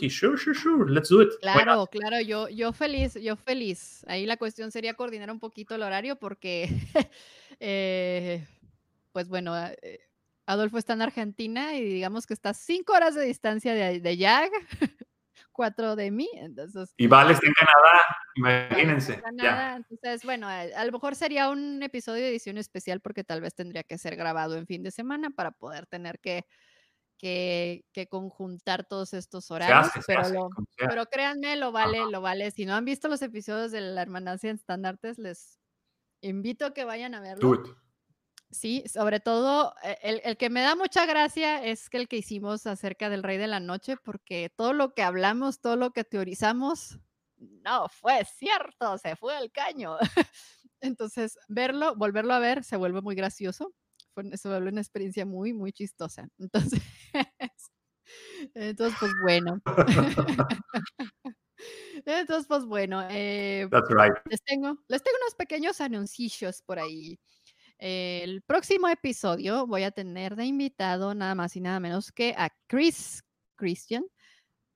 Y 0.00 0.10
sure, 0.10 0.36
sure, 0.36 0.54
sure, 0.54 0.90
let's 0.90 1.08
do 1.08 1.22
it. 1.22 1.30
Claro, 1.40 1.86
claro, 1.86 2.20
yo, 2.20 2.48
yo 2.48 2.72
feliz, 2.72 3.14
yo 3.14 3.34
feliz. 3.36 4.04
Ahí 4.06 4.26
la 4.26 4.36
cuestión 4.36 4.70
sería 4.70 4.94
coordinar 4.94 5.30
un 5.30 5.40
poquito 5.40 5.74
el 5.74 5.82
horario 5.82 6.16
porque, 6.16 6.68
eh, 7.60 8.46
pues 9.12 9.28
bueno, 9.28 9.56
eh, 9.56 10.00
Adolfo 10.46 10.76
está 10.76 10.92
en 10.92 11.02
Argentina 11.02 11.76
y 11.76 11.84
digamos 11.84 12.26
que 12.26 12.34
está 12.34 12.52
cinco 12.52 12.92
horas 12.92 13.14
de 13.14 13.24
distancia 13.24 13.72
de, 13.72 14.00
de 14.00 14.16
Jag, 14.18 14.50
cuatro 15.52 15.96
de 15.96 16.10
mí, 16.10 16.28
entonces. 16.34 16.92
Y 16.98 17.06
Vale 17.06 17.32
está 17.32 17.46
en 17.46 17.54
Canadá, 17.54 18.68
imagínense. 18.68 19.22
Entonces, 19.90 20.24
bueno, 20.24 20.46
a 20.46 20.84
lo 20.84 20.92
mejor 20.92 21.14
sería 21.14 21.48
un 21.48 21.82
episodio 21.82 22.22
de 22.22 22.28
edición 22.28 22.58
especial 22.58 23.00
porque 23.00 23.24
tal 23.24 23.40
vez 23.40 23.54
tendría 23.54 23.82
que 23.82 23.96
ser 23.96 24.16
grabado 24.16 24.56
en 24.58 24.66
fin 24.66 24.82
de 24.82 24.90
semana 24.90 25.30
para 25.30 25.52
poder 25.52 25.86
tener 25.86 26.18
que 26.18 26.44
que, 27.18 28.08
conjuntar 28.10 28.84
todos 28.84 29.14
estos 29.14 29.50
horarios, 29.50 29.90
pero, 30.06 30.50
pero 30.76 31.06
créanme, 31.06 31.56
lo 31.56 31.72
vale, 31.72 32.00
lo 32.10 32.20
vale. 32.20 32.50
Si 32.50 32.66
no 32.66 32.74
han 32.74 32.84
visto 32.84 33.08
los 33.08 33.22
episodios 33.22 33.72
de 33.72 33.80
la 33.80 34.02
Hermanancia 34.02 34.50
en 34.50 34.56
Estandartes, 34.56 35.18
les 35.18 35.58
invito 36.20 36.66
a 36.66 36.74
que 36.74 36.84
vayan 36.84 37.14
a 37.14 37.20
verlo. 37.20 37.62
Sí, 38.50 38.84
sobre 38.86 39.18
todo, 39.18 39.74
eh, 39.82 39.98
el, 40.02 40.20
el, 40.22 40.36
que 40.36 40.48
me 40.48 40.60
da 40.60 40.76
mucha 40.76 41.06
gracia 41.06 41.64
es 41.64 41.90
que 41.90 41.96
el 41.96 42.08
que 42.08 42.18
hicimos 42.18 42.66
acerca 42.66 43.10
del 43.10 43.24
Rey 43.24 43.36
de 43.36 43.48
la 43.48 43.58
Noche, 43.58 43.96
porque 43.96 44.52
todo 44.54 44.72
lo 44.72 44.94
que 44.94 45.02
hablamos, 45.02 45.60
todo 45.60 45.74
lo 45.76 45.90
que 45.90 46.04
teorizamos, 46.04 47.00
no 47.36 47.88
fue 47.88 48.24
cierto, 48.24 48.96
se 48.98 49.16
fue 49.16 49.34
al 49.36 49.50
caño. 49.50 49.96
Entonces, 50.80 51.38
verlo, 51.48 51.96
volverlo 51.96 52.34
a 52.34 52.38
ver, 52.38 52.62
se 52.62 52.76
vuelve 52.76 53.00
muy 53.00 53.16
gracioso 53.16 53.74
se 54.34 54.48
vuelve 54.48 54.70
una 54.70 54.80
experiencia 54.80 55.26
muy, 55.26 55.52
muy 55.52 55.72
chistosa. 55.72 56.28
Entonces, 56.38 56.82
entonces 58.54 58.98
pues 59.00 59.12
bueno. 59.22 59.60
entonces, 62.04 62.46
pues 62.46 62.64
bueno. 62.66 63.06
Eh, 63.10 63.66
les, 64.30 64.42
tengo, 64.44 64.78
les 64.88 65.02
tengo 65.02 65.16
unos 65.22 65.34
pequeños 65.36 65.80
anuncios 65.80 66.62
por 66.62 66.78
ahí. 66.78 67.18
el 67.78 68.42
próximo 68.42 68.88
episodio 68.88 69.66
voy 69.66 69.84
a 69.84 69.90
tener 69.90 70.36
de 70.36 70.44
invitado 70.44 71.14
nada 71.14 71.34
más 71.34 71.56
y 71.56 71.60
nada 71.60 71.80
menos 71.80 72.12
que 72.12 72.34
a 72.36 72.50
Chris 72.66 73.24
Christian 73.56 74.04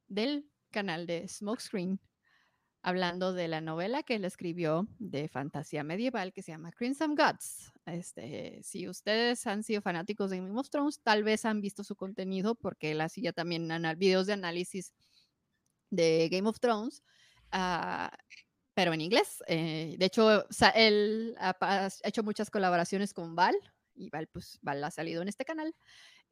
del 0.06 0.50
canal 0.70 1.06
de 1.06 1.28
Smokescreen 1.28 2.00
hablando 2.88 3.34
de 3.34 3.48
la 3.48 3.60
novela 3.60 4.02
que 4.02 4.14
él 4.14 4.24
escribió 4.24 4.88
de 4.98 5.28
fantasía 5.28 5.84
medieval 5.84 6.32
que 6.32 6.42
se 6.42 6.52
llama 6.52 6.72
Crimson 6.72 7.14
Gods. 7.14 7.72
Este, 7.84 8.60
si 8.62 8.88
ustedes 8.88 9.46
han 9.46 9.62
sido 9.62 9.82
fanáticos 9.82 10.30
de 10.30 10.38
Game 10.38 10.58
of 10.58 10.70
Thrones, 10.70 11.00
tal 11.02 11.22
vez 11.22 11.44
han 11.44 11.60
visto 11.60 11.84
su 11.84 11.96
contenido 11.96 12.54
porque 12.54 12.92
él 12.92 13.00
hacía 13.02 13.32
también 13.32 13.68
videos 13.98 14.26
de 14.26 14.32
análisis 14.32 14.94
de 15.90 16.28
Game 16.30 16.48
of 16.48 16.60
Thrones, 16.60 17.02
ah, 17.52 18.10
pero 18.72 18.94
en 18.94 19.02
inglés. 19.02 19.42
Eh, 19.48 19.96
de 19.98 20.06
hecho, 20.06 20.46
él 20.74 21.34
ha, 21.38 21.88
hecho 22.04 22.22
muchas 22.22 22.48
colaboraciones 22.50 23.12
con 23.12 23.34
Val 23.34 23.56
y 23.94 24.08
Val, 24.08 24.28
pues, 24.28 24.58
Val 24.62 24.82
ha 24.82 24.90
salido 24.90 25.20
en 25.20 25.28
este 25.28 25.44
canal. 25.44 25.74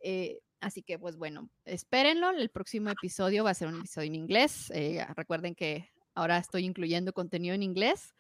Eh, 0.03 0.41
así 0.61 0.83
que, 0.83 0.99
pues 0.99 1.17
bueno, 1.17 1.51
espérenlo. 1.67 2.31
El 2.31 2.49
próximo 2.49 2.89
episodio 2.91 3.45
va 3.45 3.51
a 3.51 3.55
ser 3.55 3.69
un 3.69 3.81
episodio 3.81 4.07
en 4.07 4.15
inglés. 4.15 4.71
Eh, 4.75 5.05
recuerden 5.17 5.55
que 5.55 5.91
Ahora 6.17 6.39
estoy 6.39 6.65
incluyendo 6.65 7.13
contenido 7.13 7.55
en 7.55 7.63
inglés. 7.63 8.15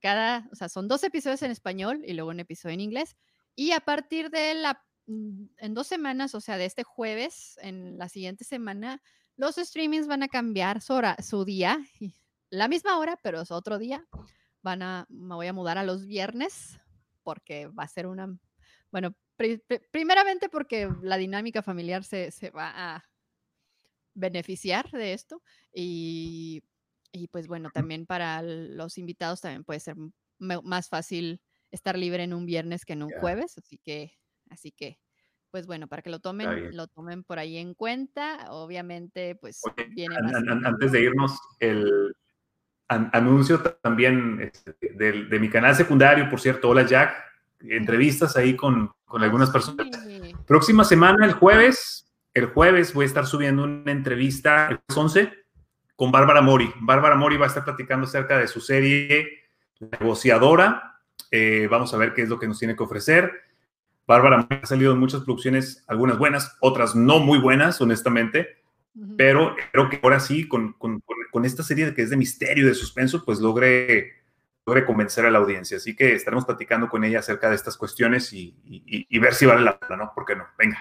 Cada, 0.00 0.46
o 0.52 0.54
sea, 0.54 0.68
son 0.68 0.86
dos 0.86 1.02
episodios 1.02 1.42
en 1.42 1.50
español 1.50 2.02
y 2.06 2.12
luego 2.12 2.30
un 2.30 2.40
episodio 2.40 2.74
en 2.74 2.80
inglés. 2.80 3.16
Y 3.56 3.72
a 3.72 3.80
partir 3.80 4.30
de 4.30 4.54
la, 4.54 4.84
mm, 5.06 5.46
en 5.56 5.74
dos 5.74 5.86
semanas, 5.86 6.34
o 6.34 6.40
sea, 6.42 6.58
de 6.58 6.66
este 6.66 6.84
jueves, 6.84 7.58
en 7.62 7.96
la 7.96 8.10
siguiente 8.10 8.44
semana, 8.44 9.02
los 9.36 9.56
streamings 9.56 10.06
van 10.06 10.22
a 10.22 10.28
cambiar 10.28 10.82
su, 10.82 10.92
hora, 10.92 11.16
su 11.22 11.46
día, 11.46 11.80
la 12.50 12.68
misma 12.68 12.98
hora, 12.98 13.18
pero 13.22 13.40
es 13.40 13.50
otro 13.50 13.78
día. 13.78 14.06
Van 14.62 14.82
a, 14.82 15.06
me 15.08 15.34
voy 15.34 15.46
a 15.46 15.54
mudar 15.54 15.78
a 15.78 15.84
los 15.84 16.06
viernes 16.06 16.78
porque 17.22 17.68
va 17.68 17.84
a 17.84 17.88
ser 17.88 18.06
una, 18.06 18.38
bueno, 18.90 19.14
primeramente 19.90 20.50
porque 20.50 20.90
la 21.02 21.16
dinámica 21.16 21.62
familiar 21.62 22.04
se, 22.04 22.30
se 22.30 22.50
va 22.50 22.72
a 22.74 23.04
beneficiar 24.14 24.90
de 24.90 25.14
esto 25.14 25.42
y, 25.72 26.62
y, 27.12 27.28
pues 27.28 27.46
bueno, 27.46 27.70
también 27.72 28.06
para 28.06 28.42
los 28.42 28.98
invitados 28.98 29.40
también 29.40 29.64
puede 29.64 29.80
ser 29.80 29.96
más 30.38 30.88
fácil 30.88 31.40
estar 31.70 31.98
libre 31.98 32.22
en 32.22 32.32
un 32.32 32.46
viernes 32.46 32.84
que 32.84 32.94
en 32.94 33.02
un 33.02 33.10
jueves, 33.20 33.58
así 33.58 33.78
que, 33.78 34.12
así 34.50 34.72
que, 34.72 34.98
pues 35.50 35.66
bueno, 35.66 35.88
para 35.88 36.02
que 36.02 36.10
lo 36.10 36.20
tomen, 36.20 36.76
lo 36.76 36.86
tomen 36.88 37.24
por 37.24 37.38
ahí 37.38 37.56
en 37.56 37.74
cuenta, 37.74 38.46
obviamente, 38.50 39.34
pues 39.36 39.60
viene 39.90 40.16
Antes 40.64 40.92
de 40.92 41.02
irnos, 41.02 41.38
el 41.58 42.14
anuncio 42.88 43.60
también 43.82 44.40
este, 44.40 44.76
de, 44.80 45.24
de, 45.24 45.38
mi 45.38 45.50
canal 45.50 45.74
secundario, 45.74 46.28
por 46.30 46.40
cierto, 46.40 46.70
hola 46.70 46.86
Jack, 46.86 47.14
entrevistas 47.60 48.36
ahí 48.36 48.56
con, 48.56 48.92
con 49.04 49.22
algunas 49.22 49.50
personas. 49.50 49.88
Próxima 50.46 50.84
semana, 50.84 51.26
el 51.26 51.32
jueves, 51.32 52.10
el 52.34 52.46
jueves 52.46 52.94
voy 52.94 53.04
a 53.04 53.06
estar 53.06 53.26
subiendo 53.26 53.64
una 53.64 53.92
entrevista, 53.92 54.68
el 54.68 54.80
11, 54.94 55.32
con 55.98 56.12
Bárbara 56.12 56.40
Mori. 56.40 56.72
Bárbara 56.78 57.16
Mori 57.16 57.36
va 57.36 57.46
a 57.46 57.48
estar 57.48 57.64
platicando 57.64 58.06
acerca 58.06 58.38
de 58.38 58.46
su 58.46 58.60
serie 58.60 59.48
negociadora. 59.80 61.00
Eh, 61.32 61.66
vamos 61.68 61.92
a 61.92 61.96
ver 61.96 62.14
qué 62.14 62.22
es 62.22 62.28
lo 62.28 62.38
que 62.38 62.46
nos 62.46 62.60
tiene 62.60 62.76
que 62.76 62.84
ofrecer. 62.84 63.32
Bárbara 64.06 64.36
Mori 64.36 64.60
ha 64.62 64.66
salido 64.66 64.92
en 64.92 65.00
muchas 65.00 65.22
producciones, 65.22 65.84
algunas 65.88 66.16
buenas, 66.16 66.56
otras 66.60 66.94
no 66.94 67.18
muy 67.18 67.40
buenas, 67.40 67.80
honestamente, 67.80 68.58
pero 69.16 69.56
creo 69.72 69.90
que 69.90 69.98
ahora 70.00 70.20
sí, 70.20 70.46
con, 70.46 70.74
con, 70.74 71.02
con, 71.32 71.44
esta 71.44 71.64
serie 71.64 71.92
que 71.92 72.02
es 72.02 72.10
de 72.10 72.16
misterio, 72.16 72.68
de 72.68 72.74
suspenso, 72.74 73.24
pues 73.24 73.40
logre 73.40 74.12
logre 74.66 74.84
convencer 74.84 75.26
a 75.26 75.32
la 75.32 75.38
audiencia. 75.38 75.78
Así 75.78 75.96
que 75.96 76.14
estaremos 76.14 76.44
platicando 76.44 76.88
con 76.88 77.02
ella 77.02 77.18
acerca 77.18 77.48
de 77.48 77.56
estas 77.56 77.76
cuestiones 77.76 78.32
y, 78.32 78.54
ver 79.18 79.34
si 79.34 79.46
vale 79.46 79.62
la 79.62 79.80
pena, 79.80 79.96
¿no? 79.96 80.12
¿Por 80.14 80.24
qué 80.24 80.36
no? 80.36 80.46
Venga. 80.56 80.78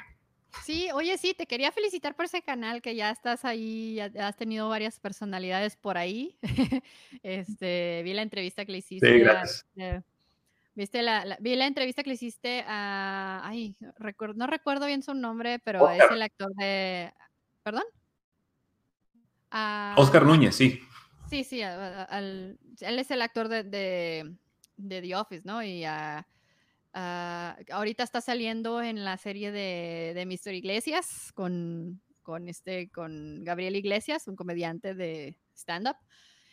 Sí, 0.63 0.89
oye, 0.93 1.17
sí, 1.17 1.34
te 1.34 1.45
quería 1.45 1.71
felicitar 1.71 2.15
por 2.15 2.25
ese 2.25 2.41
canal 2.41 2.81
que 2.81 2.95
ya 2.95 3.09
estás 3.09 3.45
ahí, 3.45 3.95
ya 3.95 4.27
has 4.27 4.35
tenido 4.35 4.69
varias 4.69 4.99
personalidades 4.99 5.75
por 5.75 5.97
ahí. 5.97 6.38
este, 7.23 8.01
vi 8.03 8.13
la 8.13 8.21
entrevista 8.21 8.65
que 8.65 8.71
le 8.71 8.77
hiciste. 8.79 9.11
Sí, 9.11 9.19
gracias. 9.19 9.65
viste 10.75 11.01
la, 11.01 11.38
vi 11.39 11.55
la 11.55 11.67
entrevista 11.67 12.03
que 12.03 12.09
le 12.09 12.15
hiciste 12.15 12.63
a, 12.67 13.41
ay, 13.43 13.75
no 14.35 14.47
recuerdo 14.47 14.85
bien 14.85 15.03
su 15.03 15.13
nombre, 15.13 15.59
pero 15.59 15.89
es 15.89 16.03
el 16.11 16.21
actor 16.21 16.53
de, 16.55 17.13
¿perdón? 17.63 17.84
Oscar 19.97 20.23
Núñez, 20.23 20.55
sí. 20.55 20.81
Sí, 21.29 21.43
sí, 21.43 21.61
él 21.61 22.57
es 22.79 23.11
el 23.11 23.21
actor 23.21 23.49
de, 23.49 23.63
de, 23.63 25.01
The 25.01 25.15
Office, 25.15 25.41
¿no? 25.45 25.61
Y 25.61 25.84
ahorita 26.98 28.03
está 28.03 28.22
saliendo 28.22 28.82
en 28.82 29.06
la 29.06 29.18
serie 29.18 29.52
de, 29.52 30.14
de 30.15 30.26
Mr. 30.26 30.53
Iglesias 30.53 31.32
con, 31.34 32.02
con, 32.24 32.48
este, 32.48 32.90
con 32.90 33.44
Gabriel 33.44 33.76
Iglesias, 33.76 34.28
un 34.28 34.36
comediante 34.36 34.94
de 34.94 35.40
stand-up. 35.56 35.95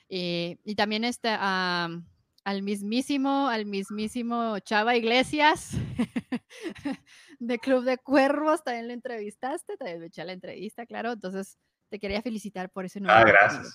Y, 0.09 0.75
también 0.77 1.03
este, 1.05 1.29
al 1.31 2.63
mismísimo, 2.63 3.49
al 3.49 3.67
mismísimo 3.67 4.59
Chava 4.61 4.97
Iglesias 4.97 5.71
de 7.41 7.59
Club 7.59 7.85
de 7.85 7.99
Cuervos, 7.99 8.63
también 8.63 8.87
lo 8.87 8.95
entrevistaste, 8.95 9.77
también 9.77 9.99
me 9.99 10.07
eché 10.07 10.25
la 10.25 10.33
entrevista, 10.33 10.87
claro. 10.87 11.13
Entonces, 11.13 11.59
te 11.89 11.99
quería 11.99 12.23
felicitar 12.23 12.71
por 12.71 12.85
ese 12.85 13.01
nuevo. 13.01 13.19
Ah, 13.19 13.25
gracias. 13.25 13.75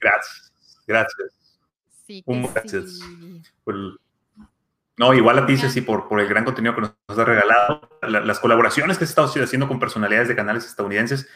Gracias, 0.00 0.52
gracias. 0.86 1.32
Sí, 2.06 2.22
gracias. 2.26 2.98
No, 5.00 5.14
igual 5.14 5.38
a 5.38 5.46
ti, 5.46 5.56
Ceci, 5.56 5.80
por, 5.80 6.08
por 6.08 6.20
el 6.20 6.28
gran 6.28 6.44
contenido 6.44 6.74
que 6.74 6.82
nos 6.82 6.94
has 7.08 7.16
regalado, 7.16 7.88
las 8.02 8.38
colaboraciones 8.38 8.98
que 8.98 9.04
has 9.04 9.10
estado 9.10 9.28
haciendo 9.28 9.66
con 9.66 9.80
personalidades 9.80 10.28
de 10.28 10.36
canales 10.36 10.66
estadounidenses. 10.66 11.26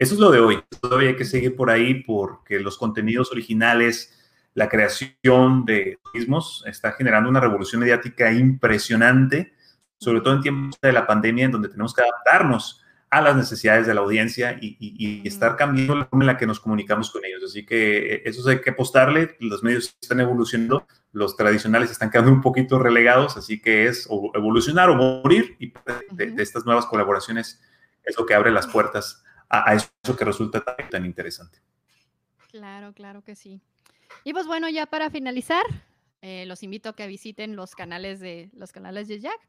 Eso 0.00 0.14
es 0.14 0.20
lo 0.20 0.32
de 0.32 0.40
hoy. 0.40 0.64
Todavía 0.80 1.10
hay 1.10 1.16
que 1.16 1.24
seguir 1.24 1.54
por 1.54 1.70
ahí 1.70 2.02
porque 2.02 2.58
los 2.58 2.76
contenidos 2.76 3.30
originales, 3.30 4.20
la 4.54 4.68
creación 4.68 5.64
de 5.64 6.00
mismos 6.12 6.64
está 6.66 6.90
generando 6.90 7.30
una 7.30 7.38
revolución 7.38 7.82
mediática 7.82 8.32
impresionante, 8.32 9.54
sobre 9.96 10.20
todo 10.20 10.34
en 10.34 10.40
tiempos 10.40 10.80
de 10.82 10.92
la 10.92 11.06
pandemia, 11.06 11.44
en 11.44 11.52
donde 11.52 11.68
tenemos 11.68 11.94
que 11.94 12.02
adaptarnos 12.02 12.83
a 13.14 13.20
las 13.20 13.36
necesidades 13.36 13.86
de 13.86 13.94
la 13.94 14.00
audiencia 14.00 14.58
y, 14.60 15.22
estar 15.26 15.56
cambiando 15.56 15.94
la 15.94 16.06
forma 16.06 16.24
en 16.24 16.26
la 16.26 16.36
que 16.36 16.46
nos 16.46 16.58
comunicamos 16.58 17.10
con 17.12 17.24
ellos. 17.24 17.44
Así 17.44 17.64
que 17.64 18.14
eh, 18.14 18.22
eso 18.24 18.46
hay 18.48 18.60
que 18.60 18.70
apostarle, 18.70 19.36
los 19.38 19.62
medios 19.62 19.96
están 20.00 20.20
evolucionando, 20.20 20.86
los 21.12 21.36
tradicionales 21.36 21.92
están 21.92 22.10
quedando 22.10 22.32
un 22.32 22.40
poquito 22.40 22.78
relegados, 22.78 23.36
así 23.36 23.60
que 23.60 23.86
es 23.86 24.08
evolucionar 24.34 24.90
o 24.90 24.96
morir 24.96 25.56
y 25.60 25.72
de, 26.10 26.34
estas 26.42 26.66
nuevas 26.66 26.86
colaboraciones 26.86 27.62
es 28.02 28.18
lo 28.18 28.26
que 28.26 28.34
abre 28.34 28.50
las 28.50 28.66
puertas 28.66 29.22
a, 29.48 29.74
eso 29.74 30.16
que 30.18 30.24
resulta 30.24 30.64
tan, 30.90 31.06
interesante. 31.06 31.60
Claro, 32.50 32.92
claro 32.94 33.22
que 33.22 33.36
sí. 33.36 33.60
Y 34.24 34.32
pues 34.32 34.46
bueno, 34.46 34.68
ya 34.68 34.86
para 34.86 35.08
finalizar, 35.08 35.64
eh, 36.20 36.46
los 36.46 36.64
invito 36.64 36.88
a 36.88 36.96
que 36.96 37.06
visiten 37.06 37.54
los 37.54 37.76
canales 37.76 38.18
de 38.18 38.50
los 38.54 38.72
canales 38.72 39.06
de 39.06 39.20
Jack. 39.20 39.40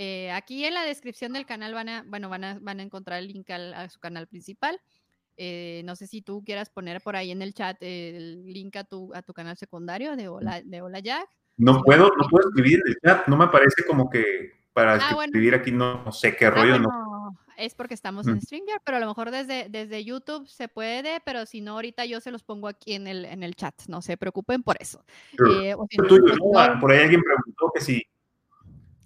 Eh, 0.00 0.30
aquí 0.30 0.64
en 0.64 0.74
la 0.74 0.84
descripción 0.84 1.32
del 1.32 1.44
canal 1.44 1.74
van 1.74 1.88
a, 1.88 2.04
bueno, 2.06 2.28
van 2.28 2.44
a, 2.44 2.58
van 2.60 2.78
a 2.78 2.84
encontrar 2.84 3.18
el 3.18 3.26
link 3.26 3.50
a 3.50 3.88
su 3.88 3.98
canal 3.98 4.28
principal. 4.28 4.80
Eh, 5.36 5.82
no 5.84 5.96
sé 5.96 6.06
si 6.06 6.22
tú 6.22 6.44
quieras 6.44 6.70
poner 6.70 7.00
por 7.00 7.16
ahí 7.16 7.32
en 7.32 7.42
el 7.42 7.52
chat 7.52 7.76
el 7.80 8.46
link 8.46 8.76
a 8.76 8.84
tu, 8.84 9.12
a 9.12 9.22
tu 9.22 9.34
canal 9.34 9.56
secundario 9.56 10.14
de 10.14 10.28
Hola, 10.28 10.62
de 10.64 10.82
Hola 10.82 11.00
Jack. 11.00 11.28
No 11.56 11.82
puedo, 11.82 12.12
no 12.16 12.28
puedo 12.30 12.48
escribir 12.48 12.80
en 12.84 12.92
el 12.92 12.96
chat, 13.04 13.26
no 13.26 13.36
me 13.36 13.48
parece 13.48 13.84
como 13.84 14.08
que 14.08 14.52
para 14.72 14.94
ah, 14.94 15.24
escribir 15.24 15.56
aquí 15.56 15.72
no, 15.72 16.12
sé 16.12 16.36
qué 16.36 16.46
ah, 16.46 16.50
rollo. 16.50 16.78
no. 16.78 17.36
Es 17.56 17.74
porque 17.74 17.94
estamos 17.94 18.28
en 18.28 18.40
StreamYard, 18.40 18.82
pero 18.84 18.98
a 18.98 19.00
lo 19.00 19.08
mejor 19.08 19.32
desde, 19.32 19.66
desde 19.68 20.04
YouTube 20.04 20.46
se 20.46 20.68
puede, 20.68 21.20
pero 21.24 21.44
si 21.44 21.60
no, 21.60 21.72
ahorita 21.72 22.04
yo 22.04 22.20
se 22.20 22.30
los 22.30 22.44
pongo 22.44 22.68
aquí 22.68 22.92
en 22.92 23.08
el, 23.08 23.24
en 23.24 23.42
el 23.42 23.56
chat, 23.56 23.74
no 23.88 24.00
se 24.00 24.16
preocupen 24.16 24.62
por 24.62 24.76
eso. 24.78 25.04
Eh, 25.32 25.74
por 26.80 26.92
ahí 26.92 27.00
alguien 27.00 27.20
preguntó 27.20 27.72
que 27.74 27.80
si 27.80 28.06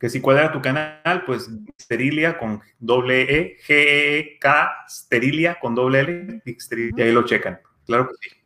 que 0.02 0.10
si 0.10 0.20
cuál 0.20 0.38
era 0.38 0.50
tu 0.50 0.60
canal, 0.60 1.22
pues 1.24 1.48
Sterilia 1.80 2.36
con 2.36 2.60
doble 2.80 3.22
E, 3.22 3.56
G 3.58 3.66
E 3.68 4.38
K 4.40 4.68
Sterilia 4.88 5.60
con 5.60 5.76
doble 5.76 6.00
L, 6.00 6.42
y 6.44 7.00
ahí 7.00 7.12
lo 7.12 7.24
checan. 7.24 7.60
Claro 7.86 8.08
que 8.08 8.14
sí. 8.20 8.36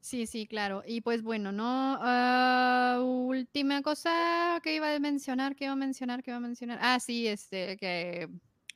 Sí, 0.00 0.26
sí, 0.28 0.46
claro. 0.46 0.84
Y 0.86 1.00
pues 1.00 1.22
bueno, 1.22 1.50
¿no? 1.50 1.98
Ah, 2.00 3.00
última 3.02 3.82
cosa 3.82 4.60
que 4.62 4.76
iba 4.76 4.94
a 4.94 5.00
mencionar, 5.00 5.56
que 5.56 5.64
iba 5.64 5.72
a 5.72 5.76
mencionar, 5.76 6.22
que 6.22 6.30
iba 6.30 6.36
a 6.36 6.40
mencionar. 6.40 6.78
Ah, 6.80 7.00
sí, 7.00 7.26
este, 7.26 7.76
que 7.78 8.28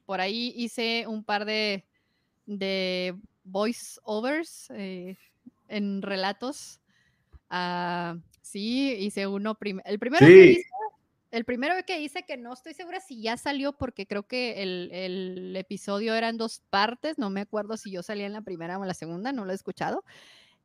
por 0.05 0.21
ahí 0.21 0.53
hice 0.57 1.07
un 1.07 1.23
par 1.23 1.45
de, 1.45 1.85
de 2.47 3.15
voice 3.45 4.01
overs 4.03 4.69
eh, 4.75 5.17
en 5.69 6.03
relatos. 6.03 6.81
Ah, 7.49 8.17
sí, 8.43 8.97
hice 8.99 9.29
uno. 9.29 9.57
el 9.85 9.99
primero 10.01 10.27
que 10.27 10.47
hice 10.47 10.65
el 11.31 11.45
primero 11.45 11.75
que 11.87 12.01
hice, 12.01 12.25
que 12.25 12.37
no 12.37 12.53
estoy 12.53 12.75
segura 12.75 13.01
si 13.01 13.23
ya 13.23 13.37
salió, 13.37 13.73
porque 13.73 14.07
creo 14.07 14.25
que 14.25 14.63
el, 14.63 15.55
episodio 15.57 16.15
era 16.15 16.29
en 16.29 16.37
dos 16.37 16.63
partes, 16.71 17.19
no 17.19 17.31
me 17.31 17.43
acuerdo 17.43 17.77
si 17.77 17.91
yo 17.91 18.03
salía 18.03 18.27
en 18.27 18.33
la 18.33 18.43
primera 18.43 18.79
o 18.79 18.83
en 18.83 18.89
la 18.89 18.95
segunda, 18.95 19.33
no 19.33 19.45
lo 19.45 19.53
he 19.53 19.55
escuchado. 19.55 20.05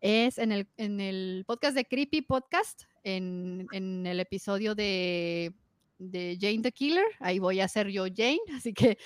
Es 0.02 0.38
en 0.38 0.52
el, 0.52 0.68
en 0.78 1.00
el 1.00 1.44
podcast 1.46 1.76
de 1.76 1.86
Creepy 1.86 2.22
Podcast, 2.22 2.84
en, 3.04 3.68
el 4.06 4.20
episodio 4.20 4.76
de, 4.76 5.54
Jane 6.00 6.62
the 6.62 6.72
Killer, 6.72 7.06
ahí 7.20 7.40
voy 7.40 7.62
a 7.62 7.68
ser 7.68 7.88
yo 7.90 8.06
Jane, 8.06 8.40
así 8.56 8.74
que 8.74 8.98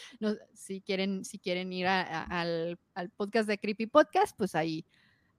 si, 0.54 0.82
quieren, 0.82 1.26
si 1.26 1.40
quieren 1.40 1.74
ir 1.74 1.88
al, 1.88 2.78
podcast 3.18 3.50
de 3.50 3.58
Creepy 3.58 3.88
Podcast, 3.88 4.36
pues 4.38 4.56
ahí, 4.56 4.86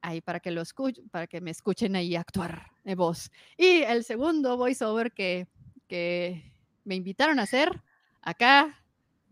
ahí 0.03 0.21
para 0.21 0.41
que 0.41 0.51
lo 0.51 0.61
escuchen, 0.61 1.09
para 1.09 1.27
que 1.27 1.41
me 1.41 1.51
escuchen 1.51 1.97
ahí 1.97 2.15
actuar 2.15 2.73
de 2.85 2.95
voz. 2.95 3.31
Y 3.57 3.83
el 3.83 4.05
segundo 4.05 4.59
voiceover 4.59 5.13
que 5.13 5.49
que 5.91 6.55
me 6.85 6.95
invitaron 6.95 7.41
a 7.41 7.43
hacer 7.43 7.83
acá 8.23 8.81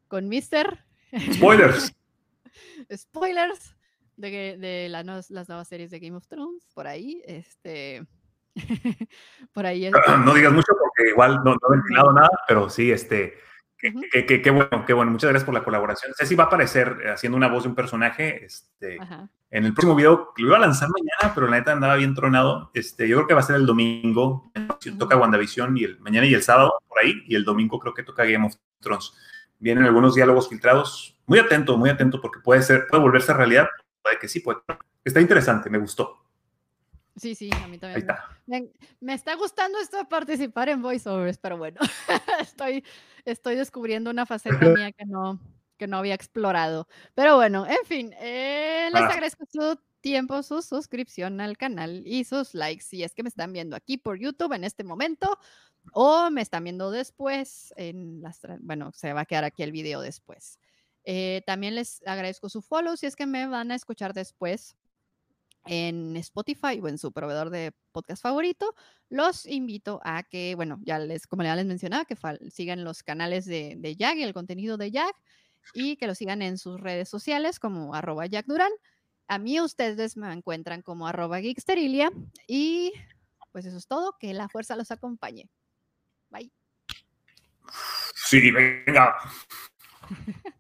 con 0.09 0.29
Mister. 0.29 0.85
Spoilers. 1.33 1.95
Spoilers 2.97 3.77
de, 4.17 4.89
las 4.91 5.05
nuevas 5.49 5.69
series 5.69 5.93
de 5.93 6.01
Game 6.01 6.17
of 6.17 6.27
Thrones, 6.27 6.67
por 6.75 6.89
ahí, 6.89 7.23
este, 7.27 8.05
por 9.53 9.67
ahí. 9.67 9.89
No 10.25 10.35
digas 10.35 10.53
mucho 10.53 10.73
porque 10.81 11.11
igual 11.11 11.41
no, 11.45 11.53
he 11.53 11.77
ventilado 11.77 12.13
nada, 12.13 12.31
pero 12.49 12.69
sí, 12.69 12.91
este, 12.91 13.35
Qué, 13.79 14.51
bueno, 14.51 14.85
qué 14.85 14.93
bueno. 14.93 15.13
Muchas 15.13 15.31
gracias 15.31 15.45
por 15.45 15.55
la 15.55 15.63
colaboración. 15.63 16.13
Ceci 16.17 16.35
va 16.35 16.45
a 16.45 16.47
aparecer 16.49 16.99
eh, 17.05 17.11
haciendo 17.11 17.37
una 17.37 17.49
voz 17.49 17.63
de 17.63 17.69
un 17.69 17.75
personaje 17.77 18.45
este, 18.45 18.99
en 19.51 19.65
el 19.65 19.73
próximo 19.73 19.95
video. 19.95 20.33
Lo 20.37 20.49
iba 20.49 20.57
a 20.57 20.61
lanzar 20.61 20.89
mañana, 20.89 21.35
pero 21.35 21.47
la 21.47 21.59
neta 21.59 21.73
andaba 21.73 21.95
bien 21.95 22.15
tronado. 22.15 22.71
Este, 22.75 23.09
yo 23.09 23.17
creo 23.17 23.29
que 23.29 23.35
va 23.35 23.41
a 23.41 23.45
ser 23.45 23.57
el 23.57 23.67
domingo. 23.67 24.51
Toca 24.99 25.17
WandaVision 25.17 25.77
y 25.77 25.85
el 25.85 26.01
mañana 26.01 26.27
y 26.27 26.35
el 26.35 26.43
sábado 26.43 26.75
por 26.89 26.99
ahí. 26.99 27.23
Y 27.27 27.37
el 27.37 27.45
domingo 27.45 27.79
creo 27.79 27.95
que 27.95 28.03
toca 28.03 28.25
Game 28.25 28.47
of 28.47 28.55
Thrones. 28.81 29.13
Vienen 29.61 29.85
algunos 29.85 30.15
diálogos 30.15 30.49
filtrados. 30.49 31.17
Muy 31.27 31.39
atento, 31.39 31.77
muy 31.77 31.91
atento, 31.91 32.21
porque 32.21 32.41
puede 32.41 32.63
ser, 32.63 32.89
puede 32.89 33.03
volverse 33.03 33.33
realidad. 33.33 33.69
Puede 34.03 34.19
que 34.19 34.27
sí, 34.27 34.41
puede. 34.41 34.59
Está 35.05 35.21
interesante, 35.21 35.71
me 35.71 35.79
gustó. 35.79 36.29
Sí, 37.19 37.35
sí, 37.35 37.51
a 37.53 37.67
mí 37.67 37.79
también. 37.79 38.73
Me, 39.01 39.15
está 39.15 39.35
gustando 39.35 39.79
esto 39.81 39.97
de 39.97 40.05
participar 40.05 40.69
en 40.69 40.81
voiceovers, 40.83 41.39
pero 41.39 41.59
bueno, 41.59 41.81
estoy, 42.41 42.85
estoy 43.31 43.57
descubriendo 43.57 44.11
una 44.11 44.27
faceta 44.27 44.69
mía 44.69 44.93
que 44.93 45.05
no, 45.07 45.41
que 45.77 45.87
no 45.87 45.99
había 45.99 46.15
explorado. 46.15 46.89
Pero 47.15 47.37
bueno, 47.37 47.67
en 47.67 47.85
fin, 47.85 48.15
eh, 48.19 48.89
les 48.93 49.03
agradezco 49.03 49.45
su 49.51 49.79
tiempo, 50.01 50.43
su 50.43 50.63
suscripción 50.63 51.41
al 51.41 51.57
canal 51.57 52.03
y 52.07 52.25
sus 52.25 52.55
likes 52.55 52.85
si 52.85 53.03
es 53.03 53.15
que 53.15 53.23
me 53.23 53.29
están 53.29 53.53
viendo 53.53 53.77
aquí 53.77 53.97
por 53.97 54.19
YouTube 54.19 54.53
en 54.53 54.65
este 54.65 54.85
momento 54.85 55.39
o 55.93 56.31
me 56.31 56.43
están 56.43 56.65
viendo 56.65 56.91
después 56.91 57.73
en 57.77 58.23
las, 58.23 58.41
bueno, 58.61 58.93
se 58.93 59.13
va 59.13 59.23
a 59.23 59.27
quedar 59.27 59.45
aquí 59.45 59.63
el 59.63 59.73
video 59.73 60.01
después. 60.01 60.59
Eh, 61.05 61.43
también 61.47 61.75
les 61.75 62.03
agradezco 62.07 62.49
su 62.49 62.61
follow 62.61 62.97
si 62.97 63.07
es 63.07 63.17
que 63.17 63.27
me 63.27 63.47
van 63.47 63.71
a 63.71 63.75
escuchar 63.75 64.13
después 64.13 64.77
en 65.67 66.17
Spotify 66.17 66.81
o 66.83 66.89
en 66.89 66.99
su 66.99 67.13
proveedor 67.13 67.51
de 67.51 67.73
podcast 67.93 68.23
favorito, 68.23 68.75
los 69.09 69.47
invito 69.47 70.01
a 70.05 70.23
que, 70.23 70.55
bueno, 70.55 70.79
ya 70.83 70.99
les, 70.99 71.27
como 71.27 71.43
ya 71.43 71.57
les 71.57 71.67
mencionaba, 71.67 72.05
que 72.05 72.17
sigan 72.51 72.85
los 72.85 73.03
canales 73.03 73.45
de, 73.45 73.75
de 73.77 73.97
y 73.99 74.23
el 74.23 74.35
contenido 74.35 74.77
de 74.77 74.91
Jack, 74.91 75.15
y 75.75 75.97
que 75.97 76.07
lo 76.07 76.15
sigan 76.15 76.43
en 76.43 76.59
sus 76.59 76.81
redes 76.81 77.09
sociales 77.09 77.59
como 77.59 77.95
arroba 77.95 78.27
Jack 78.27 78.47
Durán. 78.47 78.73
A 79.27 79.39
mí 79.39 79.61
ustedes 79.61 80.17
me 80.17 80.33
encuentran 80.33 80.83
como 80.83 81.07
arroba 81.07 81.41
Geeksterilia 81.41 82.11
y 82.47 82.93
pues 83.53 83.67
eso 83.67 83.77
es 83.77 83.87
todo, 83.87 84.17
que 84.19 84.33
la 84.35 84.49
fuerza 84.49 84.77
los 84.77 84.91
acompañe. 84.91 85.49
Bye. 86.31 86.53
Sí, 88.15 88.51
venga. 88.51 89.17